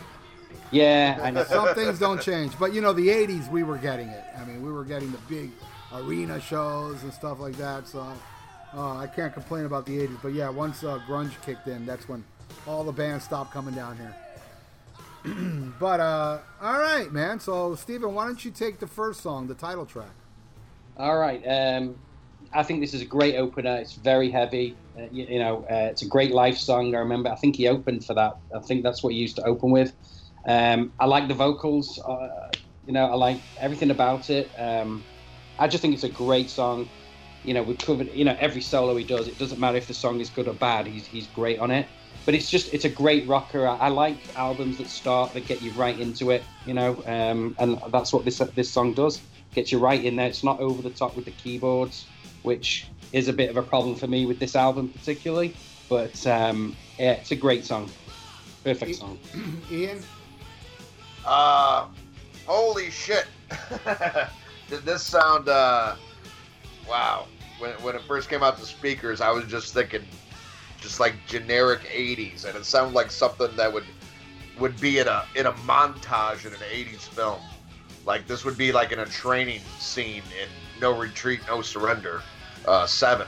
Yeah, 0.71 1.19
I 1.21 1.31
know. 1.31 1.43
Some 1.49 1.73
things 1.73 1.99
don't 1.99 2.21
change. 2.21 2.57
But 2.59 2.73
you 2.73 2.81
know, 2.81 2.93
the 2.93 3.07
'80s 3.07 3.49
we 3.49 3.63
were 3.63 3.77
getting 3.77 4.09
it. 4.09 4.23
I 4.37 4.45
mean, 4.45 4.61
we 4.61 4.71
were 4.71 4.85
getting 4.85 5.11
the 5.11 5.17
big 5.29 5.51
arena 5.93 6.39
shows 6.39 7.01
and 7.03 7.11
stuff 7.11 7.39
like 7.39 7.55
that. 7.57 7.87
So 7.87 8.05
uh, 8.75 8.97
I 8.97 9.07
can't 9.07 9.33
complain 9.33 9.65
about 9.65 9.85
the 9.85 9.97
'80s. 9.97 10.21
But 10.21 10.33
yeah, 10.33 10.49
once 10.49 10.83
uh, 10.83 10.99
grunge 11.07 11.33
kicked 11.43 11.67
in, 11.67 11.85
that's 11.85 12.07
when 12.07 12.23
all 12.67 12.83
the 12.83 12.91
bands 12.91 13.25
stopped 13.25 13.51
coming 13.51 13.73
down 13.73 13.97
here. 13.97 14.15
but 15.79 15.99
uh, 15.99 16.39
all 16.61 16.79
right, 16.79 17.11
man. 17.11 17.39
So 17.39 17.75
Stephen, 17.75 18.13
why 18.13 18.25
don't 18.25 18.43
you 18.43 18.51
take 18.51 18.79
the 18.79 18.87
first 18.87 19.21
song, 19.21 19.47
the 19.47 19.55
title 19.55 19.85
track? 19.85 20.11
All 20.97 21.17
right. 21.17 21.41
Um, 21.47 21.95
I 22.53 22.63
think 22.63 22.81
this 22.81 22.93
is 22.93 23.01
a 23.01 23.05
great 23.05 23.35
opener. 23.35 23.77
It's 23.77 23.93
very 23.93 24.31
heavy. 24.31 24.75
Uh, 24.97 25.03
you, 25.11 25.25
you 25.25 25.39
know, 25.39 25.65
uh, 25.69 25.89
it's 25.91 26.01
a 26.01 26.07
great 26.07 26.31
life 26.31 26.57
song. 26.57 26.95
I 26.95 26.99
remember. 26.99 27.29
I 27.29 27.35
think 27.35 27.55
he 27.55 27.67
opened 27.67 28.05
for 28.05 28.13
that. 28.15 28.37
I 28.55 28.59
think 28.59 28.83
that's 28.83 29.03
what 29.03 29.13
he 29.13 29.19
used 29.19 29.35
to 29.37 29.43
open 29.43 29.71
with. 29.71 29.93
Um, 30.45 30.91
I 30.99 31.05
like 31.05 31.27
the 31.27 31.33
vocals. 31.33 31.99
Uh, 31.99 32.49
you 32.85 32.93
know, 32.93 33.05
I 33.05 33.15
like 33.15 33.39
everything 33.59 33.91
about 33.91 34.29
it. 34.29 34.49
Um, 34.57 35.03
I 35.59 35.67
just 35.67 35.81
think 35.81 35.93
it's 35.93 36.03
a 36.03 36.09
great 36.09 36.49
song. 36.49 36.89
You 37.43 37.53
know, 37.53 37.63
we 37.63 37.75
covered. 37.75 38.11
You 38.13 38.25
know, 38.25 38.35
every 38.39 38.61
solo 38.61 38.95
he 38.95 39.03
does. 39.03 39.27
It 39.27 39.37
doesn't 39.37 39.59
matter 39.59 39.77
if 39.77 39.87
the 39.87 39.93
song 39.93 40.19
is 40.19 40.29
good 40.29 40.47
or 40.47 40.53
bad. 40.53 40.87
He's 40.87 41.05
he's 41.05 41.27
great 41.27 41.59
on 41.59 41.71
it. 41.71 41.87
But 42.29 42.35
it's 42.35 42.51
just 42.51 42.71
it's 42.75 42.85
a 42.85 42.89
great 42.89 43.27
rocker. 43.27 43.67
I, 43.67 43.75
I 43.77 43.87
like 43.87 44.37
albums 44.37 44.77
that 44.77 44.87
start 44.87 45.33
that 45.33 45.47
get 45.47 45.63
you 45.63 45.71
right 45.71 45.99
into 45.99 46.29
it. 46.29 46.43
You 46.67 46.75
know, 46.75 47.01
um, 47.07 47.55
and 47.57 47.81
that's 47.87 48.13
what 48.13 48.23
this 48.23 48.37
this 48.53 48.69
song 48.69 48.93
does. 48.93 49.19
Gets 49.55 49.71
you 49.71 49.79
right 49.79 50.05
in 50.05 50.15
there. 50.15 50.27
It's 50.27 50.43
not 50.43 50.59
over 50.59 50.83
the 50.83 50.91
top 50.91 51.15
with 51.15 51.25
the 51.25 51.31
keyboards, 51.31 52.05
which 52.43 52.85
is 53.13 53.29
a 53.29 53.33
bit 53.33 53.49
of 53.49 53.57
a 53.57 53.63
problem 53.63 53.95
for 53.95 54.05
me 54.05 54.27
with 54.27 54.37
this 54.37 54.55
album 54.55 54.89
particularly. 54.89 55.55
But 55.89 56.27
um, 56.27 56.75
yeah, 56.99 57.13
it's 57.13 57.31
a 57.31 57.35
great 57.35 57.65
song. 57.65 57.89
Perfect 58.63 58.97
song. 58.97 59.17
Ian, 59.71 59.99
Uh, 61.25 61.87
holy 62.45 62.91
shit! 62.91 63.25
Did 64.69 64.83
this 64.85 65.01
sound? 65.01 65.49
Uh, 65.49 65.95
wow. 66.87 67.25
When 67.57 67.71
when 67.81 67.95
it 67.95 68.03
first 68.03 68.29
came 68.29 68.43
out 68.43 68.59
the 68.59 68.67
speakers, 68.67 69.19
I 69.19 69.31
was 69.31 69.45
just 69.45 69.73
thinking, 69.73 70.03
just 70.81 70.99
like 70.99 71.15
generic 71.27 71.81
'80s, 71.81 72.45
and 72.45 72.55
it 72.55 72.65
sounded 72.65 72.93
like 72.93 73.11
something 73.11 73.55
that 73.55 73.71
would 73.71 73.85
would 74.59 74.79
be 74.79 74.99
in 74.99 75.07
a 75.07 75.25
in 75.35 75.45
a 75.45 75.53
montage 75.53 76.45
in 76.45 76.53
an 76.53 76.59
'80s 76.71 77.07
film. 77.07 77.41
Like 78.05 78.27
this 78.27 78.45
would 78.45 78.57
be 78.57 78.71
like 78.71 78.91
in 78.91 78.99
a 78.99 79.05
training 79.05 79.61
scene 79.77 80.23
in 80.41 80.49
No 80.79 80.97
Retreat, 80.97 81.41
No 81.47 81.61
Surrender, 81.61 82.21
uh, 82.65 82.85
Seven. 82.85 83.27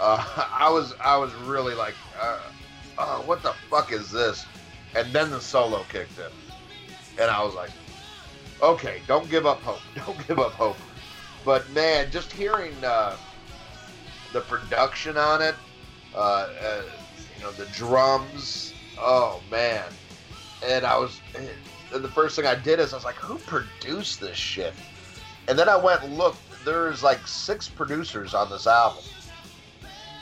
Uh, 0.00 0.48
I 0.52 0.70
was 0.70 0.94
I 1.02 1.16
was 1.16 1.34
really 1.34 1.74
like, 1.74 1.94
uh, 2.20 2.38
oh, 2.98 3.22
what 3.26 3.42
the 3.42 3.52
fuck 3.70 3.92
is 3.92 4.10
this? 4.10 4.44
And 4.94 5.12
then 5.12 5.30
the 5.30 5.40
solo 5.40 5.84
kicked 5.90 6.18
in 6.18 6.32
and 7.18 7.30
I 7.30 7.42
was 7.42 7.54
like, 7.54 7.70
okay, 8.62 9.00
don't 9.06 9.28
give 9.30 9.46
up 9.46 9.60
hope. 9.60 9.80
Don't 10.06 10.26
give 10.26 10.38
up 10.38 10.52
hope. 10.52 10.76
But 11.44 11.68
man, 11.70 12.10
just 12.10 12.32
hearing 12.32 12.72
uh, 12.84 13.16
the 14.32 14.40
production 14.40 15.16
on 15.16 15.40
it, 15.42 15.54
uh, 16.16 16.20
uh, 16.20 16.82
you 17.36 17.42
know, 17.42 17.52
the 17.52 17.66
drums, 17.66 18.72
oh 18.98 19.40
man. 19.50 19.84
And 20.64 20.84
I 20.84 20.98
was, 20.98 21.20
and 21.34 22.02
the 22.02 22.08
first 22.08 22.36
thing 22.36 22.46
I 22.46 22.54
did 22.54 22.80
is 22.80 22.92
I 22.92 22.96
was 22.96 23.04
like, 23.04 23.16
who 23.16 23.38
produced 23.38 24.20
this 24.20 24.36
shit? 24.36 24.72
And 25.48 25.58
then 25.58 25.68
I 25.68 25.76
went 25.76 26.02
and 26.02 26.16
looked. 26.16 26.38
There's 26.64 27.02
like 27.02 27.26
six 27.26 27.68
producers 27.68 28.34
on 28.34 28.50
this 28.50 28.66
album. 28.66 29.04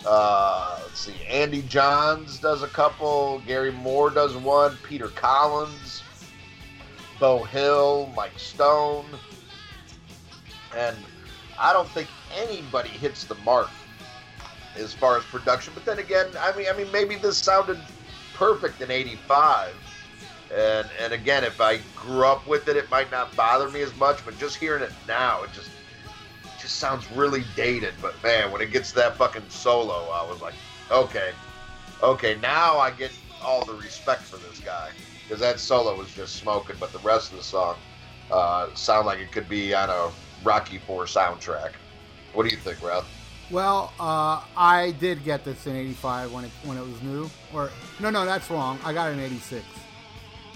Uh, 0.04 0.80
let's 0.82 1.00
see, 1.00 1.14
Andy 1.30 1.62
Johns 1.62 2.38
does 2.38 2.62
a 2.62 2.68
couple, 2.68 3.40
Gary 3.46 3.72
Moore 3.72 4.10
does 4.10 4.36
one, 4.36 4.76
Peter 4.82 5.08
Collins. 5.08 6.02
Beau 7.20 7.42
Hill, 7.44 8.12
Mike 8.16 8.38
Stone, 8.38 9.06
and 10.76 10.96
I 11.58 11.72
don't 11.72 11.88
think 11.88 12.08
anybody 12.34 12.88
hits 12.88 13.24
the 13.24 13.36
mark 13.36 13.70
as 14.76 14.92
far 14.92 15.16
as 15.16 15.24
production. 15.24 15.72
But 15.74 15.84
then 15.84 15.98
again, 15.98 16.26
I 16.40 16.56
mean, 16.56 16.66
I 16.72 16.76
mean, 16.76 16.90
maybe 16.92 17.16
this 17.16 17.38
sounded 17.38 17.78
perfect 18.34 18.80
in 18.80 18.90
'85, 18.90 19.74
and 20.54 20.88
and 21.00 21.12
again, 21.12 21.44
if 21.44 21.60
I 21.60 21.80
grew 21.96 22.26
up 22.26 22.46
with 22.46 22.68
it, 22.68 22.76
it 22.76 22.90
might 22.90 23.10
not 23.10 23.34
bother 23.36 23.68
me 23.70 23.82
as 23.82 23.94
much. 23.96 24.24
But 24.24 24.38
just 24.38 24.56
hearing 24.56 24.82
it 24.82 24.92
now, 25.06 25.42
it 25.42 25.52
just 25.52 25.70
just 26.60 26.76
sounds 26.76 27.10
really 27.12 27.44
dated. 27.56 27.94
But 28.00 28.20
man, 28.22 28.50
when 28.50 28.60
it 28.60 28.70
gets 28.72 28.90
to 28.90 28.96
that 28.96 29.16
fucking 29.16 29.44
solo, 29.48 30.10
I 30.12 30.26
was 30.28 30.40
like, 30.40 30.54
okay, 30.90 31.32
okay, 32.02 32.36
now 32.40 32.78
I 32.78 32.90
get 32.90 33.10
all 33.42 33.64
the 33.64 33.74
respect 33.74 34.22
for 34.22 34.36
this 34.38 34.60
guy 34.60 34.90
because 35.22 35.40
that 35.40 35.60
solo 35.60 35.96
was 35.96 36.12
just 36.14 36.36
smoking, 36.36 36.76
but 36.80 36.92
the 36.92 36.98
rest 37.00 37.32
of 37.32 37.38
the 37.38 37.44
song 37.44 37.76
uh, 38.30 38.72
sound 38.74 39.06
like 39.06 39.18
it 39.18 39.32
could 39.32 39.48
be 39.48 39.74
on 39.74 39.90
a 39.90 40.10
Rocky 40.42 40.78
Four 40.78 41.04
soundtrack. 41.04 41.72
What 42.32 42.48
do 42.48 42.54
you 42.54 42.60
think, 42.60 42.82
Ralph? 42.82 43.08
Well, 43.50 43.92
uh, 44.00 44.42
I 44.56 44.94
did 44.98 45.22
get 45.22 45.44
this 45.44 45.66
in 45.66 45.76
'85 45.76 46.32
when 46.32 46.44
it 46.44 46.50
when 46.64 46.78
it 46.78 46.86
was 46.86 47.02
new. 47.02 47.30
Or 47.52 47.70
no, 48.00 48.10
no, 48.10 48.24
that's 48.24 48.50
wrong. 48.50 48.78
I 48.84 48.92
got 48.92 49.10
it 49.10 49.14
in 49.14 49.20
'86. 49.20 49.64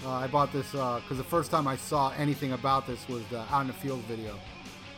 Uh, 0.05 0.09
I 0.11 0.27
bought 0.27 0.51
this 0.51 0.71
because 0.71 1.17
the 1.17 1.23
first 1.23 1.51
time 1.51 1.67
I 1.67 1.75
saw 1.75 2.11
anything 2.17 2.53
about 2.53 2.87
this 2.87 3.07
was 3.07 3.23
the 3.27 3.41
Out 3.53 3.61
in 3.61 3.67
the 3.67 3.73
Field 3.73 3.99
video 4.01 4.39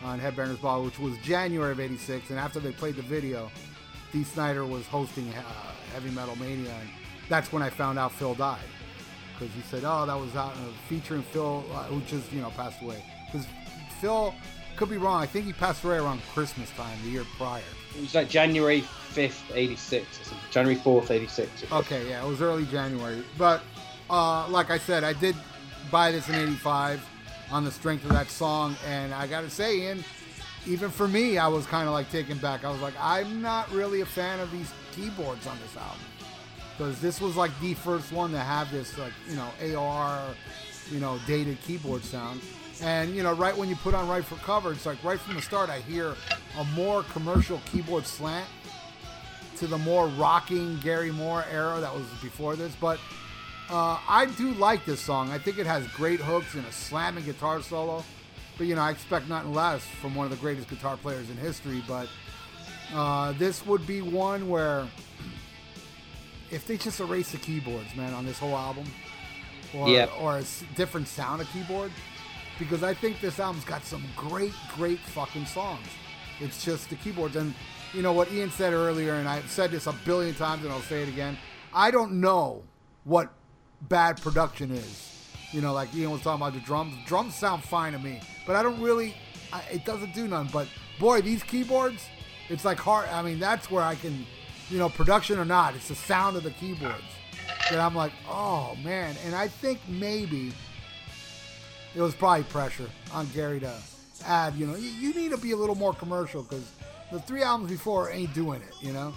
on 0.04 0.20
Headbangers 0.20 0.62
Ball, 0.62 0.84
which 0.84 1.00
was 1.00 1.18
January 1.20 1.72
of 1.74 1.80
'86. 1.80 2.30
And 2.30 2.39
after 2.39 2.60
they 2.60 2.72
played 2.72 2.96
the 2.96 3.02
video, 3.02 3.52
Dee 4.14 4.24
Snider 4.24 4.66
was 4.66 4.86
hosting 4.88 5.28
uh, 5.30 5.42
Heavy 5.93 6.12
Metal 6.12 6.36
Mania, 6.38 6.74
and 6.80 6.89
that's 7.30 7.51
when 7.51 7.62
I 7.62 7.70
found 7.70 8.00
out 8.00 8.13
Phil 8.13 8.36
died. 8.36 8.59
Because 9.34 9.54
he 9.54 9.62
said, 9.63 9.84
"Oh, 9.86 10.05
that 10.05 10.18
was 10.18 10.34
out 10.36 10.54
uh, 10.54 10.72
featuring 10.88 11.24
Phil, 11.24 11.66
uh, 11.74 11.84
who 11.84 12.00
just 12.01 12.32
you 12.32 12.42
know 12.42 12.51
passed 12.51 12.82
away." 12.82 13.04
Because 13.26 13.46
Phil 14.00 14.34
could 14.78 14.89
be 14.89 14.97
wrong. 14.97 15.22
I 15.22 15.26
think 15.26 15.46
he 15.46 15.54
passed 15.54 15.84
away 15.84 15.97
around 15.97 16.22
Christmas 16.34 16.70
time 16.72 16.97
the 17.04 17.09
year 17.09 17.26
prior. 17.38 17.62
It 17.97 18.01
was 18.01 18.16
like 18.16 18.30
January 18.30 18.82
5th, 19.13 19.42
86. 19.54 20.05
or 20.05 20.24
something. 20.24 20.38
January 20.51 20.80
4th, 20.80 21.12
86. 21.12 21.72
Okay, 21.72 22.09
yeah, 22.09 22.24
it 22.24 22.28
was 22.28 22.42
early 22.42 22.66
January. 22.66 23.24
But 23.38 23.62
uh, 24.09 24.47
like 24.47 24.72
I 24.72 24.78
said, 24.78 25.04
I 25.04 25.13
did 25.13 25.36
buy 25.89 26.12
this 26.12 26.30
in 26.30 26.36
'85 26.36 27.05
on 27.51 27.66
the 27.66 27.72
strength 27.72 28.05
of 28.05 28.12
that 28.12 28.30
song, 28.30 28.76
and 28.88 29.13
I 29.13 29.28
got 29.28 29.42
to 29.42 29.50
say, 29.50 29.80
Ian, 29.82 30.04
even 30.66 30.89
for 30.89 31.08
me, 31.08 31.38
I 31.38 31.47
was 31.47 31.66
kind 31.66 31.88
of 31.88 31.93
like 31.93 32.09
taken 32.12 32.38
back. 32.38 32.63
I 32.63 32.72
was 32.72 32.82
like, 32.82 32.93
I'm 33.00 33.42
not 33.42 33.72
really 33.72 34.01
a 34.01 34.05
fan 34.05 34.39
of 34.39 34.51
these 34.51 34.72
keyboards 34.93 35.47
on 35.47 35.58
this 35.62 35.76
album 35.76 36.00
because 36.78 37.00
this 37.01 37.22
was 37.22 37.36
like 37.36 37.51
the 37.59 37.74
first 37.76 38.12
one 38.12 38.32
to 38.32 38.39
have 38.39 38.72
this 38.72 38.97
like 38.97 39.13
you 39.30 39.36
know 39.36 39.78
AR, 39.78 40.22
you 40.92 41.00
know 41.00 41.20
dated 41.28 41.62
keyboard 41.62 42.04
sound. 42.04 42.42
And 42.82 43.16
you 43.16 43.21
know, 43.24 43.33
right 43.33 43.55
when 43.55 43.70
you 43.70 43.75
put 43.75 43.93
on 43.93 44.08
Run 44.08 44.24
for 44.24 44.36
Cover, 44.37 44.71
it's 44.71 44.86
like 44.86 45.03
right 45.03 45.20
from 45.20 45.36
the 45.36 45.41
start, 45.41 45.70
I 45.70 45.79
hear 45.82 46.16
a 46.58 46.63
more 46.75 47.03
commercial 47.03 47.62
keyboard 47.71 48.05
slant 48.08 48.47
to 49.58 49.67
the 49.67 49.78
more 49.78 50.08
rocking 50.08 50.79
Gary 50.79 51.12
Moore 51.12 51.45
era 51.51 51.79
that 51.79 51.93
was 51.93 52.05
before 52.24 52.55
this. 52.55 52.75
But 52.82 52.99
uh, 53.70 53.99
I 54.08 54.25
do 54.37 54.53
like 54.55 54.83
this 54.86 54.99
song. 54.99 55.29
I 55.29 55.37
think 55.37 55.59
it 55.59 55.67
has 55.67 55.87
great 55.89 56.20
hooks 56.20 56.55
and 56.55 56.66
a 56.66 56.71
slamming 56.71 57.24
guitar 57.25 57.62
solo. 57.62 58.03
But 58.58 58.66
you 58.67 58.75
know, 58.75 58.82
I 58.82 58.89
expect 58.91 59.29
nothing 59.29 59.53
less 59.53 59.86
from 59.86 60.16
one 60.16 60.25
of 60.25 60.32
the 60.32 60.37
greatest 60.37 60.67
guitar 60.67 60.97
players 60.97 61.29
in 61.29 61.37
history. 61.37 61.83
But 61.87 62.08
uh, 62.93 63.33
this 63.33 63.63
would 63.67 63.86
be 63.86 64.01
one 64.01 64.49
where 64.49 64.87
if 66.49 66.66
they 66.66 66.78
just 66.78 66.99
erase 66.99 67.32
the 67.32 67.37
keyboards, 67.37 67.95
man, 67.95 68.13
on 68.13 68.25
this 68.25 68.39
whole 68.39 68.55
album, 68.58 68.86
or 69.75 69.87
Yeah. 69.87 70.08
or 70.20 70.39
a 70.39 70.43
different 70.75 71.08
sound 71.08 71.41
of 71.41 71.49
keyboard 71.53 71.91
because 72.59 72.83
I 72.83 72.93
think 72.93 73.21
this 73.21 73.39
album's 73.39 73.65
got 73.65 73.83
some 73.83 74.03
great, 74.15 74.53
great 74.75 74.99
fucking 74.99 75.45
songs. 75.45 75.87
It's 76.39 76.63
just 76.63 76.89
the 76.89 76.95
keyboards. 76.95 77.36
And 77.36 77.53
you 77.93 78.01
know 78.01 78.13
what 78.13 78.32
Ian 78.32 78.51
said 78.51 78.73
earlier, 78.73 79.15
and 79.15 79.28
I've 79.28 79.49
said 79.49 79.71
this 79.71 79.87
a 79.87 79.93
billion 80.05 80.33
times 80.36 80.63
and 80.63 80.71
I'll 80.71 80.82
say 80.82 81.03
it 81.03 81.09
again. 81.09 81.37
I 81.73 81.91
don't 81.91 82.19
know 82.19 82.63
what 83.03 83.32
bad 83.82 84.21
production 84.21 84.71
is. 84.71 85.07
You 85.51 85.61
know, 85.61 85.73
like 85.73 85.93
Ian 85.93 86.11
was 86.11 86.21
talking 86.21 86.41
about 86.41 86.53
the 86.53 86.65
drums. 86.65 86.95
Drums 87.05 87.36
sound 87.36 87.63
fine 87.63 87.93
to 87.93 87.99
me, 87.99 88.21
but 88.47 88.55
I 88.55 88.63
don't 88.63 88.82
really, 88.82 89.15
I, 89.51 89.61
it 89.71 89.86
doesn't 89.86 90.13
do 90.13 90.28
none. 90.28 90.47
But 90.51 90.67
boy, 90.99 91.21
these 91.21 91.43
keyboards, 91.43 92.07
it's 92.49 92.63
like 92.63 92.78
hard. 92.78 93.09
I 93.09 93.21
mean, 93.21 93.39
that's 93.39 93.69
where 93.69 93.83
I 93.83 93.95
can, 93.95 94.25
you 94.69 94.78
know, 94.78 94.89
production 94.89 95.39
or 95.39 95.45
not, 95.45 95.75
it's 95.75 95.89
the 95.89 95.95
sound 95.95 96.37
of 96.37 96.43
the 96.43 96.51
keyboards 96.51 97.03
that 97.69 97.79
I'm 97.79 97.95
like, 97.95 98.13
oh 98.29 98.75
man. 98.83 99.15
And 99.25 99.36
I 99.36 99.47
think 99.47 99.79
maybe 99.87 100.53
it 101.96 102.01
was 102.01 102.13
probably 102.16 102.43
pressure 102.46 102.89
on 103.13 103.28
Gary 103.34 103.59
to 103.59 103.74
add, 104.26 104.55
you 104.55 104.66
know, 104.68 104.76
you, 104.76 104.89
you 104.89 105.13
need 105.13 105.32
to 105.32 105.38
be 105.38 105.51
a 105.51 105.55
little 105.58 105.76
more 105.76 105.93
commercial 105.93 106.43
because 106.43 106.70
the 107.12 107.20
three 107.20 107.43
albums 107.43 107.72
before 107.72 108.12
ain't 108.12 108.34
doing 108.34 108.62
it, 108.62 108.74
you 108.82 108.93
know? 108.93 109.13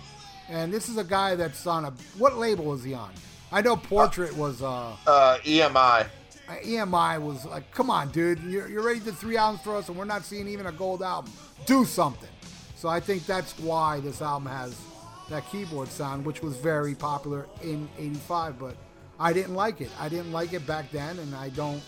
And 0.48 0.72
this 0.72 0.88
is 0.88 0.96
a 0.96 1.04
guy 1.04 1.36
that's 1.36 1.66
on 1.66 1.84
a, 1.84 1.90
what 2.18 2.36
label 2.36 2.72
is 2.74 2.82
he 2.84 2.94
on? 2.94 3.12
I 3.52 3.60
know 3.62 3.76
Portrait 3.76 4.34
was, 4.36 4.62
uh, 4.62 4.96
Uh, 5.06 5.38
EMI. 5.44 6.06
EMI 6.48 7.20
was 7.20 7.44
like, 7.46 7.70
come 7.70 7.88
on, 7.90 8.10
dude, 8.10 8.40
you're, 8.42 8.68
you're 8.68 8.82
ready 8.82 9.00
to 9.00 9.12
three 9.12 9.36
albums 9.36 9.62
for 9.62 9.76
us 9.76 9.88
and 9.88 9.96
we're 9.96 10.04
not 10.04 10.24
seeing 10.24 10.48
even 10.48 10.66
a 10.66 10.72
gold 10.72 11.02
album. 11.02 11.32
Do 11.66 11.84
something. 11.84 12.28
So 12.76 12.88
I 12.88 13.00
think 13.00 13.24
that's 13.24 13.58
why 13.60 14.00
this 14.00 14.20
album 14.20 14.50
has 14.50 14.78
that 15.30 15.48
keyboard 15.50 15.88
sound, 15.88 16.24
which 16.26 16.42
was 16.42 16.56
very 16.56 16.94
popular 16.94 17.46
in 17.62 17.88
85, 17.98 18.58
but 18.58 18.76
I 19.18 19.32
didn't 19.32 19.54
like 19.54 19.80
it. 19.80 19.90
I 19.98 20.08
didn't 20.08 20.32
like 20.32 20.52
it 20.52 20.66
back 20.66 20.90
then, 20.90 21.18
and 21.18 21.34
I 21.34 21.48
don't 21.50 21.82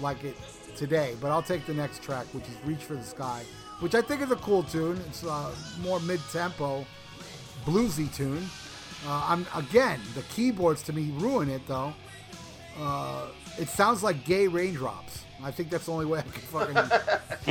like 0.00 0.24
it 0.24 0.36
today. 0.76 1.14
But 1.20 1.30
I'll 1.30 1.42
take 1.42 1.66
the 1.66 1.74
next 1.74 2.02
track, 2.02 2.26
which 2.32 2.44
is 2.44 2.56
Reach 2.64 2.84
for 2.84 2.94
the 2.94 3.04
Sky, 3.04 3.44
which 3.80 3.94
I 3.94 4.02
think 4.02 4.22
is 4.22 4.30
a 4.30 4.36
cool 4.36 4.62
tune. 4.62 5.00
It's 5.08 5.22
a 5.24 5.50
more 5.80 6.00
mid 6.00 6.20
tempo, 6.32 6.84
bluesy 7.64 8.14
tune. 8.14 8.46
Uh, 9.06 9.24
I'm 9.28 9.46
Again, 9.54 10.00
the 10.14 10.22
keyboards 10.22 10.82
to 10.84 10.92
me 10.92 11.12
ruin 11.16 11.48
it, 11.50 11.66
though. 11.66 11.92
Uh, 12.78 13.26
it 13.58 13.68
sounds 13.68 14.02
like 14.02 14.24
gay 14.24 14.48
raindrops. 14.48 15.24
I 15.42 15.50
think 15.50 15.70
that's 15.70 15.86
the 15.86 15.92
only 15.92 16.06
way 16.06 16.20
I 16.20 16.22
can 16.22 16.32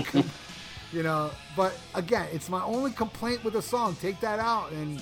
fucking, 0.04 0.26
you 0.92 1.04
know. 1.04 1.32
But 1.56 1.74
again, 1.94 2.28
it's 2.32 2.50
my 2.50 2.64
only 2.64 2.92
complaint 2.92 3.44
with 3.44 3.54
the 3.54 3.62
song. 3.62 3.96
Take 4.02 4.20
that 4.22 4.40
out, 4.40 4.72
and 4.72 5.02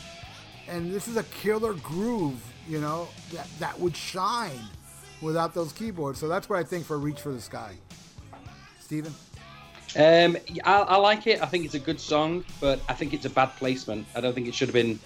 and 0.68 0.94
this 0.94 1.08
is 1.08 1.18
a 1.18 1.24
killer 1.24 1.74
groove, 1.74 2.42
you 2.68 2.80
know, 2.80 3.08
that 3.32 3.48
that 3.60 3.80
would 3.80 3.96
shine 3.96 4.60
without 5.24 5.54
those 5.54 5.72
keyboards. 5.72 6.20
So 6.20 6.28
that's 6.28 6.50
what 6.50 6.60
I 6.60 6.64
think 6.64 6.86
for 6.86 6.98
Reach 7.00 7.22
for 7.22 7.32
the 7.32 7.42
Sky. 7.42 7.74
Steven? 8.80 9.14
Um, 9.96 10.38
I, 10.64 10.82
I 10.82 10.96
like 10.98 11.28
it. 11.28 11.42
I 11.42 11.46
think 11.46 11.66
it's 11.66 11.76
a 11.76 11.80
good 11.80 12.00
song, 12.00 12.44
but 12.60 12.80
I 12.90 12.94
think 12.94 13.14
it's 13.14 13.26
a 13.26 13.30
bad 13.30 13.48
placement. 13.58 14.06
I 14.16 14.22
don't 14.22 14.34
think 14.34 14.48
it 14.48 14.56
should 14.56 14.68
have 14.68 14.74
been. 14.74 15.00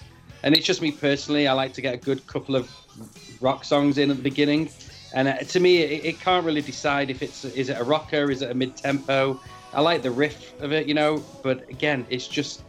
And 0.44 0.56
it's 0.56 0.66
just 0.66 0.82
me 0.82 0.92
personally. 0.92 1.48
I 1.48 1.54
like 1.54 1.74
to 1.74 1.82
get 1.82 1.94
a 1.94 1.98
good 1.98 2.26
couple 2.28 2.56
of 2.56 2.72
rock 3.42 3.64
songs 3.64 3.98
in 3.98 4.10
at 4.10 4.18
the 4.18 4.24
beginning, 4.24 4.70
and 5.14 5.28
uh, 5.28 5.38
to 5.38 5.60
me, 5.60 5.78
it, 5.80 6.06
it 6.06 6.20
can't 6.20 6.46
really 6.46 6.62
decide 6.62 7.10
if 7.10 7.22
it's 7.22 7.44
is 7.46 7.70
it 7.70 7.80
a 7.80 7.84
rocker, 7.84 8.30
is 8.30 8.42
it 8.42 8.52
a 8.52 8.54
mid 8.54 8.76
tempo. 8.78 9.40
I 9.74 9.82
like 9.82 10.02
the 10.02 10.12
riff 10.12 10.60
of 10.62 10.72
it, 10.72 10.88
you 10.88 10.94
know, 10.94 11.24
but 11.44 11.68
again, 11.70 12.06
it's 12.10 12.28
just 12.28 12.64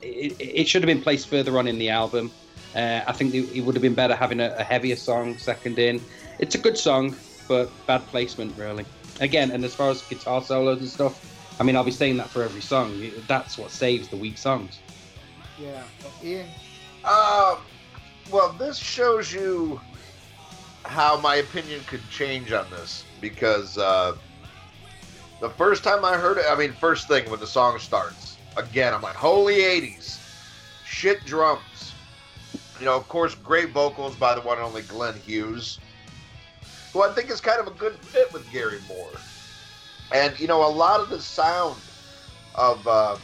it, 0.00 0.36
it 0.40 0.68
should 0.68 0.82
have 0.82 0.88
been 0.88 1.02
placed 1.02 1.28
further 1.28 1.58
on 1.58 1.66
in 1.66 1.78
the 1.78 1.90
album. 1.90 2.30
Uh, 2.74 3.02
I 3.06 3.12
think 3.12 3.34
it, 3.34 3.60
would 3.62 3.74
have 3.74 3.82
been 3.82 3.94
better 3.94 4.14
having 4.14 4.40
a, 4.40 4.54
a 4.58 4.62
heavier 4.62 4.96
song 4.96 5.36
second 5.36 5.78
in. 5.78 6.00
It's 6.42 6.56
a 6.56 6.58
good 6.58 6.76
song, 6.76 7.14
but 7.46 7.70
bad 7.86 8.04
placement, 8.08 8.58
really. 8.58 8.84
Again, 9.20 9.52
and 9.52 9.64
as 9.64 9.76
far 9.76 9.90
as 9.90 10.02
guitar 10.02 10.42
solos 10.42 10.80
and 10.80 10.88
stuff, 10.88 11.56
I 11.60 11.62
mean, 11.62 11.76
I'll 11.76 11.84
be 11.84 11.92
saying 11.92 12.16
that 12.16 12.28
for 12.30 12.42
every 12.42 12.60
song. 12.60 13.00
That's 13.28 13.56
what 13.56 13.70
saves 13.70 14.08
the 14.08 14.16
weak 14.16 14.36
songs. 14.36 14.80
Yeah. 15.56 15.84
Ian? 16.24 16.48
Um, 17.04 17.58
well, 18.32 18.52
this 18.58 18.76
shows 18.76 19.32
you 19.32 19.80
how 20.84 21.20
my 21.20 21.36
opinion 21.36 21.80
could 21.86 22.02
change 22.10 22.50
on 22.50 22.68
this 22.70 23.04
because 23.20 23.78
uh, 23.78 24.16
the 25.40 25.50
first 25.50 25.84
time 25.84 26.04
I 26.04 26.16
heard 26.16 26.38
it, 26.38 26.46
I 26.50 26.56
mean, 26.56 26.72
first 26.72 27.06
thing 27.06 27.30
when 27.30 27.38
the 27.38 27.46
song 27.46 27.78
starts, 27.78 28.36
again, 28.56 28.92
I'm 28.92 29.02
like, 29.02 29.14
holy 29.14 29.58
80s, 29.58 30.18
shit 30.84 31.24
drums. 31.24 31.94
You 32.80 32.86
know, 32.86 32.96
of 32.96 33.06
course, 33.06 33.36
great 33.36 33.70
vocals 33.70 34.16
by 34.16 34.34
the 34.34 34.40
one 34.40 34.58
and 34.58 34.66
only 34.66 34.82
Glenn 34.82 35.14
Hughes, 35.14 35.78
who 36.92 37.02
I 37.02 37.12
think 37.12 37.30
is 37.30 37.40
kind 37.40 37.60
of 37.60 37.66
a 37.66 37.78
good 37.78 37.94
fit 37.96 38.32
with 38.32 38.50
Gary 38.52 38.80
Moore. 38.88 39.10
And, 40.12 40.38
you 40.38 40.46
know, 40.46 40.66
a 40.66 40.68
lot 40.68 41.00
of 41.00 41.08
the 41.08 41.20
sound 41.20 41.80
of. 42.54 42.86
Uh, 42.86 43.16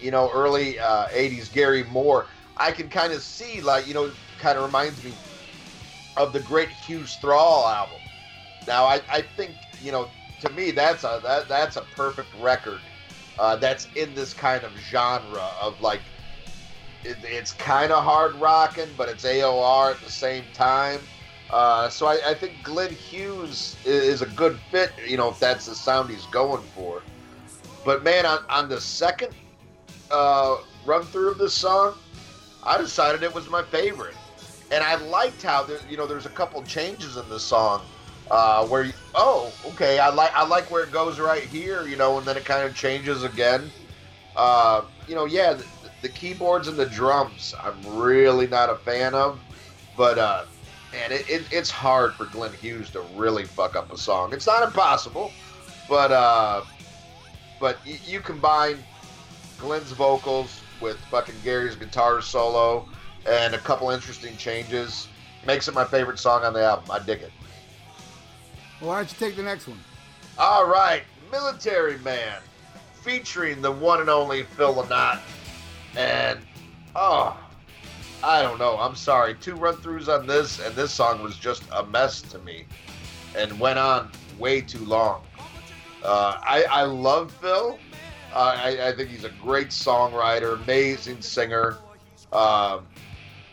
you 0.00 0.10
know, 0.10 0.30
early 0.32 0.78
uh, 0.78 1.06
80s 1.08 1.52
Gary 1.52 1.84
Moore, 1.84 2.26
I 2.56 2.72
can 2.72 2.88
kind 2.88 3.12
of 3.12 3.22
see, 3.22 3.60
like, 3.60 3.86
you 3.86 3.94
know, 3.94 4.10
kind 4.38 4.58
of 4.58 4.64
reminds 4.64 5.02
me 5.04 5.12
of 6.16 6.32
the 6.32 6.40
great 6.40 6.68
Hughes 6.68 7.16
Thrall 7.16 7.66
album. 7.66 7.98
Now, 8.66 8.84
I, 8.84 9.00
I 9.10 9.22
think, 9.22 9.52
you 9.82 9.92
know, 9.92 10.08
to 10.40 10.50
me, 10.50 10.70
that's 10.70 11.04
a 11.04 11.20
that, 11.22 11.48
that's 11.48 11.76
a 11.76 11.82
perfect 11.94 12.28
record 12.40 12.80
uh, 13.38 13.56
that's 13.56 13.88
in 13.94 14.14
this 14.14 14.32
kind 14.32 14.64
of 14.64 14.72
genre 14.78 15.50
of 15.60 15.80
like, 15.80 16.00
it, 17.04 17.16
it's 17.22 17.52
kind 17.52 17.92
of 17.92 18.02
hard 18.02 18.34
rocking, 18.36 18.88
but 18.96 19.08
it's 19.08 19.24
AOR 19.24 19.92
at 19.92 20.00
the 20.00 20.10
same 20.10 20.44
time. 20.54 21.00
Uh, 21.52 21.88
so 21.88 22.06
I, 22.06 22.18
I 22.26 22.34
think 22.34 22.62
Glenn 22.62 22.92
Hughes 22.92 23.76
is, 23.84 24.22
a 24.22 24.26
good 24.26 24.58
fit, 24.70 24.92
you 25.06 25.16
know, 25.16 25.30
if 25.30 25.40
that's 25.40 25.66
the 25.66 25.74
sound 25.74 26.08
he's 26.08 26.26
going 26.26 26.62
for. 26.76 27.02
But 27.84 28.04
man, 28.04 28.24
on, 28.24 28.38
on 28.48 28.68
the 28.68 28.80
second 28.80 29.34
uh, 30.10 30.58
run 30.84 31.02
through 31.02 31.32
of 31.32 31.38
this 31.38 31.54
song, 31.54 31.94
I 32.62 32.78
decided 32.78 33.22
it 33.22 33.34
was 33.34 33.48
my 33.48 33.62
favorite, 33.62 34.14
and 34.70 34.84
I 34.84 34.96
liked 34.96 35.42
how 35.42 35.64
there, 35.64 35.78
you 35.88 35.96
know 35.96 36.06
there's 36.06 36.26
a 36.26 36.30
couple 36.30 36.62
changes 36.62 37.16
in 37.16 37.28
the 37.28 37.40
song 37.40 37.82
uh, 38.30 38.66
where 38.66 38.84
you, 38.84 38.92
oh 39.14 39.52
okay 39.66 39.98
I 39.98 40.10
like 40.10 40.30
I 40.34 40.46
like 40.46 40.70
where 40.70 40.84
it 40.84 40.92
goes 40.92 41.18
right 41.18 41.42
here 41.42 41.86
you 41.86 41.96
know 41.96 42.18
and 42.18 42.26
then 42.26 42.36
it 42.36 42.44
kind 42.44 42.68
of 42.68 42.76
changes 42.76 43.24
again. 43.24 43.70
Uh, 44.36 44.82
you 45.08 45.14
know 45.14 45.24
yeah 45.24 45.54
the, 45.54 45.64
the 46.02 46.08
keyboards 46.10 46.68
and 46.68 46.76
the 46.76 46.86
drums 46.86 47.54
I'm 47.62 47.80
really 47.96 48.46
not 48.46 48.68
a 48.68 48.76
fan 48.76 49.14
of, 49.14 49.40
but 49.96 50.46
man 50.92 51.12
it, 51.12 51.28
it, 51.28 51.42
it's 51.50 51.70
hard 51.70 52.14
for 52.14 52.26
Glenn 52.26 52.52
Hughes 52.52 52.90
to 52.90 53.00
really 53.16 53.44
fuck 53.44 53.76
up 53.76 53.92
a 53.92 53.98
song. 53.98 54.32
It's 54.32 54.46
not 54.46 54.62
impossible, 54.62 55.32
but 55.88 56.12
uh, 56.12 56.62
but 57.60 57.78
y- 57.86 57.98
you 58.06 58.20
combine 58.20 58.78
Glenn's 59.58 59.92
vocals 59.92 60.60
with 60.80 60.96
fucking 61.10 61.34
Gary's 61.44 61.76
guitar 61.76 62.20
solo 62.22 62.88
and 63.26 63.54
a 63.54 63.58
couple 63.58 63.90
interesting 63.90 64.36
changes. 64.36 65.08
Makes 65.46 65.68
it 65.68 65.74
my 65.74 65.84
favorite 65.84 66.18
song 66.18 66.44
on 66.44 66.52
the 66.52 66.62
album. 66.62 66.90
I 66.90 66.98
dig 66.98 67.22
it. 67.22 67.32
Well, 68.80 68.90
why 68.90 68.96
don't 68.96 69.12
you 69.12 69.18
take 69.18 69.36
the 69.36 69.42
next 69.42 69.68
one? 69.68 69.78
All 70.38 70.66
right, 70.66 71.02
Military 71.30 71.98
Man, 71.98 72.40
featuring 73.02 73.60
the 73.60 73.70
one 73.70 74.00
and 74.00 74.08
only 74.08 74.42
Phil 74.42 74.74
Lynott. 74.74 75.20
And, 75.96 76.38
oh, 76.94 77.36
I 78.22 78.42
don't 78.42 78.58
know. 78.58 78.78
I'm 78.78 78.96
sorry. 78.96 79.34
Two 79.34 79.54
run 79.54 79.76
throughs 79.76 80.08
on 80.08 80.26
this, 80.26 80.60
and 80.60 80.74
this 80.74 80.92
song 80.92 81.22
was 81.22 81.36
just 81.36 81.62
a 81.72 81.84
mess 81.86 82.20
to 82.22 82.38
me 82.40 82.66
and 83.36 83.58
went 83.58 83.78
on 83.78 84.10
way 84.38 84.60
too 84.60 84.84
long. 84.84 85.22
Uh, 86.02 86.38
I, 86.42 86.64
I 86.70 86.82
love 86.82 87.32
Phil. 87.32 87.78
Uh, 88.32 88.56
I, 88.56 88.88
I 88.88 88.92
think 88.96 89.10
he's 89.10 89.24
a 89.24 89.30
great 89.42 89.68
songwriter, 89.68 90.62
amazing 90.62 91.20
singer. 91.20 91.78
Um, 92.32 92.86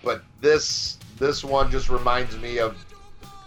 but 0.04 0.24
this 0.40 1.00
this 1.18 1.44
one 1.44 1.72
just 1.72 1.90
reminds 1.90 2.38
me 2.38 2.60
of 2.60 2.78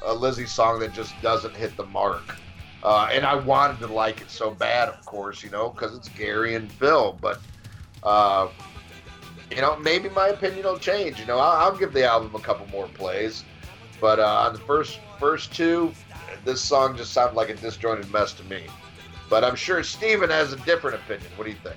a 0.04 0.12
Lizzy 0.12 0.46
song 0.46 0.80
that 0.80 0.92
just 0.92 1.14
doesn't 1.22 1.54
hit 1.54 1.76
the 1.76 1.86
mark. 1.86 2.36
Uh, 2.82 3.08
and 3.12 3.24
I 3.24 3.34
wanted 3.34 3.78
to 3.80 3.92
like 3.92 4.20
it 4.20 4.30
so 4.30 4.50
bad, 4.50 4.88
of 4.88 5.04
course, 5.04 5.44
you 5.44 5.50
know, 5.50 5.68
because 5.68 5.94
it's 5.94 6.08
Gary 6.08 6.54
and 6.54 6.70
Phil. 6.72 7.16
But 7.20 7.40
uh, 8.02 8.48
you 9.50 9.60
know, 9.60 9.76
maybe 9.76 10.08
my 10.10 10.28
opinion 10.28 10.64
will 10.64 10.78
change. 10.78 11.18
You 11.18 11.26
know, 11.26 11.38
I'll, 11.38 11.70
I'll 11.70 11.76
give 11.76 11.92
the 11.92 12.04
album 12.04 12.34
a 12.34 12.40
couple 12.40 12.66
more 12.68 12.86
plays. 12.88 13.44
But 14.00 14.18
uh, 14.18 14.26
on 14.46 14.54
the 14.54 14.60
first 14.60 15.00
first 15.18 15.52
two, 15.52 15.92
this 16.44 16.62
song 16.62 16.96
just 16.96 17.12
sounded 17.12 17.36
like 17.36 17.50
a 17.50 17.54
disjointed 17.54 18.10
mess 18.10 18.32
to 18.34 18.44
me. 18.44 18.62
But 19.28 19.44
I'm 19.44 19.56
sure 19.56 19.82
Steven 19.82 20.30
has 20.30 20.52
a 20.52 20.56
different 20.56 20.96
opinion. 20.96 21.30
What 21.36 21.44
do 21.44 21.50
you 21.50 21.58
think? 21.62 21.76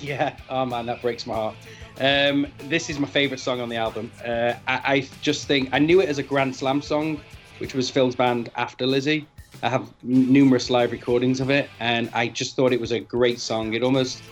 Yeah, 0.00 0.36
oh 0.48 0.64
man, 0.64 0.86
that 0.86 1.02
breaks 1.02 1.26
my 1.26 1.34
heart. 1.34 1.56
Um, 2.00 2.46
this 2.60 2.88
is 2.88 2.98
my 2.98 3.06
favorite 3.06 3.40
song 3.40 3.60
on 3.60 3.68
the 3.68 3.76
album. 3.76 4.10
Uh, 4.24 4.54
I, 4.66 4.80
I 4.84 5.08
just 5.20 5.46
think 5.46 5.68
I 5.72 5.78
knew 5.78 6.00
it 6.00 6.08
as 6.08 6.18
a 6.18 6.22
Grand 6.22 6.56
Slam 6.56 6.80
song, 6.80 7.20
which 7.58 7.74
was 7.74 7.90
Phil's 7.90 8.16
band 8.16 8.50
after 8.56 8.86
Lizzy. 8.86 9.26
I 9.62 9.68
have 9.68 9.92
numerous 10.02 10.70
live 10.70 10.92
recordings 10.92 11.40
of 11.40 11.50
it, 11.50 11.68
and 11.80 12.08
I 12.14 12.28
just 12.28 12.56
thought 12.56 12.72
it 12.72 12.80
was 12.80 12.92
a 12.92 13.00
great 13.00 13.40
song. 13.40 13.74
It 13.74 13.82
almost, 13.82 14.22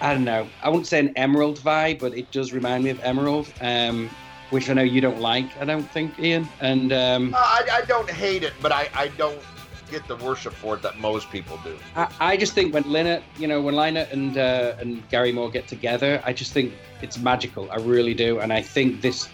I 0.00 0.14
don't 0.14 0.24
know, 0.24 0.48
I 0.62 0.68
wouldn't 0.68 0.86
say 0.86 0.98
an 0.98 1.12
Emerald 1.16 1.58
vibe, 1.60 1.98
but 1.98 2.16
it 2.16 2.30
does 2.30 2.52
remind 2.52 2.84
me 2.84 2.90
of 2.90 3.00
Emerald. 3.02 3.52
Um, 3.60 4.10
which 4.50 4.68
I 4.68 4.74
know 4.74 4.82
you 4.82 5.00
don't 5.00 5.20
like. 5.20 5.46
I 5.60 5.64
don't 5.64 5.88
think, 5.92 6.18
Ian. 6.18 6.48
And 6.60 6.92
um, 6.92 7.34
Uh, 7.34 7.38
I, 7.38 7.68
I 7.70 7.80
don't 7.82 8.10
hate 8.10 8.42
it, 8.42 8.52
but 8.60 8.72
I, 8.72 8.88
I 8.94 9.06
don't 9.08 9.40
get 9.90 10.06
the 10.08 10.16
worship 10.16 10.52
for 10.52 10.74
it 10.74 10.82
that 10.82 10.98
most 10.98 11.30
people 11.30 11.58
do. 11.64 11.78
I, 11.96 12.08
I 12.20 12.36
just 12.36 12.52
think 12.52 12.74
when 12.74 12.84
Lynott, 12.84 13.22
you 13.38 13.46
know, 13.46 13.60
when 13.60 13.74
Lynott 13.74 14.12
and 14.12 14.38
uh, 14.38 14.74
and 14.80 15.08
Gary 15.08 15.32
Moore 15.32 15.50
get 15.50 15.68
together, 15.68 16.22
I 16.24 16.32
just 16.32 16.52
think 16.52 16.72
it's 17.02 17.18
magical. 17.18 17.70
I 17.70 17.76
really 17.76 18.14
do, 18.14 18.40
and 18.40 18.52
I 18.52 18.62
think 18.62 19.00
this 19.00 19.28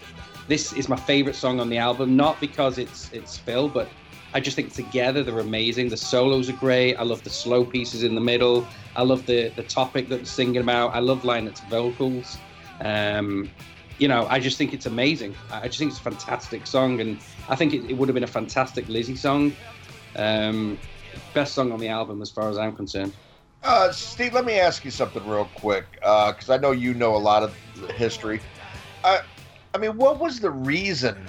this 0.47 0.73
is 0.73 0.87
my 0.87 0.95
favorite 0.95 1.35
song 1.35 1.59
on 1.59 1.69
the 1.69 1.77
album. 1.77 2.15
Not 2.15 2.39
because 2.39 2.77
it's 2.77 3.11
it's 3.11 3.37
Phil, 3.37 3.69
but 3.69 3.87
I 4.33 4.39
just 4.39 4.55
think 4.55 4.73
together 4.73 5.23
they're 5.23 5.39
amazing. 5.39 5.89
The 5.89 5.97
solos 5.97 6.49
are 6.49 6.53
great. 6.53 6.95
I 6.95 7.03
love 7.03 7.23
the 7.23 7.29
slow 7.29 7.65
pieces 7.65 8.03
in 8.03 8.13
the 8.13 8.21
middle. 8.21 8.67
I 8.95 9.03
love 9.03 9.25
the 9.25 9.51
the 9.55 9.63
topic 9.63 10.09
that 10.09 10.17
they're 10.17 10.25
singing 10.25 10.61
about. 10.61 10.93
I 10.93 10.99
love 10.99 11.23
Lynott's 11.23 11.61
vocals. 11.61 12.37
Um, 12.81 13.49
you 13.97 14.07
know, 14.07 14.27
I 14.29 14.39
just 14.39 14.57
think 14.57 14.73
it's 14.73 14.85
amazing. 14.85 15.35
I 15.51 15.67
just 15.67 15.79
think 15.79 15.91
it's 15.91 15.99
a 15.99 16.03
fantastic 16.03 16.67
song, 16.67 17.01
and 17.01 17.19
I 17.49 17.55
think 17.55 17.73
it, 17.73 17.89
it 17.89 17.93
would 17.93 18.09
have 18.09 18.13
been 18.13 18.23
a 18.23 18.27
fantastic 18.27 18.87
Lizzy 18.87 19.15
song. 19.15 19.55
Um, 20.15 20.79
best 21.33 21.55
song 21.55 21.71
on 21.71 21.79
the 21.79 21.87
album, 21.87 22.21
as 22.21 22.29
far 22.29 22.49
as 22.49 22.57
I'm 22.57 22.75
concerned. 22.75 23.13
Uh, 23.63 23.91
Steve, 23.91 24.33
let 24.33 24.45
me 24.45 24.59
ask 24.59 24.85
you 24.85 24.91
something 24.91 25.25
real 25.25 25.45
quick, 25.45 25.85
because 25.93 26.49
I 26.49 26.57
know 26.57 26.71
you 26.71 26.93
know 26.93 27.15
a 27.15 27.17
lot 27.17 27.41
of 27.43 27.55
history. 27.95 28.39
I, 29.03 29.21
I 29.73 29.77
mean, 29.79 29.97
what 29.97 30.19
was 30.19 30.39
the 30.39 30.51
reason 30.51 31.27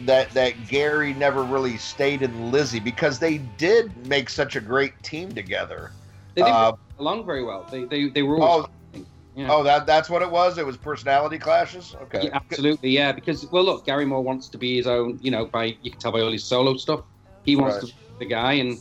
that 0.00 0.30
that 0.32 0.66
Gary 0.68 1.12
never 1.14 1.42
really 1.44 1.76
stayed 1.76 2.22
in 2.22 2.50
Lizzy? 2.50 2.80
Because 2.80 3.18
they 3.18 3.38
did 3.38 4.06
make 4.06 4.28
such 4.28 4.56
a 4.56 4.60
great 4.60 4.92
team 5.02 5.34
together. 5.34 5.92
They 6.34 6.42
didn't 6.42 6.54
Uh, 6.54 6.72
along 6.98 7.26
very 7.26 7.44
well. 7.44 7.66
They 7.70 7.84
they, 7.84 8.08
they 8.08 8.22
were 8.22 8.40
always. 8.40 8.66
Oh, 8.96 9.04
yeah. 9.34 9.48
oh, 9.52 9.62
that 9.62 9.86
that's 9.86 10.10
what 10.10 10.22
it 10.22 10.30
was. 10.30 10.58
It 10.58 10.66
was 10.66 10.76
personality 10.76 11.38
clashes. 11.38 11.94
Okay. 12.02 12.24
Yeah, 12.24 12.30
absolutely, 12.34 12.90
yeah. 12.90 13.12
Because 13.12 13.46
well, 13.50 13.64
look, 13.64 13.86
Gary 13.86 14.04
Moore 14.04 14.22
wants 14.22 14.48
to 14.48 14.58
be 14.58 14.76
his 14.76 14.86
own. 14.86 15.18
You 15.20 15.30
know, 15.30 15.46
by 15.46 15.76
you 15.82 15.90
can 15.90 16.00
tell 16.00 16.12
by 16.12 16.20
all 16.20 16.32
his 16.32 16.44
solo 16.44 16.76
stuff, 16.76 17.02
he 17.44 17.56
wants 17.56 17.76
Right. 17.76 17.80
to 17.80 17.86
be 17.86 17.92
the 18.18 18.26
guy, 18.26 18.52
and 18.54 18.78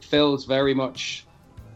Phil's 0.00 0.44
very 0.44 0.74
much 0.74 1.26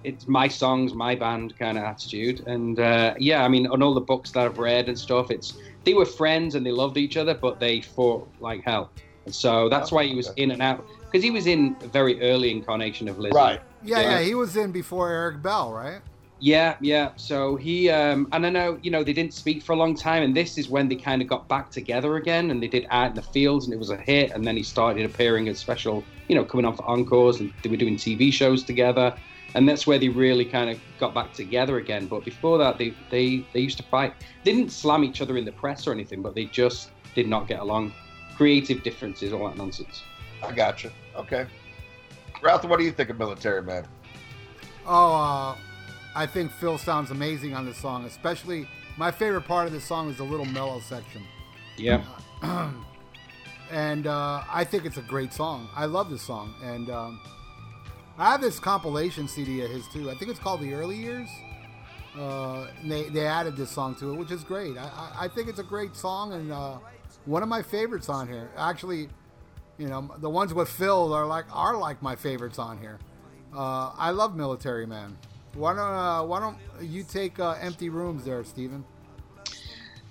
it's 0.05 0.29
my 0.29 0.49
songs, 0.49 0.95
my 0.95 1.15
band 1.15 1.59
kind 1.59 1.77
of 1.79 1.85
attitude. 1.85 2.47
And 2.47 2.79
uh, 2.79 3.15
yeah, 3.19 3.45
I 3.45 3.49
mean, 3.49 3.67
on 3.67 3.83
all 3.83 3.95
the 3.95 4.01
books 4.01 4.31
that 4.33 4.45
I've 4.45 4.59
read 4.59 4.89
and 4.89 4.99
stuff, 4.99 5.31
it's 5.31 5.59
they 5.85 5.95
were 5.95 6.05
friends 6.05 6.55
and 6.55 6.65
they 6.65 6.71
loved 6.73 6.97
each 6.97 7.17
other, 7.17 7.35
but 7.35 7.61
they 7.61 7.81
fought 7.81 8.29
like 8.41 8.63
hell. 8.65 8.91
And 9.25 9.35
so 9.35 9.69
that's 9.69 9.93
why 9.93 10.05
he 10.05 10.15
was 10.15 10.33
in 10.37 10.53
and 10.53 10.63
out 10.63 10.87
because 11.11 11.23
he 11.23 11.31
was 11.31 11.47
in 11.47 11.77
a 11.83 11.87
very 11.87 12.21
early 12.23 12.51
incarnation 12.51 13.09
of 13.09 13.19
Lizzy. 13.19 13.37
Right. 13.37 13.61
Yeah, 13.83 14.01
Yeah. 14.01 14.11
yeah, 14.11 14.21
he 14.23 14.35
was 14.35 14.57
in 14.57 14.73
before 14.73 15.11
Eric 15.11 15.43
Bell, 15.43 15.73
right? 15.73 16.01
Yeah, 16.41 16.77
yeah. 16.81 17.11
So 17.17 17.57
he 17.57 17.91
um, 17.91 18.29
and 18.33 18.47
I 18.47 18.51
know 18.51 18.79
you 18.83 18.91
know 18.91 19.03
they 19.03 19.13
didn't 19.13 19.35
speak 19.35 19.63
for 19.63 19.73
a 19.73 19.77
long 19.77 19.97
time, 19.97 20.23
and 20.23 20.37
this 20.37 20.57
is 20.57 20.69
when 20.69 20.89
they 20.89 20.95
kind 20.95 21.21
of 21.21 21.27
got 21.29 21.49
back 21.49 21.71
together 21.71 22.17
again, 22.17 22.51
and 22.51 22.63
they 22.63 22.69
did 22.69 22.87
Out 22.91 23.11
in 23.11 23.15
the 23.17 23.23
Fields, 23.23 23.65
and 23.65 23.75
it 23.75 23.79
was 23.79 23.91
a 23.91 23.97
hit. 23.97 24.31
And 24.31 24.47
then 24.47 24.57
he 24.57 24.63
started 24.63 25.05
appearing 25.05 25.49
as 25.49 25.59
special, 25.59 26.05
you 26.29 26.37
know, 26.37 26.45
coming 26.45 26.65
on 26.65 26.77
for 26.77 26.89
encores, 26.89 27.41
and 27.41 27.53
they 27.63 27.69
were 27.69 27.77
doing 27.77 27.97
TV 27.97 28.33
shows 28.33 28.63
together, 28.63 29.15
and 29.59 29.69
that's 29.69 29.89
where 29.89 29.99
they 29.99 30.09
really 30.09 30.45
kind 30.45 30.71
of 30.71 30.79
got 31.01 31.13
back 31.13 31.33
together 31.33 31.79
again. 31.79 32.07
But 32.07 32.25
before 32.25 32.59
that, 32.59 32.79
they 32.79 32.95
they 33.11 33.45
they 33.53 33.59
used 33.59 33.77
to 33.79 33.83
fight. 33.83 34.15
They 34.45 34.53
didn't 34.53 34.71
slam 34.71 35.03
each 35.03 35.21
other 35.21 35.37
in 35.37 35.45
the 35.45 35.51
press 35.51 35.85
or 35.89 35.93
anything, 35.93 36.23
but 36.23 36.37
they 36.37 36.45
just 36.45 36.93
did 37.17 37.27
not 37.27 37.49
get 37.49 37.59
along. 37.59 37.93
Creative 38.37 38.81
differences, 38.85 39.33
all 39.33 39.49
that 39.49 39.57
nonsense. 39.57 40.05
I 40.45 40.53
gotcha. 40.53 40.93
Okay. 41.17 41.45
Ralph, 42.41 42.65
what 42.67 42.79
do 42.79 42.85
you 42.85 42.93
think 42.93 43.11
of 43.11 43.19
Military 43.19 43.61
Man? 43.61 43.85
Oh, 44.87 45.13
uh, 45.13 45.57
I 46.15 46.25
think 46.25 46.53
Phil 46.53 46.79
sounds 46.79 47.11
amazing 47.11 47.53
on 47.55 47.67
this 47.67 47.79
song. 47.79 48.05
Especially, 48.05 48.69
my 48.97 49.11
favorite 49.11 49.43
part 49.43 49.67
of 49.67 49.73
this 49.73 49.85
song 49.85 50.09
is 50.09 50.19
the 50.19 50.25
little 50.25 50.47
mellow 50.47 50.79
section, 50.79 51.25
Yeah, 51.77 52.05
and 53.73 54.07
uh, 54.07 54.45
I 54.49 54.63
think 54.63 54.85
it's 54.85 54.99
a 54.99 55.03
great 55.03 55.33
song. 55.33 55.69
I 55.75 55.87
love 55.87 56.11
this 56.11 56.23
song, 56.23 56.55
and 56.63 56.89
um, 56.91 57.21
I 58.19 58.33
have 58.33 58.41
this 58.41 58.59
compilation 58.59 59.29
CD 59.29 59.63
of 59.63 59.71
his 59.71 59.87
too. 59.89 60.11
I 60.11 60.15
think 60.17 60.31
it's 60.31 60.41
called 60.41 60.61
The 60.61 60.75
Early 60.75 60.97
Years. 60.97 61.29
Uh, 62.19 62.67
they 62.85 63.05
they 63.11 63.25
added 63.27 63.57
this 63.57 63.71
song 63.71 63.95
to 63.97 64.13
it, 64.13 64.17
which 64.17 64.33
is 64.33 64.43
great. 64.43 64.77
I, 64.77 64.83
I, 64.83 65.25
I 65.25 65.29
think 65.29 65.49
it's 65.49 65.61
a 65.61 65.65
great 65.65 65.95
song 65.95 66.33
and 66.33 66.51
uh, 66.51 66.79
one 67.27 67.45
of 67.45 67.49
my 67.49 67.63
favorites 67.63 68.09
on 68.09 68.27
here. 68.27 68.51
Actually, 68.57 69.09
you 69.79 69.89
know, 69.89 70.11
the 70.19 70.29
ones 70.29 70.53
with 70.53 70.69
Phil 70.69 71.13
are 71.13 71.27
like 71.27 71.45
are 71.53 71.77
like 71.77 72.03
my 72.03 72.17
favorites 72.17 72.59
on 72.59 72.79
here. 72.79 72.99
Uh, 73.57 73.93
I 73.97 74.11
love 74.11 74.35
Military 74.35 74.87
Man. 74.87 75.17
Why 75.55 75.75
don't 75.75 75.81
uh, 75.81 76.25
Why 76.25 76.41
don't 76.41 76.59
you 76.81 77.05
take 77.05 77.39
uh, 77.39 77.53
Empty 77.61 77.89
Rooms 77.89 78.25
there, 78.25 78.43
Stephen? 78.43 78.85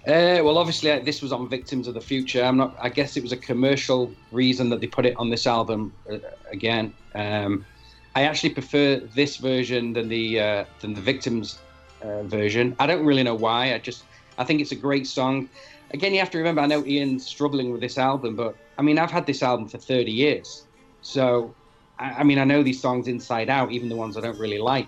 Uh, 0.08 0.40
well, 0.42 0.58
obviously, 0.58 0.90
uh, 0.90 1.00
this 1.00 1.22
was 1.22 1.34
on 1.34 1.50
Victims 1.50 1.90
of 1.90 1.94
the 1.94 2.00
Future. 2.00 2.42
I'm 2.42 2.56
not. 2.56 2.78
I 2.80 2.88
guess 2.88 3.18
it 3.18 3.24
was 3.24 3.34
a 3.34 3.38
commercial 3.38 4.14
reason 4.32 4.70
that 4.70 4.80
they 4.80 4.88
put 4.88 5.06
it 5.06 5.16
on 5.18 5.30
this 5.30 5.46
album 5.46 5.94
uh, 6.10 6.20
again. 6.50 6.94
Um, 7.14 7.66
I 8.18 8.24
actually 8.24 8.50
prefer 8.50 9.00
this 9.14 9.38
version 9.38 9.94
than 9.94 10.08
the 10.10 10.40
uh, 10.40 10.66
than 10.82 10.96
the 10.96 11.02
Victims 11.02 11.60
uh, 12.02 12.24
version. 12.24 12.76
I 12.80 12.88
don't 12.88 13.06
really 13.06 13.22
know 13.22 13.36
why. 13.36 13.76
I 13.76 13.78
just 13.78 14.06
I 14.40 14.44
think 14.44 14.60
it's 14.60 14.72
a 14.72 14.82
great 14.88 15.06
song. 15.06 15.48
Again, 15.92 16.14
you 16.14 16.20
have 16.20 16.32
to 16.32 16.40
remember. 16.40 16.62
I 16.62 16.66
know 16.66 16.84
Ian's 16.84 17.28
struggling 17.28 17.72
with 17.72 17.80
this 17.80 17.96
album, 18.00 18.36
but 18.36 18.56
I 18.80 18.82
mean, 18.82 18.98
I've 18.98 19.12
had 19.12 19.28
this 19.28 19.44
album 19.44 19.68
for 19.68 19.78
30 19.78 20.12
years, 20.12 20.66
so 21.02 21.54
I, 22.00 22.06
I 22.06 22.24
mean, 22.24 22.40
I 22.40 22.44
know 22.44 22.64
these 22.64 22.82
songs 22.82 23.08
inside 23.08 23.52
out, 23.52 23.72
even 23.72 23.88
the 23.88 23.96
ones 23.96 24.18
I 24.18 24.22
don't 24.22 24.40
really 24.40 24.58
like. 24.58 24.88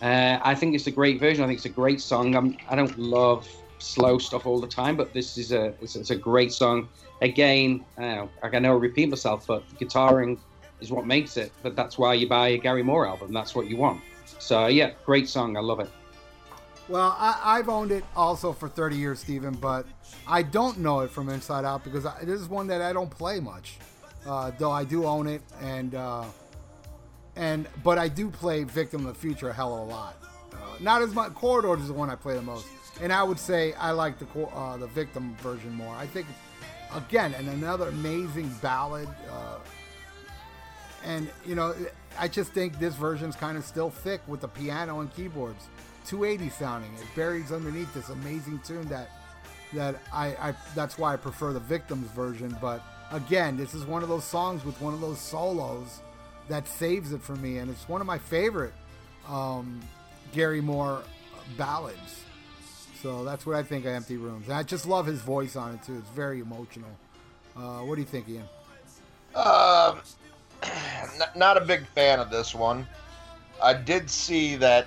Uh, 0.00 0.38
I 0.42 0.54
think 0.54 0.74
it's 0.74 0.86
a 0.86 0.96
great 1.00 1.20
version. 1.20 1.44
I 1.44 1.46
think 1.46 1.58
it's 1.58 1.66
a 1.66 1.80
great 1.82 2.00
song. 2.00 2.34
I'm, 2.34 2.56
I 2.70 2.74
don't 2.74 2.98
love 2.98 3.46
slow 3.80 4.16
stuff 4.16 4.46
all 4.46 4.60
the 4.62 4.74
time, 4.82 4.96
but 4.96 5.12
this 5.12 5.36
is 5.36 5.52
a 5.52 5.74
it's, 5.82 5.94
it's 5.94 6.08
a 6.08 6.16
great 6.16 6.54
song. 6.54 6.88
Again, 7.20 7.84
I 7.98 8.00
know, 8.00 8.30
I 8.42 8.58
know 8.60 8.72
I 8.72 8.78
repeat 8.78 9.10
myself, 9.10 9.46
but 9.46 9.68
the 9.68 9.84
guitaring 9.84 10.38
is 10.80 10.90
what 10.90 11.06
makes 11.06 11.36
it. 11.36 11.52
But 11.62 11.76
that's 11.76 11.98
why 11.98 12.14
you 12.14 12.28
buy 12.28 12.48
a 12.48 12.58
Gary 12.58 12.82
Moore 12.82 13.06
album. 13.06 13.32
That's 13.32 13.54
what 13.54 13.68
you 13.68 13.76
want. 13.76 14.00
So 14.38 14.66
yeah, 14.66 14.92
great 15.04 15.28
song. 15.28 15.56
I 15.56 15.60
love 15.60 15.80
it. 15.80 15.90
Well, 16.88 17.16
I, 17.18 17.40
I've 17.42 17.70
owned 17.70 17.92
it 17.92 18.04
also 18.14 18.52
for 18.52 18.68
30 18.68 18.96
years, 18.96 19.20
Steven, 19.20 19.54
but 19.54 19.86
I 20.26 20.42
don't 20.42 20.78
know 20.78 21.00
it 21.00 21.10
from 21.10 21.30
inside 21.30 21.64
out 21.64 21.82
because 21.82 22.04
I, 22.04 22.24
this 22.24 22.40
is 22.40 22.48
one 22.48 22.66
that 22.66 22.82
I 22.82 22.92
don't 22.92 23.10
play 23.10 23.40
much. 23.40 23.78
Uh, 24.26 24.50
though 24.58 24.70
I 24.70 24.84
do 24.84 25.04
own 25.04 25.26
it, 25.26 25.42
and 25.60 25.94
uh, 25.94 26.24
and 27.36 27.68
but 27.82 27.98
I 27.98 28.08
do 28.08 28.30
play 28.30 28.64
Victim 28.64 29.06
of 29.06 29.14
the 29.14 29.20
Future 29.20 29.50
a 29.50 29.52
hell 29.52 29.74
of 29.74 29.88
a 29.88 29.90
lot. 29.90 30.16
Uh, 30.52 30.56
not 30.80 31.02
as 31.02 31.14
much. 31.14 31.34
Corridors 31.34 31.82
is 31.82 31.88
the 31.88 31.94
one 31.94 32.08
I 32.08 32.14
play 32.14 32.34
the 32.34 32.42
most, 32.42 32.66
and 33.02 33.12
I 33.12 33.22
would 33.22 33.38
say 33.38 33.74
I 33.74 33.90
like 33.90 34.18
the 34.18 34.40
uh, 34.46 34.78
the 34.78 34.86
Victim 34.86 35.36
version 35.42 35.72
more. 35.74 35.94
I 35.94 36.06
think 36.06 36.26
again, 36.94 37.34
and 37.34 37.48
another 37.48 37.88
amazing 37.88 38.48
ballad. 38.62 39.08
And 41.04 41.28
you 41.46 41.54
know, 41.54 41.74
I 42.18 42.28
just 42.28 42.52
think 42.52 42.78
this 42.78 42.94
version's 42.94 43.36
kind 43.36 43.58
of 43.58 43.64
still 43.64 43.90
thick 43.90 44.20
with 44.26 44.40
the 44.40 44.48
piano 44.48 45.00
and 45.00 45.14
keyboards, 45.14 45.68
280 46.06 46.50
sounding. 46.50 46.92
It 46.94 47.06
buries 47.14 47.52
underneath 47.52 47.92
this 47.94 48.08
amazing 48.08 48.60
tune 48.64 48.88
that 48.88 49.10
that 49.74 49.96
I, 50.12 50.28
I 50.28 50.54
that's 50.74 50.98
why 50.98 51.12
I 51.12 51.16
prefer 51.16 51.52
the 51.52 51.60
Victims 51.60 52.08
version. 52.10 52.56
But 52.60 52.82
again, 53.12 53.56
this 53.56 53.74
is 53.74 53.84
one 53.84 54.02
of 54.02 54.08
those 54.08 54.24
songs 54.24 54.64
with 54.64 54.80
one 54.80 54.94
of 54.94 55.00
those 55.00 55.20
solos 55.20 56.00
that 56.48 56.68
saves 56.68 57.12
it 57.12 57.22
for 57.22 57.36
me, 57.36 57.58
and 57.58 57.70
it's 57.70 57.88
one 57.88 58.00
of 58.00 58.06
my 58.06 58.18
favorite 58.18 58.72
um, 59.28 59.80
Gary 60.32 60.60
Moore 60.60 61.02
ballads. 61.56 62.24
So 63.02 63.22
that's 63.24 63.44
what 63.44 63.56
I 63.56 63.62
think 63.62 63.84
of 63.84 63.92
Empty 63.92 64.16
Rooms. 64.16 64.46
And 64.46 64.56
I 64.56 64.62
just 64.62 64.86
love 64.86 65.04
his 65.04 65.20
voice 65.20 65.56
on 65.56 65.74
it 65.74 65.82
too. 65.82 65.98
It's 65.98 66.08
very 66.10 66.40
emotional. 66.40 66.88
Uh, 67.54 67.80
what 67.80 67.96
do 67.96 68.00
you 68.00 68.06
think, 68.06 68.28
Ian? 68.28 68.44
Um, 69.34 70.00
not 71.36 71.56
a 71.56 71.64
big 71.64 71.86
fan 71.88 72.20
of 72.20 72.30
this 72.30 72.54
one. 72.54 72.86
I 73.62 73.74
did 73.74 74.10
see 74.10 74.56
that, 74.56 74.86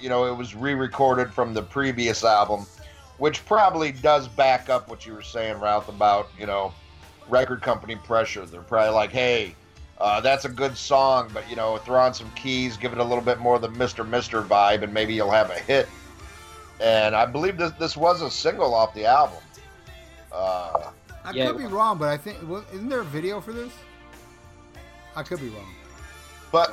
you 0.00 0.08
know, 0.08 0.26
it 0.26 0.36
was 0.36 0.54
re-recorded 0.54 1.32
from 1.32 1.54
the 1.54 1.62
previous 1.62 2.24
album, 2.24 2.66
which 3.18 3.44
probably 3.46 3.92
does 3.92 4.28
back 4.28 4.68
up 4.68 4.88
what 4.88 5.06
you 5.06 5.14
were 5.14 5.22
saying, 5.22 5.58
Ralph, 5.60 5.88
about 5.88 6.28
you 6.38 6.46
know, 6.46 6.72
record 7.28 7.62
company 7.62 7.96
pressure. 7.96 8.46
They're 8.46 8.62
probably 8.62 8.94
like, 8.94 9.10
hey, 9.10 9.54
uh, 9.98 10.20
that's 10.20 10.44
a 10.44 10.48
good 10.48 10.76
song, 10.76 11.30
but 11.32 11.48
you 11.48 11.56
know, 11.56 11.76
throw 11.78 12.00
on 12.00 12.14
some 12.14 12.30
keys, 12.32 12.76
give 12.76 12.92
it 12.92 12.98
a 12.98 13.04
little 13.04 13.24
bit 13.24 13.38
more 13.38 13.56
of 13.56 13.62
the 13.62 13.70
Mister 13.70 14.04
Mister 14.04 14.42
vibe, 14.42 14.82
and 14.82 14.92
maybe 14.92 15.14
you'll 15.14 15.30
have 15.30 15.50
a 15.50 15.58
hit. 15.58 15.88
And 16.80 17.14
I 17.16 17.24
believe 17.24 17.56
this 17.56 17.72
this 17.78 17.96
was 17.96 18.22
a 18.22 18.30
single 18.30 18.74
off 18.74 18.92
the 18.92 19.06
album. 19.06 19.38
Uh, 20.32 20.90
I 21.24 21.32
Yeah. 21.32 21.46
could 21.46 21.58
be 21.58 21.66
wrong, 21.66 21.98
but 21.98 22.08
I 22.08 22.16
think 22.16 22.38
isn't 22.72 22.88
there 22.88 23.00
a 23.00 23.04
video 23.04 23.40
for 23.40 23.52
this? 23.52 23.72
I 25.16 25.22
could 25.22 25.40
be 25.40 25.48
wrong. 25.48 25.74
But 26.52 26.70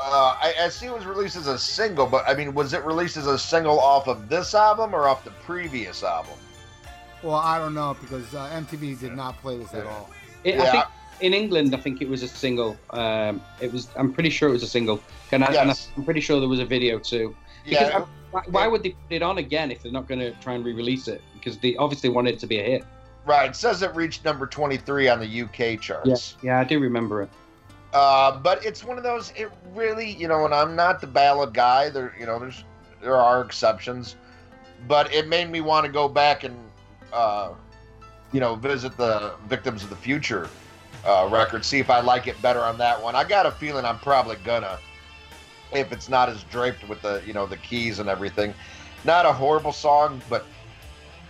uh, 0.00 0.36
I, 0.40 0.54
I 0.62 0.68
see 0.68 0.86
it 0.86 0.94
was 0.94 1.04
released 1.04 1.36
as 1.36 1.46
a 1.48 1.58
single, 1.58 2.06
but 2.06 2.26
I 2.26 2.34
mean, 2.34 2.54
was 2.54 2.72
it 2.72 2.82
released 2.84 3.16
as 3.16 3.26
a 3.26 3.38
single 3.38 3.78
off 3.78 4.08
of 4.08 4.28
this 4.28 4.54
album 4.54 4.94
or 4.94 5.06
off 5.08 5.24
the 5.24 5.32
previous 5.44 6.02
album? 6.02 6.34
Well, 7.22 7.34
I 7.34 7.58
don't 7.58 7.74
know 7.74 7.94
because 8.00 8.34
uh, 8.34 8.48
MTV 8.54 8.98
did 9.00 9.14
not 9.14 9.36
play 9.42 9.58
this 9.58 9.74
at 9.74 9.84
all. 9.86 10.08
It, 10.44 10.54
Yeah. 10.54 10.62
I 10.62 10.70
think 10.70 10.84
in 11.20 11.34
England, 11.34 11.74
I 11.74 11.78
think 11.78 12.00
it 12.00 12.08
was 12.08 12.22
a 12.22 12.28
single. 12.28 12.78
Um, 12.90 13.42
it 13.60 13.70
was. 13.70 13.88
I'm 13.96 14.10
pretty 14.12 14.30
sure 14.30 14.48
it 14.48 14.52
was 14.52 14.62
a 14.62 14.66
single. 14.68 15.02
And, 15.32 15.44
I, 15.44 15.48
and 15.48 15.56
I, 15.58 15.64
Yes. 15.64 15.88
I'm 15.96 16.04
pretty 16.04 16.20
sure 16.22 16.40
there 16.40 16.48
was 16.48 16.60
a 16.60 16.64
video 16.64 16.98
too. 16.98 17.36
Because 17.64 17.88
Yeah, 17.90 17.98
I- 17.98 18.06
why, 18.30 18.42
why 18.46 18.66
would 18.68 18.84
they 18.84 18.90
put 18.90 19.10
it 19.10 19.22
on 19.22 19.38
again 19.38 19.72
if 19.72 19.82
they're 19.82 19.90
not 19.92 20.06
going 20.06 20.20
to 20.20 20.30
try 20.40 20.54
and 20.54 20.64
re-release 20.64 21.08
it? 21.08 21.20
Because 21.34 21.58
they 21.58 21.74
obviously 21.76 22.08
wanted 22.10 22.34
it 22.34 22.40
to 22.40 22.46
be 22.46 22.58
a 22.60 22.62
hit. 22.62 22.84
Right. 23.24 23.50
It 23.50 23.56
says 23.56 23.82
it 23.82 23.94
reached 23.94 24.24
number 24.24 24.46
23 24.46 25.08
on 25.08 25.20
the 25.20 25.42
UK 25.42 25.80
charts. 25.80 26.36
Yeah, 26.42 26.54
yeah 26.54 26.60
I 26.60 26.64
do 26.64 26.78
remember 26.78 27.22
it. 27.22 27.30
Uh, 27.92 28.38
but 28.38 28.64
it's 28.64 28.84
one 28.84 28.96
of 28.96 29.02
those. 29.02 29.32
It 29.36 29.50
really, 29.74 30.12
you 30.12 30.28
know, 30.28 30.44
and 30.44 30.54
I'm 30.54 30.76
not 30.76 31.00
the 31.00 31.06
ballad 31.06 31.52
guy. 31.52 31.90
There, 31.90 32.14
you 32.18 32.26
know, 32.26 32.38
there's 32.38 32.64
there 33.00 33.16
are 33.16 33.42
exceptions, 33.42 34.16
but 34.86 35.12
it 35.12 35.28
made 35.28 35.50
me 35.50 35.60
want 35.60 35.86
to 35.86 35.92
go 35.92 36.08
back 36.08 36.44
and, 36.44 36.56
uh, 37.12 37.50
you 38.32 38.40
know, 38.40 38.54
visit 38.54 38.96
the 38.96 39.34
Victims 39.48 39.82
of 39.82 39.90
the 39.90 39.96
Future 39.96 40.48
uh, 41.04 41.28
record, 41.30 41.64
see 41.64 41.78
if 41.78 41.90
I 41.90 42.00
like 42.00 42.26
it 42.26 42.40
better 42.42 42.60
on 42.60 42.78
that 42.78 43.02
one. 43.02 43.16
I 43.16 43.24
got 43.24 43.46
a 43.46 43.50
feeling 43.50 43.84
I'm 43.84 43.98
probably 43.98 44.36
gonna, 44.44 44.78
if 45.72 45.92
it's 45.92 46.08
not 46.08 46.28
as 46.28 46.42
draped 46.44 46.88
with 46.88 47.02
the, 47.02 47.22
you 47.26 47.32
know, 47.32 47.46
the 47.46 47.56
keys 47.56 47.98
and 47.98 48.08
everything. 48.08 48.54
Not 49.04 49.24
a 49.24 49.32
horrible 49.32 49.72
song, 49.72 50.20
but 50.28 50.44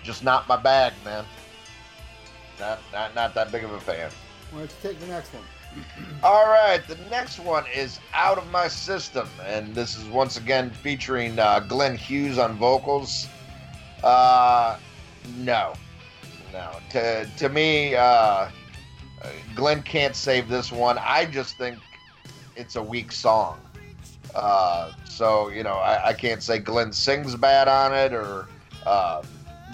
just 0.03 0.25
not 0.25 0.49
my 0.49 0.57
bag, 0.57 0.93
man. 1.05 1.25
Not 2.61 2.79
not 2.93 3.15
not 3.15 3.35
that 3.35 3.51
big 3.51 3.65
of 3.65 3.73
a 3.73 3.81
fan. 3.81 4.11
Let's 4.55 4.75
take 4.83 5.01
the 5.01 5.07
next 5.07 5.33
one. 5.33 5.45
All 6.23 6.47
right, 6.47 6.87
the 6.87 6.97
next 7.11 7.39
one 7.39 7.65
is 7.75 8.01
Out 8.13 8.39
of 8.39 8.51
My 8.51 8.69
System, 8.69 9.29
and 9.47 9.75
this 9.75 9.97
is 9.97 10.05
once 10.09 10.37
again 10.37 10.71
featuring 10.71 11.39
uh, 11.39 11.61
Glenn 11.61 11.97
Hughes 11.97 12.39
on 12.39 12.57
vocals. 12.57 13.29
Uh, 14.03 14.79
no, 15.39 15.75
no. 16.53 16.73
To, 16.91 17.25
to 17.37 17.49
me, 17.49 17.95
uh, 17.95 18.49
Glenn 19.55 19.83
can't 19.83 20.17
save 20.17 20.49
this 20.49 20.73
one. 20.73 20.99
I 20.99 21.25
just 21.25 21.57
think 21.57 21.79
it's 22.57 22.77
a 22.77 22.83
weak 22.83 23.13
song. 23.13 23.61
Uh, 24.35 24.93
so, 25.05 25.49
you 25.49 25.63
know, 25.63 25.75
I, 25.75 26.09
I 26.09 26.13
can't 26.13 26.43
say 26.43 26.59
Glenn 26.59 26.93
sings 26.93 27.35
bad 27.37 27.69
on 27.69 27.95
it 27.95 28.13
or 28.13 28.49
uh, 28.87 29.23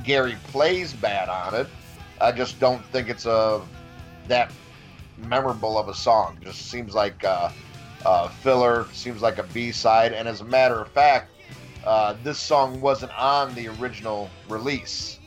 Gary 0.04 0.36
plays 0.48 0.92
bad 0.92 1.28
on 1.28 1.54
it. 1.54 1.68
I 2.20 2.32
just 2.32 2.58
don't 2.58 2.84
think 2.86 3.08
it's 3.08 3.26
a 3.26 3.62
that 4.28 4.52
memorable 5.18 5.78
of 5.78 5.88
a 5.88 5.94
song. 5.94 6.36
It 6.40 6.44
Just 6.44 6.70
seems 6.70 6.94
like 6.94 7.24
uh, 7.24 7.50
uh, 8.04 8.28
filler, 8.28 8.86
seems 8.92 9.22
like 9.22 9.38
a 9.38 9.42
B 9.44 9.72
side. 9.72 10.12
And 10.12 10.28
as 10.28 10.40
a 10.40 10.44
matter 10.44 10.80
of 10.80 10.88
fact, 10.88 11.32
uh, 11.84 12.16
this 12.22 12.38
song 12.38 12.80
wasn't 12.80 13.16
on 13.18 13.54
the 13.54 13.68
original 13.68 14.28
release. 14.48 15.18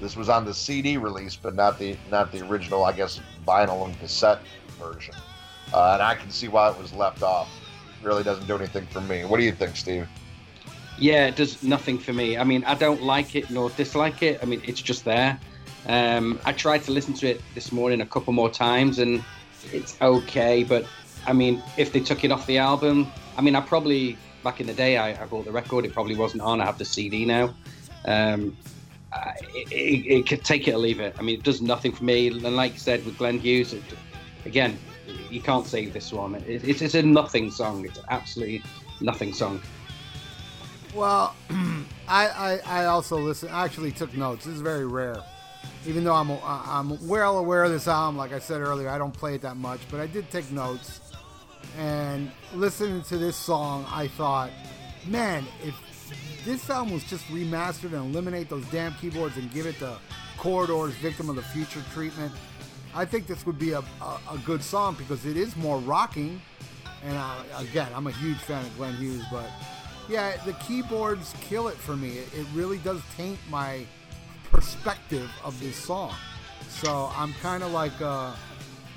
This 0.00 0.16
was 0.16 0.28
on 0.28 0.44
the 0.44 0.52
CD 0.52 0.96
release, 0.96 1.36
but 1.36 1.54
not 1.54 1.78
the 1.78 1.96
not 2.10 2.32
the 2.32 2.46
original, 2.46 2.84
I 2.84 2.92
guess, 2.92 3.20
vinyl 3.46 3.86
and 3.86 3.98
cassette 4.00 4.40
version. 4.78 5.14
Uh, 5.72 5.92
and 5.94 6.02
I 6.02 6.14
can 6.14 6.30
see 6.30 6.48
why 6.48 6.70
it 6.70 6.78
was 6.78 6.92
left 6.92 7.22
off. 7.22 7.48
Really 8.02 8.22
doesn't 8.22 8.46
do 8.46 8.54
anything 8.54 8.86
for 8.86 9.00
me. 9.00 9.24
What 9.24 9.38
do 9.38 9.44
you 9.44 9.52
think, 9.52 9.76
Steve? 9.76 10.06
Yeah, 10.98 11.26
it 11.26 11.36
does 11.36 11.62
nothing 11.62 11.98
for 11.98 12.12
me. 12.12 12.36
I 12.36 12.44
mean, 12.44 12.64
I 12.64 12.74
don't 12.74 13.02
like 13.02 13.34
it 13.34 13.50
nor 13.50 13.70
dislike 13.70 14.22
it. 14.22 14.40
I 14.42 14.46
mean, 14.46 14.62
it's 14.64 14.82
just 14.82 15.04
there. 15.04 15.40
Um, 15.86 16.40
I 16.44 16.52
tried 16.52 16.82
to 16.84 16.92
listen 16.92 17.14
to 17.14 17.28
it 17.28 17.42
this 17.54 17.70
morning 17.70 18.00
a 18.00 18.06
couple 18.06 18.32
more 18.32 18.50
times, 18.50 18.98
and 18.98 19.22
it's 19.72 20.00
okay. 20.00 20.64
But 20.64 20.86
I 21.26 21.32
mean, 21.32 21.62
if 21.76 21.92
they 21.92 22.00
took 22.00 22.24
it 22.24 22.32
off 22.32 22.46
the 22.46 22.58
album, 22.58 23.10
I 23.36 23.42
mean, 23.42 23.54
I 23.54 23.60
probably 23.60 24.16
back 24.42 24.60
in 24.60 24.66
the 24.66 24.74
day 24.74 24.96
I, 24.96 25.22
I 25.22 25.26
bought 25.26 25.44
the 25.44 25.52
record. 25.52 25.84
It 25.84 25.92
probably 25.92 26.16
wasn't 26.16 26.42
on. 26.42 26.60
I 26.60 26.64
have 26.64 26.78
the 26.78 26.84
CD 26.84 27.24
now. 27.24 27.54
Um, 28.06 28.56
I, 29.12 29.34
it, 29.54 30.06
it, 30.06 30.26
could 30.26 30.44
take 30.44 30.68
it 30.68 30.74
or 30.74 30.78
leave 30.78 31.00
it. 31.00 31.14
I 31.18 31.22
mean, 31.22 31.38
it 31.38 31.44
does 31.44 31.62
nothing 31.62 31.92
for 31.92 32.04
me. 32.04 32.28
And 32.28 32.56
like 32.56 32.74
you 32.74 32.78
said 32.78 33.04
with 33.04 33.16
Glenn 33.16 33.38
Hughes, 33.38 33.72
it, 33.72 33.82
again, 34.44 34.76
you 35.30 35.40
can't 35.40 35.66
save 35.66 35.92
this 35.92 36.12
one. 36.12 36.34
It, 36.34 36.64
it's 36.64 36.94
a 36.94 37.02
nothing 37.02 37.50
song. 37.50 37.84
It's 37.84 38.00
absolutely 38.10 38.62
nothing 39.00 39.32
song. 39.32 39.60
Well, 40.94 41.34
I, 42.08 42.28
I, 42.28 42.60
I 42.64 42.84
also 42.86 43.18
listen. 43.18 43.48
I 43.50 43.64
actually 43.64 43.92
took 43.92 44.14
notes. 44.16 44.44
This 44.44 44.54
is 44.54 44.60
very 44.60 44.86
rare 44.86 45.22
even 45.86 46.04
though 46.04 46.14
I'm 46.14 46.30
uh, 46.30 46.38
I'm 46.42 47.06
well 47.06 47.38
aware 47.38 47.64
of 47.64 47.70
this 47.70 47.88
album, 47.88 48.16
like 48.16 48.32
I 48.32 48.38
said 48.38 48.60
earlier, 48.60 48.88
I 48.88 48.98
don't 48.98 49.12
play 49.12 49.34
it 49.34 49.42
that 49.42 49.56
much, 49.56 49.80
but 49.90 50.00
I 50.00 50.06
did 50.06 50.30
take 50.30 50.50
notes. 50.50 51.00
And 51.78 52.30
listening 52.54 53.02
to 53.04 53.18
this 53.18 53.36
song, 53.36 53.86
I 53.90 54.08
thought, 54.08 54.50
man, 55.06 55.44
if 55.64 55.74
this 56.44 56.68
album 56.70 56.94
was 56.94 57.04
just 57.04 57.24
remastered 57.26 57.92
and 57.92 58.14
eliminate 58.14 58.48
those 58.48 58.64
damn 58.66 58.94
keyboards 58.94 59.36
and 59.36 59.50
give 59.52 59.66
it 59.66 59.78
the 59.80 59.96
Corridors 60.36 60.94
Victim 60.94 61.28
of 61.28 61.36
the 61.36 61.42
Future 61.42 61.82
treatment, 61.92 62.32
I 62.94 63.04
think 63.04 63.26
this 63.26 63.44
would 63.46 63.58
be 63.58 63.72
a, 63.72 63.80
a, 63.80 64.20
a 64.32 64.38
good 64.44 64.62
song 64.62 64.94
because 64.96 65.26
it 65.26 65.36
is 65.36 65.56
more 65.56 65.78
rocking. 65.80 66.40
And 67.02 67.16
I, 67.16 67.42
again, 67.58 67.88
I'm 67.94 68.06
a 68.06 68.12
huge 68.12 68.38
fan 68.38 68.64
of 68.64 68.76
Glenn 68.76 68.94
Hughes, 68.94 69.24
but 69.30 69.46
yeah, 70.08 70.36
the 70.44 70.52
keyboards 70.54 71.34
kill 71.40 71.68
it 71.68 71.76
for 71.76 71.96
me. 71.96 72.18
It, 72.18 72.28
it 72.34 72.46
really 72.54 72.78
does 72.78 73.00
taint 73.16 73.38
my 73.50 73.84
perspective 74.54 75.30
of 75.42 75.58
this 75.60 75.76
song. 75.76 76.14
So 76.68 77.10
I'm 77.16 77.32
kind 77.34 77.62
of 77.62 77.72
like, 77.72 78.00
uh, 78.00 78.32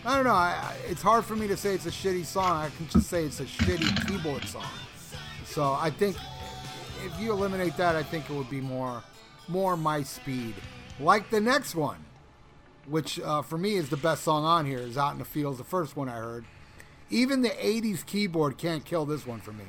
I 0.05 0.15
don't 0.15 0.23
know. 0.23 0.31
I, 0.31 0.75
it's 0.87 1.01
hard 1.01 1.25
for 1.25 1.35
me 1.35 1.47
to 1.47 1.57
say 1.57 1.73
it's 1.73 1.87
a 1.87 1.91
shitty 1.91 2.25
song. 2.25 2.51
I 2.57 2.69
can 2.77 2.87
just 2.87 3.07
say 3.07 3.23
it's 3.23 3.39
a 3.39 3.45
shitty 3.45 4.07
keyboard 4.07 4.45
song. 4.45 4.63
So 5.45 5.73
I 5.73 5.89
think 5.89 6.15
if 7.05 7.19
you 7.19 7.31
eliminate 7.31 7.75
that, 7.77 7.95
I 7.95 8.03
think 8.03 8.29
it 8.29 8.33
would 8.33 8.49
be 8.49 8.61
more, 8.61 9.01
more 9.47 9.75
my 9.75 10.03
speed. 10.03 10.53
Like 10.99 11.29
the 11.29 11.41
next 11.41 11.73
one, 11.73 12.05
which 12.85 13.19
uh, 13.19 13.41
for 13.41 13.57
me 13.57 13.75
is 13.75 13.89
the 13.89 13.97
best 13.97 14.23
song 14.23 14.45
on 14.45 14.65
here, 14.65 14.79
is 14.79 14.97
"Out 14.97 15.13
in 15.13 15.19
the 15.19 15.25
Fields," 15.25 15.57
the 15.57 15.63
first 15.63 15.95
one 15.95 16.07
I 16.09 16.15
heard. 16.15 16.45
Even 17.09 17.41
the 17.41 17.49
'80s 17.49 18.05
keyboard 18.05 18.57
can't 18.57 18.83
kill 18.85 19.05
this 19.05 19.25
one 19.27 19.39
for 19.39 19.51
me. 19.51 19.65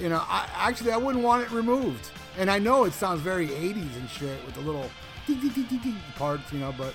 You 0.00 0.08
know, 0.08 0.22
I, 0.28 0.48
actually 0.54 0.92
I 0.92 0.96
wouldn't 0.96 1.24
want 1.24 1.42
it 1.42 1.50
removed. 1.50 2.10
And 2.38 2.50
I 2.50 2.58
know 2.58 2.84
it 2.84 2.92
sounds 2.92 3.20
very 3.20 3.48
80s 3.48 3.96
and 3.96 4.08
shit 4.08 4.44
with 4.46 4.54
the 4.54 4.60
little 4.60 4.88
ding, 5.26 5.40
ding, 5.40 5.50
ding, 5.50 5.78
ding, 5.78 5.96
parts, 6.16 6.52
you 6.52 6.60
know, 6.60 6.74
but 6.76 6.94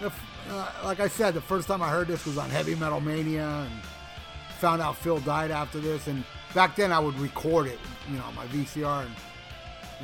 if, 0.00 0.18
uh, 0.50 0.70
like 0.84 1.00
I 1.00 1.08
said, 1.08 1.34
the 1.34 1.40
first 1.40 1.68
time 1.68 1.82
I 1.82 1.88
heard 1.88 2.08
this 2.08 2.26
was 2.26 2.38
on 2.38 2.50
Heavy 2.50 2.74
Metal 2.74 3.00
Mania 3.00 3.46
and 3.46 3.82
found 4.58 4.82
out 4.82 4.96
Phil 4.96 5.18
died 5.20 5.50
after 5.50 5.78
this. 5.78 6.06
And 6.06 6.24
back 6.54 6.76
then 6.76 6.92
I 6.92 6.98
would 6.98 7.18
record 7.18 7.66
it, 7.66 7.78
you 8.10 8.16
know, 8.16 8.24
my 8.34 8.46
VCR 8.46 9.06
and, 9.06 9.14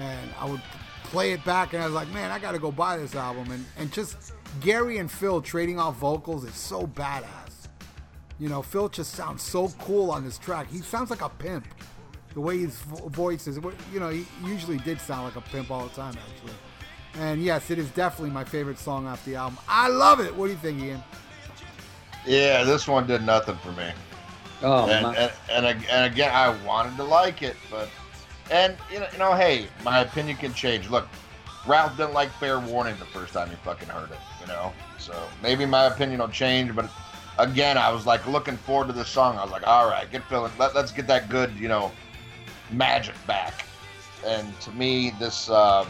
and 0.03 0.31
I 0.39 0.49
would 0.49 0.63
play 1.05 1.33
it 1.33 1.45
back 1.45 1.73
and 1.73 1.83
I 1.83 1.87
was 1.87 1.95
like, 1.95 2.09
man, 2.13 2.31
I 2.31 2.39
got 2.39 2.53
to 2.53 2.59
go 2.59 2.71
buy 2.71 2.97
this 2.97 3.15
album. 3.15 3.51
And, 3.51 3.65
and 3.79 3.93
just 3.93 4.33
Gary 4.61 4.99
and 4.99 5.11
Phil 5.11 5.43
trading 5.43 5.79
off 5.79 5.97
vocals 5.97 6.45
is 6.45 6.55
so 6.55 6.87
badass. 6.87 7.69
You 8.39 8.49
know, 8.49 8.63
Phil 8.63 8.89
just 8.89 9.13
sounds 9.13 9.43
so 9.43 9.69
cool 9.81 10.11
on 10.11 10.25
this 10.25 10.39
track. 10.39 10.69
He 10.71 10.79
sounds 10.79 11.11
like 11.11 11.21
a 11.21 11.29
pimp 11.29 11.67
the 12.35 12.41
way 12.41 12.59
his 12.59 12.77
voice 12.77 13.47
is. 13.47 13.59
You 13.93 14.01
know, 14.01 14.11
he 14.11 14.27
usually 14.45 14.79
did 14.79 15.01
sound 15.01 15.25
like 15.25 15.37
a 15.37 15.49
pimp 15.51 15.71
all 15.71 15.85
the 15.85 15.95
time, 15.95 16.15
actually. 16.17 16.55
And 17.19 17.43
yes, 17.43 17.71
it 17.71 17.79
is 17.79 17.91
definitely 17.91 18.31
my 18.31 18.45
favorite 18.45 18.79
song 18.79 19.07
off 19.07 19.25
the 19.25 19.37
album. 19.37 19.59
I 19.69 19.89
love 19.89 20.21
it. 20.21 20.35
What 20.35 20.47
do 20.47 20.53
you 20.53 20.59
think, 20.59 20.81
Ian? 20.81 21.03
Yeah, 22.27 22.65
this 22.65 22.89
one 22.89 23.07
did 23.07 23.25
nothing 23.25 23.57
for 23.57 23.73
me. 23.73 23.91
Oh, 24.63 24.89
and, 24.89 25.07
and, 25.17 25.33
and, 25.51 25.85
and 25.91 26.13
again, 26.13 26.33
I 26.33 26.57
wanted 26.65 26.97
to 26.97 27.05
like 27.05 27.43
it, 27.43 27.57
but 27.71 27.89
and 28.51 28.77
you 28.93 29.01
know, 29.01 29.07
you 29.13 29.19
know, 29.19 29.35
hey, 29.35 29.67
my 29.85 30.01
opinion 30.01 30.37
can 30.37 30.55
change. 30.55 30.89
Look, 30.89 31.09
Ralph 31.67 31.97
didn't 31.97 32.13
like 32.13 32.31
Fair 32.31 32.61
Warning 32.61 32.97
the 32.99 33.07
first 33.07 33.33
time 33.33 33.51
he 33.51 33.57
fucking 33.57 33.89
heard 33.89 34.11
it, 34.11 34.19
you 34.41 34.47
know. 34.47 34.73
So 34.99 35.15
maybe 35.43 35.67
my 35.67 35.87
opinion 35.87 36.21
will 36.21 36.29
change, 36.29 36.75
but 36.77 36.89
again, 37.39 37.77
I 37.77 37.91
was 37.91 38.07
like 38.07 38.25
looking 38.27 38.57
forward 38.57 38.87
to 38.87 38.93
this 38.93 39.09
song. 39.09 39.37
I 39.37 39.43
was 39.43 39.51
like, 39.51 39.67
all 39.67 39.89
right, 39.89 40.11
get 40.11 40.23
feeling. 40.25 40.53
Let, 40.59 40.77
let's 40.77 40.93
get 40.93 41.09
that 41.09 41.29
good, 41.29 41.53
you 41.57 41.69
know, 41.69 41.91
magic 42.73 43.15
back. 43.27 43.65
And 44.27 44.59
to 44.61 44.71
me, 44.73 45.13
this 45.19 45.51
uh, 45.51 45.87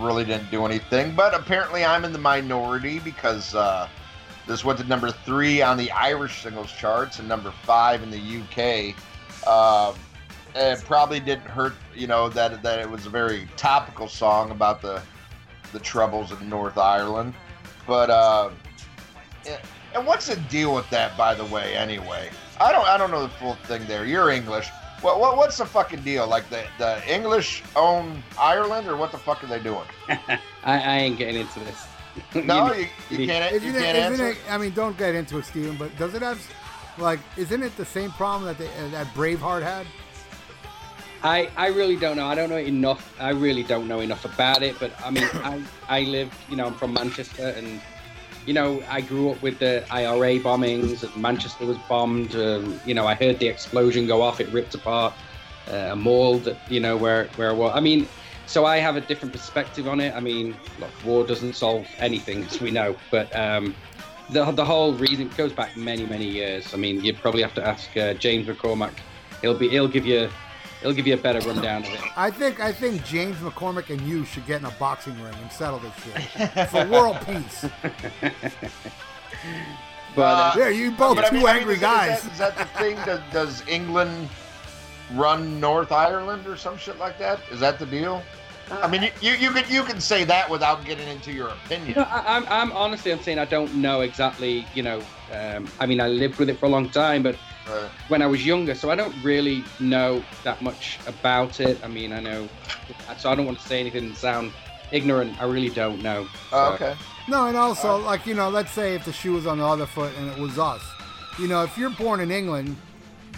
really 0.00 0.24
didn't 0.24 0.50
do 0.50 0.64
anything. 0.64 1.14
But 1.14 1.34
apparently, 1.34 1.84
I'm 1.84 2.04
in 2.04 2.12
the 2.12 2.18
minority 2.18 2.98
because 2.98 3.54
uh, 3.54 3.88
this 4.46 4.64
went 4.64 4.78
to 4.80 4.84
number 4.86 5.10
three 5.10 5.62
on 5.62 5.76
the 5.76 5.90
Irish 5.92 6.42
singles 6.42 6.72
charts 6.72 7.18
and 7.18 7.28
number 7.28 7.52
five 7.62 8.02
in 8.02 8.10
the 8.10 8.18
UK. 8.18 8.94
Uh, 9.46 9.90
um, 9.90 9.94
it 10.54 10.82
probably 10.84 11.20
didn't 11.20 11.46
hurt, 11.46 11.74
you 11.94 12.06
know, 12.06 12.28
that 12.30 12.62
that 12.62 12.80
it 12.80 12.90
was 12.90 13.06
a 13.06 13.10
very 13.10 13.46
topical 13.56 14.08
song 14.08 14.50
about 14.50 14.82
the 14.82 15.00
the 15.72 15.78
troubles 15.78 16.32
in 16.32 16.48
North 16.48 16.78
Ireland. 16.78 17.34
But 17.86 18.10
uh, 18.10 18.50
and 19.94 20.06
what's 20.06 20.26
the 20.26 20.36
deal 20.36 20.74
with 20.74 20.88
that, 20.90 21.16
by 21.16 21.34
the 21.34 21.44
way? 21.46 21.76
Anyway, 21.76 22.30
I 22.60 22.72
don't 22.72 22.86
I 22.86 22.96
don't 22.96 23.10
know 23.10 23.22
the 23.22 23.28
full 23.28 23.54
thing 23.54 23.86
there. 23.86 24.04
You're 24.04 24.30
English. 24.30 24.68
What, 25.00 25.20
what 25.20 25.36
what's 25.36 25.58
the 25.58 25.66
fucking 25.66 26.02
deal? 26.02 26.26
Like 26.26 26.48
the 26.50 26.64
the 26.78 27.00
English 27.12 27.62
own 27.76 28.22
Ireland, 28.38 28.88
or 28.88 28.96
what 28.96 29.12
the 29.12 29.18
fuck 29.18 29.44
are 29.44 29.46
they 29.46 29.60
doing? 29.60 29.86
I, 30.08 30.38
I 30.64 30.98
ain't 30.98 31.18
getting 31.18 31.40
into 31.40 31.60
this. 31.60 31.86
No, 32.34 32.72
you, 32.72 32.86
you, 33.10 33.18
you 33.18 33.26
can't. 33.28 33.54
Isn't 33.54 33.68
you 33.72 33.78
it, 33.78 33.82
can't 33.82 33.96
isn't 33.98 34.26
answer. 34.26 34.28
it, 34.30 34.38
I 34.52 34.58
mean, 34.58 34.72
don't 34.74 34.98
get 34.98 35.14
into 35.14 35.38
it, 35.38 35.44
Steven, 35.44 35.76
but 35.76 35.96
does 35.96 36.14
it 36.14 36.22
have, 36.22 36.44
like, 36.98 37.20
isn't 37.36 37.62
it 37.62 37.76
the 37.76 37.84
same 37.84 38.10
problem 38.10 38.44
that 38.46 38.58
they, 38.58 38.66
uh, 38.66 38.88
that 38.90 39.06
Braveheart 39.14 39.62
had? 39.62 39.86
I, 41.22 41.48
I 41.56 41.68
really 41.68 41.96
don't 41.96 42.16
know. 42.16 42.26
I 42.26 42.34
don't 42.34 42.48
know 42.48 42.58
enough. 42.58 43.14
I 43.20 43.30
really 43.30 43.62
don't 43.62 43.88
know 43.88 44.00
enough 44.00 44.24
about 44.24 44.62
it. 44.62 44.76
But 44.80 44.92
I 45.04 45.10
mean, 45.10 45.28
I 45.34 45.62
I 45.88 46.00
live, 46.02 46.32
you 46.48 46.56
know, 46.56 46.66
I'm 46.66 46.74
from 46.74 46.92
Manchester, 46.92 47.54
and 47.56 47.80
you 48.48 48.54
know, 48.54 48.82
I 48.88 49.02
grew 49.02 49.30
up 49.30 49.42
with 49.42 49.58
the 49.58 49.84
IRA 49.90 50.40
bombings. 50.40 51.04
Manchester 51.14 51.66
was 51.66 51.76
bombed. 51.86 52.34
Um, 52.34 52.80
you 52.86 52.94
know, 52.94 53.06
I 53.06 53.14
heard 53.14 53.38
the 53.38 53.46
explosion 53.46 54.06
go 54.06 54.22
off. 54.22 54.40
It 54.40 54.48
ripped 54.48 54.74
apart 54.74 55.12
uh, 55.70 55.90
a 55.92 55.96
mall 55.96 56.38
that 56.38 56.56
you 56.70 56.80
know 56.80 56.96
where 56.96 57.26
where 57.36 57.50
I 57.50 57.52
was. 57.52 57.72
I 57.74 57.80
mean, 57.80 58.08
so 58.46 58.64
I 58.64 58.78
have 58.78 58.96
a 58.96 59.02
different 59.02 59.34
perspective 59.34 59.86
on 59.86 60.00
it. 60.00 60.14
I 60.14 60.20
mean, 60.20 60.56
look, 60.80 60.90
war 61.04 61.26
doesn't 61.26 61.56
solve 61.56 61.86
anything, 61.98 62.42
as 62.44 62.58
we 62.58 62.70
know, 62.70 62.96
but 63.10 63.28
um, 63.36 63.74
the 64.30 64.50
the 64.52 64.64
whole 64.64 64.94
reason 64.94 65.28
goes 65.36 65.52
back 65.52 65.76
many 65.76 66.06
many 66.06 66.26
years. 66.26 66.72
I 66.72 66.78
mean, 66.78 67.04
you'd 67.04 67.18
probably 67.18 67.42
have 67.42 67.54
to 67.56 67.66
ask 67.66 67.94
uh, 67.98 68.14
James 68.14 68.46
McCormack. 68.46 68.94
He'll 69.42 69.58
be 69.58 69.68
he'll 69.68 69.88
give 69.88 70.06
you 70.06 70.30
he'll 70.80 70.92
give 70.92 71.06
you 71.06 71.14
a 71.14 71.18
better 71.18 71.40
rundown 71.48 71.82
of 71.84 71.92
it. 71.92 72.00
I 72.16 72.30
think 72.30 72.60
I 72.60 72.72
think 72.72 73.04
James 73.04 73.36
McCormick 73.38 73.90
and 73.90 74.00
you 74.02 74.24
should 74.24 74.46
get 74.46 74.60
in 74.60 74.66
a 74.66 74.70
boxing 74.72 75.20
ring 75.22 75.34
and 75.40 75.50
settle 75.52 75.78
this 75.80 75.94
shit 76.02 76.68
for 76.70 76.86
world 76.86 77.18
peace. 77.26 77.64
But 80.16 80.22
uh, 80.22 80.58
Yeah, 80.58 80.68
you 80.70 80.90
both 80.90 81.16
But 81.16 81.26
I 81.26 81.28
two 81.30 81.36
mean- 81.36 81.46
I 81.46 81.52
mean, 81.52 81.60
angry 81.60 81.74
is- 81.74 81.80
guys. 81.80 82.18
Is 82.18 82.22
that, 82.24 82.32
is 82.32 82.38
that 82.38 82.58
the 82.58 82.64
thing? 82.78 82.96
Does, 83.04 83.20
does 83.32 83.68
England 83.68 84.28
run 85.14 85.60
North 85.60 85.92
Ireland 85.92 86.46
or 86.46 86.56
some 86.56 86.76
shit 86.76 86.98
like 86.98 87.18
that? 87.18 87.40
Is 87.52 87.60
that 87.60 87.78
the 87.78 87.86
deal? 87.86 88.22
I 88.70 88.86
mean, 88.88 89.02
you, 89.04 89.10
you, 89.22 89.32
you 89.38 89.50
could 89.50 89.68
you 89.70 89.82
can 89.82 89.98
say 90.00 90.24
that 90.24 90.50
without 90.50 90.84
getting 90.84 91.08
into 91.08 91.32
your 91.32 91.48
opinion. 91.48 91.94
No, 91.96 92.02
I, 92.02 92.36
I'm, 92.36 92.44
I'm 92.48 92.72
honestly, 92.72 93.10
I'm 93.12 93.20
saying 93.22 93.38
I 93.38 93.46
don't 93.46 93.74
know 93.76 94.02
exactly. 94.02 94.66
You 94.74 94.82
know, 94.82 95.02
um, 95.32 95.66
I 95.80 95.86
mean, 95.86 96.00
I 96.02 96.08
lived 96.08 96.38
with 96.38 96.50
it 96.50 96.58
for 96.58 96.66
a 96.66 96.68
long 96.68 96.90
time, 96.90 97.22
but 97.22 97.36
Uh, 97.68 97.88
when 98.08 98.22
I 98.22 98.26
was 98.26 98.44
younger, 98.46 98.74
so 98.74 98.90
I 98.90 98.94
don't 98.94 99.14
really 99.22 99.62
know 99.78 100.24
that 100.44 100.62
much 100.62 100.98
about 101.06 101.60
it. 101.60 101.78
I 101.84 101.88
mean, 101.88 102.12
I 102.12 102.20
know, 102.20 102.48
so 103.18 103.30
I 103.30 103.34
don't 103.34 103.46
want 103.46 103.58
to 103.60 103.66
say 103.68 103.80
anything 103.80 104.04
and 104.06 104.16
sound 104.16 104.52
ignorant. 104.90 105.40
I 105.40 105.44
really 105.44 105.68
don't 105.68 106.02
know. 106.02 106.24
So, 106.24 106.56
oh, 106.56 106.72
okay. 106.74 106.94
No, 107.28 107.46
and 107.46 107.56
also, 107.56 107.98
like, 107.98 108.24
you 108.26 108.34
know, 108.34 108.48
let's 108.48 108.70
say 108.70 108.94
if 108.94 109.04
the 109.04 109.12
shoe 109.12 109.34
was 109.34 109.46
on 109.46 109.58
the 109.58 109.64
other 109.66 109.84
foot 109.86 110.12
and 110.18 110.30
it 110.30 110.38
was 110.38 110.58
us. 110.58 110.82
You 111.38 111.46
know, 111.46 111.62
if 111.62 111.76
you're 111.76 111.90
born 111.90 112.20
in 112.20 112.30
England, 112.30 112.74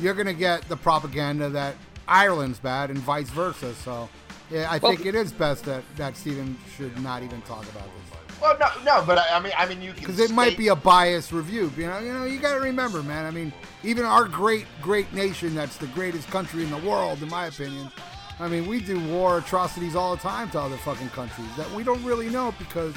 you're 0.01 0.15
going 0.15 0.27
to 0.29 0.33
get 0.33 0.69
the 0.69 0.77
propaganda 0.77 1.49
that 1.51 1.75
Ireland's 2.07 2.61
bad 2.61 2.91
and 2.91 2.99
vice 3.01 3.31
versa. 3.31 3.75
So, 3.75 4.09
yeah, 4.51 4.71
I 4.71 4.79
Well- 4.79 4.93
think 4.93 5.07
it 5.07 5.15
is 5.17 5.33
best 5.33 5.65
that, 5.65 5.83
that 5.97 6.17
Stephen 6.17 6.57
should 6.77 6.97
not 7.03 7.23
even 7.23 7.43
talk 7.43 7.65
about 7.65 7.85
this. 7.85 8.10
Well, 8.41 8.57
no, 8.59 8.69
no, 8.85 9.05
but 9.07 9.19
I, 9.19 9.37
I 9.37 9.41
mean, 9.41 9.53
I 9.57 9.67
mean, 9.67 9.83
you 9.83 9.93
can 9.93 10.01
Because 10.01 10.19
it 10.19 10.31
might 10.31 10.57
be 10.57 10.69
a 10.69 10.77
biased 10.77 11.31
review. 11.33 11.71
You 11.77 11.87
know, 11.87 11.99
you 11.99 12.13
know, 12.13 12.25
you 12.25 12.39
got 12.41 12.55
to 12.55 12.61
remember, 12.61 13.03
man. 13.03 13.27
I 13.27 13.31
mean, 13.31 13.53
even 13.85 14.05
our 14.05 14.25
great, 14.25 14.67
great 14.81 15.13
nation, 15.13 15.55
that's 15.55 15.77
the 15.77 15.87
greatest 15.89 16.29
country 16.31 16.63
in 16.63 16.71
the 16.71 16.79
world, 16.79 17.23
in 17.23 17.29
my 17.29 17.47
opinion. 17.47 17.91
I 18.39 18.49
mean, 18.49 18.67
we 18.67 18.81
do 18.81 18.99
war 19.09 19.39
atrocities 19.39 19.95
all 19.95 20.17
the 20.17 20.23
time 20.23 20.51
to 20.51 20.61
other 20.61 20.79
fucking 20.79 21.11
countries 21.11 21.55
that 21.59 21.71
we 21.73 21.85
don't 21.85 22.03
really 22.03 22.31
know 22.31 22.55
because 22.59 22.95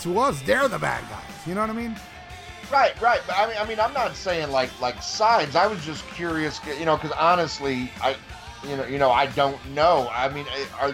to 0.00 0.18
us, 0.18 0.42
they're 0.42 0.66
the 0.66 0.78
bad 0.78 1.08
guys. 1.08 1.46
You 1.46 1.54
know 1.54 1.60
what 1.60 1.70
I 1.70 1.74
mean? 1.74 1.96
Right, 2.72 3.00
right. 3.00 3.20
But 3.26 3.36
I 3.38 3.46
mean, 3.46 3.56
I 3.58 3.66
mean, 3.66 3.78
I'm 3.78 3.92
not 3.92 4.16
saying 4.16 4.50
like 4.50 4.70
like 4.80 5.00
sides. 5.00 5.54
I 5.54 5.66
was 5.66 5.84
just 5.84 6.06
curious, 6.08 6.60
you 6.78 6.84
know, 6.84 6.96
because 6.96 7.12
honestly, 7.12 7.92
I, 8.02 8.16
you 8.68 8.76
know, 8.76 8.86
you 8.86 8.98
know, 8.98 9.10
I 9.10 9.26
don't 9.26 9.64
know. 9.74 10.08
I 10.12 10.28
mean, 10.30 10.46
eh, 10.56 10.64
are 10.80 10.92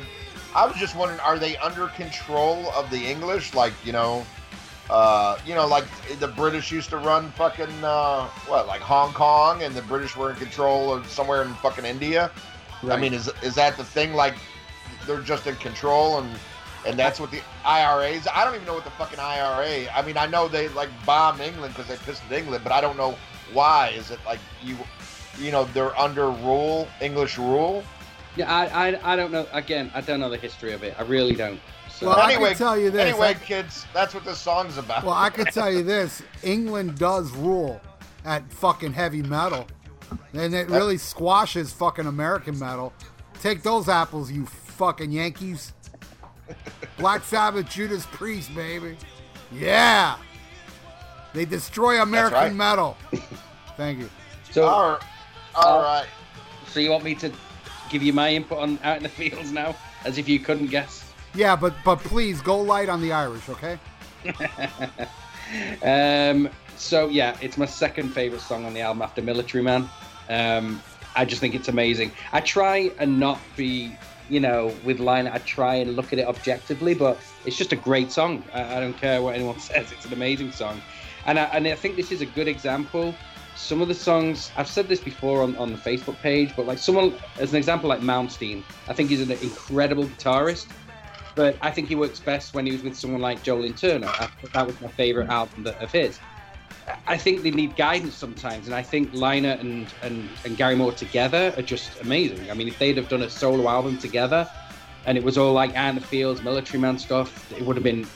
I 0.55 0.67
was 0.67 0.77
just 0.77 0.97
wondering, 0.97 1.21
are 1.21 1.39
they 1.39 1.57
under 1.59 1.89
control 1.89 2.71
of 2.73 2.91
the 2.91 3.07
English? 3.07 3.55
Like, 3.55 3.73
you 3.85 3.93
know, 3.93 4.27
uh, 4.89 5.39
you 5.47 5.55
know, 5.55 5.67
like 5.67 5.85
the 6.19 6.27
British 6.27 6.73
used 6.73 6.91
to 6.91 6.97
run 6.97 7.31
fucking 7.33 7.85
uh, 7.85 8.27
what, 8.47 8.67
like 8.67 8.81
Hong 8.81 9.13
Kong, 9.13 9.63
and 9.63 9.75
the 9.75 9.83
British 9.83 10.17
were 10.17 10.31
in 10.31 10.37
control 10.37 10.93
of 10.93 11.09
somewhere 11.09 11.43
in 11.43 11.55
fucking 11.55 11.85
India. 11.85 12.33
I 12.89 12.97
mean, 12.97 13.15
is 13.15 13.31
is 13.43 13.55
that 13.55 13.77
the 13.77 13.85
thing? 13.85 14.15
Like, 14.15 14.35
they're 15.07 15.21
just 15.21 15.47
in 15.47 15.55
control, 15.57 16.19
and 16.19 16.29
and 16.87 16.99
that's 16.99 17.21
what 17.21 17.31
the 17.31 17.41
IRAs. 17.65 18.27
I 18.35 18.45
don't 18.45 18.55
even 18.55 18.67
know 18.67 18.75
what 18.75 18.85
the 18.85 18.91
fucking 18.91 19.21
IRA. 19.21 19.89
I 19.95 20.03
mean, 20.03 20.17
I 20.17 20.27
know 20.27 20.49
they 20.49 20.69
like 20.71 20.89
bomb 21.07 21.41
England 21.41 21.75
because 21.75 21.89
they 21.89 21.97
pissed 22.05 22.25
at 22.25 22.33
England, 22.33 22.65
but 22.65 22.73
I 22.73 22.81
don't 22.81 22.97
know 22.97 23.17
why. 23.53 23.91
Is 23.91 24.11
it 24.11 24.19
like 24.27 24.41
you, 24.63 24.77
you 25.39 25.53
know, 25.53 25.65
they're 25.67 25.97
under 25.97 26.31
rule, 26.31 26.89
English 27.01 27.39
rule? 27.39 27.85
Yeah, 28.37 28.53
I, 28.53 28.91
I, 28.93 29.13
I 29.13 29.17
don't 29.17 29.33
know. 29.33 29.47
Again, 29.53 29.91
I 29.95 30.01
don't 30.01 30.21
know 30.21 30.31
the 30.31 30.37
history 30.37 30.73
of 30.73 30.83
it. 30.83 30.95
I 30.99 31.03
really 31.03 31.35
don't. 31.35 31.61
So, 31.91 32.07
Well, 32.09 32.17
I 32.19 32.33
anyway, 32.33 32.51
can 32.51 32.59
tell 32.59 32.79
you 32.79 32.91
this. 32.91 33.01
Anyway, 33.11 33.29
I- 33.29 33.35
kids, 33.35 33.87
that's 33.93 34.15
what 34.15 34.25
this 34.25 34.39
song's 34.39 34.79
about. 34.79 35.05
Well, 35.05 35.15
I 35.15 35.31
could 35.31 35.49
tell 35.53 35.71
you 35.73 35.83
this: 35.83 36.23
England 36.43 36.99
does 36.99 37.31
rule 37.33 37.81
at 38.25 38.51
fucking 38.53 38.93
heavy 38.93 39.23
metal, 39.23 39.67
and 40.33 40.55
it 40.55 40.69
really 40.71 40.97
squashes 40.99 41.73
fucking 41.73 42.07
American 42.07 42.59
metal. 42.59 42.93
Take 43.41 43.63
those 43.63 43.89
apples, 43.89 44.31
you 44.31 44.47
fucking 44.47 45.11
Yankees. 45.11 45.73
Black 46.99 47.25
Sabbath, 47.25 47.69
Judas 47.69 48.07
Priest, 48.07 48.55
baby. 48.55 48.97
Yeah, 49.53 50.17
they 51.33 51.45
destroy 51.45 52.01
American 52.03 52.39
right. 52.39 52.55
metal. 52.55 52.97
Thank 53.77 53.99
you. 54.01 54.11
so, 54.51 54.65
all 54.67 54.91
right, 54.93 55.01
all 55.55 55.81
Uh, 55.81 55.83
right. 55.83 56.07
so 56.67 56.81
you 56.81 56.91
want 56.91 57.05
me 57.05 57.15
to 57.17 57.33
give 57.91 58.03
you 58.03 58.13
my 58.13 58.33
input 58.33 58.59
on 58.59 58.79
out 58.83 58.97
in 58.97 59.03
the 59.03 59.09
fields 59.09 59.53
now, 59.53 59.77
as 60.05 60.19
if 60.19 60.29
you 60.29 60.39
couldn't 60.39 60.69
guess? 60.69 61.13
Yeah, 61.35 61.57
but 61.57 61.75
but 61.85 61.99
please 62.01 62.41
go 62.41 62.61
light 62.61 62.89
on 62.89 63.03
the 63.03 63.13
Irish, 63.13 63.49
okay? 63.49 63.79
Um, 65.83 66.49
so 66.77 67.09
yeah, 67.09 67.37
it's 67.41 67.59
my 67.59 67.67
second 67.67 68.11
favorite 68.11 68.41
song 68.41 68.65
on 68.65 68.75
the 68.75 68.81
album 68.81 69.03
after 69.03 69.23
Military 69.23 69.63
Man. 69.63 69.89
Um, 70.29 70.83
I 71.17 71.25
just 71.25 71.41
think 71.41 71.55
it's 71.55 71.69
amazing. 71.69 72.13
I 72.33 72.41
try 72.41 72.93
and 72.99 73.19
not 73.19 73.41
be, 73.57 73.93
you 74.29 74.41
know, 74.41 74.73
with 74.85 75.01
line. 75.01 75.27
I 75.27 75.39
try 75.39 75.77
and 75.77 75.97
look 75.97 76.13
at 76.13 76.19
it 76.19 76.27
objectively, 76.27 76.95
but 76.95 77.19
it's 77.45 77.57
just 77.57 77.73
a 77.73 77.77
great 77.77 78.13
song. 78.13 78.45
I, 78.55 78.77
I 78.77 78.81
don't 78.81 78.97
care 78.97 79.21
what 79.23 79.35
anyone 79.35 79.59
says. 79.71 79.93
It's 79.93 80.05
an 80.05 80.13
amazing 80.13 80.53
song, 80.53 80.81
and 81.27 81.39
I, 81.39 81.45
and 81.45 81.67
I 81.67 81.75
think 81.75 81.97
this 81.97 82.13
is 82.13 82.21
a 82.21 82.27
good 82.27 82.49
example. 82.49 83.15
Some 83.61 83.83
of 83.83 83.89
the 83.89 83.95
songs 83.95 84.51
I've 84.57 84.69
said 84.69 84.89
this 84.89 85.01
before 85.01 85.43
on, 85.43 85.55
on 85.57 85.71
the 85.71 85.79
Facebook 85.79 86.19
page, 86.21 86.53
but 86.57 86.67
like 86.67 86.79
someone 86.79 87.15
as 87.39 87.53
an 87.53 87.57
example 87.57 87.89
like 87.89 88.01
Malmsteen, 88.01 88.65
I 88.89 88.95
think 88.95 89.11
he's 89.11 89.21
an 89.21 89.31
incredible 89.31 90.05
guitarist. 90.05 90.67
But 91.37 91.57
I 91.63 91.71
think 91.71 91.87
he 91.89 91.95
works 91.95 92.19
best 92.19 92.55
when 92.55 92.67
he 92.67 92.73
was 92.73 92.83
with 92.83 92.97
someone 92.97 93.21
like 93.21 93.43
Joe 93.43 93.57
Lynn 93.57 93.75
Turner. 93.75 94.09
I, 94.09 94.29
that 94.53 94.67
was 94.67 94.81
my 94.81 94.89
favorite 94.89 95.29
album 95.29 95.63
that, 95.65 95.81
of 95.81 95.93
his. 95.93 96.19
I 97.07 97.17
think 97.17 97.43
they 97.43 97.53
need 97.53 97.77
guidance 97.77 98.15
sometimes, 98.15 98.67
and 98.67 98.75
I 98.75 98.83
think 98.83 99.13
Lynott 99.13 99.61
and, 99.61 99.93
and, 100.03 100.29
and 100.45 100.57
Gary 100.57 100.75
Moore 100.75 100.93
together 100.93 101.55
are 101.57 101.63
just 101.63 102.01
amazing. 102.01 102.51
I 102.51 102.55
mean, 102.55 102.67
if 102.67 102.79
they'd 102.79 102.97
have 102.97 103.09
done 103.09 103.23
a 103.23 103.31
solo 103.31 103.69
album 103.69 103.99
together, 103.99 104.49
and 105.07 105.17
it 105.17 105.23
was 105.23 105.39
all 105.39 105.53
like 105.53 105.75
the 105.75 106.01
Fields, 106.01 106.43
Military 106.43 106.81
Man 106.81 106.99
stuff, 106.99 107.53
it 107.53 107.65
would 107.65 107.77
have 107.77 107.85
been 107.85 108.07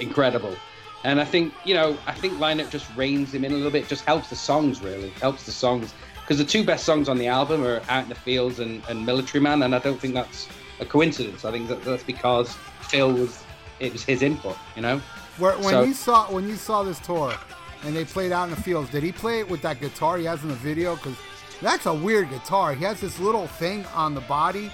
incredible. 0.00 0.56
And 1.04 1.20
I 1.20 1.24
think, 1.24 1.52
you 1.64 1.74
know, 1.74 1.96
I 2.06 2.12
think 2.12 2.34
Lynott 2.34 2.70
just 2.70 2.86
reins 2.96 3.34
him 3.34 3.44
in 3.44 3.52
a 3.52 3.56
little 3.56 3.70
bit, 3.72 3.88
just 3.88 4.04
helps 4.04 4.30
the 4.30 4.36
songs, 4.36 4.80
really. 4.80 5.10
Helps 5.20 5.44
the 5.44 5.52
songs. 5.52 5.92
Because 6.20 6.38
the 6.38 6.44
two 6.44 6.64
best 6.64 6.84
songs 6.84 7.08
on 7.08 7.18
the 7.18 7.26
album 7.26 7.64
are 7.64 7.82
Out 7.88 8.04
in 8.04 8.08
the 8.08 8.14
Fields 8.14 8.60
and, 8.60 8.82
and 8.88 9.04
Military 9.04 9.42
Man, 9.42 9.62
and 9.62 9.74
I 9.74 9.80
don't 9.80 10.00
think 10.00 10.14
that's 10.14 10.48
a 10.78 10.86
coincidence. 10.86 11.44
I 11.44 11.50
think 11.50 11.68
that, 11.68 11.82
that's 11.82 12.04
because 12.04 12.54
Phil 12.82 13.12
was, 13.12 13.42
it 13.80 13.92
was 13.92 14.04
his 14.04 14.22
input, 14.22 14.56
you 14.76 14.82
know? 14.82 15.00
Where, 15.38 15.54
when 15.54 15.70
So- 15.70 15.82
you 15.82 15.94
saw 15.94 16.30
when 16.30 16.48
you 16.48 16.56
saw 16.56 16.82
this 16.82 17.00
tour 17.00 17.34
and 17.84 17.96
they 17.96 18.04
played 18.04 18.30
out 18.30 18.44
in 18.44 18.50
the 18.50 18.60
fields, 18.62 18.90
did 18.90 19.02
he 19.02 19.10
play 19.10 19.40
it 19.40 19.48
with 19.48 19.62
that 19.62 19.80
guitar 19.80 20.18
he 20.18 20.24
has 20.26 20.42
in 20.42 20.48
the 20.48 20.54
video? 20.54 20.94
Because 20.94 21.16
that's 21.60 21.86
a 21.86 21.94
weird 21.94 22.30
guitar. 22.30 22.74
He 22.74 22.84
has 22.84 23.00
this 23.00 23.18
little 23.18 23.46
thing 23.46 23.84
on 23.94 24.14
the 24.14 24.20
body 24.22 24.70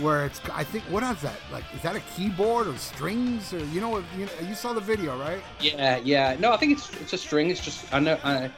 where 0.00 0.26
it's 0.26 0.40
I 0.52 0.64
think 0.64 0.84
what 0.84 1.02
is 1.02 1.20
that? 1.22 1.36
Like 1.52 1.64
is 1.74 1.82
that 1.82 1.96
a 1.96 2.00
keyboard 2.16 2.66
or 2.66 2.76
strings 2.76 3.52
or 3.52 3.58
you 3.66 3.80
know 3.80 3.98
you, 4.16 4.28
you 4.46 4.54
saw 4.54 4.72
the 4.72 4.80
video 4.80 5.18
right? 5.18 5.42
Yeah, 5.60 5.98
yeah. 6.04 6.36
No, 6.38 6.52
I 6.52 6.56
think 6.56 6.72
it's 6.72 6.92
it's 7.00 7.12
a 7.12 7.18
string. 7.18 7.50
It's 7.50 7.60
just 7.60 7.92
I 7.92 8.00
know. 8.00 8.18
I, 8.24 8.50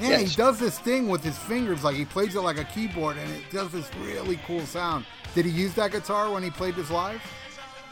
Yeah, 0.00 0.10
Yeah, 0.10 0.18
he 0.18 0.34
does 0.36 0.58
this 0.58 0.78
thing 0.78 1.08
with 1.08 1.24
his 1.24 1.38
fingers 1.38 1.84
like 1.84 1.96
he 1.96 2.04
plays 2.04 2.34
it 2.34 2.40
like 2.40 2.58
a 2.58 2.64
keyboard 2.64 3.16
and 3.16 3.30
it 3.34 3.50
does 3.50 3.70
this 3.72 3.90
really 4.00 4.38
cool 4.46 4.64
sound. 4.66 5.04
Did 5.34 5.44
he 5.46 5.50
use 5.50 5.74
that 5.74 5.92
guitar 5.92 6.30
when 6.30 6.42
he 6.42 6.50
played 6.50 6.74
this 6.76 6.90
live? 6.90 7.22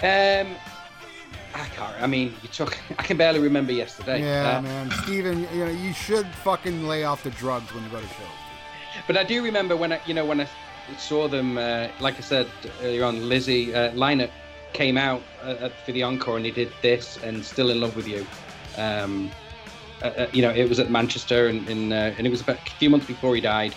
Um, 0.02 0.54
I 1.54 1.64
can't. 1.74 2.02
I 2.02 2.06
mean, 2.06 2.34
you 2.42 2.48
took. 2.48 2.78
I 2.98 3.02
can 3.02 3.16
barely 3.16 3.40
remember 3.40 3.72
yesterday. 3.72 4.20
Yeah, 4.20 4.58
Uh, 4.58 4.62
man. 4.62 4.90
Steven, 5.02 5.46
you 5.54 5.64
know, 5.64 5.70
you 5.70 5.92
should 5.92 6.26
fucking 6.44 6.86
lay 6.86 7.04
off 7.04 7.22
the 7.22 7.30
drugs 7.30 7.72
when 7.74 7.82
you 7.84 7.90
go 7.90 8.00
to 8.00 8.06
shows. 8.06 8.26
But 9.06 9.16
I 9.16 9.24
do 9.24 9.42
remember 9.42 9.76
when 9.76 9.92
I, 9.92 10.00
you 10.06 10.14
know, 10.14 10.24
when 10.24 10.40
I 10.40 10.48
saw 10.96 11.28
them. 11.28 11.58
Uh, 11.58 11.88
like 12.00 12.16
I 12.16 12.20
said 12.20 12.48
earlier 12.82 13.04
on, 13.04 13.28
Lizzy 13.28 13.74
uh, 13.74 13.92
Lynott 13.92 14.30
came 14.72 14.98
out 14.98 15.22
uh, 15.42 15.46
uh, 15.46 15.68
for 15.84 15.92
the 15.92 16.02
encore 16.02 16.36
and 16.36 16.44
he 16.44 16.52
did 16.52 16.72
this 16.82 17.16
and 17.22 17.44
"Still 17.44 17.70
in 17.70 17.80
Love 17.80 17.96
with 17.96 18.06
You." 18.06 18.26
Um, 18.76 19.30
uh, 20.02 20.06
uh, 20.06 20.26
you 20.32 20.42
know, 20.42 20.50
it 20.50 20.68
was 20.68 20.78
at 20.78 20.90
Manchester 20.90 21.48
and, 21.48 21.66
in, 21.68 21.92
uh, 21.92 22.14
and 22.18 22.26
it 22.26 22.30
was 22.30 22.42
about 22.42 22.58
a 22.58 22.70
few 22.72 22.90
months 22.90 23.06
before 23.06 23.34
he 23.34 23.40
died. 23.40 23.74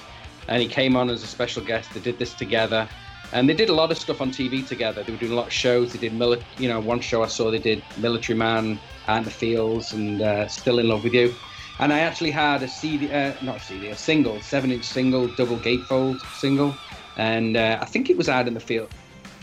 And 0.47 0.61
he 0.61 0.67
came 0.67 0.95
on 0.95 1.09
as 1.09 1.23
a 1.23 1.27
special 1.27 1.63
guest. 1.63 1.93
They 1.93 1.99
did 1.99 2.17
this 2.17 2.33
together, 2.33 2.89
and 3.31 3.47
they 3.47 3.53
did 3.53 3.69
a 3.69 3.73
lot 3.73 3.91
of 3.91 3.97
stuff 3.97 4.19
on 4.19 4.31
TV 4.31 4.67
together. 4.67 5.03
They 5.03 5.11
were 5.11 5.17
doing 5.19 5.31
a 5.31 5.35
lot 5.35 5.47
of 5.47 5.53
shows. 5.53 5.93
They 5.93 5.99
did, 5.99 6.13
mili- 6.13 6.43
you 6.57 6.67
know, 6.67 6.79
one 6.79 6.99
show 6.99 7.23
I 7.23 7.27
saw 7.27 7.51
they 7.51 7.59
did 7.59 7.83
Military 7.97 8.37
Man, 8.37 8.79
in 9.07 9.23
the 9.23 9.31
Fields, 9.31 9.93
and 9.93 10.21
uh, 10.21 10.47
Still 10.47 10.79
in 10.79 10.87
Love 10.87 11.03
with 11.03 11.13
You. 11.13 11.33
And 11.79 11.93
I 11.93 11.99
actually 11.99 12.31
had 12.31 12.63
a 12.63 12.67
CD, 12.67 13.11
uh, 13.11 13.33
not 13.41 13.57
a 13.57 13.59
CD, 13.59 13.87
a 13.87 13.95
single, 13.95 14.41
seven-inch 14.41 14.83
single, 14.83 15.27
double 15.27 15.57
gatefold 15.57 16.19
single, 16.35 16.75
and 17.19 17.57
uh, 17.57 17.77
I 17.81 17.85
think 17.85 18.09
it 18.09 18.15
was 18.15 18.29
Out 18.29 18.47
in 18.47 18.53
the 18.53 18.61
Field. 18.61 18.89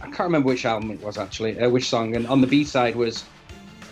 I 0.00 0.06
can't 0.06 0.20
remember 0.20 0.48
which 0.48 0.64
album 0.64 0.90
it 0.90 1.00
was 1.02 1.18
actually, 1.18 1.60
uh, 1.60 1.68
which 1.68 1.88
song. 1.88 2.16
And 2.16 2.26
on 2.26 2.40
the 2.40 2.46
B 2.46 2.64
side 2.64 2.96
was 2.96 3.24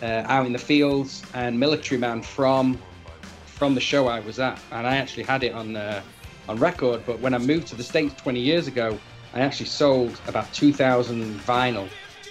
uh, 0.03 0.25
Out 0.27 0.47
in 0.47 0.55
the 0.55 0.59
Fields 0.59 1.23
and 1.35 1.61
Military 1.61 2.01
Man 2.01 2.23
from 2.23 2.79
from 3.45 3.75
the 3.75 3.81
show 3.81 4.09
I 4.09 4.21
was 4.21 4.41
at, 4.41 4.59
and 4.73 4.87
I 4.87 4.97
actually 4.97 5.25
had 5.25 5.45
it 5.45 5.53
on 5.53 5.77
uh, 5.77 6.03
on 6.49 6.59
record. 6.59 7.03
But 7.05 7.21
when 7.21 7.35
I 7.35 7.39
moved 7.39 7.67
to 7.69 7.77
the 7.77 7.85
states 7.85 8.15
20 8.23 8.41
years 8.41 8.69
ago, 8.69 8.99
I 9.35 9.41
actually 9.41 9.67
sold 9.67 10.19
about 10.27 10.53
2,000 10.55 11.39
vinyl 11.41 11.89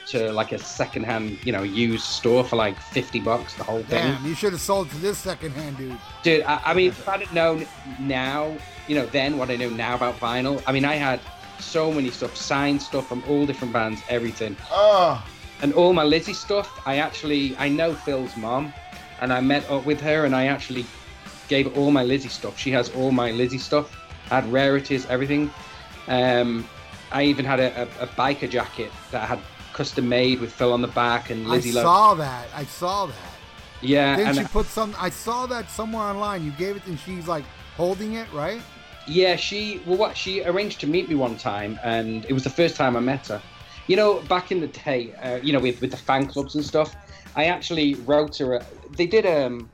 to 0.07 0.33
like 0.33 0.53
a 0.53 0.57
secondhand, 0.57 1.37
you 1.45 1.51
know, 1.51 1.61
used 1.61 2.03
store 2.03 2.43
for 2.43 2.55
like 2.55 2.77
fifty 2.77 3.19
bucks. 3.19 3.53
The 3.53 3.63
whole 3.63 3.83
thing. 3.83 4.03
Damn, 4.03 4.25
you 4.25 4.35
should 4.35 4.53
have 4.53 4.61
sold 4.61 4.89
to 4.89 4.97
this 4.97 5.19
secondhand 5.19 5.77
dude. 5.77 5.97
Dude, 6.23 6.43
I, 6.43 6.61
I 6.65 6.73
mean, 6.73 6.89
if 6.89 7.07
I'd 7.07 7.21
have 7.21 7.33
known 7.33 7.65
now, 7.99 8.57
you 8.87 8.95
know, 8.95 9.05
then 9.05 9.37
what 9.37 9.49
I 9.49 9.55
know 9.55 9.69
now 9.69 9.95
about 9.95 10.19
vinyl, 10.19 10.61
I 10.67 10.71
mean, 10.73 10.83
I 10.83 10.95
had 10.95 11.21
so 11.63 11.91
many 11.91 12.09
stuff, 12.11 12.35
signed 12.35 12.81
stuff 12.81 13.07
from 13.07 13.23
all 13.27 13.45
different 13.45 13.73
bands, 13.73 14.01
everything. 14.09 14.55
Oh, 14.71 15.23
And 15.61 15.73
all 15.73 15.93
my 15.93 16.03
Lizzy 16.03 16.33
stuff, 16.33 16.67
I 16.85 16.97
actually, 16.97 17.55
I 17.57 17.69
know 17.69 17.93
Phil's 17.93 18.35
mom, 18.37 18.73
and 19.21 19.31
I 19.31 19.39
met 19.41 19.69
up 19.69 19.85
with 19.85 20.01
her, 20.01 20.25
and 20.25 20.35
I 20.35 20.47
actually 20.47 20.85
gave 21.47 21.77
all 21.77 21.91
my 21.91 22.03
Lizzy 22.03 22.29
stuff. 22.29 22.57
She 22.57 22.71
has 22.71 22.89
all 22.95 23.11
my 23.11 23.31
Lizzy 23.31 23.57
stuff, 23.57 23.95
I 24.31 24.35
had 24.41 24.51
rarities, 24.51 25.05
everything. 25.07 25.51
Um, 26.07 26.67
I 27.11 27.23
even 27.23 27.45
had 27.45 27.59
a, 27.59 27.83
a, 27.83 28.03
a 28.03 28.07
biker 28.07 28.49
jacket 28.49 28.91
that 29.11 29.21
I 29.23 29.25
had 29.25 29.39
custom 29.73 30.07
made 30.09 30.39
with 30.39 30.51
Phil 30.53 30.71
on 30.73 30.81
the 30.81 30.87
back 30.89 31.29
and 31.29 31.45
I 31.47 31.51
Lizzy. 31.51 31.71
lo- 31.71 31.83
saw 31.83 32.13
that. 32.15 32.47
I 32.55 32.63
saw 32.65 33.05
that. 33.07 33.15
yeah, 33.81 34.15
Didn't 34.17 34.35
you 34.37 34.45
put 34.47 34.65
some? 34.65 34.95
I 34.99 35.09
saw 35.09 35.45
that 35.47 35.69
somewhere 35.69 36.03
online. 36.03 36.43
You 36.43 36.51
gave 36.51 36.75
it, 36.75 36.85
and 36.87 36.99
she's 36.99 37.27
like 37.27 37.43
holding 37.77 38.13
it, 38.13 38.31
right? 38.33 38.61
Yeah, 39.05 39.35
she 39.35 39.81
well, 39.85 39.97
what 39.97 40.15
she 40.15 40.43
arranged 40.43 40.79
to 40.81 40.87
meet 40.87 41.09
me 41.09 41.15
one 41.15 41.37
time, 41.37 41.79
and 41.83 42.25
it 42.25 42.33
was 42.33 42.43
the 42.43 42.49
first 42.49 42.75
time 42.75 42.95
I 42.95 43.01
met 43.01 43.27
her. 43.27 43.41
You 43.87 43.97
know, 43.97 44.21
back 44.21 44.51
in 44.51 44.61
the 44.61 44.67
day, 44.67 45.13
uh, 45.21 45.39
you 45.43 45.51
know, 45.51 45.59
with 45.59 45.81
with 45.81 45.91
the 45.91 45.97
fan 45.97 46.27
clubs 46.27 46.55
and 46.55 46.63
stuff, 46.63 46.95
I 47.35 47.45
actually 47.45 47.95
wrote 47.95 48.37
her. 48.37 48.55
A, 48.55 48.65
they 48.95 49.05
did 49.05 49.25
um 49.25 49.69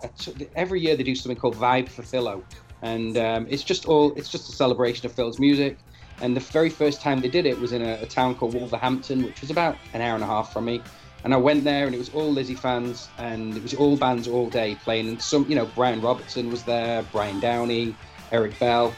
every 0.56 0.82
year 0.82 0.96
they 0.96 1.04
do 1.04 1.16
something 1.16 1.38
called 1.38 1.56
Vibe 1.56 1.90
for 1.90 2.02
Philo, 2.02 2.44
and 2.82 3.18
um, 3.18 3.46
it's 3.50 3.64
just 3.64 3.86
all 3.86 4.14
it's 4.16 4.30
just 4.30 4.50
a 4.50 4.52
celebration 4.52 5.06
of 5.06 5.14
Phil's 5.14 5.40
music. 5.40 5.78
And 6.22 6.36
the 6.36 6.42
very 6.42 6.70
first 6.70 7.00
time 7.00 7.22
they 7.22 7.30
did 7.30 7.46
it 7.46 7.60
was 7.60 7.72
in 7.72 7.82
a, 7.82 7.94
a 8.02 8.06
town 8.06 8.36
called 8.36 8.54
Wolverhampton, 8.54 9.24
which 9.24 9.42
was 9.42 9.52
about 9.52 9.78
an 9.94 10.02
hour 10.02 10.16
and 10.16 10.24
a 10.24 10.28
half 10.28 10.52
from 10.52 10.66
me. 10.66 10.84
And 11.24 11.34
I 11.34 11.38
went 11.38 11.64
there, 11.64 11.86
and 11.86 11.94
it 11.94 11.98
was 11.98 12.10
all 12.10 12.32
Lizzy 12.32 12.56
fans, 12.56 13.10
and 13.18 13.56
it 13.56 13.62
was 13.62 13.74
all 13.74 13.96
bands 13.96 14.28
all 14.28 14.50
day 14.50 14.76
playing. 14.76 15.08
And 15.08 15.22
some, 15.22 15.46
you 15.48 15.56
know, 15.56 15.66
Brian 15.76 16.02
Robertson 16.02 16.50
was 16.50 16.64
there, 16.64 17.04
Brian 17.12 17.40
Downey, 17.40 17.96
Eric 18.32 18.58
Bell, 18.58 18.94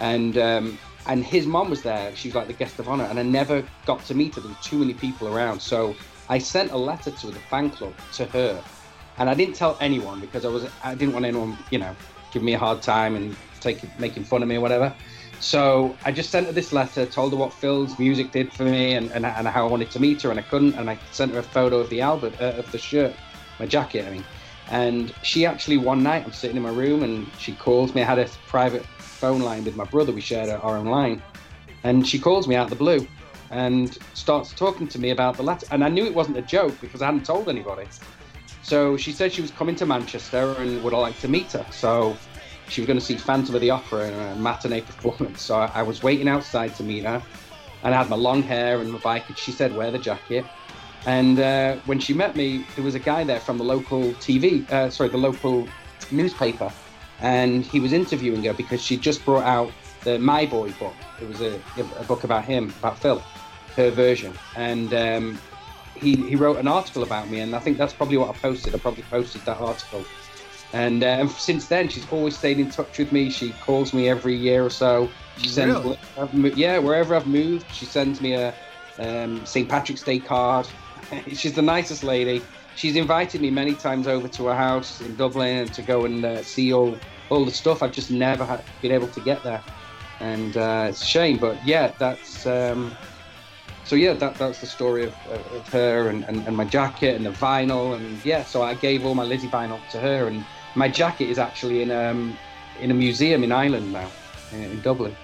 and 0.00 0.38
um, 0.38 0.78
and 1.06 1.24
his 1.24 1.46
mom 1.46 1.70
was 1.70 1.82
there. 1.82 2.14
She 2.16 2.28
was 2.28 2.34
like 2.34 2.46
the 2.46 2.52
guest 2.52 2.78
of 2.78 2.88
honor, 2.88 3.04
and 3.04 3.18
I 3.18 3.22
never 3.22 3.64
got 3.84 4.04
to 4.06 4.14
meet 4.14 4.34
her. 4.34 4.40
There 4.40 4.50
were 4.50 4.56
too 4.62 4.78
many 4.78 4.94
people 4.94 5.28
around, 5.28 5.60
so 5.60 5.94
I 6.28 6.38
sent 6.38 6.72
a 6.72 6.76
letter 6.76 7.10
to 7.10 7.26
the 7.28 7.38
fan 7.50 7.70
club 7.70 7.94
to 8.14 8.26
her, 8.26 8.62
and 9.18 9.30
I 9.30 9.34
didn't 9.34 9.54
tell 9.54 9.76
anyone 9.80 10.20
because 10.20 10.44
I 10.44 10.48
was 10.48 10.68
I 10.82 10.94
didn't 10.94 11.14
want 11.14 11.24
anyone, 11.24 11.56
you 11.70 11.78
know, 11.78 11.94
giving 12.32 12.46
me 12.46 12.54
a 12.54 12.58
hard 12.58 12.82
time 12.82 13.16
and 13.16 13.36
taking 13.60 13.90
making 13.98 14.24
fun 14.24 14.42
of 14.42 14.48
me 14.48 14.56
or 14.56 14.60
whatever. 14.60 14.94
So 15.40 15.96
I 16.04 16.12
just 16.12 16.30
sent 16.30 16.46
her 16.46 16.52
this 16.52 16.72
letter, 16.72 17.04
told 17.04 17.32
her 17.32 17.38
what 17.38 17.52
Phil's 17.52 17.98
music 17.98 18.32
did 18.32 18.52
for 18.52 18.64
me, 18.64 18.94
and, 18.94 19.10
and, 19.12 19.26
and 19.26 19.46
how 19.46 19.66
I 19.66 19.70
wanted 19.70 19.90
to 19.90 20.00
meet 20.00 20.22
her, 20.22 20.30
and 20.30 20.40
I 20.40 20.42
couldn't. 20.42 20.74
And 20.74 20.88
I 20.88 20.98
sent 21.12 21.32
her 21.32 21.38
a 21.38 21.42
photo 21.42 21.78
of 21.78 21.90
the 21.90 22.00
album, 22.00 22.32
uh, 22.40 22.52
of 22.56 22.70
the 22.72 22.78
shirt, 22.78 23.14
my 23.58 23.66
jacket. 23.66 24.06
I 24.06 24.10
mean, 24.10 24.24
and 24.70 25.14
she 25.22 25.46
actually 25.46 25.76
one 25.76 26.02
night 26.02 26.24
I'm 26.24 26.32
sitting 26.32 26.56
in 26.56 26.62
my 26.62 26.70
room, 26.70 27.02
and 27.02 27.30
she 27.38 27.52
calls 27.52 27.94
me. 27.94 28.02
I 28.02 28.04
had 28.04 28.18
a 28.18 28.28
private 28.46 28.84
phone 28.84 29.40
line 29.40 29.64
with 29.64 29.76
my 29.76 29.84
brother. 29.84 30.12
We 30.12 30.20
shared 30.20 30.48
our 30.48 30.76
own 30.76 30.86
line, 30.86 31.22
and 31.84 32.06
she 32.06 32.18
calls 32.18 32.48
me 32.48 32.56
out 32.56 32.64
of 32.64 32.70
the 32.70 32.76
blue, 32.76 33.06
and 33.50 33.96
starts 34.14 34.52
talking 34.52 34.88
to 34.88 34.98
me 34.98 35.10
about 35.10 35.36
the 35.36 35.42
letter. 35.42 35.66
And 35.70 35.84
I 35.84 35.88
knew 35.88 36.04
it 36.04 36.14
wasn't 36.14 36.36
a 36.36 36.42
joke 36.42 36.80
because 36.80 37.02
I 37.02 37.06
hadn't 37.06 37.24
told 37.24 37.48
anybody. 37.48 37.86
So 38.62 38.96
she 38.96 39.12
said 39.12 39.32
she 39.32 39.42
was 39.42 39.52
coming 39.52 39.76
to 39.76 39.86
Manchester 39.86 40.56
and 40.58 40.82
would 40.82 40.92
I 40.92 40.98
like 40.98 41.18
to 41.20 41.28
meet 41.28 41.52
her. 41.52 41.64
So 41.70 42.16
she 42.68 42.80
was 42.80 42.86
going 42.86 42.98
to 42.98 43.04
see 43.04 43.16
Phantom 43.16 43.54
of 43.54 43.60
the 43.60 43.70
Opera 43.70 44.08
in 44.08 44.14
a 44.14 44.34
matinee 44.34 44.80
performance. 44.80 45.40
So 45.42 45.54
I, 45.54 45.82
was 45.82 46.02
waiting 46.02 46.26
outside 46.26 46.74
to 46.74 46.82
meet 46.82 47.04
her, 47.04 47.22
and 47.84 47.94
I 47.94 47.98
had 47.98 48.10
my 48.10 48.16
long 48.16 48.42
hair 48.42 48.80
and 48.80 48.90
my 48.90 48.98
bike. 48.98 49.28
And 49.28 49.38
she 49.38 49.52
said, 49.52 49.74
"Wear 49.74 49.92
the 49.92 49.98
jacket." 49.98 50.46
And 51.06 51.38
uh, 51.38 51.76
when 51.86 52.00
she 52.00 52.12
met 52.12 52.34
me, 52.34 52.64
there 52.74 52.84
was 52.84 52.96
a 52.96 52.98
guy 52.98 53.22
there 53.22 53.38
from 53.38 53.58
the 53.58 53.64
local 53.64 54.12
TV, 54.14 54.68
uh, 54.72 54.90
sorry, 54.90 55.08
the 55.08 55.16
local 55.16 55.68
newspaper, 56.10 56.70
and 57.20 57.64
he 57.64 57.78
was 57.78 57.92
interviewing 57.92 58.42
her 58.44 58.52
because 58.52 58.82
she 58.82 58.96
just 58.96 59.24
brought 59.24 59.44
out 59.44 59.72
the 60.02 60.18
My 60.18 60.46
Boy 60.46 60.72
book. 60.72 60.94
It 61.20 61.28
was 61.28 61.40
a, 61.40 61.60
a 61.98 62.04
book 62.04 62.24
about 62.24 62.44
him, 62.44 62.74
about 62.80 62.98
Phil, 62.98 63.22
her 63.76 63.90
version, 63.90 64.34
and 64.56 64.92
um, 64.94 65.38
he 65.94 66.16
he 66.16 66.34
wrote 66.34 66.58
an 66.58 66.66
article 66.66 67.04
about 67.04 67.30
me, 67.30 67.38
and 67.38 67.54
I 67.54 67.60
think 67.60 67.78
that's 67.78 67.92
probably 67.92 68.16
what 68.16 68.28
I 68.28 68.38
posted. 68.38 68.74
I 68.74 68.78
probably 68.78 69.04
posted 69.04 69.42
that 69.42 69.58
article. 69.58 70.04
And, 70.72 71.04
uh, 71.04 71.06
and 71.06 71.30
since 71.30 71.68
then, 71.68 71.88
she's 71.88 72.10
always 72.10 72.36
stayed 72.36 72.58
in 72.58 72.68
touch 72.68 72.98
with 72.98 73.12
me. 73.12 73.30
She 73.30 73.52
calls 73.52 73.94
me 73.94 74.08
every 74.08 74.36
year 74.36 74.64
or 74.64 74.68
so. 74.68 75.08
She 75.38 75.48
sends, 75.48 75.78
Really? 76.32 76.52
Yeah, 76.54 76.78
wherever 76.78 77.14
I've 77.14 77.28
moved, 77.28 77.66
she 77.72 77.86
sends 77.86 78.20
me 78.20 78.34
a 78.34 78.52
um, 78.98 79.46
St. 79.46 79.68
Patrick's 79.68 80.02
Day 80.02 80.18
card. 80.18 80.66
she's 81.28 81.54
the 81.54 81.62
nicest 81.62 82.04
lady. 82.04 82.42
She's 82.74 82.96
invited 82.96 83.40
me 83.40 83.50
many 83.50 83.74
times 83.74 84.06
over 84.06 84.28
to 84.28 84.46
her 84.46 84.54
house 84.54 85.00
in 85.00 85.16
Dublin 85.16 85.68
to 85.68 85.82
go 85.82 86.04
and 86.04 86.24
uh, 86.24 86.42
see 86.42 86.72
all 86.72 86.96
all 87.30 87.44
the 87.44 87.50
stuff. 87.50 87.82
I've 87.82 87.92
just 87.92 88.10
never 88.10 88.44
had, 88.44 88.62
been 88.82 88.92
able 88.92 89.08
to 89.08 89.20
get 89.20 89.42
there, 89.42 89.62
and 90.20 90.56
uh, 90.56 90.86
it's 90.90 91.02
a 91.02 91.06
shame. 91.06 91.38
But 91.38 91.64
yeah, 91.66 91.92
that's 91.98 92.46
um, 92.46 92.94
so 93.84 93.96
yeah, 93.96 94.12
that 94.14 94.34
that's 94.34 94.60
the 94.60 94.66
story 94.66 95.04
of, 95.04 95.14
of 95.28 95.68
her 95.68 96.08
and, 96.08 96.24
and, 96.24 96.46
and 96.46 96.56
my 96.56 96.64
jacket 96.64 97.16
and 97.16 97.24
the 97.24 97.30
vinyl 97.30 97.96
and 97.96 98.24
yeah. 98.24 98.44
So 98.44 98.62
I 98.62 98.74
gave 98.74 99.06
all 99.06 99.14
my 99.14 99.24
Lizzy 99.24 99.48
vinyl 99.48 99.80
to 99.90 99.98
her, 99.98 100.26
and 100.28 100.44
my 100.74 100.88
jacket 100.88 101.30
is 101.30 101.38
actually 101.38 101.82
in 101.82 101.90
um 101.90 102.36
in 102.80 102.90
a 102.90 102.94
museum 102.94 103.42
in 103.42 103.52
Ireland 103.52 103.92
now, 103.92 104.10
in, 104.52 104.64
in 104.64 104.80
Dublin. 104.82 105.16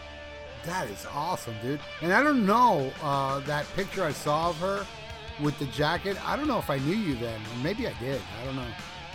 That 0.64 0.88
is 0.88 1.06
awesome, 1.12 1.54
dude. 1.60 1.80
And 2.02 2.12
I 2.12 2.22
don't 2.22 2.46
know 2.46 2.92
uh, 3.02 3.40
that 3.40 3.66
picture 3.74 4.04
I 4.04 4.12
saw 4.12 4.50
of 4.50 4.56
her 4.58 4.86
with 5.40 5.58
the 5.58 5.66
jacket. 5.66 6.16
I 6.26 6.36
don't 6.36 6.48
know 6.48 6.58
if 6.58 6.70
I 6.70 6.78
knew 6.78 6.94
you 6.96 7.14
then. 7.16 7.40
Maybe 7.62 7.86
I 7.86 7.92
did. 7.94 8.20
I 8.40 8.44
don't 8.44 8.56
know. 8.56 8.66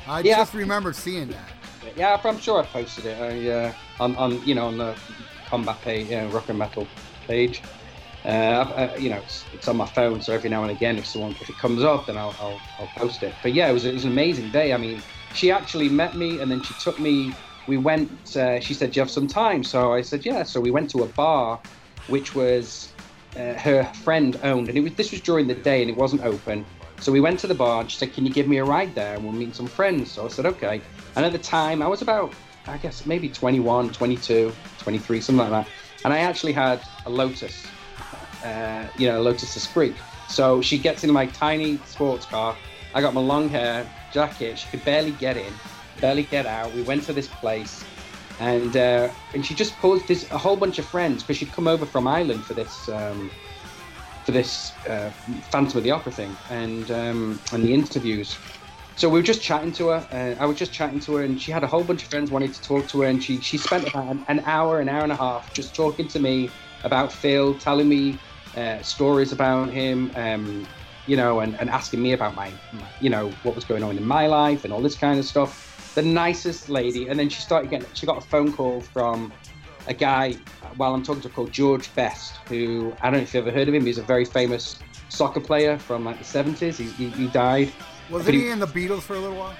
I 0.07 0.22
Yeah. 0.22 0.38
just 0.38 0.53
remember 0.53 0.94
seeing 0.94 1.27
that. 1.30 1.49
Yeah, 1.95 2.19
I'm 2.23 2.39
sure 2.39 2.61
I 2.61 2.65
posted 2.65 3.06
it 3.06 3.18
I, 3.19 3.49
uh, 3.49 3.73
on 3.99 4.15
on 4.18 4.45
you 4.45 4.56
know 4.56 4.68
on 4.68 4.77
the 4.77 4.95
combat 5.45 5.81
page, 5.81 6.10
you 6.10 6.18
know, 6.18 6.27
rock 6.27 6.49
and 6.49 6.60
metal 6.60 6.88
page. 7.27 7.61
Uh, 8.26 8.89
I, 8.94 8.95
you 8.98 9.10
know, 9.10 9.18
it's, 9.18 9.45
it's 9.53 9.68
on 9.69 9.77
my 9.77 9.85
phone, 9.85 10.22
so 10.22 10.34
every 10.34 10.49
now 10.49 10.61
and 10.64 10.72
again, 10.72 10.98
if 10.98 11.06
someone 11.06 11.31
if 11.39 11.49
it 11.49 11.57
comes 11.57 11.81
up, 11.84 12.07
then 12.07 12.18
I'll, 12.18 12.35
I'll, 12.41 12.60
I'll 12.77 12.89
post 12.98 13.23
it. 13.23 13.34
But 13.41 13.53
yeah, 13.53 13.69
it 13.69 13.73
was 13.73 13.85
it 13.85 13.94
was 13.94 14.03
an 14.03 14.11
amazing 14.11 14.52
day. 14.52 14.73
I 14.73 14.77
mean, 14.77 15.02
she 15.34 15.49
actually 15.52 15.88
met 15.88 16.15
me, 16.15 16.39
and 16.39 16.52
then 16.52 16.61
she 16.61 16.73
took 16.76 16.99
me. 16.99 17.34
We 17.68 17.77
went. 17.77 18.35
Uh, 18.35 18.60
she 18.60 18.73
said, 18.73 18.91
"Do 18.91 18.98
you 18.98 19.02
have 19.02 19.11
some 19.11 19.27
time?" 19.27 19.64
So 19.64 19.94
I 19.94 20.02
said, 20.02 20.26
"Yeah." 20.26 20.44
So 20.44 20.60
we 20.60 20.72
went 20.72 20.89
to 20.91 21.03
a 21.03 21.07
bar, 21.07 21.60
which 22.07 22.35
was 22.35 22.91
uh, 23.38 23.53
her 23.53 23.84
friend 24.03 24.39
owned, 24.43 24.69
and 24.69 24.77
it 24.77 24.81
was 24.81 24.93
this 24.95 25.11
was 25.11 25.22
during 25.22 25.47
the 25.47 25.55
day, 25.55 25.81
and 25.81 25.89
it 25.89 25.97
wasn't 25.97 26.23
open. 26.23 26.65
So 26.99 27.11
we 27.11 27.22
went 27.22 27.39
to 27.41 27.47
the 27.47 27.53
bar, 27.53 27.81
and 27.81 27.91
she 27.91 27.97
said, 27.97 28.14
"Can 28.14 28.26
you 28.26 28.34
give 28.34 28.47
me 28.47 28.57
a 28.57 28.64
ride 28.64 28.95
there, 28.95 29.15
and 29.15 29.23
we'll 29.23 29.34
meet 29.34 29.55
some 29.55 29.68
friends?" 29.68 30.11
So 30.11 30.26
I 30.26 30.30
said, 30.30 30.45
"Okay." 30.45 30.81
And 31.15 31.26
at 31.26 31.31
the 31.31 31.39
time, 31.39 31.81
I 31.81 31.88
was 31.88 32.01
about, 32.01 32.34
I 32.68 32.77
guess, 32.77 33.05
maybe 33.05 33.30
21, 33.30 33.91
22, 33.91 34.51
23, 34.80 35.22
something 35.22 35.49
like 35.49 35.65
that. 35.65 35.72
And 36.03 36.14
I 36.14 36.19
actually 36.19 36.53
had 36.53 36.81
a 37.05 37.09
Lotus, 37.09 37.65
uh, 38.43 38.88
you 38.97 39.07
know, 39.07 39.19
a 39.19 39.23
Lotus 39.23 39.55
Esprit. 39.55 39.95
So 40.30 40.61
she 40.61 40.77
gets 40.77 41.03
in 41.03 41.11
my 41.11 41.26
tiny 41.27 41.77
sports 41.85 42.26
car. 42.26 42.55
I 42.93 43.01
got 43.01 43.14
my 43.14 43.22
long 43.22 43.49
hair, 43.49 43.85
jacket. 44.11 44.59
She 44.59 44.68
could 44.69 44.84
barely 44.85 45.11
get 45.11 45.38
in, 45.38 45.53
barely 46.01 46.23
get 46.23 46.45
out. 46.45 46.73
We 46.73 46.84
went 46.84 47.03
to 47.03 47.14
this 47.14 47.27
place, 47.27 47.84
and 48.39 48.76
uh, 48.77 49.09
and 49.34 49.45
she 49.45 49.53
just 49.55 49.77
pulled 49.80 50.07
this 50.07 50.30
a 50.31 50.38
whole 50.38 50.55
bunch 50.55 50.80
of 50.80 50.85
friends 50.85 51.23
because 51.23 51.38
she'd 51.38 51.51
come 51.51 51.68
over 51.68 51.85
from 51.85 52.07
Ireland 52.07 52.43
for 52.45 52.53
this 52.53 52.89
um, 52.89 53.31
for 54.26 54.31
this 54.31 54.73
uh, 54.88 55.09
Phantom 55.51 55.77
of 55.77 55.84
the 55.84 55.91
Opera 55.91 56.11
thing 56.11 56.35
and 56.49 56.91
um, 56.91 57.39
and 57.51 57.64
the 57.64 57.73
interviews. 57.73 58.38
So 58.95 59.07
we 59.09 59.19
were 59.19 59.23
just 59.23 59.43
chatting 59.43 59.72
to 59.73 59.89
her. 59.89 60.07
Uh, 60.11 60.41
I 60.41 60.45
was 60.47 60.57
just 60.57 60.73
chatting 60.73 60.99
to 61.01 61.15
her, 61.15 61.23
and 61.23 61.39
she 61.39 61.51
had 61.51 61.64
a 61.64 61.68
whole 61.68 61.84
bunch 61.84 62.01
of 62.01 62.09
friends 62.09 62.31
wanting 62.31 62.51
to 62.51 62.61
talk 62.64 62.88
to 62.89 63.01
her, 63.01 63.07
and 63.07 63.23
she 63.23 63.39
she 63.41 63.57
spent 63.57 63.88
about 63.88 64.18
an, 64.27 64.39
hour, 64.45 64.80
an 64.80 64.89
hour 64.89 65.03
and 65.03 65.11
a 65.11 65.15
half, 65.15 65.53
just 65.53 65.76
talking 65.76 66.07
to 66.07 66.19
me 66.19 66.49
about 66.84 67.14
Phil, 67.14 67.53
telling 67.59 67.88
me 67.88 68.18
uh, 68.55 68.81
stories 68.81 69.31
about 69.31 69.69
him, 69.69 70.11
um, 70.15 70.68
you 71.05 71.15
know, 71.15 71.41
and, 71.41 71.59
and 71.59 71.69
asking 71.69 72.01
me 72.01 72.14
about 72.14 72.35
my, 72.35 72.51
my, 72.73 72.88
you 72.99 73.09
know, 73.09 73.30
what 73.43 73.53
was 73.53 73.64
going 73.64 73.84
on 73.84 73.97
in 73.97 74.05
my 74.05 74.26
life 74.26 74.64
and 74.64 74.73
all 74.73 74.81
this 74.81 74.95
kind 74.95 75.19
of 75.19 75.26
stuff. 75.26 75.66
The 75.98 76.03
nicest 76.03 76.69
lady, 76.69 77.07
and 77.07 77.19
then 77.19 77.28
she 77.28 77.41
started 77.41 77.72
getting, 77.72 77.88
she 77.95 78.06
got 78.06 78.19
a 78.19 78.22
phone 78.22 78.53
call 78.53 78.82
from 78.82 79.34
a 79.88 79.95
guy 79.95 80.34
while 80.76 80.94
I'm 80.94 81.02
talking 81.02 81.24
to 81.24 81.28
her 81.28 81.34
called 81.34 81.52
George 81.52 81.91
Best, 81.95 82.36
who 82.48 82.95
I 83.02 83.06
don't 83.10 83.14
know 83.14 83.24
if 83.24 83.34
you've 83.34 83.48
ever 83.48 83.57
heard 83.57 83.68
of 83.68 83.74
him. 83.74 83.84
He's 83.84 83.98
a 83.98 84.03
very 84.03 84.24
famous 84.24 84.78
soccer 85.10 85.40
player 85.40 85.80
from 85.80 86.06
like 86.06 86.19
the 86.19 86.24
70s. 86.24 86.76
He, 86.76 86.84
he, 86.91 87.10
he 87.10 87.28
died. 87.30 87.72
Wasn't 88.11 88.36
he- 88.36 88.41
he 88.41 88.49
in 88.52 88.60
the 88.60 88.68
Beatles 88.68 89.02
for 89.02 89.15
a 89.15 89.19
little 89.19 89.38
while? 89.38 89.56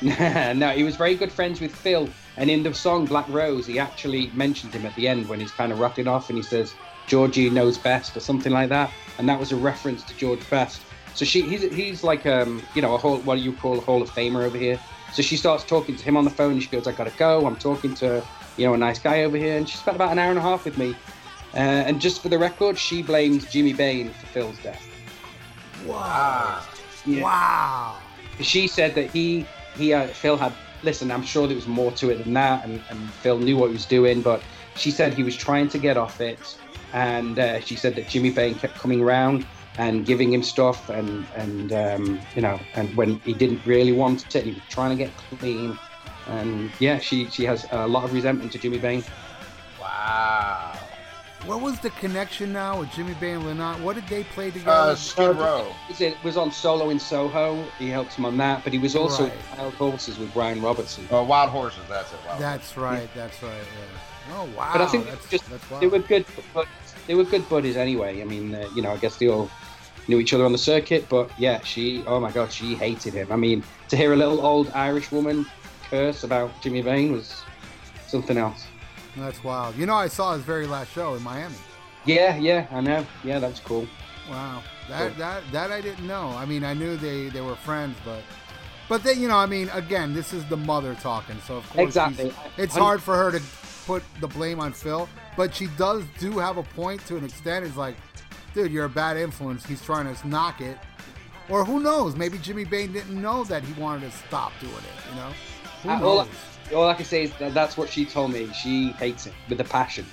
no, 0.54 0.68
he 0.68 0.84
was 0.84 0.94
very 0.94 1.16
good 1.16 1.32
friends 1.32 1.60
with 1.60 1.74
Phil. 1.74 2.08
And 2.36 2.48
in 2.48 2.62
the 2.62 2.72
song 2.72 3.06
Black 3.06 3.28
Rose, 3.28 3.66
he 3.66 3.80
actually 3.80 4.30
mentioned 4.32 4.72
him 4.72 4.86
at 4.86 4.94
the 4.94 5.08
end 5.08 5.28
when 5.28 5.40
he's 5.40 5.50
kind 5.50 5.72
of 5.72 5.80
rocking 5.80 6.06
off 6.06 6.28
and 6.28 6.38
he 6.38 6.44
says, 6.44 6.72
Georgie 7.08 7.50
knows 7.50 7.78
best 7.78 8.16
or 8.16 8.20
something 8.20 8.52
like 8.52 8.68
that. 8.68 8.92
And 9.18 9.28
that 9.28 9.40
was 9.40 9.50
a 9.50 9.56
reference 9.56 10.04
to 10.04 10.16
George 10.16 10.48
Best. 10.50 10.82
So 11.14 11.24
she, 11.24 11.42
he's, 11.42 11.62
he's 11.62 12.04
like, 12.04 12.26
um, 12.26 12.62
you 12.76 12.80
know, 12.80 12.94
a 12.94 12.98
whole, 12.98 13.18
what 13.22 13.34
do 13.34 13.40
you 13.40 13.52
call 13.52 13.76
a 13.76 13.80
Hall 13.80 14.00
of 14.00 14.08
Famer 14.10 14.44
over 14.44 14.56
here. 14.56 14.78
So 15.12 15.22
she 15.22 15.36
starts 15.36 15.64
talking 15.64 15.96
to 15.96 16.04
him 16.04 16.16
on 16.16 16.24
the 16.24 16.30
phone 16.30 16.52
and 16.52 16.62
she 16.62 16.68
goes, 16.68 16.86
I 16.86 16.92
gotta 16.92 17.12
go. 17.16 17.46
I'm 17.46 17.56
talking 17.56 17.94
to, 17.94 18.22
you 18.56 18.66
know, 18.66 18.74
a 18.74 18.78
nice 18.78 18.98
guy 18.98 19.24
over 19.24 19.36
here. 19.36 19.56
And 19.56 19.68
she 19.68 19.76
spent 19.76 19.96
about 19.96 20.12
an 20.12 20.18
hour 20.18 20.30
and 20.30 20.38
a 20.38 20.42
half 20.42 20.64
with 20.64 20.78
me. 20.78 20.94
Uh, 21.52 21.56
and 21.56 22.00
just 22.00 22.22
for 22.22 22.28
the 22.28 22.38
record, 22.38 22.78
she 22.78 23.02
blames 23.02 23.50
Jimmy 23.50 23.72
Bain 23.72 24.10
for 24.10 24.26
Phil's 24.26 24.58
death. 24.58 24.86
Wow. 25.84 26.62
Yeah. 27.04 27.22
Wow. 27.22 27.98
She 28.40 28.68
said 28.68 28.94
that 28.94 29.10
he 29.10 29.46
he 29.76 29.92
uh, 29.92 30.06
Phil 30.08 30.36
had 30.36 30.52
listen. 30.82 31.10
I'm 31.10 31.22
sure 31.22 31.46
there 31.46 31.56
was 31.56 31.66
more 31.66 31.90
to 31.92 32.10
it 32.10 32.22
than 32.22 32.34
that, 32.34 32.64
and, 32.64 32.82
and 32.88 33.10
Phil 33.14 33.38
knew 33.38 33.56
what 33.56 33.66
he 33.66 33.72
was 33.72 33.86
doing. 33.86 34.22
But 34.22 34.42
she 34.76 34.90
said 34.90 35.14
he 35.14 35.22
was 35.22 35.36
trying 35.36 35.68
to 35.70 35.78
get 35.78 35.96
off 35.96 36.20
it, 36.20 36.56
and 36.92 37.38
uh, 37.38 37.60
she 37.60 37.76
said 37.76 37.96
that 37.96 38.08
Jimmy 38.08 38.30
Bain 38.30 38.54
kept 38.54 38.74
coming 38.74 39.00
around 39.00 39.44
and 39.80 40.04
giving 40.04 40.30
him 40.30 40.42
stuff, 40.42 40.90
and 40.90 41.26
and 41.36 41.72
um, 41.72 42.20
you 42.34 42.42
know, 42.42 42.60
and 42.74 42.94
when 42.96 43.18
he 43.20 43.32
didn't 43.32 43.64
really 43.64 43.92
want 43.92 44.36
it, 44.36 44.44
he 44.44 44.52
was 44.52 44.62
trying 44.68 44.90
to 44.96 45.04
get 45.04 45.10
clean. 45.38 45.78
And 46.26 46.70
yeah, 46.78 46.98
she 46.98 47.30
she 47.30 47.44
has 47.44 47.66
a 47.70 47.86
lot 47.86 48.04
of 48.04 48.12
resentment 48.12 48.52
to 48.52 48.58
Jimmy 48.58 48.78
Bain. 48.78 49.02
Wow. 49.80 50.76
What 51.46 51.62
was 51.62 51.80
the 51.80 51.88
connection 51.90 52.52
now 52.52 52.80
with 52.80 52.92
Jimmy 52.92 53.14
Bain 53.14 53.36
and 53.36 53.44
Lynott? 53.58 53.80
What 53.80 53.94
did 53.96 54.06
they 54.08 54.24
play 54.24 54.50
together? 54.50 54.70
Uh, 54.70 54.94
Skid 54.94 55.36
Row. 55.36 55.74
It 55.98 56.22
was 56.22 56.36
on 56.36 56.52
solo 56.52 56.90
in 56.90 57.00
Soho. 57.00 57.64
He 57.78 57.88
helped 57.88 58.12
him 58.12 58.26
on 58.26 58.36
that, 58.36 58.62
but 58.62 58.74
he 58.74 58.78
was 58.78 58.94
also 58.94 59.24
Right. 59.24 59.32
Wild 59.56 59.74
Horses 59.74 60.18
with 60.18 60.34
Brian 60.34 60.60
Robertson. 60.60 61.08
Uh, 61.10 61.22
Wild 61.22 61.48
Horses, 61.48 61.80
that's 61.88 62.12
it. 62.12 62.18
Wild 62.26 62.38
that's 62.38 62.76
right. 62.76 63.08
That's 63.14 63.42
right. 63.42 63.52
Yeah. 63.54 64.36
Oh 64.36 64.44
wow. 64.54 64.70
but 64.74 64.82
I 64.82 64.86
think 64.86 65.06
that's 65.06 65.28
just 65.30 65.48
that's 65.48 65.80
they 65.80 65.86
were 65.86 66.00
good. 66.00 66.26
But 66.52 66.68
they 67.06 67.14
were 67.14 67.24
good 67.24 67.48
buddies 67.48 67.78
anyway. 67.78 68.20
I 68.20 68.24
mean, 68.24 68.54
uh, 68.54 68.68
you 68.76 68.82
know, 68.82 68.92
I 68.92 68.98
guess 68.98 69.16
they 69.16 69.28
all 69.28 69.50
knew 70.10 70.20
each 70.20 70.34
other 70.34 70.44
on 70.44 70.52
the 70.52 70.58
circuit. 70.58 71.08
But 71.08 71.30
yeah, 71.38 71.60
she. 71.60 72.04
Oh 72.06 72.20
my 72.20 72.30
God, 72.30 72.52
she 72.52 72.74
hated 72.74 73.14
him. 73.14 73.32
I 73.32 73.36
mean, 73.36 73.62
to 73.88 73.96
hear 73.96 74.12
a 74.12 74.16
little 74.16 74.44
old 74.44 74.70
Irish 74.74 75.10
woman 75.10 75.46
curse 75.88 76.24
about 76.24 76.50
Jimmy 76.62 76.82
Bain 76.82 77.12
was 77.12 77.42
something 78.06 78.36
else. 78.36 78.66
That's 79.16 79.42
wild. 79.42 79.76
You 79.76 79.86
know, 79.86 79.94
I 79.94 80.08
saw 80.08 80.34
his 80.34 80.42
very 80.42 80.66
last 80.66 80.92
show 80.92 81.14
in 81.14 81.22
Miami. 81.22 81.54
Yeah, 82.04 82.36
yeah, 82.36 82.66
I 82.70 82.80
know. 82.80 83.06
Yeah, 83.24 83.38
that's 83.38 83.60
cool. 83.60 83.86
Wow, 84.28 84.62
that 84.88 85.08
Cool. 85.08 85.18
that 85.18 85.42
that 85.52 85.70
I 85.72 85.80
didn't 85.80 86.06
know. 86.06 86.28
I 86.36 86.44
mean, 86.44 86.64
I 86.64 86.74
knew 86.74 86.96
they 86.96 87.28
they 87.30 87.40
were 87.40 87.56
friends, 87.56 87.96
but 88.04 88.22
but 88.88 89.02
then 89.02 89.20
you 89.20 89.28
know, 89.28 89.36
I 89.36 89.46
mean, 89.46 89.68
again, 89.70 90.14
this 90.14 90.32
is 90.32 90.44
the 90.46 90.56
mother 90.56 90.94
talking, 91.02 91.36
so 91.46 91.56
of 91.56 91.68
course 91.70 91.86
Exactly. 91.88 92.32
it's 92.56 92.74
I'm- 92.76 92.84
hard 92.84 93.02
for 93.02 93.16
her 93.16 93.30
to 93.32 93.40
put 93.86 94.02
the 94.20 94.28
blame 94.28 94.60
on 94.60 94.72
Phil, 94.72 95.08
but 95.36 95.52
she 95.54 95.66
does 95.76 96.04
do 96.20 96.38
have 96.38 96.56
a 96.58 96.62
point 96.62 97.04
to 97.06 97.16
an 97.16 97.24
extent. 97.24 97.64
It's 97.66 97.76
like, 97.76 97.96
dude, 98.54 98.72
you're 98.72 98.84
a 98.84 98.88
bad 98.88 99.16
influence. 99.16 99.64
He's 99.64 99.82
trying 99.82 100.12
to 100.14 100.28
knock 100.28 100.60
it, 100.60 100.78
or 101.48 101.64
who 101.64 101.80
knows? 101.80 102.16
Maybe 102.16 102.38
Jimmy 102.38 102.64
Bain 102.64 102.92
didn't 102.92 103.20
know 103.20 103.44
that 103.44 103.62
he 103.62 103.72
wanted 103.80 104.10
to 104.10 104.16
stop 104.16 104.52
doing 104.60 104.72
it. 104.72 105.10
You 105.10 105.16
know, 105.16 105.30
who 105.82 105.90
Uh, 105.90 106.08
all, 106.08 106.16
knows? 106.24 106.28
all 106.74 106.88
I 106.88 106.94
can 106.94 107.04
say 107.04 107.24
is 107.24 107.32
that 107.38 107.54
that's 107.54 107.76
what 107.76 107.88
she 107.90 108.04
told 108.04 108.32
me. 108.32 108.50
She 108.52 108.90
hates 108.92 109.26
it 109.26 109.34
with 109.48 109.60
a 109.60 109.64
passion. 109.64 110.06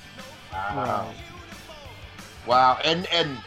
Wow. 0.52 1.12
Wow. 2.46 2.80
And 2.84 3.06
and 3.14 3.38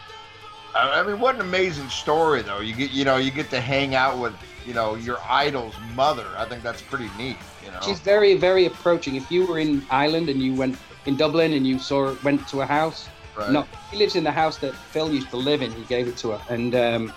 I 0.75 0.99
I 1.01 1.03
mean, 1.03 1.19
what 1.19 1.35
an 1.35 1.41
amazing 1.41 1.89
story, 1.89 2.41
though. 2.41 2.59
You 2.59 2.73
get 2.73 2.91
you 2.91 3.03
know 3.05 3.17
you 3.17 3.31
get 3.31 3.49
to 3.49 3.59
hang 3.61 3.95
out 3.95 4.17
with 4.19 4.33
you 4.65 4.73
know 4.73 4.95
your 4.95 5.17
idol's 5.27 5.75
mother. 5.95 6.25
I 6.37 6.45
think 6.45 6.63
that's 6.63 6.81
pretty 6.81 7.09
neat. 7.17 7.37
You 7.65 7.71
know. 7.71 7.79
She's 7.83 7.99
very, 7.99 8.35
very 8.35 8.65
approaching. 8.65 9.15
If 9.15 9.31
you 9.31 9.45
were 9.45 9.59
in 9.59 9.83
Ireland 9.89 10.29
and 10.29 10.41
you 10.41 10.53
went 10.53 10.77
in 11.05 11.15
Dublin 11.17 11.53
and 11.53 11.65
you 11.65 11.79
saw 11.79 12.15
went 12.23 12.47
to 12.49 12.61
a 12.61 12.65
house, 12.65 13.07
Right. 13.41 13.51
no, 13.51 13.67
he 13.89 13.97
lives 13.97 14.15
in 14.15 14.23
the 14.23 14.31
house 14.31 14.57
that 14.59 14.73
Phil 14.73 15.11
used 15.13 15.29
to 15.31 15.37
live 15.37 15.61
in. 15.61 15.71
He 15.71 15.83
gave 15.83 16.07
it 16.07 16.17
to 16.17 16.31
her, 16.31 16.41
and 16.53 16.75
um, 16.75 17.13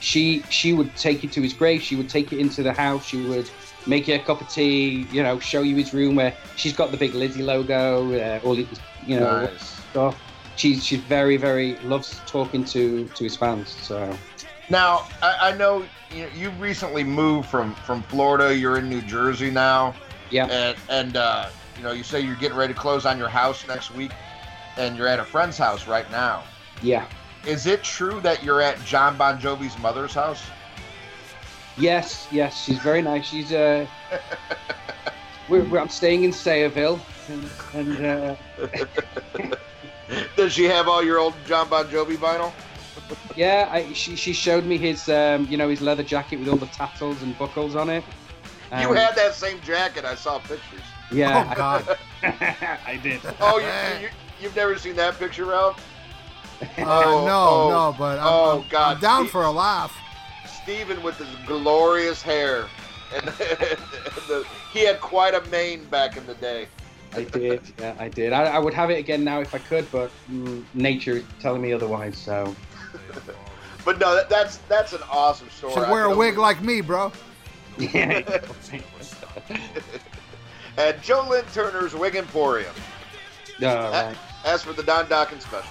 she 0.00 0.42
she 0.50 0.72
would 0.72 0.94
take 0.96 1.22
you 1.22 1.28
to 1.30 1.42
his 1.42 1.52
grave. 1.52 1.82
She 1.82 1.96
would 1.96 2.08
take 2.08 2.32
you 2.32 2.38
into 2.38 2.62
the 2.62 2.72
house. 2.72 3.04
She 3.04 3.20
would 3.26 3.48
make 3.86 4.08
you 4.08 4.14
a 4.14 4.18
cup 4.18 4.40
of 4.40 4.48
tea. 4.48 5.06
You 5.10 5.22
know, 5.22 5.38
show 5.38 5.62
you 5.62 5.76
his 5.76 5.92
room 5.94 6.16
where 6.16 6.34
she's 6.56 6.74
got 6.74 6.90
the 6.90 6.96
big 6.96 7.14
Lizzy 7.14 7.42
logo. 7.42 8.12
Uh, 8.12 8.40
all 8.44 8.54
his, 8.54 8.66
you 9.06 9.18
know 9.20 9.42
Nice. 9.46 9.62
stuff. 9.90 10.20
She's 10.56 10.84
she's 10.84 11.00
very, 11.00 11.36
very 11.36 11.76
loves 11.84 12.20
talking 12.26 12.64
to 12.66 13.06
to 13.14 13.24
his 13.24 13.36
fans. 13.36 13.68
So 13.70 14.16
Now 14.70 15.02
I, 15.22 15.50
I 15.52 15.56
know 15.56 15.84
you, 16.14 16.28
you 16.34 16.50
recently 16.58 17.04
moved 17.04 17.48
from 17.48 17.74
from 17.74 18.02
Florida. 18.04 18.56
You're 18.56 18.78
in 18.78 18.88
New 18.88 19.02
Jersey 19.02 19.50
now. 19.50 19.94
yeah, 20.30 20.46
and 20.46 20.76
and 20.88 21.16
uh, 21.16 21.46
you 21.76 21.82
know 21.84 21.92
you 21.92 22.02
say 22.02 22.20
you're 22.20 22.36
getting 22.36 22.56
ready 22.58 22.72
to 22.74 22.78
close 22.78 23.06
on 23.06 23.18
your 23.18 23.28
house 23.28 23.66
next 23.68 23.92
week, 23.94 24.10
and 24.78 24.96
you're 24.96 25.08
at 25.08 25.18
a 25.18 25.24
friend's 25.24 25.58
house 25.58 25.86
right 25.86 26.10
now. 26.10 26.44
yeah. 26.82 27.04
Is 27.46 27.66
it 27.66 27.82
true 27.84 28.20
that 28.22 28.42
you're 28.42 28.60
at 28.60 28.82
John 28.84 29.16
Bon 29.16 29.38
Jovi's 29.40 29.78
mother's 29.78 30.12
house? 30.12 30.42
Yes, 31.78 32.26
yes, 32.32 32.64
she's 32.64 32.78
very 32.80 33.00
nice. 33.00 33.26
She's 33.26 33.52
uh, 33.52 33.86
we're, 35.48 35.62
we're, 35.64 35.78
I'm 35.78 35.88
staying 35.88 36.24
in 36.24 36.32
Sayreville, 36.32 36.98
and, 37.28 37.96
and 37.98 38.04
uh, 38.04 39.56
Does 40.36 40.52
she 40.52 40.64
have 40.64 40.88
all 40.88 41.02
your 41.02 41.18
old 41.18 41.34
John 41.46 41.68
Bon 41.68 41.86
Jovi 41.86 42.16
vinyl? 42.16 42.52
yeah, 43.36 43.68
I, 43.70 43.92
she 43.92 44.16
she 44.16 44.32
showed 44.32 44.64
me 44.64 44.76
his 44.76 45.08
um, 45.08 45.46
you 45.48 45.56
know, 45.56 45.68
his 45.68 45.80
leather 45.80 46.02
jacket 46.02 46.40
with 46.40 46.48
all 46.48 46.56
the 46.56 46.66
tassels 46.66 47.22
and 47.22 47.38
buckles 47.38 47.76
on 47.76 47.88
it. 47.88 48.02
you 48.80 48.88
Um, 48.88 48.96
had 48.96 49.14
that 49.14 49.34
same 49.34 49.60
jacket. 49.62 50.04
I 50.04 50.16
saw 50.16 50.38
pictures. 50.40 50.82
yeah, 51.12 51.48
oh 51.52 51.54
God. 51.56 51.98
I, 52.22 52.78
I 52.86 52.96
did. 52.96 53.20
Oh, 53.40 53.58
you, 53.58 53.66
you, 54.06 54.08
you've 54.40 54.56
never 54.56 54.76
seen 54.78 54.96
that 54.96 55.18
picture, 55.18 55.44
Ralph? 55.46 55.84
Uh, 56.60 56.82
Oh, 56.84 57.24
no, 57.24 57.48
oh, 57.48 57.68
no, 57.92 57.96
but 57.98 58.18
I'm, 58.18 58.26
oh, 58.26 58.50
I'm- 58.58 58.64
God. 58.68 58.96
I'm 58.96 59.00
down 59.00 59.22
Steve- 59.24 59.30
for 59.32 59.42
a 59.44 59.50
laugh. 59.50 59.96
Steven 60.62 61.00
with 61.04 61.16
his 61.16 61.28
glorious 61.46 62.20
hair, 62.20 62.66
and 63.14 63.26
the, 63.28 64.44
he 64.72 64.80
had 64.84 65.00
quite 65.00 65.34
a 65.34 65.40
mane 65.50 65.84
back 65.84 66.16
in 66.16 66.26
the 66.26 66.34
day. 66.34 66.66
I 67.14 67.22
did. 67.24 67.60
Yeah, 67.78 67.94
I 67.98 68.08
did. 68.08 68.32
I, 68.32 68.44
I 68.44 68.58
would 68.58 68.74
have 68.74 68.90
it 68.90 68.98
again 68.98 69.22
now 69.24 69.40
if 69.40 69.54
I 69.54 69.58
could, 69.58 69.90
but 69.92 70.10
mm, 70.30 70.62
nature 70.74 71.12
is 71.18 71.24
telling 71.40 71.62
me 71.62 71.72
otherwise. 71.72 72.18
So 72.18 72.54
But 73.84 73.98
no, 74.00 74.14
that, 74.16 74.28
that's 74.28 74.56
that's 74.68 74.92
an 74.92 75.00
awesome 75.10 75.48
story. 75.50 75.72
Should 75.74 75.88
wear 75.88 76.04
a 76.04 76.08
wig 76.14 76.30
only- 76.34 76.42
like 76.42 76.60
me, 76.62 76.80
bro. 76.80 77.12
yeah. 77.78 78.22
at 80.76 81.02
Joe 81.02 81.26
Lynn 81.30 81.44
Turner's 81.54 81.94
Wig 81.94 82.16
Emporium. 82.16 82.74
All 83.62 83.68
right. 83.90 84.16
As 84.48 84.62
for 84.62 84.72
the 84.72 84.82
Don 84.82 85.06
Dawkins 85.10 85.44
special, 85.44 85.70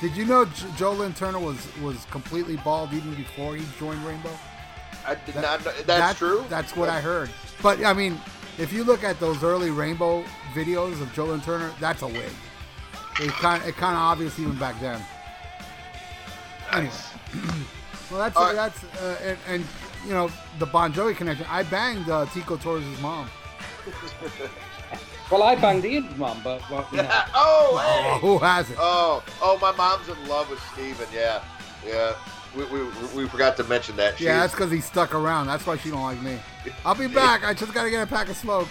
Did 0.00 0.16
you 0.16 0.24
know 0.24 0.44
J- 0.46 0.66
Joe 0.76 0.92
Lynn 0.94 1.14
Turner 1.14 1.38
was 1.38 1.64
was 1.80 2.04
completely 2.10 2.56
bald 2.56 2.92
even 2.92 3.14
before 3.14 3.54
he 3.54 3.64
joined 3.78 4.04
Rainbow? 4.04 4.36
I 5.06 5.14
did 5.14 5.34
That- 5.36 5.42
not. 5.42 5.64
Know, 5.64 5.70
that's 5.72 5.86
That- 5.86 6.16
true. 6.16 6.44
That's 6.48 6.74
what 6.74 6.88
I 6.88 7.00
heard. 7.00 7.30
But 7.62 7.84
I 7.84 7.92
mean, 7.92 8.20
if 8.58 8.72
you 8.72 8.82
look 8.82 9.04
at 9.04 9.20
those 9.20 9.44
early 9.44 9.70
Rainbow 9.70 10.24
videos 10.54 11.00
of 11.00 11.12
Joe 11.14 11.26
Lynn 11.26 11.40
Turner, 11.40 11.70
that's 11.78 12.02
a 12.02 12.08
wig. 12.08 12.32
It 13.20 13.30
kind 13.30 13.62
it 13.62 13.76
kind 13.76 13.94
of 13.94 14.02
obvious 14.02 14.36
even 14.40 14.56
back 14.58 14.80
then. 14.80 15.00
Anyway, 16.72 16.92
well 18.10 18.18
that's 18.18 18.34
right. 18.36 18.56
that's 18.56 18.82
uh, 19.00 19.16
and, 19.22 19.38
and 19.46 19.66
you 20.04 20.14
know 20.14 20.32
the 20.58 20.66
Bon 20.66 20.92
Jovi 20.92 21.14
connection. 21.16 21.46
I 21.48 21.62
banged 21.62 22.10
uh, 22.10 22.26
Tico 22.34 22.56
Torres' 22.56 22.82
mom. 23.00 23.30
Well, 25.32 25.44
I 25.44 25.54
banged 25.54 25.86
Ian's 25.86 26.14
mom, 26.18 26.42
but 26.44 26.60
well, 26.70 26.86
you 26.92 26.98
know. 26.98 27.08
oh, 27.34 27.80
Oh, 27.82 28.18
who 28.18 28.38
hasn't? 28.38 28.78
Oh, 28.78 29.24
oh, 29.40 29.58
my 29.62 29.72
mom's 29.72 30.06
in 30.06 30.28
love 30.28 30.50
with 30.50 30.60
Steven. 30.74 31.06
Yeah, 31.10 31.42
yeah. 31.86 32.14
We, 32.54 32.64
we, 32.66 32.82
we 33.16 33.26
forgot 33.30 33.56
to 33.56 33.64
mention 33.64 33.96
that. 33.96 34.20
yeah, 34.20 34.40
that's 34.40 34.52
because 34.52 34.70
he 34.70 34.82
stuck 34.82 35.14
around. 35.14 35.46
That's 35.46 35.66
why 35.66 35.78
she 35.78 35.88
don't 35.88 36.02
like 36.02 36.20
me. 36.20 36.38
I'll 36.84 36.94
be 36.94 37.06
back. 37.06 37.44
I 37.46 37.54
just 37.54 37.72
gotta 37.72 37.88
get 37.88 38.02
a 38.02 38.06
pack 38.06 38.28
of 38.28 38.36
smokes. 38.36 38.68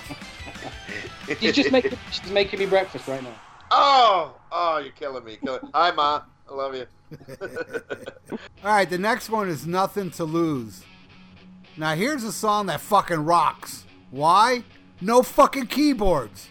she's 1.39 1.55
just 1.55 1.71
making 1.71 1.97
she's 2.11 2.29
making 2.29 2.59
me 2.59 2.67
breakfast 2.67 3.07
right 3.07 3.23
now. 3.23 3.33
Oh, 3.71 4.35
oh, 4.51 4.77
you're 4.77 4.91
killing 4.91 5.23
me. 5.23 5.37
Killing. 5.43 5.61
Hi, 5.73 5.89
ma. 5.89 6.21
I 6.47 6.53
love 6.53 6.75
you. 6.75 6.85
All 7.41 8.37
right, 8.75 8.87
the 8.87 8.99
next 8.99 9.31
one 9.31 9.49
is 9.49 9.65
Nothing 9.65 10.11
to 10.11 10.25
Lose. 10.25 10.83
Now, 11.75 11.95
here's 11.95 12.23
a 12.23 12.31
song 12.31 12.67
that 12.67 12.81
fucking 12.81 13.25
rocks. 13.25 13.83
Why? 14.11 14.63
No 14.99 15.23
fucking 15.23 15.65
keyboards. 15.65 16.49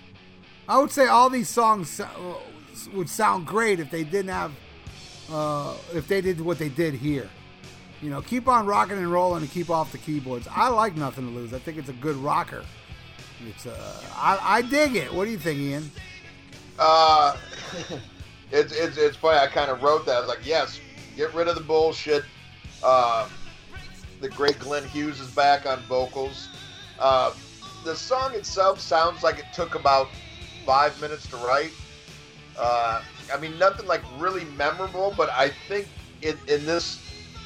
I 0.71 0.79
would 0.79 0.93
say 0.93 1.09
all 1.09 1.29
these 1.29 1.49
songs 1.49 2.01
would 2.95 3.09
sound 3.09 3.45
great 3.45 3.81
if 3.81 3.91
they 3.91 4.05
didn't 4.05 4.31
have, 4.31 4.53
uh, 5.29 5.75
if 5.93 6.07
they 6.07 6.21
did 6.21 6.41
what 6.41 6.61
they 6.61 6.69
did 6.69 6.95
here. 6.95 7.29
You 8.01 8.09
know, 8.09 8.23
keep 8.23 8.47
on 8.47 8.67
rocking 8.67 8.97
and 8.97 9.11
rolling 9.11 9.43
and 9.43 9.51
keep 9.51 9.69
off 9.69 9.91
the 9.91 9.99
keyboards. 9.99 10.47
I 10.49 10.69
like 10.69 10.97
Nothing 10.97 11.27
to 11.27 11.33
Lose. 11.33 11.53
I 11.53 11.59
think 11.59 11.77
it's 11.77 11.89
a 11.89 11.95
good 11.95 12.15
rocker. 12.15 12.65
It's 13.49 13.67
uh, 13.67 14.01
I, 14.15 14.39
I 14.41 14.63
dig 14.63 14.95
it. 14.95 15.13
What 15.13 15.25
do 15.25 15.33
you 15.33 15.39
think, 15.39 15.59
Ian? 15.59 15.91
Uh, 16.79 17.37
it's, 18.53 18.73
it's 18.73 18.97
it's 18.97 19.17
funny. 19.17 19.39
I 19.39 19.49
kind 19.49 19.73
of 19.73 19.83
wrote 19.83 20.07
that. 20.07 20.19
I 20.19 20.21
was 20.21 20.29
like, 20.29 20.47
yes, 20.47 20.79
get 21.17 21.35
rid 21.35 21.49
of 21.49 21.57
the 21.57 21.65
bullshit. 21.65 22.23
Uh, 22.81 23.29
the 24.21 24.29
great 24.29 24.61
Glenn 24.61 24.87
Hughes 24.87 25.19
is 25.19 25.33
back 25.33 25.67
on 25.67 25.81
vocals. 25.89 26.49
Uh, 27.01 27.35
the 27.85 27.97
song 27.97 28.35
itself 28.35 28.79
sounds 28.79 29.25
like 29.25 29.41
it 29.41 29.47
took 29.53 29.75
about 29.75 30.09
five 30.65 31.01
minutes 31.01 31.27
to 31.28 31.37
write. 31.37 31.73
Uh, 32.59 33.03
I 33.32 33.39
mean, 33.39 33.59
nothing 33.59 33.87
like 33.87 34.03
really 34.19 34.45
memorable, 34.57 35.15
but 35.16 35.31
I 35.31 35.51
think 35.69 35.89
in, 36.23 36.37
in 36.49 36.66
this, 36.66 37.01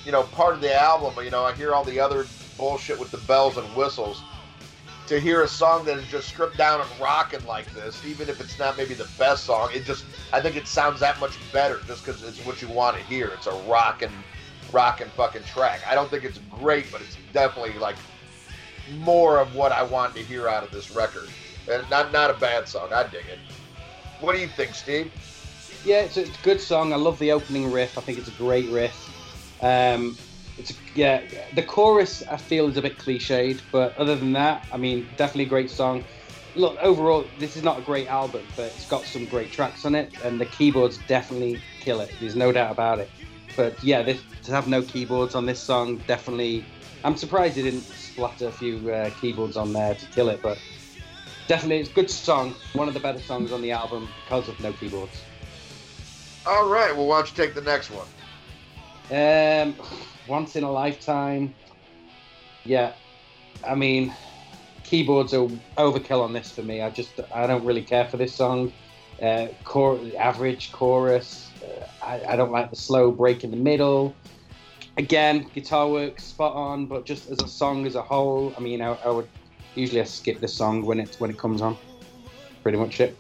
you 0.05 0.13
know, 0.13 0.23
part 0.25 0.55
of 0.55 0.61
the 0.61 0.75
album, 0.75 1.23
you 1.25 1.31
know, 1.31 1.45
I 1.45 1.53
hear 1.53 1.73
all 1.73 1.85
the 1.85 2.01
other 2.01 2.27
bullshit 2.57 2.99
with 2.99 3.11
the 3.11 3.19
bells 3.19 3.57
and 3.57 3.67
whistles 3.77 4.23
to 5.07 5.21
hear 5.21 5.43
a 5.43 5.49
song 5.49 5.85
that 5.85 5.99
is 5.99 6.07
just 6.07 6.29
stripped 6.29 6.57
down 6.57 6.81
and 6.81 6.89
rocking 7.01 7.45
like 7.47 7.71
this, 7.75 8.05
even 8.07 8.29
if 8.29 8.41
it's 8.41 8.59
not 8.59 8.77
maybe 8.77 8.95
the 8.95 9.09
best 9.19 9.45
song, 9.45 9.69
it 9.75 9.85
just 9.85 10.05
I 10.33 10.41
think 10.41 10.57
it 10.57 10.67
sounds 10.67 11.01
that 11.01 11.21
much 11.21 11.37
better 11.53 11.81
just 11.87 12.05
because 12.05 12.23
it's 12.23 12.45
what 12.47 12.63
you 12.63 12.69
want 12.69 12.97
to 12.97 13.03
hear. 13.05 13.29
It's 13.29 13.47
a 13.47 13.53
rocking, 13.69 14.11
rockin' 14.73 15.09
fucking 15.11 15.43
track. 15.43 15.83
I 15.87 15.95
don't 15.95 16.11
think 16.11 16.25
it's 16.25 16.39
great, 16.51 16.91
but 16.91 17.03
it's 17.03 17.17
definitely 17.33 17.79
like 17.79 17.97
more 18.99 19.39
of 19.39 19.55
what 19.55 19.73
I 19.73 19.83
wanted 19.83 20.17
to 20.17 20.25
hear 20.25 20.49
out 20.49 20.65
of 20.65 20.71
this 20.71 20.91
record. 20.91 21.29
And 21.71 21.89
not 21.91 22.13
not 22.13 22.31
a 22.31 22.35
bad 22.35 22.69
song. 22.69 22.93
I 22.93 23.05
dig 23.05 23.27
it. 23.27 23.39
What 24.21 24.35
do 24.35 24.41
you 24.41 24.49
think, 24.49 24.75
Steve? 24.75 25.13
Yeah, 25.85 26.01
it's 26.01 26.17
a, 26.17 26.23
it's 26.23 26.39
a 26.39 26.43
good 26.43 26.61
song. 26.61 26.93
I 26.93 26.97
love 26.97 27.19
the 27.19 27.33
opening 27.33 27.71
riff. 27.71 27.99
I 27.99 28.01
think 28.01 28.19
it's 28.19 28.29
a 28.29 28.33
great 28.33 28.69
riff. 28.71 29.11
Um, 29.63 30.17
it's 30.59 30.73
yeah, 30.95 31.23
the 31.55 31.63
chorus 31.63 32.23
I 32.31 32.37
feel 32.37 32.69
is 32.69 32.77
a 32.77 32.83
bit 32.83 32.99
cliched, 32.99 33.61
but 33.73 33.97
other 33.99 34.15
than 34.15 34.33
that, 34.35 34.67
I 34.73 34.77
mean, 34.77 35.09
definitely 35.17 35.45
a 35.45 35.49
great 35.49 35.71
song. 35.71 36.05
Look, 36.55 36.79
overall, 36.81 37.27
this 37.39 37.57
is 37.57 37.65
not 37.65 37.79
a 37.79 37.83
great 37.83 38.07
album, 38.09 38.47
but 38.55 38.67
it's 38.67 38.87
got 38.87 39.05
some 39.05 39.25
great 39.27 39.51
tracks 39.51 39.85
on 39.85 39.95
it, 39.95 40.13
and 40.23 40.41
the 40.41 40.47
keyboards 40.47 40.99
definitely 41.09 41.61
kill 41.81 42.01
it. 42.01 42.15
There's 42.21 42.37
no 42.37 42.53
doubt 42.53 42.71
about 42.71 43.01
it. 43.01 43.11
But 43.57 43.83
yeah, 43.83 44.03
this, 44.03 44.23
to 44.45 44.53
have 44.53 44.69
no 44.69 44.83
keyboards 44.83 45.35
on 45.35 45.47
this 45.47 45.61
song, 45.61 46.01
definitely. 46.07 46.65
I'm 47.03 47.17
surprised 47.17 47.57
they 47.57 47.63
didn't 47.63 47.85
splatter 47.85 48.49
a 48.49 48.53
few 48.53 48.91
uh, 48.91 49.11
keyboards 49.21 49.57
on 49.57 49.73
there 49.73 49.95
to 49.95 50.07
kill 50.07 50.29
it, 50.29 50.41
but 50.43 50.59
definitely 51.47 51.81
it's 51.81 51.91
a 51.91 51.95
good 51.95 52.11
song. 52.11 52.55
One 52.73 52.89
of 52.89 52.95
the 52.95 53.01
better 53.01 53.21
songs 53.21 53.53
on 53.53 53.63
the 53.63 53.73
album 53.73 54.09
because 54.25 54.49
of 54.49 54.59
no 54.61 54.73
keyboards. 54.73 55.23
All 56.47 56.69
right. 56.69 56.95
Well, 56.95 57.07
why 57.07 57.19
don't 57.19 57.31
you 57.31 57.45
take 57.45 57.55
the 57.55 57.63
next 57.63 57.91
one? 57.91 58.07
Um, 59.11 59.75
once 60.29 60.57
in 60.57 60.65
a 60.65 60.71
lifetime. 60.71 61.55
Yeah, 62.65 62.93
I 63.67 63.75
mean, 63.75 64.13
keyboards 64.85 65.35
are 65.35 65.49
overkill 65.77 66.23
on 66.23 66.33
this 66.33 66.51
for 66.51 66.63
me. 66.63 66.81
I 66.81 66.91
just 66.91 67.21
I 67.35 67.47
don't 67.47 67.65
really 67.65 67.83
care 67.83 68.07
for 68.07 68.17
this 68.17 68.35
song. 68.35 68.73
Uh, 69.23 69.49
core 69.65 70.01
average 70.19 70.73
chorus. 70.73 71.51
Uh, 71.63 72.05
I, 72.05 72.33
I 72.33 72.37
don't 72.37 72.53
like 72.53 72.71
the 72.71 72.77
slow 72.77 73.11
break 73.11 73.45
in 73.45 73.51
the 73.51 73.57
middle. 73.57 74.15
Again, 74.97 75.47
guitar 75.55 75.89
work 75.89 76.21
spot 76.21 76.55
on, 76.55 76.87
but 76.87 77.05
just 77.05 77.31
as 77.31 77.39
a 77.41 77.49
song 77.49 77.87
as 77.87 77.95
a 77.95 78.03
whole, 78.03 78.55
I 78.57 78.61
mean, 78.61 78.81
I, 78.81 78.95
I 79.05 79.11
would 79.11 79.29
usually 79.75 80.01
I 80.01 80.05
skip 80.05 80.41
the 80.41 80.49
song 80.49 80.85
when 80.85 81.01
it 81.01 81.17
when 81.19 81.31
it 81.31 81.39
comes 81.39 81.61
on. 81.61 81.77
Pretty 82.63 82.79
much 82.79 83.01
it. 83.01 83.17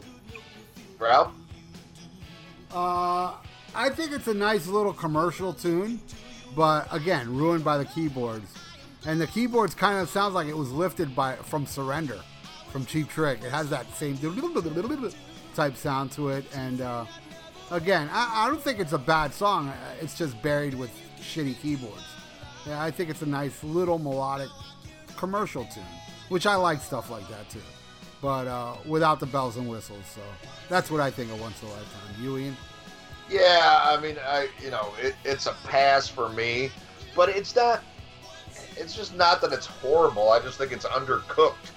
Ralph? 0.98 1.32
Uh, 2.72 3.34
I 3.74 3.90
think 3.90 4.12
it's 4.12 4.28
a 4.28 4.34
nice 4.34 4.66
little 4.66 4.92
commercial 4.92 5.52
tune, 5.52 6.00
but 6.56 6.88
again, 6.92 7.36
ruined 7.36 7.64
by 7.64 7.78
the 7.78 7.84
keyboards. 7.84 8.52
And 9.06 9.20
the 9.20 9.26
keyboards 9.26 9.74
kind 9.74 9.98
of 9.98 10.08
sounds 10.08 10.34
like 10.34 10.48
it 10.48 10.56
was 10.56 10.72
lifted 10.72 11.14
by 11.14 11.36
from 11.36 11.66
Surrender, 11.66 12.20
from 12.70 12.86
Cheap 12.86 13.08
Trick. 13.08 13.42
It 13.44 13.50
has 13.50 13.68
that 13.70 13.92
same 13.94 14.16
type 15.54 15.76
sound 15.76 16.10
to 16.12 16.30
it. 16.30 16.44
And 16.54 16.80
uh, 16.80 17.04
again, 17.70 18.08
I, 18.10 18.44
I 18.44 18.48
don't 18.48 18.62
think 18.62 18.80
it's 18.80 18.92
a 18.92 18.98
bad 18.98 19.34
song. 19.34 19.72
It's 20.00 20.16
just 20.16 20.40
buried 20.42 20.74
with 20.74 20.90
shitty 21.20 21.60
keyboards. 21.60 22.06
Yeah, 22.66 22.82
I 22.82 22.90
think 22.90 23.10
it's 23.10 23.22
a 23.22 23.26
nice 23.26 23.62
little 23.62 23.98
melodic 23.98 24.48
commercial 25.16 25.64
tune, 25.66 25.84
which 26.28 26.46
I 26.46 26.56
like 26.56 26.80
stuff 26.80 27.10
like 27.10 27.28
that 27.28 27.48
too. 27.50 27.60
But 28.20 28.46
uh, 28.46 28.76
without 28.86 29.20
the 29.20 29.26
bells 29.26 29.56
and 29.56 29.68
whistles. 29.68 30.04
So 30.14 30.20
that's 30.68 30.90
what 30.90 31.00
I 31.00 31.10
think 31.10 31.30
of 31.30 31.40
Once 31.40 31.62
in 31.62 31.68
a 31.68 31.72
Lifetime. 31.72 32.22
You, 32.22 32.38
Ian? 32.38 32.56
Yeah, 33.28 33.82
I 33.84 34.00
mean, 34.00 34.16
I 34.26 34.48
you 34.62 34.70
know, 34.70 34.92
it, 35.00 35.14
it's 35.24 35.46
a 35.46 35.54
pass 35.64 36.08
for 36.08 36.28
me, 36.30 36.70
but 37.14 37.28
it's 37.28 37.54
not. 37.54 37.82
It's 38.76 38.94
just 38.94 39.16
not 39.16 39.40
that 39.40 39.52
it's 39.52 39.66
horrible. 39.66 40.30
I 40.30 40.40
just 40.40 40.58
think 40.58 40.72
it's 40.72 40.84
undercooked, 40.86 41.70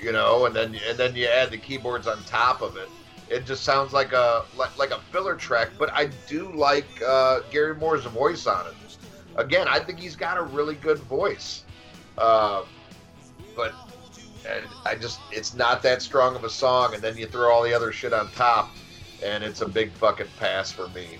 you 0.00 0.12
know. 0.12 0.46
And 0.46 0.54
then 0.54 0.76
and 0.88 0.98
then 0.98 1.14
you 1.14 1.26
add 1.26 1.50
the 1.50 1.58
keyboards 1.58 2.06
on 2.06 2.22
top 2.24 2.62
of 2.62 2.76
it. 2.76 2.88
It 3.28 3.46
just 3.46 3.62
sounds 3.62 3.92
like 3.92 4.12
a 4.12 4.44
like, 4.56 4.76
like 4.78 4.90
a 4.90 5.00
filler 5.12 5.36
track. 5.36 5.70
But 5.78 5.92
I 5.92 6.06
do 6.28 6.52
like 6.52 6.86
uh, 7.06 7.40
Gary 7.50 7.74
Moore's 7.74 8.04
voice 8.04 8.46
on 8.46 8.66
it. 8.66 8.74
Again, 9.36 9.68
I 9.68 9.78
think 9.78 9.98
he's 9.98 10.16
got 10.16 10.38
a 10.38 10.42
really 10.42 10.74
good 10.74 10.98
voice. 10.98 11.64
Uh, 12.18 12.64
but 13.60 13.74
and 14.48 14.64
I 14.86 14.94
just 14.94 15.20
it's 15.30 15.54
not 15.54 15.82
that 15.82 16.00
strong 16.00 16.34
of 16.34 16.44
a 16.44 16.50
song. 16.50 16.94
And 16.94 17.02
then 17.02 17.16
you 17.16 17.26
throw 17.26 17.52
all 17.52 17.62
the 17.62 17.74
other 17.74 17.92
shit 17.92 18.12
on 18.12 18.30
top 18.32 18.70
and 19.22 19.44
it's 19.44 19.60
a 19.60 19.68
big 19.68 19.92
fucking 19.92 20.28
pass 20.38 20.72
for 20.72 20.88
me. 20.88 21.18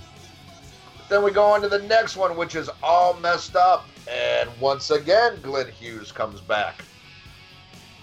Then 1.11 1.23
we 1.23 1.33
go 1.33 1.45
on 1.45 1.61
to 1.63 1.69
the 1.69 1.81
next 1.81 2.17
one, 2.17 2.37
which 2.37 2.55
is 2.55 2.71
all 2.83 3.15
messed 3.15 3.57
up, 3.57 3.85
and 4.09 4.49
once 4.61 4.93
again, 4.93 5.41
Glenn 5.43 5.67
Hughes 5.69 6.13
comes 6.13 6.41
back. 6.41 6.85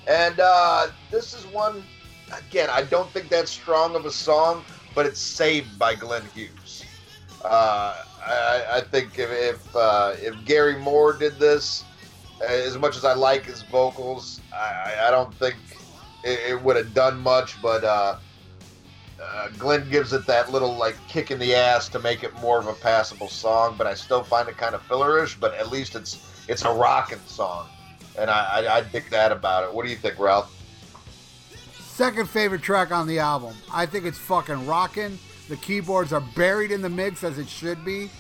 And 0.08 0.40
uh, 0.40 0.88
this 1.10 1.34
is 1.34 1.46
one, 1.54 1.84
again, 2.38 2.70
I 2.70 2.84
don't 2.84 3.10
think 3.12 3.30
that's 3.30 3.50
strong 3.50 3.96
of 3.96 4.06
a 4.06 4.12
song, 4.12 4.64
but 4.94 5.06
it's 5.06 5.22
saved 5.22 5.80
by 5.80 5.96
Glenn 5.96 6.26
Hughes. 6.36 6.84
Uh, 7.46 8.04
I, 8.26 8.66
I, 8.72 8.82
think 8.82 9.18
if 9.18 9.32
if, 9.32 9.76
uh, 9.76 10.14
if, 10.18 10.44
Gary 10.44 10.78
Moore 10.78 11.14
did 11.14 11.40
this, 11.40 11.86
as 12.42 12.78
much 12.78 12.96
as 12.96 13.06
I 13.06 13.14
like 13.14 13.46
his 13.46 13.62
vocals, 13.64 14.42
I, 14.54 15.08
I 15.08 15.12
don't 15.12 15.34
think 15.36 15.56
it, 16.24 16.40
it 16.52 16.62
would 16.62 16.76
have 16.76 16.94
done 16.94 17.20
much, 17.20 17.62
but 17.62 17.84
uh, 17.84 18.18
uh, 19.22 19.50
Glenn 19.58 19.90
gives 19.90 20.14
it 20.14 20.26
that 20.28 20.52
little 20.52 20.76
like 20.76 20.96
kick 21.08 21.32
in 21.32 21.40
the 21.40 21.56
ass 21.56 21.90
to 21.90 22.00
make 22.00 22.24
it 22.24 22.34
more 22.36 22.60
of 22.60 22.68
a 22.68 22.74
passable 22.74 23.30
song, 23.30 23.76
but 23.78 23.88
I 23.88 23.94
still 23.94 24.24
find 24.24 24.48
it 24.48 24.58
kind 24.58 24.76
of 24.76 24.88
fillerish. 24.88 25.40
But 25.40 25.56
at 25.56 25.70
least 25.70 25.96
it's 25.96 26.46
it's 26.48 26.64
a 26.64 26.72
rocking 26.72 27.20
song, 27.26 27.68
and 28.18 28.30
I, 28.30 28.66
I, 28.66 28.78
I 28.78 28.82
dig 28.82 29.10
that 29.10 29.32
about 29.32 29.64
it. 29.64 29.74
What 29.74 29.86
do 29.86 29.92
you 29.92 29.98
think, 29.98 30.20
Ralph? 30.20 30.54
Second 31.80 32.30
favorite 32.30 32.62
track 32.62 32.92
on 32.92 33.08
the 33.08 33.20
album. 33.20 33.56
I 33.74 33.88
think 33.88 34.06
it's 34.06 34.20
fucking 34.20 34.68
rocking. 34.68 35.18
The 35.50 35.56
keyboards 35.58 36.14
are 36.14 36.22
buried 36.36 36.72
in 36.72 36.82
the 36.82 36.90
mix 36.90 37.24
as 37.24 37.40
it 37.40 37.48
should 37.48 37.84
be, 37.84 38.12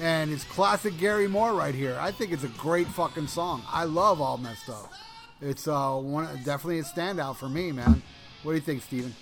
and 0.00 0.32
it's 0.32 0.44
classic 0.44 0.96
Gary 0.98 1.28
Moore 1.28 1.52
right 1.52 1.74
here. 1.74 1.96
I 2.00 2.10
think 2.10 2.32
it's 2.32 2.44
a 2.44 2.48
great 2.48 2.86
fucking 2.88 3.26
song. 3.26 3.62
I 3.68 3.84
love 3.84 4.20
All 4.20 4.38
Messed 4.38 4.68
Up. 4.68 4.92
It's 5.40 5.68
uh 5.68 5.96
one 5.96 6.26
definitely 6.44 6.80
a 6.80 6.84
standout 6.84 7.36
for 7.36 7.48
me, 7.48 7.72
man. 7.72 8.02
What 8.42 8.52
do 8.52 8.56
you 8.56 8.62
think, 8.62 8.82
Steven? 8.82 9.14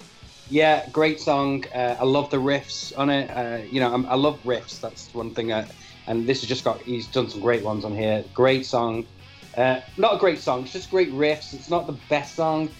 Yeah, 0.51 0.89
great 0.91 1.21
song. 1.21 1.65
Uh, 1.75 1.97
I 1.99 2.05
love 2.05 2.31
the 2.31 2.39
riffs 2.39 2.97
on 2.97 3.11
it. 3.11 3.29
Uh, 3.29 3.63
you 3.71 3.81
know, 3.81 3.93
I'm, 3.93 4.07
i 4.07 4.15
love 4.15 4.41
riffs. 4.45 4.81
That's 4.81 5.13
one 5.13 5.35
thing. 5.35 5.53
I, 5.53 5.69
and 6.07 6.27
this 6.27 6.41
has 6.41 6.49
just 6.49 6.65
got. 6.65 6.81
He's 6.81 7.07
done 7.07 7.29
some 7.29 7.41
great 7.41 7.63
ones 7.63 7.85
on 7.85 7.95
here. 7.95 8.25
Great 8.33 8.65
song. 8.65 9.05
Uh, 9.57 9.81
not 9.97 10.15
a 10.15 10.19
great 10.19 10.39
song. 10.39 10.63
It's 10.63 10.73
just 10.73 10.91
great 10.91 11.13
riffs. 11.13 11.53
It's 11.53 11.69
not 11.69 11.87
the 11.87 11.97
best 12.09 12.35
song. 12.35 12.71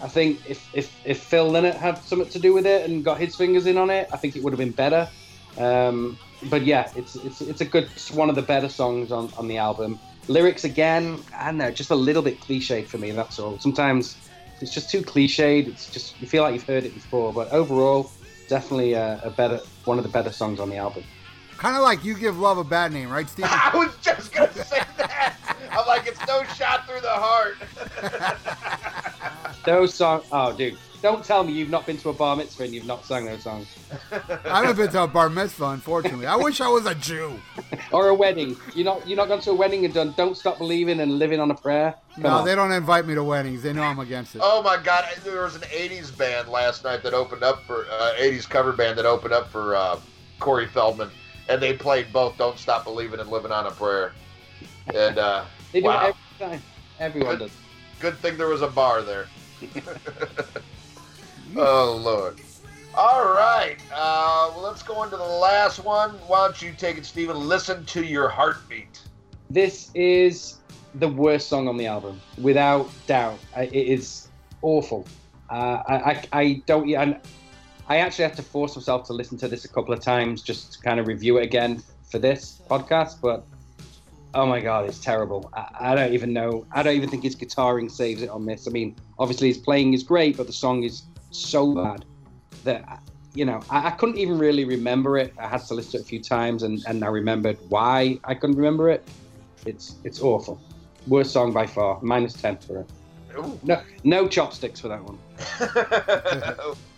I 0.00 0.06
think 0.06 0.48
if 0.48 0.68
if 0.74 0.94
if 1.04 1.20
Phil 1.22 1.50
Lynott 1.50 1.74
had 1.74 1.98
something 1.98 2.28
to 2.28 2.38
do 2.38 2.52
with 2.52 2.66
it 2.66 2.88
and 2.88 3.04
got 3.04 3.18
his 3.18 3.34
fingers 3.34 3.66
in 3.66 3.78
on 3.78 3.90
it, 3.90 4.08
I 4.12 4.16
think 4.16 4.36
it 4.36 4.42
would 4.44 4.52
have 4.52 4.58
been 4.58 4.70
better. 4.70 5.08
Um, 5.56 6.18
but 6.44 6.64
yeah, 6.64 6.90
it's 6.94 7.16
it's 7.16 7.40
it's 7.40 7.60
a 7.60 7.64
good. 7.64 7.84
It's 7.94 8.10
one 8.10 8.28
of 8.28 8.36
the 8.36 8.42
better 8.42 8.68
songs 8.68 9.12
on 9.12 9.30
on 9.36 9.48
the 9.48 9.58
album. 9.58 9.98
Lyrics 10.28 10.64
again, 10.64 11.18
I 11.34 11.46
don't 11.46 11.56
know, 11.56 11.70
just 11.70 11.90
a 11.90 11.94
little 11.94 12.22
bit 12.22 12.38
cliched 12.40 12.86
for 12.86 12.98
me. 12.98 13.10
That's 13.12 13.38
all. 13.38 13.58
Sometimes 13.58 14.16
it's 14.60 14.72
just 14.72 14.90
too 14.90 15.02
cliched. 15.02 15.66
It's 15.66 15.90
just 15.90 16.20
you 16.20 16.26
feel 16.26 16.42
like 16.42 16.54
you've 16.54 16.66
heard 16.66 16.84
it 16.84 16.94
before, 16.94 17.32
but 17.32 17.50
overall, 17.50 18.10
definitely 18.48 18.92
a, 18.92 19.20
a 19.24 19.30
better 19.30 19.60
one 19.84 19.98
of 19.98 20.04
the 20.04 20.10
better 20.10 20.30
songs 20.30 20.60
on 20.60 20.68
the 20.70 20.76
album. 20.76 21.04
Kind 21.56 21.76
of 21.76 21.82
like 21.82 22.04
you 22.04 22.14
give 22.14 22.38
love 22.38 22.58
a 22.58 22.64
bad 22.64 22.92
name, 22.92 23.10
right, 23.10 23.28
Steve? 23.28 23.46
I 23.48 23.70
was 23.74 23.96
just 24.00 24.32
gonna 24.32 24.52
say 24.52 24.82
that. 24.96 25.34
I'm 25.72 25.86
like, 25.86 26.06
it's 26.06 26.24
no 26.26 26.44
shot 26.44 26.86
through 26.86 27.00
the 27.00 27.08
heart. 27.08 27.56
Those 29.64 29.94
songs. 29.94 30.24
Oh, 30.30 30.52
dude, 30.52 30.78
don't 31.00 31.24
tell 31.24 31.44
me 31.44 31.52
you've 31.52 31.70
not 31.70 31.86
been 31.86 31.96
to 31.98 32.08
a 32.08 32.12
bar 32.12 32.34
mitzvah 32.36 32.64
and 32.64 32.74
you've 32.74 32.86
not 32.86 33.04
sung 33.04 33.24
those 33.24 33.42
songs. 33.42 33.68
I 34.12 34.60
haven't 34.60 34.76
been 34.76 34.90
to 34.92 35.04
a 35.04 35.08
bar 35.08 35.30
mitzvah, 35.30 35.66
unfortunately. 35.66 36.26
I 36.26 36.36
wish 36.36 36.60
I 36.60 36.68
was 36.68 36.86
a 36.86 36.94
Jew. 36.94 37.38
or 37.92 38.08
a 38.08 38.14
wedding. 38.14 38.56
You're 38.74 38.84
not. 38.84 39.06
You're 39.06 39.16
not 39.16 39.28
gone 39.28 39.40
to 39.42 39.50
a 39.50 39.54
wedding 39.54 39.84
and 39.84 39.94
done. 39.94 40.14
Don't 40.16 40.36
stop 40.36 40.58
believing 40.58 41.00
and 41.00 41.18
living 41.18 41.40
on 41.40 41.50
a 41.50 41.54
prayer. 41.54 41.94
Come 42.14 42.24
no, 42.24 42.30
on. 42.38 42.44
they 42.44 42.54
don't 42.54 42.72
invite 42.72 43.06
me 43.06 43.14
to 43.14 43.22
weddings. 43.22 43.62
They 43.62 43.72
know 43.72 43.82
I'm 43.82 43.98
against 43.98 44.34
it. 44.34 44.40
Oh 44.42 44.62
my 44.62 44.76
God! 44.82 45.04
There 45.24 45.42
was 45.42 45.54
an 45.54 45.62
'80s 45.62 46.16
band 46.16 46.48
last 46.48 46.84
night 46.84 47.02
that 47.02 47.14
opened 47.14 47.42
up 47.42 47.64
for 47.64 47.86
uh, 47.90 48.14
'80s 48.18 48.48
cover 48.48 48.72
band 48.72 48.98
that 48.98 49.06
opened 49.06 49.32
up 49.32 49.50
for 49.50 49.76
uh, 49.76 50.00
Corey 50.40 50.66
Feldman, 50.66 51.10
and 51.48 51.62
they 51.62 51.74
played 51.74 52.12
both 52.12 52.36
"Don't 52.38 52.58
Stop 52.58 52.84
Believing" 52.84 53.20
and 53.20 53.30
"Living 53.30 53.52
on 53.52 53.66
a 53.66 53.70
Prayer." 53.70 54.12
And 54.94 55.18
uh, 55.18 55.44
they 55.72 55.80
do 55.80 55.86
wow. 55.86 56.08
it 56.08 56.16
every 56.40 56.56
time. 56.56 56.62
Everyone 56.98 57.36
good, 57.36 57.44
does. 57.44 57.56
Good 58.00 58.18
thing 58.18 58.36
there 58.36 58.48
was 58.48 58.62
a 58.62 58.68
bar 58.68 59.02
there. 59.02 59.26
oh 61.56 62.00
Lord. 62.02 62.40
All 62.94 63.32
right. 63.32 63.76
Uh, 63.94 64.50
well, 64.54 64.62
let's 64.62 64.82
go 64.82 65.04
into 65.04 65.16
the 65.16 65.22
last 65.22 65.84
one. 65.84 66.10
Why 66.26 66.46
don't 66.46 66.60
you 66.60 66.72
take 66.72 66.98
it, 66.98 67.06
Stephen? 67.06 67.36
Listen 67.36 67.84
to 67.86 68.04
your 68.04 68.28
heartbeat. 68.28 69.00
This 69.50 69.90
is 69.94 70.58
the 70.96 71.08
worst 71.08 71.48
song 71.48 71.68
on 71.68 71.76
the 71.76 71.86
album, 71.86 72.20
without 72.38 72.90
doubt. 73.06 73.38
It 73.56 73.72
is 73.72 74.28
awful. 74.62 75.06
Uh, 75.48 75.82
I, 75.88 75.94
I, 75.94 76.22
I, 76.32 76.62
don't. 76.66 76.92
I, 76.94 77.20
I 77.88 77.98
actually 77.98 78.24
had 78.24 78.36
to 78.36 78.42
force 78.42 78.76
myself 78.76 79.06
to 79.06 79.12
listen 79.12 79.38
to 79.38 79.48
this 79.48 79.64
a 79.64 79.68
couple 79.68 79.94
of 79.94 80.00
times 80.00 80.42
just 80.42 80.72
to 80.74 80.80
kind 80.80 80.98
of 80.98 81.06
review 81.06 81.38
it 81.38 81.44
again 81.44 81.82
for 82.10 82.18
this 82.18 82.60
podcast. 82.68 83.20
But 83.20 83.46
oh 84.34 84.44
my 84.46 84.60
god, 84.60 84.88
it's 84.88 84.98
terrible. 84.98 85.50
I, 85.54 85.92
I, 85.92 85.94
don't 85.94 86.12
even 86.12 86.32
know. 86.32 86.66
I 86.72 86.82
don't 86.82 86.96
even 86.96 87.08
think 87.08 87.22
his 87.22 87.36
guitaring 87.36 87.90
saves 87.90 88.22
it 88.22 88.28
on 88.28 88.44
this. 88.44 88.66
I 88.66 88.70
mean, 88.70 88.96
obviously 89.18 89.48
his 89.48 89.58
playing 89.58 89.94
is 89.94 90.02
great, 90.02 90.36
but 90.36 90.46
the 90.46 90.52
song 90.52 90.82
is 90.82 91.02
so 91.30 91.74
bad 91.74 92.04
that 92.64 93.02
you 93.34 93.44
know, 93.44 93.60
I, 93.70 93.88
I 93.88 93.90
couldn't 93.90 94.18
even 94.18 94.38
really 94.38 94.64
remember 94.64 95.16
it. 95.18 95.32
I 95.38 95.46
had 95.46 95.60
to 95.66 95.74
listen 95.74 95.92
to 95.92 95.98
it 95.98 96.00
a 96.00 96.04
few 96.04 96.20
times, 96.20 96.62
and, 96.62 96.82
and 96.86 97.04
I 97.04 97.08
remembered 97.08 97.58
why 97.68 98.18
I 98.24 98.34
couldn't 98.34 98.56
remember 98.56 98.90
it. 98.90 99.06
It's 99.66 99.96
it's 100.04 100.20
awful. 100.22 100.60
Worst 101.06 101.32
song 101.32 101.52
by 101.52 101.66
far. 101.66 101.98
Minus 102.02 102.34
ten 102.34 102.56
for 102.58 102.80
it. 102.80 102.90
Ooh. 103.36 103.58
No 103.62 103.82
no 104.04 104.28
chopsticks 104.28 104.80
for 104.80 104.88
that 104.88 105.02
one. 105.04 105.18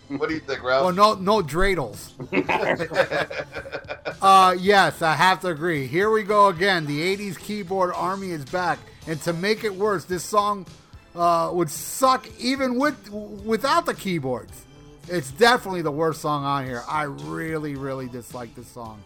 what 0.17 0.29
do 0.29 0.35
you 0.35 0.41
think, 0.41 0.63
Well, 0.63 0.91
no, 0.91 1.13
no 1.15 1.41
dreidels. 1.41 2.11
Uh, 4.21 4.55
yes, 4.59 5.01
I 5.01 5.15
have 5.15 5.39
to 5.41 5.47
agree. 5.47 5.87
Here 5.87 6.11
we 6.11 6.21
go 6.21 6.49
again. 6.49 6.85
The 6.85 7.17
'80s 7.17 7.39
keyboard 7.39 7.91
army 7.95 8.29
is 8.29 8.45
back, 8.45 8.77
and 9.07 9.19
to 9.23 9.33
make 9.33 9.63
it 9.63 9.73
worse, 9.73 10.05
this 10.05 10.23
song 10.23 10.67
uh, 11.15 11.51
would 11.53 11.69
suck 11.69 12.27
even 12.39 12.75
with 12.75 13.09
without 13.11 13.85
the 13.85 13.93
keyboards. 13.93 14.65
It's 15.07 15.31
definitely 15.31 15.81
the 15.81 15.91
worst 15.91 16.21
song 16.21 16.45
on 16.45 16.65
here. 16.65 16.83
I 16.87 17.03
really, 17.03 17.75
really 17.75 18.07
dislike 18.07 18.53
this 18.55 18.67
song. 18.67 19.01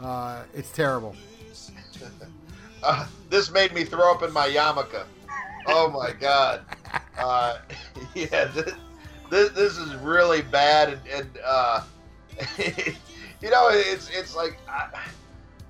Uh, 0.00 0.42
it's 0.54 0.70
terrible. 0.70 1.14
Uh, 2.80 3.04
this 3.28 3.50
made 3.50 3.74
me 3.74 3.82
throw 3.82 4.14
up 4.14 4.22
in 4.22 4.32
my 4.32 4.46
yarmulke. 4.48 5.02
Oh 5.66 5.90
my 5.90 6.12
god. 6.12 6.62
Uh, 7.18 7.58
yeah, 8.14 8.44
this, 8.44 8.72
this, 9.30 9.50
this 9.50 9.76
is 9.76 9.96
really 9.96 10.42
bad, 10.42 10.90
and, 10.90 11.00
and 11.12 11.38
uh, 11.44 11.82
you 12.58 13.50
know, 13.50 13.68
it's 13.72 14.08
it's 14.10 14.36
like, 14.36 14.58
I, 14.68 15.06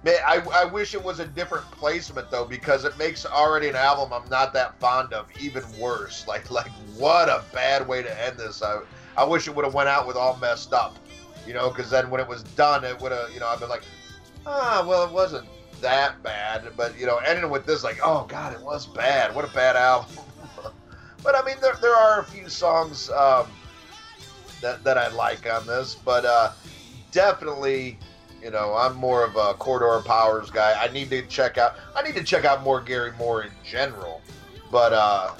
man, 0.02 0.16
I, 0.26 0.42
I 0.54 0.64
wish 0.64 0.94
it 0.94 1.02
was 1.02 1.18
a 1.20 1.26
different 1.26 1.70
placement 1.72 2.30
though, 2.30 2.44
because 2.44 2.84
it 2.84 2.96
makes 2.98 3.26
already 3.26 3.68
an 3.68 3.76
album 3.76 4.12
I'm 4.12 4.28
not 4.30 4.52
that 4.54 4.78
fond 4.80 5.12
of 5.12 5.26
even 5.40 5.62
worse. 5.78 6.24
Like 6.28 6.50
like 6.50 6.70
what 6.96 7.28
a 7.28 7.42
bad 7.52 7.86
way 7.88 8.02
to 8.02 8.24
end 8.26 8.38
this. 8.38 8.62
I 8.62 8.80
I 9.16 9.24
wish 9.24 9.48
it 9.48 9.54
would 9.54 9.64
have 9.64 9.74
went 9.74 9.88
out 9.88 10.06
with 10.06 10.16
all 10.16 10.36
messed 10.36 10.72
up, 10.72 10.96
you 11.46 11.54
know, 11.54 11.70
because 11.70 11.90
then 11.90 12.10
when 12.10 12.20
it 12.20 12.28
was 12.28 12.42
done, 12.42 12.84
it 12.84 13.00
would 13.00 13.12
have, 13.12 13.32
you 13.32 13.40
know, 13.40 13.48
I've 13.48 13.58
been 13.60 13.68
like, 13.68 13.82
ah, 14.46 14.84
well, 14.86 15.04
it 15.06 15.12
wasn't 15.12 15.46
that 15.80 16.22
bad, 16.22 16.64
but 16.76 16.98
you 16.98 17.06
know, 17.06 17.18
ending 17.18 17.50
with 17.50 17.66
this, 17.66 17.82
like, 17.82 17.98
oh 18.02 18.26
god, 18.28 18.52
it 18.52 18.60
was 18.60 18.86
bad. 18.86 19.34
What 19.34 19.44
a 19.44 19.52
bad 19.54 19.76
album. 19.76 20.24
but 21.22 21.34
I 21.34 21.42
mean, 21.44 21.56
there, 21.60 21.74
there 21.80 21.94
are 21.94 22.20
a 22.20 22.24
few 22.24 22.48
songs 22.48 23.10
um, 23.10 23.46
that 24.60 24.84
that 24.84 24.98
I 24.98 25.08
like 25.08 25.50
on 25.50 25.66
this, 25.66 25.94
but 25.94 26.24
uh, 26.24 26.52
definitely, 27.10 27.98
you 28.42 28.50
know, 28.50 28.74
I'm 28.74 28.96
more 28.96 29.24
of 29.24 29.36
a 29.36 29.54
Corridor 29.54 30.02
Powers 30.06 30.50
guy. 30.50 30.76
I 30.80 30.92
need 30.92 31.10
to 31.10 31.22
check 31.22 31.58
out. 31.58 31.74
I 31.96 32.02
need 32.02 32.14
to 32.16 32.24
check 32.24 32.44
out 32.44 32.62
more 32.62 32.80
Gary 32.80 33.12
Moore 33.18 33.42
in 33.42 33.50
general, 33.64 34.20
but 34.70 34.92
uh, 34.92 35.34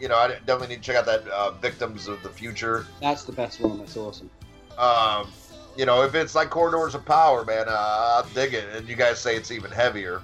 you 0.00 0.08
know, 0.08 0.16
I 0.16 0.28
definitely 0.28 0.68
need 0.68 0.82
to 0.82 0.92
check 0.92 0.96
out 0.96 1.06
that 1.06 1.26
uh, 1.28 1.52
Victims 1.52 2.08
of 2.08 2.22
the 2.22 2.28
Future. 2.28 2.86
That's 3.00 3.24
the 3.24 3.32
best 3.32 3.60
one. 3.60 3.78
That's 3.78 3.96
awesome. 3.96 4.30
Um, 4.78 5.30
you 5.76 5.86
know, 5.86 6.02
if 6.02 6.14
it's 6.14 6.34
like 6.34 6.50
Corridors 6.50 6.94
of 6.94 7.04
Power, 7.04 7.44
man, 7.44 7.66
uh, 7.68 7.72
I'll 8.16 8.28
dig 8.34 8.54
it. 8.54 8.64
And 8.74 8.88
you 8.88 8.96
guys 8.96 9.20
say 9.20 9.36
it's 9.36 9.50
even 9.50 9.70
heavier. 9.70 10.22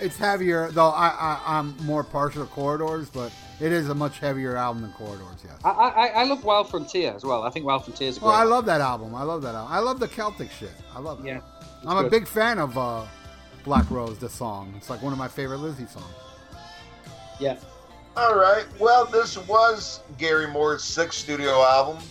It's 0.00 0.16
heavier, 0.16 0.70
though. 0.70 0.90
I, 0.90 1.08
I 1.08 1.58
I'm 1.58 1.76
more 1.84 2.04
partial 2.04 2.44
to 2.44 2.50
Corridors, 2.50 3.10
but 3.10 3.32
it 3.60 3.72
is 3.72 3.88
a 3.88 3.94
much 3.94 4.18
heavier 4.18 4.56
album 4.56 4.82
than 4.82 4.92
Corridors. 4.92 5.42
Yes. 5.44 5.54
I, 5.64 5.70
I, 5.70 6.06
I 6.08 6.24
love 6.24 6.44
Wild 6.44 6.70
Frontier 6.70 7.12
as 7.14 7.24
well. 7.24 7.42
I 7.42 7.50
think 7.50 7.64
Wild 7.66 7.84
Frontier 7.84 8.08
is 8.08 8.18
great. 8.18 8.28
Well, 8.28 8.36
I 8.36 8.44
love 8.44 8.66
that 8.66 8.80
album. 8.80 9.14
I 9.14 9.22
love 9.24 9.42
that 9.42 9.54
album. 9.54 9.72
I 9.72 9.78
love 9.80 9.98
the 10.00 10.08
Celtic 10.08 10.50
shit. 10.50 10.72
I 10.94 11.00
love 11.00 11.20
it. 11.24 11.28
Yeah, 11.28 11.40
I'm 11.86 12.04
a 12.04 12.08
big 12.08 12.26
fan 12.26 12.58
of 12.58 12.76
uh, 12.78 13.04
Black 13.64 13.90
Rose, 13.90 14.18
the 14.18 14.28
song. 14.28 14.72
It's 14.76 14.88
like 14.90 15.02
one 15.02 15.12
of 15.12 15.18
my 15.18 15.28
favorite 15.28 15.58
Lizzy 15.58 15.86
songs. 15.86 16.04
yeah. 17.40 17.56
All 18.16 18.34
right. 18.34 18.64
Well, 18.80 19.04
this 19.04 19.38
was 19.46 20.00
Gary 20.18 20.48
Moore's 20.48 20.82
sixth 20.82 21.20
studio 21.20 21.62
album, 21.62 22.02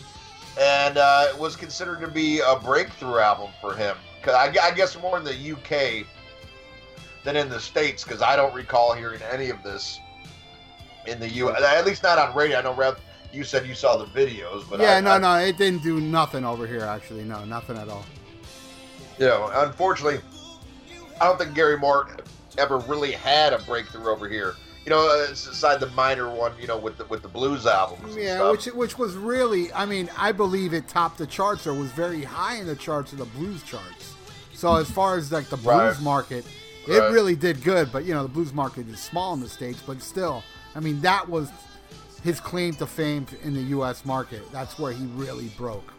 and 0.57 0.97
uh, 0.97 1.25
it 1.29 1.37
was 1.37 1.57
considered 1.57 1.99
to 1.99 2.07
be 2.07 2.39
a 2.39 2.55
breakthrough 2.57 3.19
album 3.19 3.49
for 3.59 3.75
him. 3.75 3.97
'Cause 4.23 4.33
I, 4.33 4.53
I 4.61 4.71
guess 4.71 4.97
more 4.99 5.17
in 5.17 5.23
the 5.25 5.51
UK 5.53 6.05
than 7.25 7.35
in 7.35 7.49
the 7.49 7.59
states, 7.59 8.03
because 8.03 8.21
I 8.21 8.35
don't 8.37 8.53
recall 8.53 8.93
hearing 8.93 9.21
any 9.31 9.49
of 9.49 9.61
this 9.63 9.99
in 11.07 11.19
the 11.19 11.29
U. 11.29 11.49
At 11.49 11.85
least 11.85 12.03
not 12.03 12.17
on 12.19 12.35
radio. 12.35 12.59
I 12.59 12.61
know, 12.61 12.73
Rev, 12.75 12.99
you 13.33 13.43
said 13.43 13.65
you 13.65 13.73
saw 13.75 13.97
the 13.97 14.05
videos, 14.05 14.69
but 14.69 14.79
yeah, 14.79 14.95
I, 14.97 15.01
no, 15.01 15.11
I- 15.11 15.17
no, 15.17 15.35
it 15.35 15.57
didn't 15.57 15.83
do 15.83 15.99
nothing 15.99 16.45
over 16.45 16.67
here. 16.67 16.81
Actually, 16.81 17.23
no, 17.23 17.43
nothing 17.45 17.77
at 17.77 17.89
all. 17.89 18.05
you 19.17 19.25
know, 19.27 19.49
unfortunately, 19.53 20.19
I 21.19 21.25
don't 21.25 21.37
think 21.39 21.55
Gary 21.55 21.77
Moore 21.77 22.09
ever 22.57 22.77
really 22.79 23.11
had 23.11 23.53
a 23.53 23.59
breakthrough 23.59 24.09
over 24.11 24.27
here. 24.29 24.55
You 24.85 24.91
know, 24.91 25.09
aside 25.29 25.81
the 25.81 25.89
minor 25.91 26.29
one, 26.33 26.53
you 26.59 26.65
know, 26.67 26.77
with 26.77 26.97
the 26.97 27.05
with 27.05 27.21
the 27.21 27.27
blues 27.27 27.65
albums. 27.65 28.15
Yeah, 28.15 28.49
which 28.51 28.65
which 28.67 28.97
was 28.97 29.15
really, 29.15 29.71
I 29.73 29.85
mean, 29.85 30.09
I 30.17 30.31
believe 30.31 30.73
it 30.73 30.87
topped 30.87 31.17
the 31.17 31.27
charts 31.27 31.67
or 31.67 31.73
was 31.73 31.91
very 31.91 32.23
high 32.23 32.55
in 32.57 32.67
the 32.67 32.75
charts 32.75 33.11
of 33.11 33.17
the 33.17 33.25
blues 33.25 33.63
charts. 33.63 34.13
So 34.53 34.75
as 34.75 34.89
far 34.89 35.17
as 35.17 35.31
like 35.31 35.49
the 35.49 35.57
blues 35.57 35.65
Right. 35.95 35.99
market, 36.01 36.45
it 36.87 36.97
Right. 36.99 37.11
really 37.11 37.35
did 37.35 37.63
good. 37.65 37.91
But 37.91 38.05
you 38.05 38.13
know, 38.13 38.23
the 38.23 38.29
blues 38.29 38.53
market 38.53 38.87
is 38.87 39.01
small 39.01 39.33
in 39.33 39.41
the 39.41 39.49
states, 39.49 39.81
but 39.85 40.01
still, 40.01 40.41
I 40.77 40.79
mean, 40.79 41.01
that 41.01 41.27
was 41.27 41.51
his 42.23 42.39
claim 42.39 42.75
to 42.75 42.85
fame 42.85 43.25
in 43.43 43.55
the 43.55 43.63
U.S. 43.63 44.05
market. 44.05 44.49
That's 44.51 44.77
where 44.77 44.91
he 44.91 45.05
really 45.15 45.47
broke. 45.57 45.91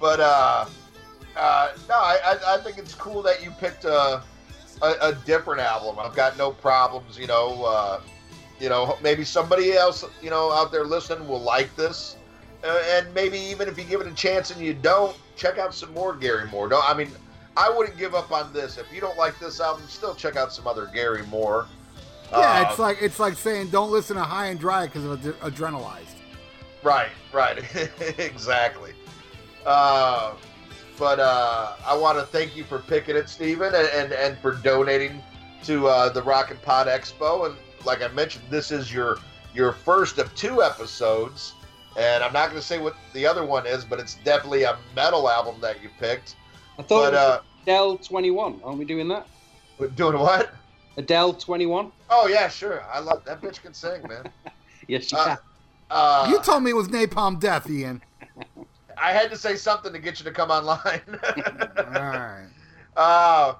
But 0.00 0.18
uh, 0.18 0.66
uh, 1.36 1.68
no, 1.88 1.94
I, 1.94 2.36
I, 2.44 2.58
think 2.58 2.76
it's 2.76 2.94
cool 2.94 3.22
that 3.22 3.42
you 3.42 3.52
picked 3.52 3.84
a, 3.84 4.20
a, 4.82 4.94
a 5.00 5.14
different 5.24 5.60
album. 5.60 5.96
I've 6.00 6.14
got 6.16 6.36
no 6.36 6.50
problems. 6.50 7.16
You 7.16 7.28
know, 7.28 7.64
uh, 7.64 8.00
you 8.58 8.68
know, 8.68 8.98
maybe 9.00 9.24
somebody 9.24 9.74
else, 9.74 10.04
you 10.20 10.30
know, 10.30 10.50
out 10.50 10.72
there 10.72 10.84
listening 10.84 11.28
will 11.28 11.40
like 11.40 11.74
this, 11.76 12.16
uh, 12.64 12.82
and 12.90 13.14
maybe 13.14 13.38
even 13.38 13.68
if 13.68 13.78
you 13.78 13.84
give 13.84 14.00
it 14.00 14.08
a 14.08 14.14
chance 14.14 14.50
and 14.50 14.60
you 14.60 14.74
don't, 14.74 15.16
check 15.36 15.56
out 15.58 15.72
some 15.72 15.94
more 15.94 16.16
Gary 16.16 16.48
Moore. 16.48 16.68
Don't 16.68 16.88
I 16.88 16.94
mean, 16.94 17.10
I 17.56 17.70
wouldn't 17.70 17.96
give 17.96 18.16
up 18.16 18.32
on 18.32 18.52
this. 18.52 18.76
If 18.76 18.92
you 18.92 19.00
don't 19.00 19.16
like 19.16 19.38
this 19.38 19.60
album, 19.60 19.84
still 19.86 20.16
check 20.16 20.34
out 20.34 20.52
some 20.52 20.66
other 20.66 20.86
Gary 20.92 21.24
Moore. 21.26 21.68
Yeah, 22.30 22.38
Uh, 22.38 22.66
it's 22.68 22.78
like 22.78 22.98
it's 23.00 23.18
like 23.18 23.34
saying 23.34 23.68
don't 23.68 23.90
listen 23.90 24.16
to 24.16 24.22
High 24.22 24.46
and 24.46 24.60
Dry 24.60 24.86
because 24.86 25.04
of 25.04 25.26
ad- 25.26 25.40
adrenalized. 25.52 26.04
Right, 26.82 27.10
right, 27.32 27.58
exactly. 28.18 28.92
Uh, 29.66 30.34
but 30.98 31.20
uh, 31.20 31.74
I 31.86 31.96
want 31.96 32.18
to 32.18 32.24
thank 32.24 32.56
you 32.56 32.64
for 32.64 32.78
picking 32.80 33.16
it, 33.16 33.28
Stephen, 33.28 33.74
and, 33.74 33.88
and, 33.88 34.12
and 34.12 34.38
for 34.38 34.52
donating 34.52 35.22
to 35.64 35.86
uh, 35.88 36.08
the 36.08 36.22
Rock 36.22 36.50
and 36.50 36.60
Pod 36.62 36.86
Expo. 36.86 37.46
And 37.46 37.56
like 37.84 38.02
I 38.02 38.08
mentioned, 38.08 38.44
this 38.50 38.70
is 38.70 38.92
your 38.92 39.18
your 39.54 39.72
first 39.72 40.18
of 40.18 40.34
two 40.34 40.62
episodes. 40.62 41.54
And 41.98 42.22
I'm 42.22 42.32
not 42.32 42.50
going 42.50 42.60
to 42.60 42.66
say 42.66 42.78
what 42.78 42.94
the 43.12 43.26
other 43.26 43.44
one 43.44 43.66
is, 43.66 43.84
but 43.84 43.98
it's 43.98 44.14
definitely 44.22 44.62
a 44.62 44.78
metal 44.94 45.28
album 45.28 45.60
that 45.60 45.82
you 45.82 45.88
picked. 45.98 46.36
I 46.78 46.82
thought 46.82 47.10
But 47.10 47.14
it 47.14 47.16
was 47.16 47.38
uh, 47.38 47.40
Adele 47.62 47.98
21. 47.98 48.60
Aren't 48.62 48.78
we 48.78 48.84
doing 48.84 49.08
that? 49.08 49.26
doing 49.96 50.18
what? 50.18 50.52
Adele 50.96 51.34
21? 51.34 51.92
Oh 52.10 52.26
yeah, 52.26 52.48
sure. 52.48 52.84
I 52.92 53.00
love 53.00 53.24
that 53.24 53.40
bitch 53.40 53.62
can 53.62 53.74
sing, 53.74 54.02
man. 54.08 54.24
Yes, 54.86 55.12
you 55.12 55.18
Uh, 55.18 55.24
can. 55.24 55.38
Uh, 55.90 56.28
you 56.30 56.40
told 56.40 56.62
me 56.62 56.70
it 56.70 56.74
was 56.74 56.88
Napalm 56.88 57.38
Death, 57.38 57.68
Ian. 57.68 58.00
I 59.00 59.12
had 59.12 59.30
to 59.30 59.36
say 59.36 59.56
something 59.56 59.92
to 59.92 59.98
get 59.98 60.18
you 60.18 60.24
to 60.24 60.30
come 60.30 60.50
online. 60.50 61.02
All 61.76 61.84
right. 61.92 62.48
Uh, 62.96 63.54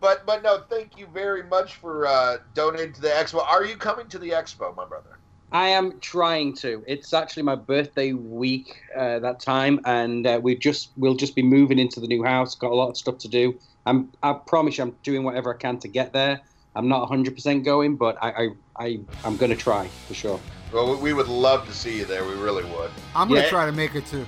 but 0.00 0.26
but 0.26 0.42
no, 0.42 0.62
thank 0.68 0.98
you 0.98 1.06
very 1.06 1.42
much 1.42 1.76
for 1.76 2.06
uh, 2.06 2.38
donating 2.54 2.92
to 2.94 3.00
the 3.00 3.08
expo. 3.08 3.42
Are 3.46 3.64
you 3.64 3.76
coming 3.76 4.08
to 4.08 4.18
the 4.18 4.30
expo, 4.30 4.74
my 4.76 4.84
brother? 4.84 5.18
I 5.50 5.68
am 5.68 5.98
trying 6.00 6.54
to. 6.56 6.84
It's 6.86 7.14
actually 7.14 7.44
my 7.44 7.54
birthday 7.54 8.12
week 8.12 8.82
uh, 8.94 9.18
that 9.20 9.40
time, 9.40 9.80
and 9.86 10.26
uh, 10.26 10.38
we 10.42 10.54
just 10.56 10.90
we'll 10.96 11.16
just 11.16 11.34
be 11.34 11.42
moving 11.42 11.78
into 11.78 12.00
the 12.00 12.06
new 12.06 12.22
house. 12.22 12.54
Got 12.54 12.72
a 12.72 12.74
lot 12.74 12.90
of 12.90 12.96
stuff 12.98 13.16
to 13.18 13.28
do. 13.28 13.58
I'm 13.86 14.10
I 14.22 14.34
promise 14.34 14.76
you, 14.76 14.84
I'm 14.84 14.96
doing 15.02 15.22
whatever 15.24 15.54
I 15.54 15.56
can 15.56 15.78
to 15.80 15.88
get 15.88 16.12
there. 16.12 16.40
I'm 16.78 16.86
not 16.86 17.00
100 17.00 17.34
percent 17.34 17.64
going, 17.64 17.96
but 17.96 18.16
I 18.22 18.30
I, 18.30 18.48
I 18.78 19.00
I'm 19.24 19.36
gonna 19.36 19.56
try 19.56 19.88
for 20.06 20.14
sure. 20.14 20.40
Well, 20.72 20.90
we- 20.94 21.02
we 21.02 21.12
would 21.12 21.26
love 21.26 21.66
to 21.66 21.74
see 21.74 21.98
you 21.98 22.04
there. 22.04 22.24
We 22.24 22.34
really 22.34 22.62
would. 22.64 22.90
I'm 23.16 23.28
gonna 23.28 23.40
Yeah. 23.40 23.48
try 23.48 23.66
to 23.66 23.72
make 23.72 23.96
it 23.96 24.06
too. 24.06 24.24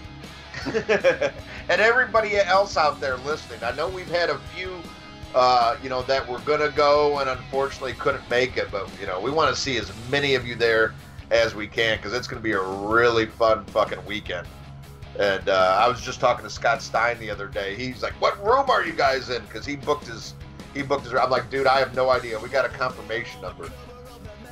and 0.66 1.80
everybody 1.80 2.36
else 2.38 2.76
out 2.76 3.00
there 3.00 3.16
listening, 3.18 3.62
I 3.62 3.70
know 3.72 3.88
we've 3.88 4.10
had 4.10 4.30
a 4.30 4.38
few, 4.54 4.82
uh, 5.34 5.76
you 5.80 5.88
know, 5.88 6.02
that 6.02 6.28
were 6.28 6.40
gonna 6.40 6.70
go 6.70 7.20
and 7.20 7.30
unfortunately 7.30 7.92
couldn't 7.92 8.28
make 8.28 8.56
it, 8.56 8.68
but 8.72 8.90
you 9.00 9.06
know, 9.06 9.20
we 9.20 9.30
want 9.30 9.54
to 9.54 9.60
see 9.60 9.76
as 9.78 9.92
many 10.10 10.34
of 10.34 10.44
you 10.44 10.56
there 10.56 10.92
as 11.30 11.54
we 11.54 11.68
can 11.68 11.98
because 11.98 12.12
it's 12.12 12.26
gonna 12.26 12.42
be 12.42 12.52
a 12.52 12.60
really 12.60 13.26
fun 13.26 13.64
fucking 13.66 14.04
weekend. 14.06 14.48
And 15.20 15.48
uh, 15.48 15.78
I 15.80 15.86
was 15.88 16.00
just 16.00 16.18
talking 16.18 16.42
to 16.44 16.50
Scott 16.50 16.82
Stein 16.82 17.20
the 17.20 17.30
other 17.30 17.46
day. 17.46 17.76
He's 17.76 18.02
like, 18.02 18.14
"What 18.20 18.44
room 18.44 18.68
are 18.70 18.84
you 18.84 18.92
guys 18.92 19.28
in?" 19.30 19.40
Because 19.42 19.64
he 19.66 19.76
booked 19.76 20.06
his, 20.06 20.34
he 20.74 20.82
booked 20.82 21.04
his. 21.04 21.14
I'm 21.14 21.30
like, 21.30 21.50
"Dude, 21.50 21.66
I 21.66 21.78
have 21.78 21.94
no 21.94 22.10
idea. 22.10 22.38
We 22.38 22.48
got 22.48 22.64
a 22.64 22.68
confirmation 22.68 23.40
number." 23.40 23.70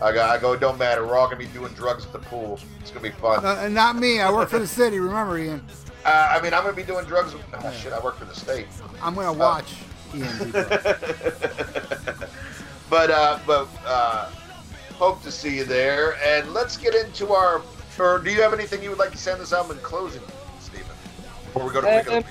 I 0.00 0.12
go, 0.12 0.22
I 0.22 0.38
go, 0.38 0.52
it 0.52 0.60
don't 0.60 0.78
matter. 0.78 1.04
We're 1.04 1.16
all 1.16 1.26
gonna 1.26 1.38
be 1.38 1.46
doing 1.46 1.72
drugs 1.72 2.06
at 2.06 2.12
the 2.12 2.20
pool. 2.20 2.60
It's 2.80 2.90
gonna 2.90 3.02
be 3.02 3.10
fun. 3.10 3.44
Uh, 3.44 3.62
and 3.62 3.74
not 3.74 3.96
me. 3.96 4.20
I 4.20 4.30
work 4.30 4.48
for 4.48 4.60
the 4.60 4.66
city. 4.66 5.00
Remember, 5.00 5.38
Ian. 5.38 5.64
Uh, 6.04 6.28
I 6.30 6.40
mean, 6.40 6.54
I'm 6.54 6.62
gonna 6.62 6.76
be 6.76 6.84
doing 6.84 7.04
drugs. 7.04 7.32
With, 7.32 7.42
oh, 7.52 7.72
shit, 7.72 7.92
I 7.92 7.98
work 8.00 8.16
for 8.16 8.24
the 8.24 8.34
state. 8.34 8.66
I'm 9.02 9.14
gonna 9.14 9.32
watch 9.32 9.74
Ian. 10.14 10.38
do 10.38 10.52
drugs. 10.52 10.70
but 12.90 13.10
uh, 13.10 13.40
but 13.44 13.68
uh, 13.84 14.30
hope 14.94 15.22
to 15.24 15.32
see 15.32 15.56
you 15.56 15.64
there. 15.64 16.16
And 16.24 16.52
let's 16.52 16.76
get 16.76 16.94
into 16.94 17.32
our. 17.32 17.62
Or 17.98 18.20
do 18.20 18.30
you 18.30 18.40
have 18.42 18.54
anything 18.54 18.80
you 18.80 18.90
would 18.90 19.00
like 19.00 19.10
to 19.10 19.18
say 19.18 19.32
on 19.32 19.40
this 19.40 19.52
album 19.52 19.76
in 19.76 19.82
closing, 19.82 20.22
Stephen? 20.60 20.86
Before 21.46 21.66
we 21.66 21.72
go 21.72 21.80
to 21.80 21.86
pick 21.88 22.06
of 22.06 22.12
the 22.12 22.16
Um. 22.18 22.24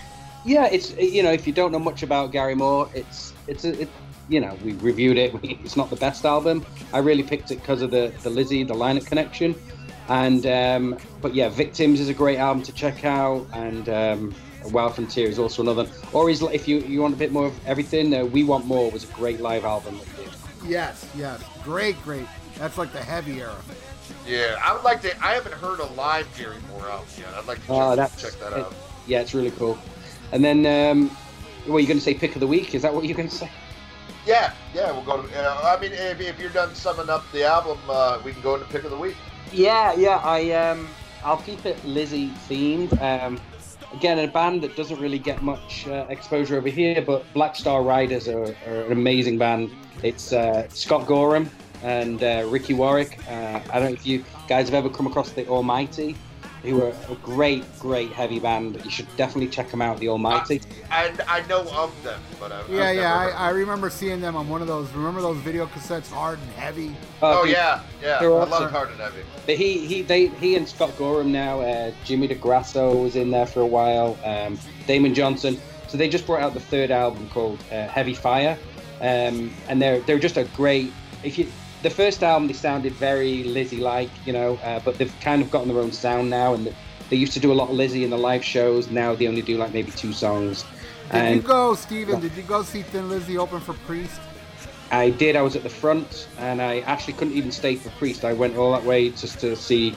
Yeah, 0.45 0.68
it's 0.72 0.95
you 0.95 1.23
know 1.23 1.34
if 1.34 1.45
you 1.45 1.51
don't 1.51 1.73
know 1.73 1.80
much 1.80 2.03
about 2.03 2.31
Gary 2.31 2.55
Moore, 2.55 2.89
it's 2.93 3.34
it's 3.48 3.64
a, 3.65 3.82
it 3.82 3.90
you 4.30 4.40
know 4.40 4.57
we 4.64 4.74
reviewed 4.74 5.18
it. 5.18 5.34
It's 5.44 5.78
not 5.78 5.90
the 5.90 5.95
best 5.95 6.26
album. 6.26 6.65
I 6.94 6.99
really 6.99 7.24
picked 7.24 7.52
it 7.52 7.56
because 7.61 7.82
of 7.82 7.91
the 7.91 8.14
the 8.24 8.30
Lizzy 8.30 8.64
the 8.64 8.74
lineup 8.74 9.06
connection, 9.06 9.56
and 10.10 10.45
um, 10.45 10.98
but 11.22 11.34
yeah, 11.36 11.49
Victims 11.49 11.99
is 11.99 12.10
a 12.10 12.14
great 12.14 12.38
album 12.38 12.64
to 12.64 12.72
check 12.74 13.06
out, 13.06 13.48
and 13.53 13.90
um, 13.90 14.36
Wild 14.72 14.95
Frontier 14.95 15.28
is 15.28 15.40
also 15.40 15.61
another. 15.61 15.88
Or 16.14 16.30
is 16.30 16.41
if 16.41 16.68
you 16.68 16.80
you 16.80 17.02
want 17.02 17.14
a 17.14 17.18
bit 17.18 17.32
more 17.32 17.45
of 17.48 17.68
everything, 17.68 18.14
uh, 18.14 18.26
We 18.26 18.44
Want 18.44 18.65
More 18.65 18.91
was 18.91 19.03
a 19.03 19.14
great 19.14 19.40
live 19.40 19.65
album 19.65 19.98
that 19.99 20.07
he 20.07 20.24
did. 20.24 20.34
Yes, 20.65 21.06
yes. 21.15 21.41
Great, 21.64 22.02
great. 22.03 22.28
That's 22.57 22.78
like 22.78 22.91
the 22.91 23.03
heavy 23.03 23.40
era. 23.40 23.56
Yeah, 24.26 24.57
I 24.64 24.74
would 24.74 24.84
like 24.84 25.02
to. 25.02 25.24
I 25.24 25.34
haven't 25.34 25.53
heard 25.53 25.80
a 25.80 25.86
live 25.94 26.28
Gary 26.38 26.57
Moore 26.72 26.90
album 26.90 27.07
yet. 27.18 27.28
I'd 27.36 27.45
like 27.45 27.60
to 27.61 27.68
check, 27.68 27.69
Oh, 27.69 27.95
check 28.18 28.40
that 28.40 28.53
it- 28.53 28.60
out. 28.65 28.74
Yeah, 29.06 29.22
it's 29.22 29.34
really 29.34 29.52
cool. 29.52 29.78
And 30.34 30.44
then, 30.44 30.65
um, 30.65 31.10
what 31.68 31.77
are 31.77 31.80
you 31.80 31.88
going 31.88 31.99
to 31.99 32.03
say? 32.03 32.14
Pick 32.14 32.35
of 32.35 32.39
the 32.39 32.48
week? 32.48 32.73
Is 32.76 32.81
that 32.81 32.94
what 32.94 33.06
you're 33.06 33.18
going 33.18 33.30
to 33.30 33.35
say? 33.35 33.49
Yeah, 34.26 34.53
yeah, 34.73 34.91
we'll 34.91 35.03
go. 35.03 35.22
To, 35.22 35.39
uh, 35.39 35.76
I 35.77 35.81
mean, 35.81 35.94
if, 35.94 36.19
if 36.19 36.39
you're 36.39 36.49
done 36.49 36.73
summing 36.76 37.10
up 37.10 37.23
the 37.31 37.45
album, 37.45 37.77
uh, 37.89 38.19
we 38.23 38.34
can 38.34 38.41
go 38.41 38.56
into 38.56 38.68
pick 38.68 38.84
of 38.84 38.91
the 38.91 38.98
week. 38.98 39.15
Yeah, 39.52 39.94
yeah. 39.94 40.18
I 40.23 40.52
um, 40.52 40.88
I'll 41.23 41.38
keep 41.38 41.65
it 41.65 41.84
Lizzy 41.85 42.30
themed. 42.49 43.02
Um, 43.02 43.39
again, 43.94 44.19
a 44.19 44.27
band 44.27 44.61
that 44.64 44.76
doesn't 44.76 44.99
really 44.99 45.19
get 45.19 45.41
much 45.41 45.88
uh, 45.88 46.06
exposure 46.10 46.57
over 46.57 46.69
here, 46.69 47.02
but 47.02 47.26
Black 47.34 47.56
Star 47.56 47.84
Riders 47.84 48.27
are, 48.27 48.56
are 48.68 48.81
an 48.81 48.91
amazing 48.91 49.38
band. 49.38 49.72
It's 50.03 50.34
uh, 50.34 50.68
Scott 50.69 51.07
Gorham 51.07 51.49
and 51.84 52.22
uh, 52.22 52.45
Ricky 52.49 52.73
Warwick. 52.73 53.19
Uh, 53.30 53.61
I 53.72 53.80
don't 53.80 53.89
know 53.89 53.94
if 53.94 54.06
you 54.06 54.23
guys 54.48 54.68
have 54.68 54.73
ever 54.73 54.89
come 54.89 55.07
across 55.07 55.31
the 55.31 55.48
Almighty. 55.48 56.15
Who 56.64 56.84
are 56.84 56.90
a 57.10 57.16
great, 57.24 57.64
great 57.80 58.12
heavy 58.12 58.40
band. 58.40 58.82
You 58.84 58.92
should 58.92 59.08
definitely 59.16 59.48
check 59.50 59.70
them 59.70 59.82
out. 59.82 60.00
The 60.00 60.10
Almighty. 60.10 60.62
And 60.92 61.22
I 61.28 61.46
know 61.48 61.62
of 61.72 61.94
them, 62.04 62.20
but 62.40 62.52
I've, 62.52 62.68
Yeah, 62.70 62.88
I've 62.88 62.96
yeah. 62.96 63.16
I, 63.16 63.24
heard 63.26 63.34
I 63.36 63.48
them. 63.50 63.60
remember 63.60 63.90
seeing 63.90 64.20
them 64.20 64.36
on 64.36 64.50
one 64.50 64.62
of 64.62 64.68
those. 64.68 64.92
Remember 64.92 65.22
those 65.22 65.38
video 65.38 65.68
cassettes, 65.68 66.12
hard 66.12 66.40
and 66.40 66.52
heavy? 66.54 66.96
Oh 67.22 67.44
dude, 67.44 67.54
yeah, 67.54 67.82
yeah. 68.02 68.18
I 68.18 68.20
They're 68.20 68.30
love. 68.30 68.72
Hard 68.72 68.90
and 68.90 69.00
Heavy. 69.00 69.22
But 69.46 69.56
he 69.56 69.86
he 69.86 70.02
they 70.02 70.28
he 70.28 70.56
and 70.56 70.68
Scott 70.68 70.92
Gorham 70.98 71.32
now. 71.32 71.62
Uh, 71.62 71.92
Jimmy 72.04 72.28
DeGrasso 72.28 73.04
was 73.04 73.16
in 73.16 73.32
there 73.32 73.46
for 73.46 73.62
a 73.62 73.66
while. 73.68 74.18
Um, 74.26 74.60
Damon 74.88 75.14
Johnson. 75.14 75.58
So 75.88 75.98
they 75.98 76.10
just 76.10 76.26
brought 76.26 76.42
out 76.42 76.54
the 76.54 76.60
third 76.60 76.92
album 76.92 77.30
called 77.30 77.60
uh, 77.72 77.88
Heavy 77.88 78.14
Fire, 78.14 78.58
um, 79.00 79.54
and 79.70 79.82
they're 79.82 80.02
they're 80.02 80.20
just 80.20 80.36
a 80.38 80.44
great. 80.56 80.92
If 81.24 81.38
you 81.38 81.48
the 81.84 81.90
first 81.90 82.24
album 82.24 82.48
they 82.48 82.54
sounded 82.54 82.94
very 82.94 83.44
Lizzy 83.44 83.78
like, 83.78 84.10
you 84.26 84.34
know, 84.34 84.56
uh, 84.64 84.80
but 84.80 84.98
they've 84.98 85.14
kind 85.22 85.41
of 85.41 85.52
gotten 85.52 85.68
their 85.68 85.82
own 85.82 85.91
sound 85.91 86.30
now, 86.30 86.54
and 86.54 86.74
they 87.10 87.16
used 87.16 87.34
to 87.34 87.40
do 87.40 87.52
a 87.52 87.56
lot 87.56 87.70
of 87.70 87.76
Lizzy 87.76 88.04
in 88.04 88.10
the 88.10 88.18
live 88.18 88.44
shows. 88.44 88.90
Now 88.90 89.16
they 89.16 89.28
only 89.28 89.41
do 89.41 89.58
like 89.58 89.74
maybe 89.74 89.91
two 89.91 90.14
songs. 90.14 90.64
Did 91.12 91.16
you 91.16 91.20
And 91.20 91.45
go, 91.45 91.74
Steven? 91.76 92.20
Did 92.20 92.36
you 92.36 92.44
go 92.44 92.64
see 92.64 92.82
Thin 92.82 93.10
Lizzy 93.10 93.38
open 93.38 93.60
for 93.60 93.74
Priest? 93.74 94.20
I 94.91 95.10
did. 95.10 95.36
I 95.36 95.41
was 95.41 95.56
at 95.56 95.64
the 95.64 95.70
front, 95.70 96.28
and 96.38 96.62
I 96.62 96.80
actually 96.82 97.14
couldn't 97.14 97.34
even 97.34 97.52
stay 97.52 97.76
for 97.76 97.90
Priest. 97.91 98.26
I 98.26 98.34
went 98.34 98.58
all 98.58 98.72
that 98.72 98.84
way 98.84 99.10
just 99.10 99.40
to 99.40 99.56
see 99.56 99.95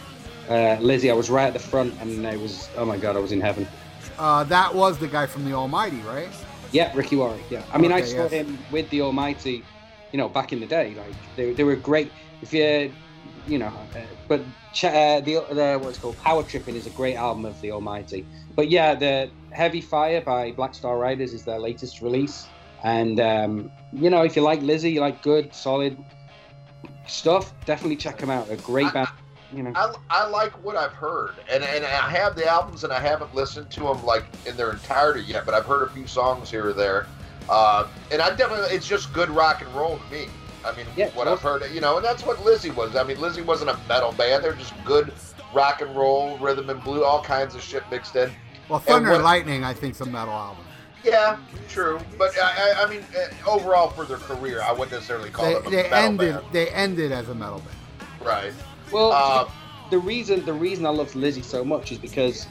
uh, 0.48 0.77
Lizzy. 0.81 1.11
I 1.11 1.15
was 1.15 1.31
right 1.31 1.47
at 1.47 1.52
the 1.52 1.59
front, 1.61 1.94
and 2.01 2.27
I 2.27 2.36
was 2.36 2.69
oh 2.77 2.85
my 2.85 2.97
god, 2.97 3.16
I 3.16 3.20
was 3.20 3.32
in 3.32 3.40
heaven. 3.40 3.66
Uh, 4.19 4.44
that 4.44 4.74
was 4.74 4.98
the 4.98 5.09
guy 5.09 5.27
from 5.27 5.44
the 5.44 5.52
Almighty, 5.52 6.01
right? 6.01 6.28
Yeah, 6.73 6.93
Ricky 6.94 7.16
Warwick. 7.16 7.43
Yeah, 7.51 7.62
I 7.73 7.78
mean, 7.78 7.93
I 7.93 8.02
saw 8.02 8.23
yes. 8.24 8.31
him 8.31 8.59
with 8.70 8.89
the 8.90 9.01
Almighty, 9.02 9.65
you 10.12 10.19
know, 10.19 10.28
back 10.28 10.53
in 10.53 10.61
the 10.61 10.66
day. 10.66 10.95
Like 10.95 11.15
they, 11.37 11.53
they 11.53 11.65
were 11.65 11.77
great. 11.77 12.12
If 12.43 12.53
you, 12.53 12.95
you 13.47 13.59
know, 13.59 13.89
uh, 13.95 14.01
but 14.28 14.45
ch- 14.73 14.85
uh, 14.85 15.20
the 15.20 15.45
the 15.53 15.78
what's 15.81 15.99
called 15.99 16.19
Power 16.19 16.43
Tripping 16.43 16.77
is 16.77 16.87
a 16.87 16.91
great 16.91 17.16
album 17.16 17.45
of 17.45 17.61
the 17.61 17.70
Almighty. 17.70 18.27
But 18.57 18.70
yeah, 18.70 18.95
the 18.95 19.31
Heavy 19.53 19.81
Fire 19.81 20.20
by 20.20 20.53
Black 20.53 20.74
Star 20.74 20.99
Riders 20.99 21.32
is 21.32 21.45
their 21.45 21.59
latest 21.59 22.01
release, 22.01 22.49
and 22.82 23.20
um, 23.20 23.70
you 23.93 24.11
know, 24.11 24.23
if 24.23 24.37
you 24.37 24.43
like 24.43 24.62
Lizzy, 24.62 24.93
you 24.93 25.01
like 25.01 25.23
good, 25.23 25.55
solid 25.55 25.97
stuff, 27.07 27.53
definitely 27.66 27.97
check 27.97 28.19
them 28.19 28.31
out. 28.31 28.51
A 28.51 28.57
great 28.57 28.87
I- 28.89 28.93
band. 28.93 29.09
You 29.53 29.65
know, 29.65 29.73
I, 29.74 29.93
I 30.11 30.28
like 30.28 30.53
what 30.65 30.77
I've 30.77 30.93
heard, 30.93 31.35
and 31.51 31.65
and 31.65 31.85
I 31.85 32.09
have 32.09 32.37
the 32.37 32.47
albums, 32.47 32.85
and 32.85 32.93
I 32.93 33.01
haven't 33.01 33.35
listened 33.35 33.69
to 33.70 33.81
them 33.81 34.05
like 34.05 34.24
in 34.47 34.57
their 34.57 34.70
entirety 34.70 35.23
yet, 35.23 35.45
but 35.45 35.55
I've 35.55 35.66
heard 35.66 35.82
a 35.89 35.91
few 35.91 36.07
songs 36.07 36.49
here 36.53 36.69
or 36.69 36.73
there, 36.73 37.09
uh, 37.48 37.86
and 38.12 38.20
I 38.22 38.34
definitely 38.34 38.74
it's 38.76 38.86
just 38.86 39.12
good 39.12 39.30
rock 39.30 39.62
and 39.62 39.72
roll 39.74 39.98
to 39.98 40.12
me. 40.12 40.26
I 40.64 40.76
mean, 40.76 40.86
Yeah, 40.96 41.08
what 41.10 41.26
I've 41.26 41.40
heard, 41.40 41.62
you 41.72 41.80
know, 41.80 41.96
and 41.96 42.04
that's 42.04 42.24
what 42.24 42.44
Lizzy 42.44 42.70
was. 42.70 42.94
I 42.94 43.02
mean, 43.02 43.18
Lizzy 43.20 43.40
wasn't 43.40 43.70
a 43.70 43.78
metal 43.88 44.12
band; 44.12 44.44
they're 44.44 44.52
just 44.52 44.74
good 44.84 45.12
rock 45.54 45.80
and 45.80 45.94
roll, 45.96 46.36
rhythm 46.38 46.68
and 46.70 46.82
blue, 46.84 47.02
all 47.04 47.22
kinds 47.22 47.54
of 47.54 47.62
shit 47.62 47.82
mixed 47.90 48.14
in. 48.16 48.30
Well, 48.68 48.78
Thunder 48.78 49.08
what- 49.10 49.14
and 49.16 49.24
Lightning, 49.24 49.64
I 49.64 49.72
think, 49.74 49.94
is 49.94 50.00
a 50.02 50.06
metal 50.06 50.34
album. 50.34 50.64
Yeah, 51.02 51.38
true, 51.66 51.98
but 52.18 52.30
I, 52.38 52.74
I, 52.76 52.84
I 52.84 52.90
mean, 52.90 53.02
uh, 53.16 53.50
overall 53.50 53.88
for 53.88 54.04
their 54.04 54.18
career, 54.18 54.60
I 54.62 54.70
wouldn't 54.70 54.92
necessarily 54.92 55.30
call 55.30 55.46
They, 55.46 55.54
them 55.54 55.66
a 55.66 55.70
they 55.70 55.82
metal 55.84 55.96
ended. 55.98 56.34
band. 56.34 56.46
They 56.52 56.68
ended 56.68 57.10
as 57.10 57.28
a 57.30 57.34
metal 57.34 57.60
band. 57.60 58.08
Right. 58.22 58.52
well, 58.92 59.12
Uh, 59.12 59.48
the 59.90 59.98
reason 59.98 60.44
the 60.44 60.52
reason 60.52 60.84
I 60.84 60.90
love 60.90 61.14
Lizzy 61.16 61.40
so 61.40 61.64
much 61.64 61.90
is 61.90 61.96
because 61.96 62.46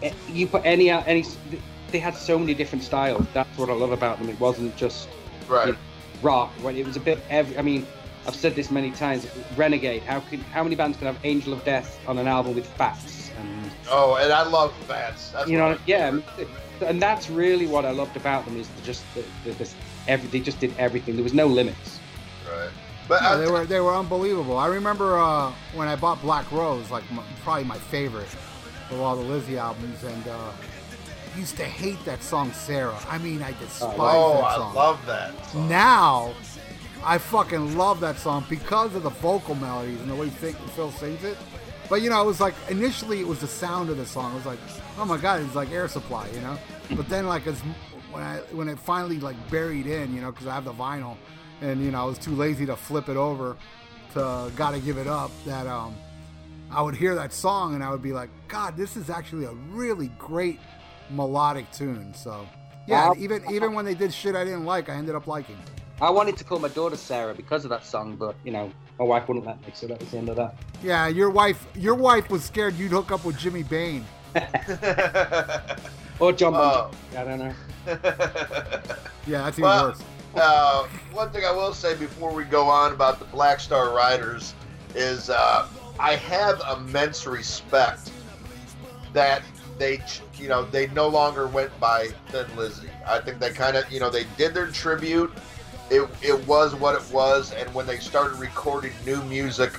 eh, 0.00 0.12
you 0.30 0.46
put 0.46 0.64
any 0.64 0.90
out 0.92 1.08
any 1.08 1.24
they 1.92 1.98
had 1.98 2.16
so 2.16 2.38
many 2.38 2.54
different 2.54 2.82
styles. 2.82 3.26
That's 3.32 3.56
what 3.58 3.68
I 3.68 3.74
love 3.74 3.92
about 3.92 4.18
them. 4.18 4.28
It 4.28 4.40
wasn't 4.40 4.76
just 4.76 5.08
right. 5.48 5.68
you 5.68 5.72
know, 5.72 5.78
rock. 6.22 6.50
When 6.62 6.76
it 6.76 6.86
was 6.86 6.96
a 6.96 7.00
bit 7.00 7.20
every. 7.30 7.56
I 7.58 7.62
mean, 7.62 7.86
I've 8.26 8.34
said 8.34 8.54
this 8.54 8.70
many 8.70 8.90
times. 8.90 9.26
Renegade. 9.56 10.02
How 10.02 10.20
can 10.20 10.40
how 10.40 10.62
many 10.62 10.74
bands 10.74 10.96
can 10.98 11.06
have 11.06 11.18
Angel 11.24 11.52
of 11.52 11.64
Death 11.64 12.00
on 12.08 12.18
an 12.18 12.26
album 12.26 12.54
with 12.54 12.66
Fats 12.66 13.30
and 13.38 13.70
Oh, 13.88 14.16
and 14.16 14.32
I 14.32 14.46
love 14.46 14.74
Fats. 14.86 15.30
That's 15.30 15.48
you 15.48 15.58
know 15.58 15.78
yeah. 15.86 16.10
favorites. 16.10 16.58
And 16.80 17.00
that's 17.00 17.30
really 17.30 17.66
what 17.66 17.84
I 17.84 17.90
loved 17.90 18.16
about 18.16 18.44
them 18.44 18.56
is 18.56 18.68
just 18.82 19.04
the, 19.14 19.24
the, 19.44 19.52
this 19.52 19.76
every 20.08 20.28
they 20.28 20.40
just 20.40 20.58
did 20.58 20.74
everything. 20.78 21.14
There 21.14 21.22
was 21.22 21.34
no 21.34 21.46
limits. 21.46 22.00
Right. 22.50 22.70
But 23.08 23.22
No, 23.22 23.28
I, 23.28 23.36
they 23.36 23.50
were 23.50 23.66
they 23.66 23.80
were 23.80 23.94
unbelievable. 23.94 24.56
I 24.56 24.66
remember 24.66 25.18
uh, 25.18 25.52
when 25.74 25.88
I 25.88 25.96
bought 25.96 26.20
Black 26.22 26.50
Rose, 26.50 26.90
like 26.90 27.04
m 27.12 27.20
probably 27.42 27.64
my 27.64 27.78
favorite 27.78 28.28
of 28.90 29.00
all 29.00 29.16
the 29.16 29.22
Lizzy 29.22 29.58
albums, 29.58 30.02
and 30.04 30.28
uh, 30.28 30.52
used 31.36 31.56
to 31.56 31.64
hate 31.64 32.02
that 32.04 32.22
song 32.22 32.52
Sarah. 32.52 32.98
I 33.08 33.18
mean, 33.18 33.42
I 33.42 33.52
despise 33.52 33.96
oh, 33.98 34.34
that 34.34 34.44
I 34.44 34.56
song. 34.56 34.74
love 34.74 35.06
that. 35.06 35.46
song. 35.46 35.68
now, 35.68 36.34
I 37.04 37.18
fucking 37.18 37.76
love 37.76 38.00
that 38.00 38.18
song 38.18 38.44
because 38.48 38.94
of 38.94 39.02
the 39.02 39.10
vocal 39.10 39.54
melodies 39.56 40.00
and 40.00 40.10
the 40.10 40.14
way 40.14 40.28
Phil 40.28 40.52
Phil 40.52 40.90
sings 40.92 41.24
it. 41.24 41.36
But 41.88 42.00
you 42.02 42.10
know, 42.10 42.22
it 42.22 42.26
was 42.26 42.40
like 42.40 42.54
initially 42.70 43.20
it 43.20 43.26
was 43.26 43.40
the 43.40 43.48
sound 43.48 43.90
of 43.90 43.96
the 43.96 44.06
song. 44.06 44.32
It 44.32 44.36
was 44.36 44.46
like, 44.46 44.58
oh 44.98 45.04
my 45.04 45.18
god, 45.18 45.40
it's 45.40 45.54
like 45.54 45.70
Air 45.70 45.88
Supply, 45.88 46.28
you 46.28 46.40
know. 46.40 46.58
But 46.96 47.08
then 47.08 47.26
like 47.26 47.46
as 47.46 47.60
when 48.12 48.22
I 48.22 48.38
when 48.52 48.68
it 48.68 48.78
finally 48.78 49.18
like 49.18 49.36
buried 49.50 49.86
in, 49.86 50.14
you 50.14 50.20
know, 50.20 50.30
because 50.30 50.46
I 50.46 50.54
have 50.54 50.64
the 50.64 50.72
vinyl, 50.72 51.16
and 51.60 51.82
you 51.82 51.90
know 51.90 52.02
I 52.02 52.04
was 52.04 52.18
too 52.18 52.34
lazy 52.34 52.66
to 52.66 52.76
flip 52.76 53.08
it 53.08 53.16
over 53.16 53.56
to 54.14 54.50
gotta 54.56 54.78
give 54.78 54.98
it 54.98 55.06
up. 55.06 55.30
That 55.44 55.66
um, 55.66 55.96
I 56.70 56.80
would 56.80 56.94
hear 56.94 57.14
that 57.14 57.32
song 57.32 57.74
and 57.74 57.84
I 57.84 57.90
would 57.90 58.02
be 58.02 58.12
like, 58.12 58.30
God, 58.48 58.76
this 58.76 58.96
is 58.96 59.10
actually 59.10 59.44
a 59.44 59.52
really 59.70 60.08
great 60.18 60.58
melodic 61.12 61.70
tune. 61.72 62.12
So 62.14 62.46
yeah, 62.86 63.08
Wow. 63.08 63.14
even 63.18 63.42
even 63.50 63.74
when 63.74 63.84
they 63.84 63.94
did 63.94 64.12
shit 64.12 64.34
I 64.36 64.44
didn't 64.44 64.64
like, 64.64 64.88
I 64.88 64.94
ended 64.94 65.14
up 65.14 65.26
liking. 65.26 65.58
I 66.00 66.10
wanted 66.10 66.36
to 66.38 66.44
call 66.44 66.58
my 66.58 66.68
daughter 66.68 66.96
Sarah 66.96 67.34
because 67.34 67.64
of 67.64 67.70
that 67.70 67.84
song, 67.86 68.16
but 68.16 68.34
you 68.44 68.50
know 68.52 68.72
my 68.98 69.04
wife 69.04 69.28
wouldn't 69.28 69.46
let 69.46 69.60
me, 69.66 69.72
so 69.74 69.86
that 69.86 69.98
was 70.00 70.10
the 70.10 70.18
end 70.18 70.28
of 70.28 70.36
that. 70.36 70.54
Yeah, 70.82 71.06
your 71.08 71.30
wife 71.30 71.66
your 71.74 71.94
wife 71.94 72.28
was 72.30 72.44
scared 72.44 72.74
you'd 72.74 72.90
hook 72.92 73.10
up 73.12 73.24
with 73.24 73.38
Jimmy 73.38 73.62
Bain. 73.62 74.04
Or 76.20 76.32
John 76.32 76.52
Bon 76.52 76.62
Oh. 76.62 76.90
Jovi, 77.12 77.18
I 77.18 77.24
don't 77.24 77.38
know. 77.38 77.54
Yeah, 79.26 79.42
that's 79.44 79.58
even 79.58 79.68
Well, 79.70 79.86
worse. 79.88 80.02
uh, 80.36 80.86
one 81.12 81.30
thing 81.30 81.44
I 81.44 81.52
will 81.52 81.72
say 81.72 81.94
before 81.96 82.32
we 82.32 82.44
go 82.44 82.68
on 82.68 82.92
about 82.92 83.18
the 83.20 83.24
Black 83.26 83.60
Star 83.60 83.92
Riders 83.94 84.54
is 84.94 85.30
uh, 85.30 85.68
I 85.98 86.16
have 86.16 86.60
immense 86.76 87.26
respect 87.26 88.10
that 89.12 89.42
they, 89.82 90.00
you 90.38 90.48
know, 90.48 90.64
they 90.64 90.86
no 90.88 91.08
longer 91.08 91.48
went 91.48 91.78
by 91.80 92.06
Thin 92.28 92.46
Lizzy. 92.56 92.88
I 93.04 93.18
think 93.18 93.40
they 93.40 93.50
kind 93.50 93.76
of, 93.76 93.90
you 93.90 93.98
know, 93.98 94.10
they 94.10 94.24
did 94.36 94.54
their 94.54 94.68
tribute. 94.68 95.32
It, 95.90 96.08
it 96.22 96.46
was 96.46 96.76
what 96.76 96.94
it 96.94 97.12
was, 97.12 97.52
and 97.52 97.72
when 97.74 97.84
they 97.84 97.98
started 97.98 98.38
recording 98.38 98.92
new 99.04 99.20
music, 99.24 99.72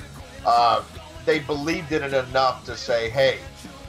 uh, 0.45 0.84
they 1.25 1.39
believed 1.39 1.93
in 1.93 2.03
it 2.03 2.13
enough 2.13 2.65
to 2.65 2.75
say, 2.75 3.09
"Hey, 3.09 3.39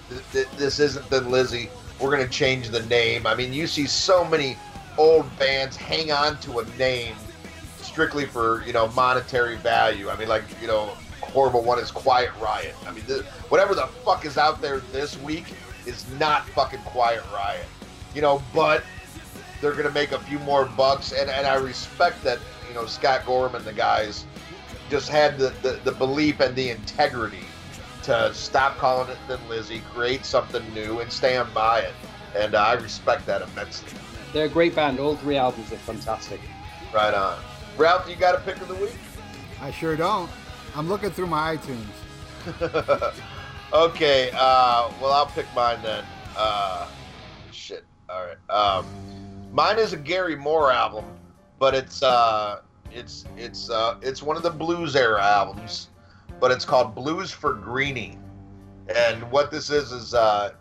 th- 0.08 0.22
th- 0.32 0.48
this 0.56 0.78
isn't 0.78 1.04
Thin 1.06 1.30
Lizzy. 1.30 1.68
We're 2.00 2.14
going 2.14 2.24
to 2.24 2.32
change 2.32 2.68
the 2.68 2.84
name." 2.84 3.26
I 3.26 3.34
mean, 3.34 3.52
you 3.52 3.66
see 3.66 3.86
so 3.86 4.24
many 4.24 4.56
old 4.96 5.26
bands 5.36 5.76
hang 5.76 6.12
on 6.12 6.38
to 6.42 6.60
a 6.60 6.64
name 6.78 7.16
strictly 7.82 8.24
for 8.24 8.64
you 8.64 8.72
know 8.72 8.86
monetary 8.92 9.56
value. 9.56 10.08
I 10.08 10.16
mean, 10.16 10.28
like 10.28 10.44
you 10.62 10.68
know, 10.68 10.96
horrible 11.20 11.62
one 11.62 11.80
is 11.80 11.90
Quiet 11.90 12.30
Riot. 12.40 12.76
I 12.86 12.92
mean, 12.92 13.04
whatever 13.48 13.74
the 13.74 13.88
fuck 14.04 14.24
is 14.24 14.38
out 14.38 14.62
there 14.62 14.78
this 14.92 15.18
week 15.18 15.46
is 15.86 16.08
not 16.18 16.48
fucking 16.50 16.80
Quiet 16.80 17.22
Riot. 17.32 17.66
You 18.14 18.22
know, 18.22 18.42
but 18.54 18.84
they're 19.60 19.74
gonna 19.74 19.90
make 19.90 20.12
a 20.12 20.18
few 20.20 20.38
more 20.40 20.64
bucks, 20.64 21.12
and, 21.12 21.30
and 21.30 21.46
I 21.46 21.56
respect 21.56 22.22
that. 22.24 22.38
You 22.68 22.74
know, 22.74 22.86
Scott 22.86 23.24
Gorham 23.26 23.54
and 23.54 23.64
the 23.64 23.72
guys 23.72 24.24
just 24.90 25.08
had 25.08 25.38
the, 25.38 25.52
the, 25.62 25.78
the 25.84 25.92
belief 25.92 26.40
and 26.40 26.56
the 26.56 26.70
integrity 26.70 27.44
to 28.02 28.32
stop 28.34 28.76
calling 28.78 29.08
it 29.10 29.18
Thin 29.26 29.38
Lizzy, 29.48 29.82
create 29.92 30.24
something 30.24 30.62
new, 30.74 31.00
and 31.00 31.10
stand 31.10 31.52
by 31.54 31.80
it. 31.80 31.92
and 32.36 32.54
uh, 32.54 32.58
I 32.58 32.72
respect 32.74 33.26
that 33.26 33.42
immensely. 33.42 33.88
They're 34.32 34.46
a 34.46 34.48
great 34.48 34.74
band. 34.74 34.98
All 34.98 35.16
three 35.16 35.36
albums 35.36 35.72
are 35.72 35.76
fantastic. 35.76 36.40
Right 36.92 37.14
on. 37.14 37.38
Ralph, 37.76 38.08
you 38.08 38.16
got 38.16 38.34
a 38.34 38.38
pick 38.40 38.60
of 38.60 38.68
the 38.68 38.74
week? 38.74 38.96
I 39.60 39.70
sure 39.70 39.96
don't. 39.96 40.30
I'm 40.74 40.88
looking 40.88 41.10
through 41.10 41.28
my 41.28 41.56
iTunes. 41.56 43.14
okay, 43.74 44.30
uh, 44.34 44.90
well, 45.00 45.12
I'll 45.12 45.26
pick 45.26 45.46
mine 45.54 45.82
then. 45.82 46.04
Uh, 46.36 46.88
shit. 47.50 47.84
All 48.08 48.24
right. 48.24 48.50
Um, 48.50 48.86
mine 49.52 49.78
is 49.78 49.92
a 49.92 49.96
Gary 49.96 50.36
Moore 50.36 50.72
album, 50.72 51.04
but 51.58 51.74
it's 51.74 52.02
uh, 52.02 52.60
it's 52.92 53.24
it's 53.36 53.70
uh, 53.70 53.96
it's 54.02 54.22
one 54.22 54.36
of 54.36 54.42
the 54.42 54.50
blues 54.50 54.96
era 54.96 55.22
albums, 55.22 55.88
but 56.40 56.50
it's 56.50 56.64
called 56.64 56.94
Blues 56.94 57.30
for 57.30 57.54
Greenie, 57.54 58.18
and 58.94 59.30
what 59.30 59.50
this 59.50 59.70
is 59.70 59.92
is 59.92 60.14
uh, 60.14 60.52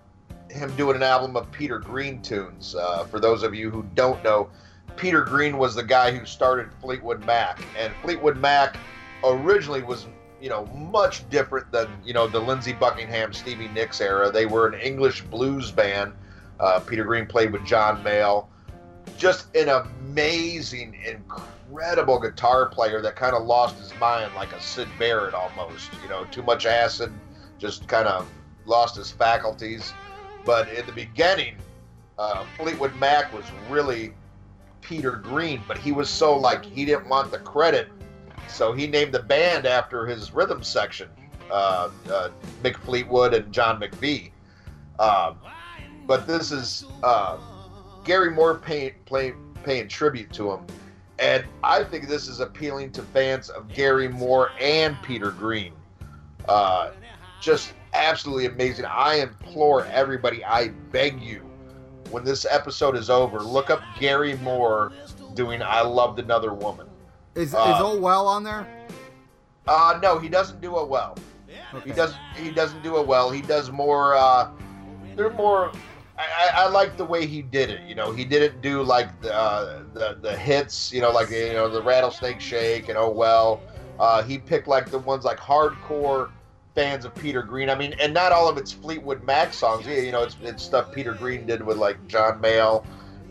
him 0.50 0.76
doing 0.76 0.96
an 0.96 1.04
album 1.04 1.36
of 1.36 1.52
Peter 1.52 1.80
Green 1.80 2.22
tunes. 2.22 2.76
Uh, 2.76 3.06
for 3.06 3.20
those 3.20 3.44
of 3.44 3.54
you 3.54 3.70
who 3.70 3.84
don't 3.94 4.24
know, 4.24 4.50
Peter 4.96 5.22
Green 5.22 5.58
was 5.58 5.76
the 5.76 5.84
guy 5.84 6.12
who 6.12 6.26
started 6.26 6.72
Fleetwood 6.82 7.26
Mac, 7.26 7.60
and 7.78 7.94
Fleetwood 8.02 8.38
Mac 8.38 8.78
originally 9.24 9.84
was 9.84 10.08
you 10.44 10.50
know 10.50 10.66
much 10.76 11.28
different 11.30 11.72
than 11.72 11.88
you 12.04 12.14
know 12.14 12.28
the 12.28 12.40
Lindsey 12.40 12.74
Buckingham, 12.74 13.32
Stevie 13.32 13.70
Nicks 13.70 14.02
era. 14.02 14.30
They 14.30 14.46
were 14.46 14.68
an 14.68 14.80
English 14.82 15.22
blues 15.22 15.72
band. 15.72 16.12
Uh, 16.60 16.82
Peter 16.82 17.06
Green 17.06 17.26
played 17.26 17.54
with 17.54 17.66
John 17.66 18.04
Mayall. 18.04 18.48
Just 19.18 19.56
an 19.56 19.70
amazing, 19.70 20.98
incredible 21.06 22.20
guitar 22.20 22.68
player 22.68 23.02
that 23.02 23.16
kind 23.16 23.34
of 23.34 23.44
lost 23.46 23.78
his 23.78 23.94
mind 24.02 24.36
like 24.36 24.52
a 24.52 24.60
Syd 24.60 24.90
Barrett 25.00 25.34
almost. 25.34 25.90
You 26.04 26.10
know, 26.10 26.26
too 26.26 26.44
much 26.44 26.66
acid, 26.66 27.14
just 27.58 27.88
kind 27.88 28.10
of 28.10 28.30
lost 28.66 28.98
his 28.98 29.12
faculties. 29.12 29.94
But 30.44 30.68
in 30.74 30.86
the 30.86 30.92
beginning, 30.92 31.56
uh, 32.20 32.44
Fleetwood 32.58 32.94
Mac 32.98 33.34
was 33.34 33.46
really 33.70 34.14
Peter 34.82 35.12
Green, 35.12 35.62
but 35.70 35.78
he 35.78 35.94
was 35.94 36.10
so 36.10 36.38
like 36.38 36.66
he 36.66 36.84
didn't 36.84 37.08
want 37.08 37.32
the 37.32 37.40
credit, 37.40 37.88
so 38.48 38.74
he 38.74 38.88
named 38.88 39.14
the 39.14 39.22
band 39.22 39.66
after 39.66 40.06
his 40.06 40.32
rhythm 40.34 40.64
section, 40.64 41.10
uh, 41.52 41.90
uh, 42.10 42.30
Mick 42.64 42.78
Fleetwood 42.78 43.34
and 43.34 43.52
John 43.52 43.80
McVie. 43.80 44.32
Um, 45.00 45.38
but 46.06 46.28
this 46.28 46.52
is 46.52 46.86
uh, 47.04 47.38
Gary 48.04 48.32
Moore 48.32 48.56
pay, 48.56 48.92
play, 49.06 49.34
paying 49.64 49.88
tribute 49.88 50.32
to 50.34 50.52
him, 50.52 50.66
and 51.20 51.46
I 51.64 51.84
think 51.84 52.08
this 52.08 52.28
is 52.28 52.40
appealing 52.40 52.92
to 52.94 53.02
fans 53.02 53.50
of 53.50 53.68
Gary 53.68 54.08
Moore 54.08 54.52
and 54.60 55.02
Peter 55.02 55.32
Green. 55.32 55.74
Uh, 56.48 56.92
just 57.42 57.74
absolutely 57.94 58.46
amazing. 58.46 58.86
I 58.86 59.16
implore 59.16 59.86
everybody, 59.86 60.44
I 60.44 60.70
beg 60.92 61.22
you, 61.22 61.50
when 62.14 62.24
this 62.24 62.46
episode 62.50 62.96
is 62.96 63.10
over, 63.10 63.40
look 63.40 63.70
up 63.70 63.82
Gary 64.00 64.36
Moore 64.38 64.94
doing 65.34 65.62
"I 65.64 65.82
Loved 65.82 66.20
Another 66.20 66.54
Woman." 66.54 66.88
Is 67.36 67.54
Uh, 67.54 67.74
is 67.76 67.82
Oh 67.82 67.98
Well 68.00 68.28
on 68.28 68.44
there? 68.44 68.68
Uh, 69.68 70.00
no, 70.02 70.20
he 70.20 70.30
doesn't 70.30 70.62
do 70.62 70.80
it 70.80 70.88
well. 70.88 71.18
Okay. 71.74 71.90
He 71.90 71.96
doesn't. 71.96 72.20
He 72.36 72.52
doesn't 72.52 72.84
do 72.84 72.98
it 73.00 73.08
well. 73.08 73.32
He 73.32 73.42
does 73.42 73.72
more. 73.72 74.16
Uh, 74.16 74.52
they're 75.16 75.32
more. 75.32 75.72
I, 76.18 76.22
I, 76.22 76.64
I 76.64 76.68
like 76.70 76.98
the 76.98 77.06
way 77.06 77.26
he 77.26 77.42
did 77.42 77.70
it. 77.72 77.82
You 77.88 77.96
know, 77.96 78.12
he 78.12 78.24
didn't 78.26 78.62
do 78.62 78.84
like 78.84 79.22
the, 79.22 79.34
uh, 79.34 79.84
the 79.94 80.18
the 80.22 80.38
hits. 80.38 80.94
You 80.94 81.02
know, 81.02 81.12
like 81.12 81.30
you 81.32 81.54
know 81.54 81.70
the 81.70 81.82
Rattlesnake 81.82 82.40
Shake 82.40 82.90
and 82.90 82.98
Oh 82.98 83.10
Well. 83.10 83.62
Uh, 84.00 84.24
he 84.24 84.38
picked 84.38 84.68
like 84.68 84.90
the 84.90 85.00
ones 85.00 85.24
like 85.24 85.40
hardcore 85.40 86.30
fans 86.76 87.06
of 87.06 87.14
Peter 87.16 87.42
Green. 87.42 87.70
I 87.70 87.76
mean, 87.76 87.94
and 88.00 88.14
not 88.14 88.32
all 88.32 88.48
of 88.50 88.58
it's 88.58 88.72
Fleetwood 88.72 89.24
Mac 89.24 89.54
songs. 89.54 89.86
Yeah, 89.86 90.00
you 90.00 90.12
know, 90.12 90.24
it's 90.24 90.36
it's 90.42 90.64
stuff 90.64 90.92
Peter 90.92 91.14
Green 91.14 91.46
did 91.46 91.64
with 91.64 91.78
like 91.78 92.06
John 92.08 92.42
Mayall, 92.42 92.86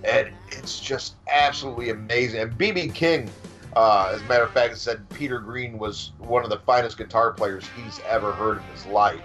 and 0.05 0.33
it's 0.51 0.81
just 0.81 1.15
absolutely 1.29 1.91
amazing. 1.91 2.41
And 2.41 2.53
BB 2.53 2.95
King, 2.95 3.31
uh, 3.75 4.13
as 4.15 4.21
a 4.21 4.25
matter 4.25 4.45
of 4.45 4.53
fact, 4.53 4.77
said 4.77 5.09
Peter 5.11 5.39
Green 5.39 5.79
was 5.79 6.13
one 6.19 6.45
of 6.45 6.51
the 6.51 6.59
finest 6.59 6.99
guitar 6.99 7.33
players 7.33 7.65
he's 7.77 8.01
ever 8.09 8.33
heard 8.33 8.59
in 8.59 8.65
his 8.75 8.87
life. 8.87 9.21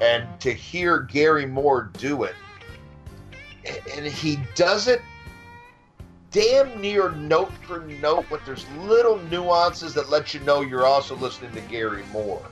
And 0.00 0.28
to 0.40 0.52
hear 0.52 1.00
Gary 1.00 1.46
Moore 1.46 1.90
do 1.98 2.24
it, 2.24 2.34
and 3.94 4.04
he 4.06 4.38
does 4.54 4.88
it 4.88 5.00
damn 6.34 6.80
near 6.80 7.12
note 7.12 7.52
for 7.62 7.78
note, 7.80 8.26
but 8.28 8.44
there's 8.44 8.66
little 8.80 9.18
nuances 9.30 9.94
that 9.94 10.10
let 10.10 10.34
you 10.34 10.40
know 10.40 10.62
you're 10.62 10.84
also 10.84 11.14
listening 11.14 11.52
to 11.52 11.60
Gary 11.62 12.02
Moore. 12.12 12.42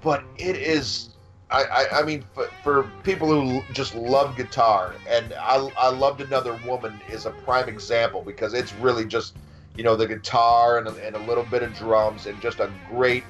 But 0.00 0.24
it 0.38 0.56
is, 0.56 1.10
I, 1.50 1.64
I, 1.64 2.00
I 2.00 2.02
mean, 2.04 2.24
for, 2.32 2.48
for 2.64 2.90
people 3.02 3.28
who 3.28 3.60
just 3.74 3.94
love 3.94 4.34
guitar, 4.34 4.94
and 5.06 5.34
I, 5.34 5.56
I 5.76 5.90
loved 5.90 6.22
Another 6.22 6.58
Woman 6.66 6.98
is 7.10 7.26
a 7.26 7.30
prime 7.30 7.68
example 7.68 8.22
because 8.22 8.54
it's 8.54 8.72
really 8.74 9.04
just, 9.04 9.36
you 9.76 9.84
know, 9.84 9.96
the 9.96 10.06
guitar 10.06 10.78
and 10.78 10.88
a, 10.88 11.06
and 11.06 11.16
a 11.16 11.18
little 11.20 11.44
bit 11.44 11.62
of 11.62 11.74
drums 11.74 12.26
and 12.26 12.40
just 12.40 12.60
a 12.60 12.70
great 12.88 13.24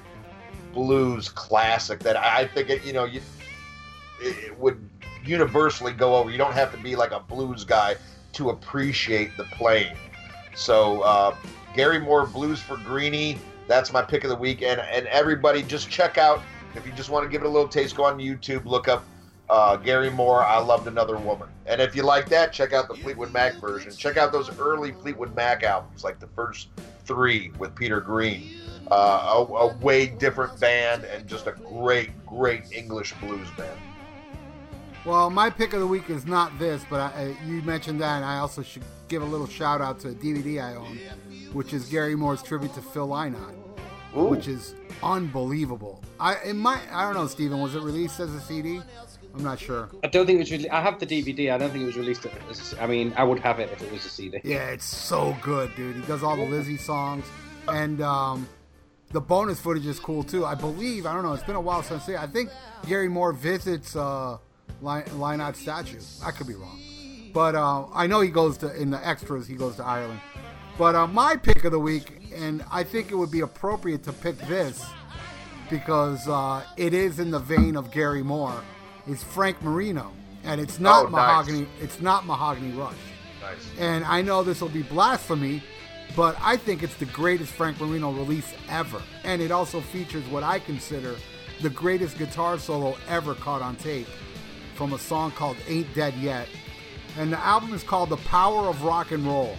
blues 0.73 1.29
classic 1.29 2.01
that 2.01 2.17
I 2.17 2.47
think 2.47 2.71
it, 2.71 2.85
you 2.85 2.93
know, 2.93 3.05
you, 3.05 3.21
it, 4.21 4.57
would 4.59 4.79
universally 5.25 5.93
go 5.93 6.17
over. 6.17 6.31
You 6.31 6.39
don't 6.39 6.53
have 6.53 6.71
to 6.73 6.79
be 6.79 6.95
like 6.95 7.13
a 7.13 7.21
blues 7.21 7.65
guy 7.65 7.97
to 8.35 8.51
appreciate 8.51 9.37
the 9.37 9.45
playing. 9.45 9.97
So 10.55 11.01
uh, 11.03 11.35
Gary 11.75 11.99
Moore 11.99 12.27
Blues 12.27 12.61
for 12.61 12.77
Greenie, 12.79 13.39
that's 13.67 13.93
my 13.93 14.03
pick 14.03 14.25
of 14.25 14.31
the 14.31 14.37
week. 14.37 14.63
And 14.63 14.81
and 14.81 15.07
everybody 15.09 15.63
just 15.63 15.91
check 15.91 16.19
out 16.19 16.43
if 16.75 16.87
you 16.87 16.93
just 16.93 17.11
want 17.11 17.25
to 17.25 17.31
give 17.31 17.43
it 17.43 17.47
a 17.47 17.51
little 17.51 17.69
taste, 17.69 17.97
go 17.97 18.05
on 18.05 18.19
YouTube, 18.19 18.65
look 18.67 18.87
up 18.87 19.05
uh, 19.49 19.77
Gary 19.77 20.11
Moore. 20.11 20.43
I 20.43 20.59
loved 20.59 20.87
another 20.87 21.17
woman. 21.17 21.49
And 21.67 21.81
if 21.81 21.97
you 21.97 22.03
like 22.03 22.29
that, 22.29 22.53
check 22.53 22.73
out 22.73 22.89
the 22.89 22.95
Fleetwood 22.95 23.33
Mac 23.33 23.55
version. 23.55 23.93
Check 23.93 24.17
out 24.17 24.33
those 24.33 24.57
early 24.59 24.93
Fleetwood 24.93 25.35
Mac 25.35 25.63
albums, 25.63 26.05
like 26.05 26.19
the 26.21 26.29
first 26.29 26.69
three 27.05 27.51
with 27.59 27.75
Peter 27.75 28.01
Green. 28.01 28.61
Uh, 28.91 29.47
a, 29.49 29.53
a 29.53 29.77
way 29.79 30.07
different 30.07 30.59
band 30.61 31.05
and 31.05 31.27
just 31.27 31.49
a 31.49 31.53
great, 31.53 32.11
great 32.25 32.63
English 32.73 33.13
blues 33.15 33.49
band. 33.57 33.79
Well, 35.05 35.31
my 35.31 35.51
pick 35.51 35.73
of 35.73 35.81
the 35.81 35.87
week 35.87 36.11
is 36.11 36.27
not 36.27 36.57
this, 36.59 36.85
but 36.91 37.01
I, 37.01 37.27
uh, 37.27 37.47
you 37.47 37.63
mentioned 37.63 38.01
that, 38.01 38.17
and 38.17 38.25
I 38.25 38.39
also 38.39 38.63
should 38.63 38.83
give 39.07 39.23
a 39.23 39.25
little 39.25 39.47
shout 39.47 39.81
out 39.81 40.01
to 40.01 40.09
a 40.09 40.13
DVD 40.13 40.61
I 40.61 40.75
own, 40.75 40.99
which 41.53 41.73
is 41.73 41.89
Gary 41.89 42.17
Moore's 42.17 42.43
tribute 42.43 42.75
to 42.75 42.83
Phil 42.83 43.07
Lynott, 43.07 43.55
Ooh. 44.17 44.25
which 44.25 44.49
is 44.49 44.75
unbelievable. 45.03 46.03
I 46.19 46.35
it 46.45 46.55
might 46.55 46.83
I 46.91 47.05
don't 47.05 47.15
know, 47.15 47.29
Steven, 47.29 47.61
was 47.61 47.77
it 47.77 47.83
released 47.83 48.19
as 48.19 48.35
a 48.35 48.41
CD? 48.41 48.81
I'm 49.37 49.45
not 49.45 49.59
sure. 49.61 49.91
I 50.03 50.07
don't 50.07 50.25
think 50.25 50.37
it 50.37 50.51
was. 50.51 50.51
Re- 50.51 50.69
I 50.71 50.81
have 50.81 50.99
the 50.99 51.07
DVD. 51.07 51.53
I 51.53 51.59
don't 51.59 51.71
think 51.71 51.83
it 51.83 51.87
was 51.87 51.97
released. 51.97 52.27
As, 52.49 52.75
I 52.81 52.87
mean, 52.87 53.13
I 53.17 53.25
would 53.25 53.39
have 53.41 53.59
it 53.59 53.71
if 53.71 53.83
it 53.83 53.93
was 53.93 54.05
a 54.07 54.09
CD. 54.09 54.41
Yeah, 54.43 54.71
it's 54.71 54.87
so 54.87 55.37
good, 55.43 55.75
dude. 55.77 55.97
He 55.97 56.03
does 56.03 56.23
all 56.23 56.37
the 56.37 56.47
Lizzy 56.47 56.79
songs, 56.79 57.27
and 57.69 58.01
um, 58.01 58.49
the 59.11 59.21
bonus 59.21 59.61
footage 59.61 59.87
is 59.87 60.01
cool 60.01 60.23
too. 60.23 60.47
I 60.47 60.55
believe 60.55 61.05
I 61.05 61.13
don't 61.13 61.23
know. 61.23 61.35
It's 61.35 61.45
been 61.45 61.57
a 61.57 61.61
while 61.61 61.83
since 61.83 62.09
I. 62.09 62.23
I 62.23 62.27
think 62.27 62.51
Gary 62.89 63.09
Moore 63.09 63.33
visits 63.35 63.95
uh, 63.95 64.39
Lyn- 64.81 65.05
Lynott 65.19 65.57
statue. 65.57 66.01
I 66.25 66.31
could 66.31 66.47
be 66.47 66.55
wrong, 66.55 66.81
but 67.35 67.55
uh, 67.55 67.87
I 67.93 68.07
know 68.07 68.23
he 68.23 68.31
goes 68.31 68.57
to 68.59 68.75
in 68.75 68.89
the 68.91 69.07
extras. 69.07 69.47
He 69.47 69.55
goes 69.55 69.77
to 69.77 69.85
Ireland. 69.85 70.21
But 70.79 70.95
uh, 70.95 71.07
my 71.07 71.37
pick 71.37 71.65
of 71.65 71.73
the 71.73 71.79
week, 71.79 72.33
and 72.35 72.65
I 72.73 72.85
think 72.85 73.11
it 73.11 73.17
would 73.17 73.31
be 73.31 73.41
appropriate 73.41 74.03
to 74.05 74.13
pick 74.15 74.39
this 74.41 74.83
because 75.69 76.27
uh, 76.27 76.63
it 76.77 76.95
is 76.95 77.19
in 77.19 77.31
the 77.31 77.39
vein 77.39 77.77
of 77.77 77.91
Gary 77.91 78.23
Moore, 78.23 78.63
is 79.07 79.23
Frank 79.23 79.63
Marino, 79.63 80.13
and 80.45 80.61
it's 80.61 80.79
not 80.81 81.07
Oh, 81.07 81.09
nice. 81.09 81.13
mahogany. 81.13 81.67
It's 81.81 82.01
not 82.01 82.27
Mahogany 82.27 82.73
Rush. 82.73 82.95
Nice. 83.41 83.67
And 83.79 84.05
I 84.05 84.23
know 84.23 84.43
this 84.43 84.61
will 84.61 84.69
be 84.69 84.83
blasphemy, 84.83 85.63
but 86.17 86.37
I 86.41 86.57
think 86.57 86.83
it's 86.83 86.95
the 86.97 87.05
greatest 87.07 87.53
Frank 87.53 87.81
Marino 87.81 88.11
release 88.13 88.53
ever. 88.69 89.01
And 89.25 89.41
it 89.43 89.51
also 89.51 89.81
features 89.81 90.25
what 90.29 90.43
I 90.43 90.59
consider 90.59 91.17
the 91.63 91.71
greatest 91.71 92.19
guitar 92.19 92.59
solo 92.59 92.97
ever 93.09 93.35
caught 93.35 93.63
on 93.63 93.77
tape 93.77 94.07
from 94.75 94.93
a 94.93 94.99
song 94.99 95.31
called 95.31 95.57
Ain't 95.69 95.93
Dead 95.95 96.15
Yet. 96.15 96.49
And 97.19 97.33
the 97.33 97.39
album 97.39 97.73
is 97.73 97.83
called 97.83 98.11
The 98.11 98.19
Power 98.19 98.69
of 98.69 98.83
Rock 98.83 99.11
and 99.13 99.25
Roll. 99.27 99.57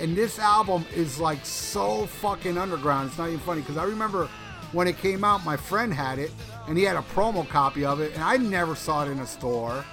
And 0.00 0.16
this 0.16 0.38
album 0.38 0.84
is 0.94 1.18
like 1.18 1.44
so 1.44 2.06
fucking 2.06 2.56
underground. 2.58 3.08
It's 3.08 3.18
not 3.18 3.28
even 3.28 3.40
funny 3.40 3.60
because 3.60 3.76
I 3.76 3.84
remember 3.84 4.28
when 4.72 4.86
it 4.86 4.98
came 4.98 5.24
out, 5.24 5.44
my 5.44 5.56
friend 5.56 5.92
had 5.92 6.18
it 6.18 6.30
and 6.66 6.78
he 6.78 6.84
had 6.84 6.96
a 6.96 7.02
promo 7.14 7.48
copy 7.48 7.84
of 7.84 8.00
it, 8.00 8.14
and 8.14 8.22
I 8.22 8.36
never 8.36 8.74
saw 8.74 9.04
it 9.04 9.10
in 9.10 9.18
a 9.18 9.26
store. 9.26 9.84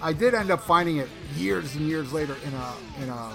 I 0.00 0.12
did 0.12 0.34
end 0.34 0.50
up 0.50 0.62
finding 0.62 0.98
it 0.98 1.08
years 1.36 1.74
and 1.76 1.88
years 1.88 2.12
later 2.12 2.36
in 2.46 2.52
a 2.54 2.74
in 3.02 3.08
a, 3.08 3.32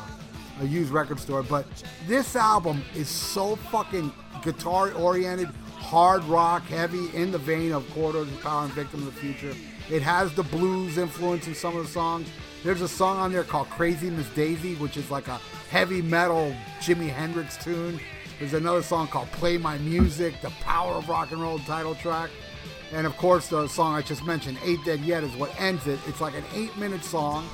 a 0.61 0.65
used 0.65 0.91
record 0.91 1.19
store. 1.19 1.43
But 1.43 1.65
this 2.07 2.35
album 2.35 2.83
is 2.95 3.07
so 3.07 3.55
fucking 3.55 4.11
guitar 4.43 4.91
oriented, 4.93 5.49
hard 5.77 6.23
rock, 6.25 6.63
heavy, 6.63 7.09
in 7.15 7.31
the 7.31 7.37
vein 7.37 7.71
of 7.71 7.89
Corridors 7.91 8.27
of 8.27 8.41
Power 8.41 8.65
and 8.65 8.73
Victim 8.73 9.07
of 9.07 9.13
the 9.13 9.19
Future. 9.19 9.55
It 9.89 10.03
has 10.03 10.33
the 10.35 10.43
blues 10.43 10.97
influence 10.97 11.47
in 11.47 11.55
some 11.55 11.75
of 11.75 11.83
the 11.83 11.91
songs. 11.91 12.27
There's 12.63 12.81
a 12.81 12.87
song 12.87 13.17
on 13.17 13.31
there 13.31 13.43
called 13.43 13.69
Crazy 13.69 14.09
Miss 14.09 14.29
Daisy, 14.35 14.75
which 14.75 14.97
is 14.97 15.09
like 15.09 15.27
a 15.27 15.39
heavy 15.69 16.01
metal 16.01 16.53
Jimi 16.81 17.09
Hendrix 17.09 17.57
tune. 17.57 17.99
There's 18.37 18.53
another 18.53 18.83
song 18.83 19.07
called 19.07 19.31
Play 19.31 19.57
My 19.57 19.77
Music, 19.79 20.39
the 20.41 20.49
Power 20.61 20.93
of 20.93 21.09
Rock 21.09 21.31
and 21.31 21.41
Roll 21.41 21.59
title 21.59 21.95
track. 21.95 22.29
And 22.91 23.05
of 23.05 23.15
course, 23.17 23.47
the 23.49 23.67
song 23.67 23.95
I 23.95 24.01
just 24.01 24.25
mentioned, 24.25 24.57
Ain't 24.63 24.83
Dead 24.83 24.99
Yet, 25.01 25.23
is 25.23 25.33
what 25.35 25.51
ends 25.59 25.85
it. 25.87 25.99
It's 26.07 26.21
like 26.21 26.33
an 26.35 26.43
eight 26.55 26.75
minute 26.77 27.03
song. 27.03 27.47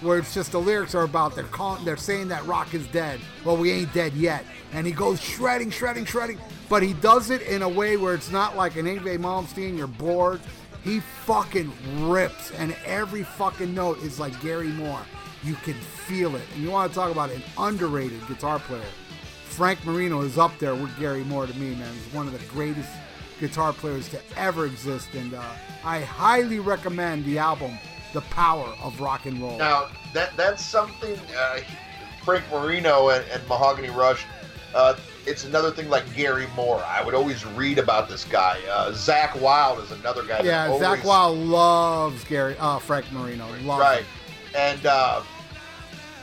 where 0.00 0.18
it's 0.18 0.32
just 0.34 0.52
the 0.52 0.60
lyrics 0.60 0.94
are 0.94 1.02
about 1.02 1.34
they're 1.34 1.44
calling, 1.44 1.84
they're 1.84 1.96
saying 1.96 2.28
that 2.28 2.46
rock 2.46 2.72
is 2.74 2.86
dead. 2.88 3.20
Well, 3.44 3.56
we 3.56 3.72
ain't 3.72 3.92
dead 3.92 4.12
yet, 4.14 4.44
and 4.72 4.86
he 4.86 4.92
goes 4.92 5.20
shredding, 5.20 5.70
shredding, 5.70 6.04
shredding. 6.04 6.38
But 6.68 6.82
he 6.82 6.92
does 6.94 7.30
it 7.30 7.42
in 7.42 7.62
a 7.62 7.68
way 7.68 7.96
where 7.96 8.14
it's 8.14 8.30
not 8.30 8.56
like 8.56 8.76
an 8.76 8.86
Yngwie 8.86 9.18
Malmsteen. 9.18 9.76
You're 9.76 9.86
bored. 9.86 10.40
He 10.84 11.00
fucking 11.00 11.72
rips, 12.08 12.52
and 12.52 12.76
every 12.84 13.24
fucking 13.24 13.74
note 13.74 13.98
is 14.02 14.20
like 14.20 14.40
Gary 14.40 14.68
Moore. 14.68 15.00
You 15.42 15.54
can 15.56 15.74
feel 15.74 16.36
it. 16.36 16.42
And 16.54 16.62
you 16.62 16.70
want 16.70 16.90
to 16.90 16.94
talk 16.94 17.10
about 17.10 17.30
an 17.30 17.42
underrated 17.58 18.26
guitar 18.28 18.58
player. 18.60 18.82
Frank 19.44 19.84
Marino 19.84 20.20
is 20.20 20.38
up 20.38 20.56
there 20.58 20.74
with 20.74 20.96
Gary 20.98 21.24
Moore 21.24 21.46
to 21.46 21.54
me, 21.54 21.74
man. 21.74 21.92
He's 21.92 22.14
one 22.14 22.26
of 22.28 22.32
the 22.32 22.44
greatest 22.46 22.88
guitar 23.40 23.72
players 23.72 24.08
to 24.10 24.20
ever 24.36 24.66
exist, 24.66 25.08
and 25.14 25.34
uh, 25.34 25.42
I 25.84 26.00
highly 26.00 26.58
recommend 26.58 27.24
the 27.24 27.38
album 27.38 27.78
"The 28.12 28.22
Power 28.22 28.74
of 28.82 29.00
Rock 29.00 29.26
and 29.26 29.40
Roll." 29.40 29.58
Now 29.58 29.88
that 30.12 30.36
that's 30.36 30.64
something 30.64 31.18
uh, 31.38 31.60
Frank 32.24 32.44
Marino 32.50 33.10
and, 33.10 33.24
and 33.30 33.46
Mahogany 33.48 33.90
Rush. 33.90 34.24
Uh, 34.74 34.94
it's 35.26 35.44
another 35.44 35.70
thing 35.70 35.88
like 35.88 36.04
Gary 36.14 36.46
Moore. 36.54 36.82
I 36.86 37.02
would 37.02 37.14
always 37.14 37.44
read 37.46 37.78
about 37.78 38.08
this 38.08 38.24
guy. 38.24 38.60
Uh, 38.70 38.90
Zakk 38.92 39.40
Wylde 39.40 39.80
is 39.80 39.92
another 39.92 40.22
guy. 40.24 40.42
Yeah, 40.42 40.68
always, 40.68 41.04
Wylde 41.04 41.38
loves 41.38 42.24
Gary, 42.24 42.56
uh, 42.58 42.78
Frank 42.78 43.10
Marino. 43.12 43.46
Loves 43.62 43.80
right, 43.80 44.02
him. 44.02 44.06
and, 44.54 44.86
uh, 44.86 45.22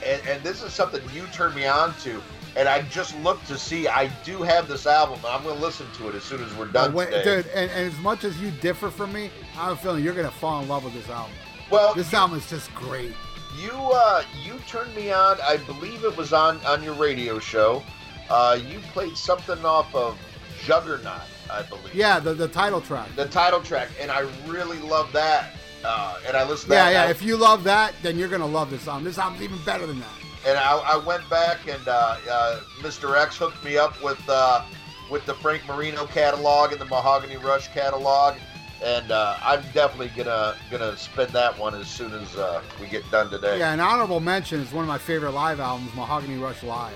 and 0.06 0.22
and 0.28 0.44
this 0.44 0.62
is 0.62 0.74
something 0.74 1.02
you 1.14 1.26
turned 1.28 1.56
me 1.56 1.66
on 1.66 1.94
to. 2.02 2.22
And 2.56 2.70
I 2.70 2.84
just 2.84 3.18
looked 3.20 3.48
to 3.48 3.58
see. 3.58 3.88
I 3.88 4.08
do 4.24 4.42
have 4.42 4.68
this 4.68 4.86
album, 4.88 5.18
and 5.18 5.26
I'm 5.26 5.44
going 5.44 5.58
to 5.58 5.62
listen 5.62 5.88
to 5.98 6.08
it 6.10 6.16
as 6.16 6.24
soon 6.24 6.42
as 6.42 6.54
we're 6.56 6.68
done 6.68 6.94
wait, 6.94 7.10
dude, 7.24 7.48
and, 7.48 7.70
and 7.70 7.92
as 7.94 7.98
much 8.00 8.24
as 8.24 8.40
you 8.40 8.50
differ 8.62 8.90
from 8.90 9.12
me, 9.12 9.30
I 9.58 9.66
have 9.66 9.74
a 9.74 9.76
feeling 9.76 10.04
you're 10.04 10.14
gonna 10.14 10.32
fall 10.32 10.62
in 10.62 10.70
love 10.70 10.86
with 10.86 10.94
this 10.94 11.10
album. 11.10 11.34
well, 11.70 11.94
This 11.94 12.14
album 12.14 12.38
is 12.38 12.50
just 12.50 12.74
great. 12.74 13.14
You 13.62 13.72
uh 13.72 14.24
you 14.44 14.54
turned 14.68 14.94
me 14.96 15.12
on. 15.12 15.38
I 15.42 15.58
believe 15.58 16.04
it 16.04 16.16
was 16.16 16.32
on 16.34 16.64
on 16.66 16.82
your 16.84 16.94
radio 16.94 17.40
show. 17.40 17.84
Uh, 18.30 18.58
you 18.66 18.80
played 18.94 19.16
something 19.16 19.64
off 19.66 19.94
of 19.94 20.18
Juggernaut, 20.64 21.22
I 21.52 21.62
believe. 21.64 21.94
Yeah, 21.94 22.20
the, 22.20 22.34
the 22.34 22.48
title 22.48 22.82
track. 22.82 23.08
The 23.16 23.28
title 23.28 23.62
track, 23.62 23.90
and 24.02 24.10
I 24.12 24.22
really 24.48 24.80
love 24.80 25.12
that. 25.14 25.52
Uh, 25.84 26.18
and 26.28 26.36
I 26.36 26.44
listened. 26.48 26.72
to 26.72 26.76
Yeah, 26.76 26.86
that, 26.86 26.92
yeah. 27.06 27.10
If 27.12 27.22
you 27.22 27.38
love 27.38 27.64
that, 27.66 27.94
then 28.02 28.18
you're 28.18 28.30
gonna 28.30 28.46
love 28.46 28.72
this 28.72 28.88
album. 28.88 29.04
This 29.04 29.18
album's 29.18 29.44
even 29.44 29.60
better 29.64 29.86
than 29.86 30.00
that. 30.00 30.25
And 30.46 30.58
I, 30.60 30.78
I 30.78 30.98
went 30.98 31.28
back 31.30 31.68
and 31.68 31.88
uh, 31.88 32.18
uh, 32.30 32.60
Mr. 32.80 33.18
X 33.20 33.36
hooked 33.38 33.64
me 33.64 33.78
up 33.78 34.02
with 34.04 34.22
uh, 34.30 34.64
with 35.10 35.26
the 35.26 35.34
Frank 35.34 35.68
Marino 35.68 36.06
catalog 36.06 36.72
and 36.72 36.80
the 36.80 36.86
Mahogany 36.86 37.38
Rush 37.38 37.68
catalog, 37.70 38.36
and 38.84 39.12
uh, 39.12 39.38
I'm 39.44 39.62
definitely 39.74 40.12
gonna 40.16 40.56
gonna 40.70 40.96
spin 40.98 41.32
that 41.32 41.58
one 41.58 41.74
as 41.74 41.88
soon 41.88 42.14
as 42.14 42.36
uh, 42.36 42.62
we 42.80 42.88
get 42.88 43.10
done 43.10 43.30
today. 43.32 43.58
Yeah, 43.58 43.74
an 43.74 43.80
honorable 43.80 44.20
mention 44.20 44.60
is 44.60 44.72
one 44.72 44.84
of 44.84 44.88
my 44.88 44.98
favorite 45.00 45.32
live 45.32 45.60
albums, 45.60 45.94
Mahogany 45.96 46.38
Rush 46.38 46.62
Live. 46.62 46.94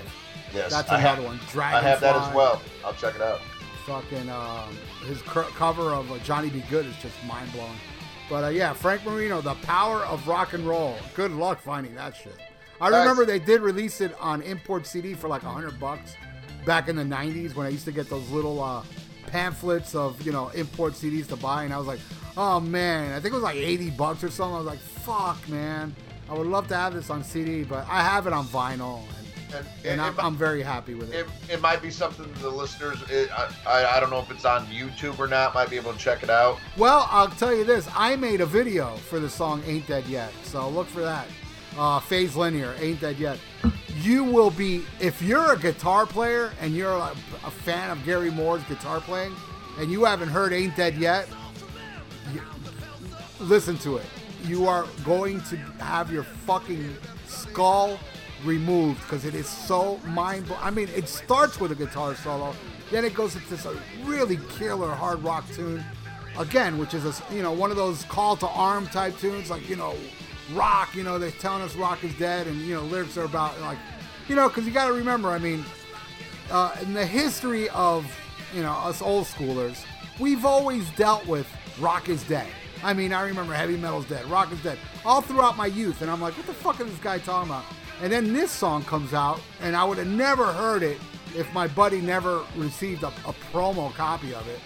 yes, 0.54 0.70
That's 0.70 0.88
I 0.90 1.00
another 1.00 1.22
have, 1.22 1.24
one. 1.24 1.40
I 1.60 1.80
have 1.80 2.00
that 2.00 2.16
as 2.16 2.34
well. 2.34 2.62
I'll 2.84 2.94
check 2.94 3.16
it 3.16 3.22
out. 3.22 3.40
Fucking 3.86 4.28
um, 4.30 4.76
his 5.06 5.22
cr- 5.22 5.40
cover 5.56 5.92
of 5.92 6.10
uh, 6.12 6.18
Johnny 6.18 6.50
B. 6.50 6.62
Goode 6.70 6.86
is 6.86 6.96
just 7.02 7.16
mind 7.26 7.50
blowing. 7.52 7.70
But 8.28 8.44
uh, 8.44 8.48
yeah, 8.48 8.72
Frank 8.74 9.04
Marino, 9.04 9.40
the 9.40 9.54
power 9.54 10.04
of 10.04 10.28
rock 10.28 10.52
and 10.52 10.64
roll. 10.64 10.96
Good 11.16 11.32
luck 11.32 11.60
finding 11.60 11.96
that 11.96 12.14
shit. 12.14 12.38
I 12.80 12.88
Nice. 12.90 13.00
remember 13.00 13.24
they 13.26 13.38
did 13.38 13.60
release 13.60 14.00
it 14.00 14.14
on 14.20 14.42
import 14.42 14.86
CD 14.86 15.14
for 15.14 15.28
like 15.28 15.42
a 15.42 15.50
hundred 15.50 15.78
bucks 15.78 16.14
back 16.64 16.88
in 16.88 16.96
the 16.96 17.02
'90s 17.04 17.54
when 17.54 17.66
I 17.66 17.70
used 17.70 17.84
to 17.86 17.92
get 17.92 18.08
those 18.08 18.28
little 18.30 18.62
uh, 18.62 18.82
pamphlets 19.26 19.94
of 19.94 20.20
you 20.22 20.32
know 20.32 20.48
import 20.50 20.94
CDs 20.94 21.26
to 21.28 21.36
buy, 21.36 21.64
and 21.64 21.72
I 21.72 21.78
was 21.78 21.86
like, 21.86 22.00
oh 22.36 22.60
man, 22.60 23.12
I 23.12 23.20
think 23.20 23.32
it 23.32 23.36
was 23.36 23.42
like 23.42 23.56
80 23.56 23.90
bucks 23.90 24.24
or 24.24 24.30
something. 24.30 24.54
I 24.54 24.58
was 24.58 24.66
like, 24.66 24.78
fuck, 24.78 25.46
man, 25.48 25.94
I 26.28 26.34
would 26.34 26.46
love 26.46 26.68
to 26.68 26.76
have 26.76 26.94
this 26.94 27.10
on 27.10 27.22
CD, 27.24 27.62
but 27.64 27.86
I 27.88 28.02
have 28.02 28.26
it 28.26 28.32
on 28.32 28.46
vinyl, 28.46 29.00
and, 29.02 29.26
And, 29.54 29.66
and 29.78 29.86
and 29.86 30.00
I'm, 30.00 30.18
I'm 30.20 30.36
very 30.36 30.62
happy 30.62 30.94
with 30.94 31.12
it. 31.12 31.26
it, 31.48 31.54
it 31.54 31.60
might 31.60 31.82
be 31.82 31.90
something 31.90 32.32
the 32.40 32.48
listeners. 32.48 32.98
It, 33.10 33.30
I 33.66 33.84
I 33.96 34.00
don't 34.00 34.10
know 34.10 34.20
if 34.20 34.30
it's 34.30 34.44
on 34.44 34.66
YouTube 34.66 35.18
or 35.18 35.26
not. 35.26 35.54
Might 35.54 35.70
be 35.70 35.76
able 35.76 35.92
to 35.92 35.98
check 35.98 36.22
it 36.22 36.30
out. 36.30 36.58
Well, 36.76 37.06
I'll 37.10 37.28
tell 37.28 37.54
you 37.54 37.64
this: 37.64 37.88
I 37.94 38.16
made 38.16 38.40
a 38.40 38.46
video 38.46 38.96
for 38.96 39.18
the 39.20 39.28
song 39.28 39.62
"Ain't 39.66 39.86
Dead 39.86 40.06
Yet," 40.06 40.32
so 40.44 40.68
look 40.68 40.86
for 40.86 41.00
that. 41.02 41.26
Uh, 41.76 42.00
Phase 42.00 42.36
Linear, 42.36 42.74
"Ain't 42.78 43.00
Dead 43.00 43.18
Yet." 43.18 43.38
You 44.02 44.24
will 44.24 44.50
be 44.50 44.82
if 45.00 45.20
you're 45.20 45.52
a 45.52 45.58
guitar 45.58 46.06
player 46.06 46.52
and 46.60 46.74
you're 46.74 46.92
a, 46.92 47.14
a 47.44 47.50
fan 47.50 47.90
of 47.90 48.04
Gary 48.04 48.30
Moore's 48.30 48.62
guitar 48.64 49.00
playing, 49.00 49.34
and 49.78 49.90
you 49.90 50.04
haven't 50.04 50.28
heard 50.28 50.52
"Ain't 50.52 50.76
Dead 50.76 50.96
Yet," 50.96 51.28
you, 52.32 52.42
listen 53.40 53.78
to 53.78 53.98
it. 53.98 54.06
You 54.44 54.66
are 54.66 54.86
going 55.04 55.40
to 55.42 55.56
have 55.56 56.10
your 56.10 56.22
fucking 56.22 56.96
skull 57.26 57.98
removed 58.44 59.00
because 59.02 59.24
it 59.24 59.34
is 59.34 59.48
so 59.48 59.98
mind 60.06 60.46
blowing. 60.46 60.62
I 60.62 60.70
mean, 60.70 60.88
it 60.94 61.08
starts 61.08 61.60
with 61.60 61.72
a 61.72 61.74
guitar 61.74 62.14
solo, 62.14 62.54
then 62.90 63.04
it 63.04 63.14
goes 63.14 63.34
into 63.36 63.50
this 63.50 63.66
really 64.04 64.38
killer 64.50 64.90
hard 64.90 65.22
rock 65.22 65.44
tune, 65.52 65.84
again, 66.38 66.78
which 66.78 66.94
is 66.94 67.04
a 67.04 67.34
you 67.34 67.42
know 67.42 67.52
one 67.52 67.70
of 67.70 67.76
those 67.76 68.04
call 68.04 68.36
to 68.36 68.48
arm 68.48 68.86
type 68.86 69.16
tunes, 69.18 69.50
like 69.50 69.68
you 69.68 69.76
know, 69.76 69.94
rock. 70.52 70.94
You 70.94 71.02
know, 71.02 71.18
they're 71.18 71.30
telling 71.30 71.62
us 71.62 71.74
rock 71.76 72.04
is 72.04 72.14
dead, 72.14 72.46
and 72.46 72.60
you 72.62 72.74
know, 72.74 72.82
lyrics 72.82 73.16
are 73.16 73.24
about 73.24 73.60
like, 73.60 73.78
you 74.28 74.34
know, 74.34 74.48
because 74.48 74.66
you 74.66 74.72
got 74.72 74.88
to 74.88 74.92
remember, 74.92 75.28
I 75.28 75.38
mean, 75.38 75.64
uh, 76.50 76.74
in 76.82 76.92
the 76.94 77.06
history 77.06 77.68
of 77.70 78.06
you 78.54 78.62
know 78.62 78.72
us 78.72 79.02
old 79.02 79.26
schoolers, 79.26 79.84
we've 80.18 80.44
always 80.44 80.88
dealt 80.90 81.26
with 81.26 81.46
rock 81.78 82.08
is 82.08 82.22
dead. 82.24 82.48
I 82.82 82.94
mean, 82.94 83.12
I 83.12 83.22
remember 83.22 83.52
heavy 83.52 83.76
metal's 83.76 84.06
dead, 84.06 84.24
rock 84.26 84.52
is 84.52 84.62
dead, 84.62 84.78
all 85.04 85.20
throughout 85.20 85.56
my 85.56 85.66
youth, 85.66 86.00
and 86.02 86.10
I'm 86.10 86.20
like, 86.20 86.36
what 86.36 86.46
the 86.46 86.54
fuck 86.54 86.80
is 86.80 86.86
this 86.86 86.98
guy 86.98 87.18
talking 87.18 87.50
about? 87.50 87.64
And 88.02 88.10
then 88.10 88.32
this 88.32 88.50
song 88.50 88.82
comes 88.84 89.12
out, 89.12 89.40
and 89.60 89.76
I 89.76 89.84
would 89.84 89.98
have 89.98 90.06
never 90.06 90.46
heard 90.46 90.82
it 90.82 90.98
if 91.36 91.52
my 91.52 91.66
buddy 91.66 92.00
never 92.00 92.42
received 92.56 93.02
a, 93.02 93.08
a 93.08 93.34
promo 93.52 93.92
copy 93.94 94.34
of 94.34 94.48
it. 94.48 94.60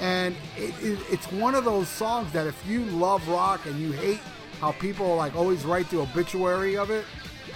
And 0.00 0.36
it, 0.56 0.72
it, 0.80 0.98
it's 1.10 1.30
one 1.32 1.56
of 1.56 1.64
those 1.64 1.88
songs 1.88 2.32
that 2.32 2.46
if 2.46 2.64
you 2.66 2.84
love 2.84 3.26
rock 3.28 3.66
and 3.66 3.80
you 3.80 3.90
hate 3.92 4.20
how 4.60 4.72
people 4.72 5.16
like 5.16 5.36
always 5.36 5.64
write 5.64 5.88
the 5.90 6.00
obituary 6.00 6.76
of 6.76 6.90
it, 6.90 7.04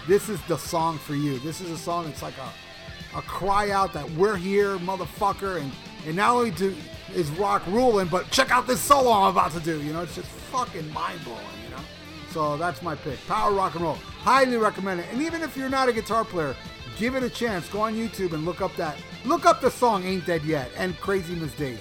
this 0.06 0.28
is 0.28 0.40
the 0.42 0.56
song 0.56 0.98
for 0.98 1.14
you. 1.14 1.38
This 1.40 1.60
is 1.60 1.70
a 1.70 1.78
song 1.78 2.06
that's 2.06 2.22
like 2.22 2.34
a, 2.38 3.18
a 3.18 3.22
cry 3.22 3.70
out 3.70 3.92
that 3.92 4.10
we're 4.12 4.36
here, 4.36 4.76
motherfucker, 4.78 5.60
and 5.60 5.70
and 6.06 6.16
not 6.16 6.30
only 6.30 6.50
do 6.50 6.74
is 7.14 7.30
rock 7.32 7.64
ruling, 7.68 8.08
but 8.08 8.30
check 8.30 8.50
out 8.50 8.66
this 8.66 8.80
solo 8.80 9.10
I'm 9.12 9.30
about 9.30 9.52
to 9.52 9.60
do. 9.60 9.80
You 9.82 9.92
know, 9.92 10.02
it's 10.02 10.14
just 10.14 10.28
fucking 10.28 10.92
mind 10.92 11.22
blowing. 11.24 11.40
You 11.64 11.70
know, 11.70 11.82
so 12.30 12.56
that's 12.56 12.82
my 12.82 12.94
pick. 12.94 13.24
Power 13.26 13.52
rock 13.52 13.74
and 13.74 13.84
roll. 13.84 13.94
Highly 13.94 14.56
recommend 14.56 15.00
it. 15.00 15.06
And 15.12 15.22
even 15.22 15.42
if 15.42 15.56
you're 15.56 15.68
not 15.68 15.88
a 15.88 15.92
guitar 15.92 16.24
player, 16.24 16.56
give 16.98 17.14
it 17.14 17.22
a 17.22 17.30
chance. 17.30 17.68
Go 17.68 17.82
on 17.82 17.94
YouTube 17.94 18.32
and 18.32 18.44
look 18.44 18.60
up 18.60 18.74
that 18.76 18.96
look 19.24 19.46
up 19.46 19.60
the 19.60 19.70
song 19.70 20.04
"Ain't 20.04 20.26
Dead 20.26 20.44
Yet" 20.44 20.70
and 20.76 20.98
"Crazy 20.98 21.34
Miss 21.34 21.52
Daisy," 21.54 21.80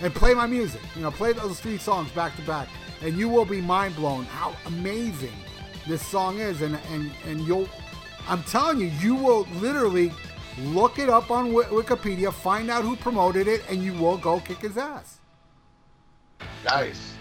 and 0.00 0.14
play 0.14 0.34
my 0.34 0.46
music. 0.46 0.80
You 0.96 1.02
know, 1.02 1.10
play 1.10 1.32
those 1.32 1.60
three 1.60 1.78
songs 1.78 2.10
back 2.12 2.34
to 2.36 2.42
back, 2.42 2.68
and 3.02 3.16
you 3.16 3.28
will 3.28 3.44
be 3.44 3.60
mind 3.60 3.96
blown 3.96 4.24
how 4.24 4.54
amazing 4.66 5.32
this 5.86 6.04
song 6.06 6.38
is. 6.38 6.62
And 6.62 6.78
and 6.92 7.10
and 7.26 7.40
you'll, 7.40 7.68
I'm 8.28 8.42
telling 8.44 8.80
you, 8.80 8.90
you 9.00 9.14
will 9.14 9.46
literally 9.54 10.12
look 10.58 10.98
it 10.98 11.08
up 11.08 11.30
on 11.30 11.52
Wi- 11.52 11.68
Wikipedia, 11.70 12.32
find 12.32 12.70
out 12.70 12.84
who 12.84 12.96
promoted 12.96 13.48
it, 13.48 13.62
and 13.70 13.82
you 13.82 13.92
will 13.94 14.18
go 14.18 14.40
kick 14.40 14.58
his 14.58 14.76
ass. 14.76 15.18
Nice. 16.64 17.14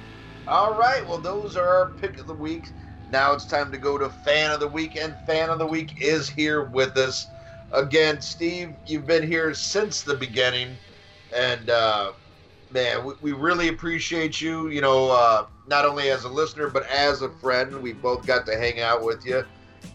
All 0.48 0.78
right. 0.78 1.08
Well, 1.08 1.20
those 1.20 1.56
are 1.56 1.68
our 1.68 1.92
pick 2.00 2.20
of 2.20 2.28
the 2.28 2.34
week. 2.34 2.72
Now 3.12 3.34
it's 3.34 3.46
time 3.46 3.72
to 3.72 3.78
go 3.78 3.98
to 3.98 4.10
fan 4.10 4.52
of 4.52 4.60
the 4.60 4.68
week, 4.68 4.96
and 4.96 5.16
fan 5.26 5.50
of 5.50 5.60
the 5.60 5.66
week 5.66 6.02
is 6.02 6.30
here 6.30 6.64
with 6.64 6.98
us 6.98 7.28
again. 7.72 8.22
Steve, 8.22 8.74
you've 8.86 9.06
been 9.06 9.26
here 9.26 9.54
since 9.54 10.02
the 10.02 10.16
beginning, 10.16 10.78
and 11.36 11.70
uh, 11.70 12.14
man, 12.72 13.06
we, 13.06 13.14
we 13.22 13.32
really 13.34 13.68
appreciate 13.68 14.40
you. 14.40 14.70
You 14.70 14.82
know, 14.82 15.12
uh, 15.12 15.46
not 15.72 15.86
only 15.86 16.10
as 16.10 16.26
a 16.26 16.30
listener 16.30 16.70
but 16.70 16.86
as 16.88 17.24
a 17.24 17.30
friend. 17.30 17.82
We 17.82 17.94
both 17.94 18.28
got 18.28 18.46
to 18.46 18.58
hang 18.58 18.82
out 18.82 19.04
with 19.04 19.26
you, 19.26 19.44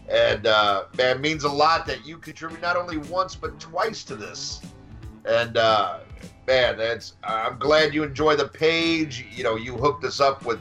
and 0.09 0.47
uh, 0.47 0.85
man, 0.97 1.21
means 1.21 1.45
a 1.45 1.49
lot 1.49 1.85
that 1.85 2.05
you 2.05 2.17
contribute 2.17 2.61
not 2.61 2.75
only 2.75 2.97
once 2.97 3.35
but 3.35 3.57
twice 3.59 4.03
to 4.05 4.15
this. 4.15 4.59
And 5.23 5.55
uh, 5.55 5.99
man, 6.47 6.77
that's 6.77 7.13
I'm 7.23 7.57
glad 7.59 7.93
you 7.93 8.03
enjoy 8.03 8.35
the 8.35 8.47
page. 8.47 9.25
You 9.33 9.43
know, 9.43 9.55
you 9.55 9.77
hooked 9.77 10.03
us 10.03 10.19
up 10.19 10.43
with 10.43 10.59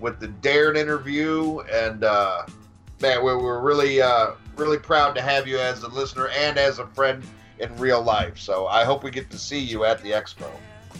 with 0.00 0.20
the 0.20 0.28
Darren 0.28 0.76
interview, 0.76 1.60
and 1.72 2.04
uh, 2.04 2.42
man, 3.00 3.22
we're, 3.22 3.40
we're 3.40 3.60
really 3.60 4.02
uh, 4.02 4.32
really 4.56 4.78
proud 4.78 5.14
to 5.14 5.22
have 5.22 5.46
you 5.46 5.58
as 5.58 5.84
a 5.84 5.88
listener 5.88 6.28
and 6.28 6.58
as 6.58 6.80
a 6.80 6.86
friend 6.88 7.24
in 7.60 7.74
real 7.76 8.02
life. 8.02 8.36
So 8.36 8.66
I 8.66 8.84
hope 8.84 9.04
we 9.04 9.10
get 9.10 9.30
to 9.30 9.38
see 9.38 9.60
you 9.60 9.84
at 9.84 10.02
the 10.02 10.10
expo. 10.10 10.50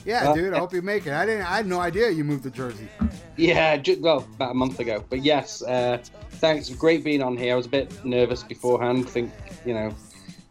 Yeah, 0.06 0.24
Well, 0.24 0.34
dude. 0.36 0.54
I 0.54 0.58
hope 0.58 0.72
you 0.72 0.82
make 0.82 1.06
it. 1.06 1.12
I 1.12 1.26
didn't. 1.26 1.42
I 1.42 1.56
had 1.56 1.66
no 1.66 1.80
idea 1.80 2.08
you 2.10 2.22
moved 2.24 2.44
to 2.44 2.50
Jersey. 2.50 2.88
Yeah, 3.36 3.76
ju- 3.76 3.98
well, 4.00 4.18
about 4.36 4.52
a 4.52 4.54
month 4.54 4.78
ago. 4.80 5.04
But 5.10 5.22
yes, 5.24 5.62
uh, 5.62 5.98
thanks. 6.32 6.68
Great 6.70 7.02
being 7.04 7.22
on 7.22 7.36
here. 7.36 7.54
I 7.54 7.56
was 7.56 7.66
a 7.66 7.70
bit 7.70 8.04
nervous 8.04 8.42
beforehand. 8.44 9.08
Think, 9.08 9.32
you 9.64 9.74
know, 9.74 9.92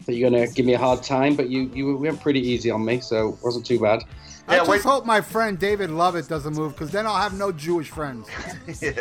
that 0.05 0.13
you're 0.13 0.29
gonna 0.29 0.47
give 0.47 0.65
me 0.65 0.73
a 0.73 0.77
hard 0.77 1.01
time, 1.01 1.35
but 1.35 1.49
you 1.49 1.71
you 1.73 1.95
went 1.97 2.19
pretty 2.21 2.41
easy 2.41 2.69
on 2.69 2.83
me, 2.83 2.99
so 2.99 3.29
it 3.29 3.37
wasn't 3.43 3.65
too 3.65 3.79
bad. 3.79 4.03
I 4.47 4.53
Yeah, 4.55 4.57
just 4.59 4.69
wait- 4.69 4.81
hope 4.83 5.05
my 5.05 5.21
friend 5.21 5.57
David 5.57 5.89
Lovett 5.89 6.27
doesn't 6.27 6.53
move, 6.53 6.73
because 6.73 6.91
then 6.91 7.07
I'll 7.07 7.15
have 7.15 7.33
no 7.33 7.51
Jewish 7.51 7.89
friends. 7.89 8.27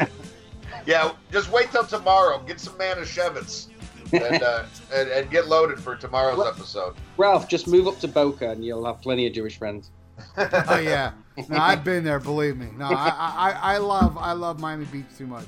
Yeah, 0.87 1.13
just 1.33 1.51
wait 1.51 1.71
till 1.71 1.85
tomorrow. 1.85 2.43
Get 2.47 2.61
some 2.61 2.75
Manischewitz 2.75 3.69
and, 4.13 4.43
uh, 4.43 4.65
and 4.95 5.09
and 5.09 5.31
get 5.31 5.47
loaded 5.49 5.79
for 5.79 5.97
tomorrow's 5.97 6.47
episode. 6.47 6.95
Ralph, 7.17 7.49
just 7.49 7.67
move 7.67 7.89
up 7.89 7.99
to 8.01 8.09
Boca 8.09 8.51
and 8.51 8.63
you'll 8.65 8.85
have 8.85 9.01
plenty 9.01 9.27
of 9.27 9.33
Jewish 9.33 9.57
friends. 9.59 9.91
Oh 10.36 10.78
yeah, 10.78 11.12
no, 11.49 11.57
I've 11.57 11.85
been 11.85 12.05
there. 12.05 12.20
Believe 12.20 12.57
me. 12.57 12.69
No, 12.77 12.86
I, 12.86 13.09
I, 13.09 13.74
I 13.74 13.78
love, 13.78 14.16
I 14.19 14.32
love 14.32 14.61
Miami 14.61 14.85
Beach 14.86 15.07
too 15.16 15.27
much. 15.27 15.47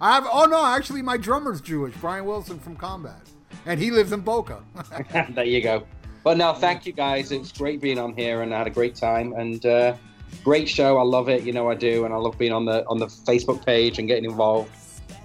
I 0.00 0.14
have. 0.14 0.26
Oh 0.30 0.44
no, 0.44 0.64
actually, 0.64 1.02
my 1.02 1.16
drummer's 1.16 1.60
Jewish, 1.60 1.94
Brian 1.96 2.24
Wilson 2.24 2.58
from 2.58 2.76
Combat, 2.76 3.20
and 3.64 3.80
he 3.80 3.90
lives 3.90 4.12
in 4.12 4.20
Boca. 4.20 4.62
there 5.30 5.44
you 5.44 5.62
go. 5.62 5.86
But 6.22 6.36
no, 6.36 6.54
thank 6.54 6.86
you 6.86 6.92
guys. 6.92 7.30
It's 7.30 7.52
great 7.52 7.80
being 7.80 7.98
on 7.98 8.14
here, 8.14 8.42
and 8.42 8.52
I 8.54 8.58
had 8.58 8.66
a 8.66 8.70
great 8.70 8.96
time. 8.96 9.32
And 9.34 9.64
uh, 9.64 9.96
great 10.42 10.68
show. 10.68 10.98
I 10.98 11.02
love 11.02 11.28
it. 11.28 11.44
You 11.44 11.52
know 11.52 11.70
I 11.70 11.74
do, 11.74 12.04
and 12.04 12.12
I 12.12 12.16
love 12.16 12.38
being 12.38 12.52
on 12.52 12.64
the 12.64 12.86
on 12.86 12.98
the 12.98 13.06
Facebook 13.06 13.64
page 13.64 13.98
and 13.98 14.08
getting 14.08 14.24
involved. 14.24 14.70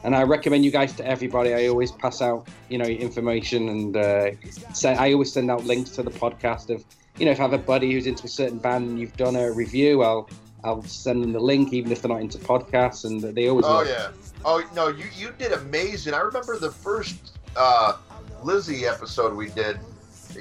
And 0.03 0.15
I 0.15 0.23
recommend 0.23 0.65
you 0.65 0.71
guys 0.71 0.93
to 0.93 1.07
everybody. 1.07 1.53
I 1.53 1.67
always 1.67 1.91
pass 1.91 2.21
out, 2.21 2.47
you 2.69 2.77
know, 2.77 2.85
information 2.85 3.69
and 3.69 3.97
uh, 3.97 4.31
send, 4.73 4.99
I 4.99 5.13
always 5.13 5.31
send 5.31 5.51
out 5.51 5.63
links 5.65 5.91
to 5.91 6.03
the 6.03 6.09
podcast 6.09 6.73
of, 6.73 6.83
you 7.17 7.25
know, 7.25 7.31
if 7.31 7.39
I 7.39 7.43
have 7.43 7.53
a 7.53 7.57
buddy 7.57 7.91
who's 7.91 8.07
into 8.07 8.25
a 8.25 8.29
certain 8.29 8.57
band 8.57 8.89
and 8.89 8.99
you've 8.99 9.15
done 9.17 9.35
a 9.35 9.51
review, 9.51 10.03
I'll 10.03 10.29
I'll 10.63 10.83
send 10.83 11.23
them 11.23 11.33
the 11.33 11.39
link, 11.39 11.73
even 11.73 11.91
if 11.91 12.01
they're 12.01 12.09
not 12.09 12.21
into 12.21 12.38
podcasts, 12.38 13.05
and 13.05 13.21
they 13.21 13.47
always. 13.49 13.65
Oh 13.67 13.83
yeah. 13.83 14.11
Oh 14.45 14.63
no, 14.75 14.88
you 14.88 15.05
you 15.15 15.33
did 15.38 15.51
amazing. 15.51 16.13
I 16.13 16.19
remember 16.19 16.57
the 16.57 16.71
first 16.71 17.38
uh, 17.55 17.97
Lizzy 18.43 18.85
episode 18.85 19.35
we 19.35 19.49
did. 19.49 19.79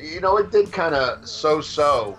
You 0.00 0.20
know, 0.20 0.36
it 0.36 0.52
did 0.52 0.72
kind 0.72 0.94
of 0.94 1.26
so-so, 1.26 2.16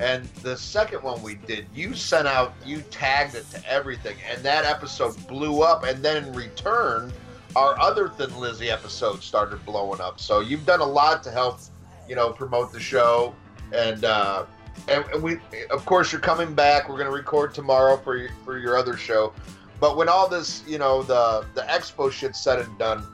and 0.00 0.24
the 0.42 0.56
second 0.56 1.02
one 1.02 1.22
we 1.22 1.34
did, 1.34 1.66
you 1.74 1.94
sent 1.94 2.26
out, 2.26 2.54
you 2.64 2.82
tagged 2.90 3.34
it 3.34 3.48
to 3.50 3.70
everything, 3.70 4.16
and 4.30 4.42
that 4.42 4.64
episode 4.64 5.14
blew 5.28 5.60
up. 5.60 5.84
And 5.84 6.02
then 6.02 6.24
in 6.24 6.32
return, 6.32 7.12
our 7.56 7.78
other 7.78 8.08
Thin 8.08 8.34
Lizzy 8.38 8.70
episode 8.70 9.22
started 9.22 9.64
blowing 9.66 10.00
up. 10.00 10.18
So 10.18 10.40
you've 10.40 10.64
done 10.64 10.80
a 10.80 10.86
lot 10.86 11.22
to 11.24 11.30
help, 11.30 11.60
you 12.08 12.16
know, 12.16 12.30
promote 12.30 12.72
the 12.72 12.80
show, 12.80 13.34
and 13.72 14.04
uh, 14.04 14.44
and, 14.88 15.04
and 15.12 15.22
we, 15.22 15.38
of 15.70 15.84
course, 15.84 16.12
you're 16.12 16.20
coming 16.20 16.54
back. 16.54 16.88
We're 16.88 16.96
going 16.96 17.10
to 17.10 17.16
record 17.16 17.54
tomorrow 17.54 17.96
for 17.96 18.16
your, 18.16 18.30
for 18.44 18.58
your 18.58 18.76
other 18.76 18.96
show. 18.96 19.32
But 19.78 19.96
when 19.96 20.08
all 20.08 20.28
this, 20.28 20.62
you 20.66 20.78
know, 20.78 21.02
the 21.02 21.46
the 21.54 21.62
expo 21.62 22.10
shit's 22.12 22.40
said 22.40 22.60
and 22.60 22.78
done, 22.78 23.04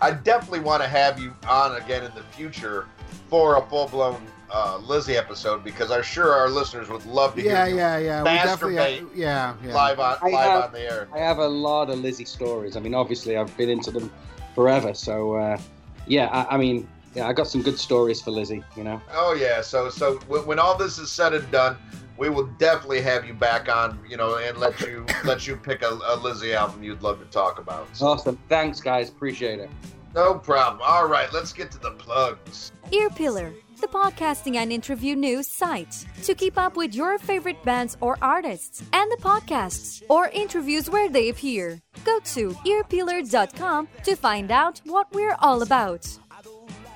I 0.00 0.12
definitely 0.12 0.60
want 0.60 0.82
to 0.82 0.88
have 0.88 1.18
you 1.18 1.34
on 1.46 1.76
again 1.76 2.04
in 2.04 2.14
the 2.14 2.22
future 2.22 2.86
for 3.28 3.56
a 3.56 3.66
full 3.66 3.88
blown 3.88 4.20
uh, 4.50 4.78
Lizzy 4.78 5.16
episode 5.16 5.62
because 5.62 5.90
I'm 5.90 6.02
sure 6.02 6.32
our 6.32 6.48
listeners 6.48 6.88
would 6.88 7.04
love 7.04 7.34
to 7.34 7.42
yeah, 7.42 7.66
hear 7.66 7.74
you 7.74 7.80
yeah, 7.80 7.98
yeah. 7.98 8.22
We 8.22 8.28
definitely, 8.30 8.76
masturbate 8.76 9.08
yeah, 9.14 9.54
yeah. 9.62 9.74
live 9.74 10.00
on 10.00 10.16
I 10.22 10.26
live 10.26 10.34
have- 10.34 10.64
on 10.64 10.72
the 10.72 10.80
air. 10.80 11.08
I 11.14 11.18
have 11.18 11.38
a 11.38 11.48
lot 11.48 11.90
of 11.90 11.98
Lizzy 11.98 12.24
stories. 12.24 12.76
I 12.76 12.80
mean, 12.80 12.94
obviously, 12.94 13.36
I've 13.36 13.54
been 13.56 13.68
into 13.68 13.90
them 13.90 14.10
forever. 14.54 14.94
So, 14.94 15.34
uh, 15.34 15.58
yeah, 16.06 16.28
I, 16.28 16.54
I 16.54 16.56
mean, 16.56 16.88
yeah, 17.18 17.28
I 17.28 17.32
got 17.32 17.48
some 17.48 17.62
good 17.62 17.78
stories 17.78 18.20
for 18.20 18.30
Lizzy. 18.30 18.62
You 18.76 18.84
know. 18.84 19.00
Oh 19.12 19.34
yeah, 19.34 19.60
so 19.60 19.88
so 19.90 20.18
when, 20.28 20.46
when 20.46 20.58
all 20.58 20.76
this 20.76 20.98
is 20.98 21.10
said 21.10 21.34
and 21.34 21.50
done, 21.50 21.76
we 22.16 22.28
will 22.30 22.46
definitely 22.58 23.00
have 23.02 23.26
you 23.26 23.34
back 23.34 23.68
on, 23.68 23.98
you 24.08 24.16
know, 24.16 24.36
and 24.38 24.56
let 24.58 24.80
you 24.80 25.04
let 25.24 25.46
you 25.46 25.56
pick 25.56 25.82
a, 25.82 25.98
a 26.06 26.16
Lizzy 26.16 26.54
album 26.54 26.82
you'd 26.82 27.02
love 27.02 27.18
to 27.18 27.26
talk 27.26 27.58
about. 27.58 27.86
So, 27.94 28.06
Awesome. 28.06 28.38
Thanks, 28.48 28.80
guys. 28.80 29.08
Appreciate 29.08 29.58
it. 29.58 29.70
no 30.14 30.34
problem. 30.34 30.80
All 30.84 31.06
right, 31.08 31.32
let's 31.32 31.52
get 31.52 31.70
to 31.72 31.78
the 31.78 31.92
plugs. 31.92 32.72
Earpillar, 32.90 33.52
the 33.80 33.86
podcasting 33.86 34.56
and 34.56 34.72
interview 34.72 35.14
news 35.14 35.46
site. 35.46 36.06
To 36.24 36.34
keep 36.34 36.56
up 36.58 36.76
with 36.76 36.94
your 36.94 37.18
favorite 37.18 37.62
bands 37.64 37.96
or 38.00 38.16
artists 38.22 38.82
and 38.92 39.10
the 39.12 39.18
podcasts 39.22 40.02
or 40.08 40.28
interviews 40.28 40.88
where 40.90 41.08
they 41.10 41.28
appear, 41.28 41.80
go 42.04 42.18
to 42.34 42.50
earpillar.com 42.66 43.88
to 44.04 44.16
find 44.16 44.50
out 44.50 44.80
what 44.84 45.12
we're 45.12 45.36
all 45.40 45.62
about. 45.62 46.06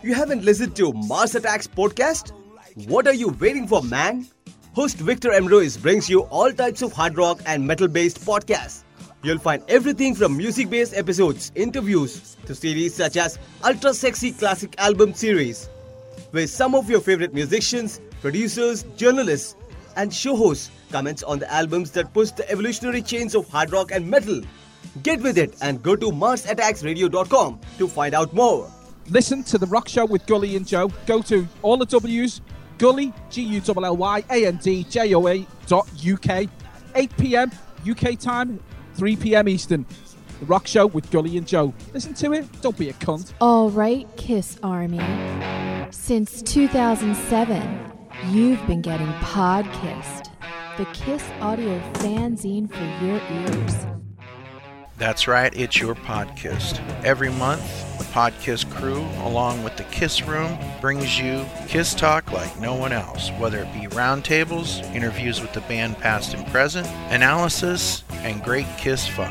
You 0.02 0.14
haven't 0.14 0.44
listened 0.44 0.74
to 0.76 0.92
Mars 0.92 1.36
Attacks 1.36 1.68
podcast? 1.68 2.32
What 2.88 3.06
are 3.06 3.14
you 3.14 3.28
waiting 3.28 3.68
for, 3.68 3.84
man? 3.84 4.26
Host 4.74 4.96
Victor 4.96 5.28
Emrois 5.28 5.80
brings 5.80 6.10
you 6.10 6.22
all 6.22 6.50
types 6.50 6.82
of 6.82 6.92
hard 6.92 7.16
rock 7.16 7.40
and 7.46 7.64
metal 7.64 7.86
based 7.86 8.20
podcasts. 8.26 8.82
You'll 9.22 9.38
find 9.38 9.62
everything 9.68 10.16
from 10.16 10.36
music 10.36 10.70
based 10.70 10.92
episodes, 10.94 11.52
interviews, 11.54 12.36
to 12.46 12.54
series 12.56 12.96
such 12.96 13.16
as 13.16 13.38
Ultra 13.64 13.94
Sexy 13.94 14.32
Classic 14.32 14.74
Album 14.78 15.14
Series, 15.14 15.68
where 16.32 16.48
some 16.48 16.74
of 16.74 16.90
your 16.90 17.00
favorite 17.00 17.32
musicians, 17.32 18.00
producers, 18.20 18.82
journalists, 18.96 19.54
and 19.94 20.12
show 20.12 20.34
hosts 20.34 20.72
comments 20.90 21.22
on 21.22 21.38
the 21.38 21.52
albums 21.52 21.92
that 21.92 22.12
push 22.12 22.32
the 22.32 22.50
evolutionary 22.50 23.02
chains 23.02 23.36
of 23.36 23.48
hard 23.48 23.70
rock 23.70 23.92
and 23.92 24.10
metal. 24.10 24.40
Get 25.04 25.20
with 25.20 25.38
it 25.38 25.54
and 25.62 25.80
go 25.80 25.94
to 25.94 26.06
MarsAttacksRadio.com 26.06 27.60
to 27.78 27.86
find 27.86 28.14
out 28.14 28.34
more. 28.34 28.68
Listen 29.08 29.42
to 29.44 29.58
The 29.58 29.66
Rock 29.66 29.88
Show 29.88 30.06
with 30.06 30.26
Gully 30.26 30.56
and 30.56 30.66
Joe. 30.66 30.90
Go 31.06 31.22
to 31.22 31.46
all 31.62 31.76
the 31.76 31.86
W's, 31.86 32.40
Gully, 32.78 33.12
G 33.30 33.42
U 33.42 33.62
L 33.68 33.84
L 33.84 33.96
Y 33.96 34.24
A 34.30 34.46
N 34.46 34.56
D 34.56 34.84
J 34.84 35.14
O 35.14 35.26
A 35.28 35.46
dot 35.66 35.88
UK, 36.04 36.48
8 36.94 37.16
p.m. 37.16 37.50
UK 37.88 38.18
time, 38.18 38.60
3 38.94 39.16
p.m. 39.16 39.48
Eastern. 39.48 39.86
The 40.40 40.46
Rock 40.46 40.66
Show 40.66 40.86
with 40.86 41.10
Gully 41.10 41.36
and 41.36 41.46
Joe. 41.46 41.72
Listen 41.92 42.14
to 42.14 42.32
it, 42.32 42.60
don't 42.60 42.76
be 42.76 42.88
a 42.88 42.92
cunt. 42.94 43.32
All 43.40 43.70
right, 43.70 44.08
Kiss 44.16 44.58
Army. 44.62 45.00
Since 45.90 46.42
2007, 46.42 47.92
you've 48.30 48.64
been 48.66 48.82
getting 48.82 49.12
Podkissed, 49.20 50.28
the 50.78 50.86
Kiss 50.86 51.22
audio 51.40 51.78
fanzine 51.94 52.68
for 52.68 53.04
your 53.04 53.20
ears. 53.30 54.01
That's 55.02 55.26
right, 55.26 55.52
it's 55.58 55.80
your 55.80 55.96
podcast. 55.96 56.78
Every 57.04 57.28
month, 57.28 57.98
the 57.98 58.04
Podkiss 58.04 58.70
crew, 58.72 59.00
along 59.24 59.64
with 59.64 59.76
the 59.76 59.82
Kiss 59.82 60.22
Room, 60.22 60.56
brings 60.80 61.18
you 61.18 61.44
Kiss 61.66 61.92
Talk 61.92 62.30
like 62.30 62.56
no 62.60 62.76
one 62.76 62.92
else, 62.92 63.30
whether 63.30 63.58
it 63.58 63.72
be 63.72 63.88
roundtables, 63.88 64.80
interviews 64.94 65.40
with 65.40 65.52
the 65.54 65.60
band 65.62 65.98
past 65.98 66.34
and 66.34 66.46
present, 66.46 66.86
analysis, 67.10 68.04
and 68.18 68.44
great 68.44 68.68
Kiss 68.78 69.08
fun. 69.08 69.26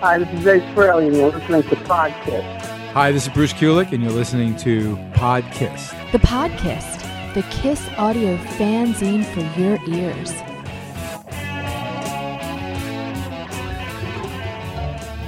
Hi, 0.00 0.18
this 0.18 0.40
is 0.40 0.44
Ace 0.44 0.62
Frehley, 0.74 1.06
and 1.06 1.16
you're 1.16 1.30
listening 1.30 1.62
to 1.62 1.76
Podkiss. 1.76 2.60
Hi, 2.90 3.12
this 3.12 3.28
is 3.28 3.32
Bruce 3.32 3.52
Kulick, 3.52 3.92
and 3.92 4.02
you're 4.02 4.10
listening 4.10 4.56
to 4.56 4.96
Podkiss. 5.12 6.10
The 6.10 6.18
Podkissed, 6.18 7.34
the 7.34 7.42
Kiss 7.52 7.88
audio 7.98 8.36
fanzine 8.36 9.24
for 9.26 9.60
your 9.60 9.78
ears. 9.96 10.32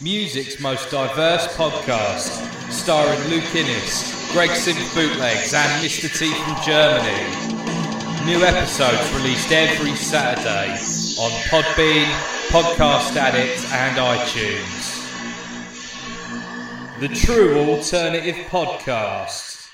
Music's 0.00 0.60
most 0.60 0.90
diverse 0.90 1.46
podcast, 1.56 2.44
starring 2.70 3.18
Luke 3.30 3.54
Innes, 3.54 4.30
Greg 4.32 4.50
Simp 4.50 4.78
Bootlegs, 4.92 5.54
and 5.54 5.82
Mr. 5.82 6.12
T 6.18 6.30
from 6.34 6.56
Germany. 6.62 8.26
New 8.26 8.44
episodes 8.44 9.10
released 9.14 9.50
every 9.52 9.94
Saturday 9.94 10.72
on 11.18 11.30
Podbean, 11.48 12.04
Podcast 12.48 13.16
Addict, 13.16 13.64
and 13.72 13.96
iTunes. 13.96 14.92
The 17.00 17.08
True 17.08 17.58
Alternative 17.60 18.36
Podcast. 18.50 19.68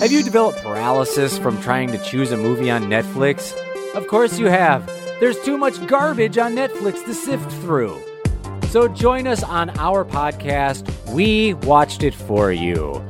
Have 0.00 0.12
you 0.12 0.22
developed 0.22 0.62
paralysis 0.62 1.36
from 1.36 1.60
trying 1.60 1.92
to 1.92 1.98
choose 1.98 2.32
a 2.32 2.38
movie 2.38 2.70
on 2.70 2.84
Netflix? 2.84 3.54
Of 3.94 4.06
course 4.06 4.38
you 4.38 4.46
have. 4.46 5.05
There's 5.18 5.40
too 5.40 5.56
much 5.56 5.84
garbage 5.86 6.36
on 6.36 6.54
Netflix 6.54 7.02
to 7.06 7.14
sift 7.14 7.50
through. 7.62 7.98
So 8.68 8.86
join 8.86 9.26
us 9.26 9.42
on 9.42 9.70
our 9.78 10.04
podcast, 10.04 10.84
We 11.10 11.54
Watched 11.54 12.02
It 12.02 12.14
For 12.14 12.52
You. 12.52 13.02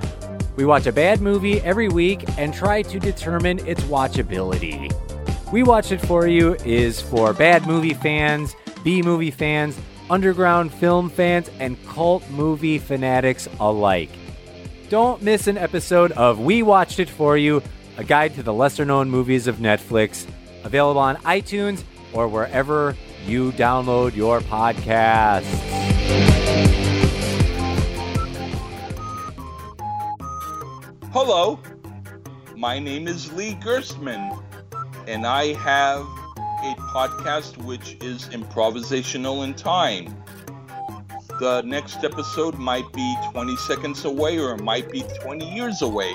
We 0.55 0.65
watch 0.65 0.87
a 0.87 0.93
bad 0.93 1.21
movie 1.21 1.61
every 1.63 1.89
week 1.89 2.25
and 2.39 2.55
try 2.55 2.83
to 2.83 3.01
determine 3.01 3.59
its 3.67 3.83
watchability. 3.85 4.95
We 5.53 5.65
Watched 5.65 5.91
It 5.91 6.01
For 6.01 6.29
You 6.29 6.55
is 6.65 7.01
for 7.01 7.33
bad 7.33 7.67
movie 7.67 7.95
fans, 7.95 8.55
B 8.85 9.03
movie 9.03 9.33
fans, 9.33 9.77
underground 10.09 10.73
film 10.73 11.11
fans, 11.11 11.51
and 11.59 11.77
cult 11.89 12.23
movie 12.31 12.79
fanatics 12.79 13.49
alike. 13.59 14.11
Don't 14.91 15.23
miss 15.23 15.49
an 15.49 15.59
episode 15.59 16.13
of 16.13 16.39
We 16.39 16.63
Watched 16.63 17.01
It 17.01 17.11
For 17.11 17.37
You, 17.37 17.65
a 17.97 18.05
guide 18.05 18.37
to 18.37 18.45
the 18.45 18.55
lesser 18.55 18.85
known 18.85 19.11
movies 19.11 19.49
of 19.49 19.57
Netflix, 19.57 20.25
Available 20.67 21.01
on 21.01 21.17
iTunes 21.19 21.85
or 22.17 22.27
wherever 22.27 22.97
you 23.27 23.53
download 23.53 24.17
your 24.17 24.41
podcasts. 24.41 25.45
Hello, 31.13 31.61
my 32.57 32.79
name 32.79 33.07
is 33.07 33.33
Lee 33.33 33.55
Gerstmann, 33.57 34.43
and 35.07 35.27
I 35.27 35.53
have 35.55 36.01
a 36.01 36.75
podcast 36.93 37.57
which 37.65 37.97
is 38.03 38.29
improvisational 38.29 39.45
in 39.45 39.55
time. 39.55 40.17
The 41.39 41.63
next 41.63 42.03
episode 42.03 42.59
might 42.59 42.91
be 42.95 43.15
20 43.33 43.57
seconds 43.57 44.05
away 44.07 44.39
or 44.39 44.55
it 44.55 44.63
might 44.63 44.91
be 44.91 45.03
20 45.21 45.55
years 45.55 45.83
away, 45.83 46.15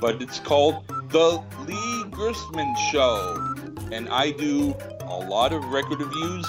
but 0.00 0.22
it's 0.22 0.38
called 0.38 0.86
The 1.10 1.42
Lee 1.66 2.04
Gerstmann 2.10 2.76
Show, 2.90 3.54
and 3.90 4.08
I 4.08 4.30
do 4.30 4.76
a 5.10 5.18
lot 5.28 5.52
of 5.52 5.64
record 5.66 6.00
reviews, 6.00 6.46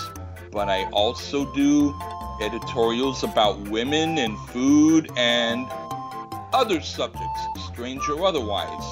but 0.52 0.69
I 0.69 0.86
also 0.91 1.52
do 1.53 1.95
editorials 2.41 3.23
about 3.23 3.60
women 3.69 4.18
and 4.18 4.38
food 4.49 5.11
and 5.18 5.68
other 6.53 6.81
subjects, 6.81 7.41
strange 7.68 8.07
or 8.10 8.26
otherwise. 8.26 8.84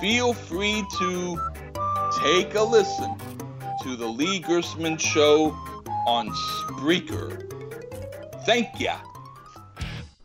Feel 0.00 0.32
free 0.32 0.84
to 0.98 1.40
take 2.22 2.54
a 2.54 2.62
listen 2.62 3.14
to 3.82 3.96
the 3.96 4.06
Lee 4.06 4.40
Gerstmann 4.40 4.98
Show 4.98 5.50
on 6.06 6.28
Spreaker. 6.30 7.44
Thank 8.44 8.80
ya. 8.80 8.98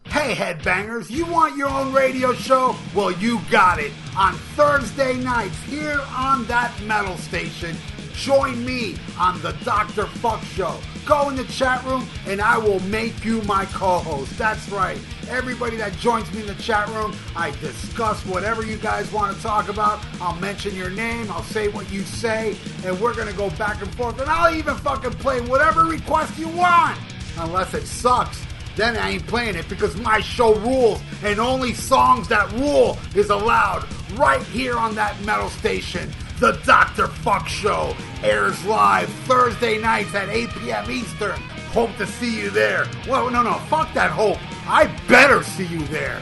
Hey, 0.06 0.36
headbangers, 0.36 1.10
you 1.10 1.26
want 1.26 1.58
your 1.58 1.70
own 1.70 1.92
radio 1.92 2.34
show? 2.34 2.76
Well, 2.96 3.12
you 3.12 3.42
got 3.50 3.80
it. 3.80 3.92
On 4.16 4.34
Thursday 4.56 5.16
nights 5.16 5.60
here 5.64 6.00
on 6.16 6.46
that 6.46 6.72
metal 6.84 7.18
station, 7.18 7.76
join 8.14 8.64
me 8.66 8.96
on 9.20 9.42
the 9.42 9.52
Dr. 9.64 10.06
Fuck 10.06 10.44
Show. 10.44 10.80
Go 11.06 11.30
in 11.30 11.36
the 11.36 11.44
chat 11.46 11.84
room 11.84 12.08
and 12.28 12.42
I 12.42 12.58
will 12.58 12.80
make 12.82 13.26
you 13.26 13.42
my 13.44 13.66
co 13.66 14.00
host. 14.00 14.38
That's 14.38 14.70
right. 14.70 14.98
Everybody 15.30 15.76
that 15.78 15.94
joins 15.98 16.32
me 16.34 16.42
in 16.42 16.48
the 16.48 16.56
chat 16.56 16.88
room, 16.90 17.14
I 17.36 17.52
discuss 17.52 18.26
whatever 18.26 18.66
you 18.66 18.78
guys 18.78 19.12
want 19.12 19.36
to 19.36 19.42
talk 19.42 19.70
about. 19.70 20.04
I'll 20.22 20.40
mention 20.40 20.76
your 20.76 20.90
name, 20.90 21.30
I'll 21.32 21.44
say 21.44 21.68
what 21.68 21.92
you 21.92 22.02
say, 22.02 22.58
and 22.86 23.00
we're 23.00 23.14
going 23.14 23.28
to 23.28 23.34
go 23.34 23.50
back 23.52 23.82
and 23.82 23.94
forth. 23.96 24.20
And 24.20 24.30
I'll 24.30 24.56
even 24.56 24.76
fucking 24.76 25.14
play 25.14 25.42
whatever 25.42 25.84
request 25.84 26.38
you 26.38 26.48
want. 26.50 26.98
Unless 27.38 27.74
it 27.74 27.86
sucks, 27.88 28.46
then 28.76 28.96
I 28.96 29.12
ain't 29.12 29.28
playing 29.28 29.56
it 29.56 29.68
because 29.70 29.96
my 29.98 30.20
show 30.20 30.56
rules 30.56 31.02
and 31.24 31.40
only 31.40 31.74
songs 31.74 32.28
that 32.30 32.52
rule 32.54 32.98
is 33.16 33.30
allowed 33.30 33.86
right 34.14 34.42
here 34.44 34.78
on 34.78 34.96
that 34.96 35.20
metal 35.24 35.50
station. 35.50 36.12
The 36.40 36.54
Dr. 36.66 37.08
Fuck 37.08 37.48
Show 37.48 37.96
airs 38.24 38.66
live 38.66 39.08
Thursday 39.26 39.78
nights 39.78 40.16
at 40.16 40.30
8 40.30 40.50
p.m. 40.50 40.90
Eastern. 40.92 41.40
Hope 41.72 41.96
to 41.98 42.08
see 42.08 42.42
you 42.42 42.50
there. 42.50 42.88
Well, 43.08 43.30
no, 43.30 43.44
no, 43.44 43.54
fuck 43.70 43.94
that 43.94 44.12
hope. 44.12 44.40
I 44.68 44.88
better 45.08 45.44
see 45.44 45.66
you 45.66 45.86
there, 45.88 46.22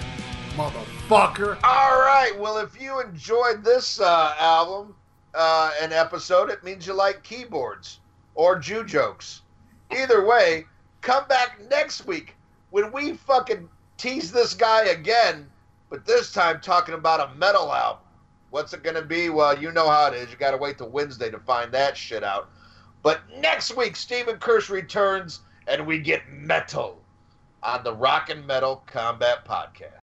motherfucker. 0.55 1.57
All 1.63 1.99
right. 1.99 2.33
Well, 2.37 2.57
if 2.57 2.79
you 2.79 2.99
enjoyed 2.99 3.63
this 3.63 4.01
uh, 4.01 4.35
album 4.37 4.93
uh, 5.33 5.71
and 5.81 5.93
episode, 5.93 6.49
it 6.49 6.63
means 6.63 6.85
you 6.85 6.93
like 6.93 7.23
keyboards 7.23 7.99
or 8.35 8.59
Jew 8.59 8.83
jokes. 8.83 9.41
Either 9.91 10.25
way, 10.25 10.65
come 10.99 11.27
back 11.29 11.59
next 11.69 12.05
week 12.05 12.35
when 12.69 12.91
we 12.91 13.13
fucking 13.13 13.67
tease 13.97 14.31
this 14.31 14.53
guy 14.53 14.85
again, 14.87 15.49
but 15.89 16.05
this 16.05 16.33
time 16.33 16.59
talking 16.59 16.95
about 16.95 17.31
a 17.31 17.35
metal 17.37 17.73
album. 17.73 18.00
What's 18.51 18.73
it 18.73 18.83
going 18.83 18.95
to 18.95 19.01
be? 19.01 19.29
Well, 19.29 19.59
you 19.59 19.71
know 19.71 19.89
how 19.89 20.07
it 20.07 20.13
is. 20.13 20.29
You 20.29 20.37
got 20.37 20.51
to 20.51 20.57
wait 20.57 20.77
till 20.77 20.89
Wednesday 20.89 21.31
to 21.31 21.39
find 21.39 21.71
that 21.71 21.97
shit 21.97 22.23
out. 22.23 22.49
But 23.01 23.21
next 23.39 23.75
week, 23.75 23.95
Stephen 23.95 24.37
Kirsch 24.37 24.69
returns 24.69 25.39
and 25.67 25.87
we 25.87 25.99
get 25.99 26.21
metal 26.29 27.01
on 27.63 27.83
the 27.83 27.93
Rock 27.93 28.29
and 28.29 28.45
Metal 28.45 28.83
Combat 28.87 29.45
Podcast. 29.45 29.99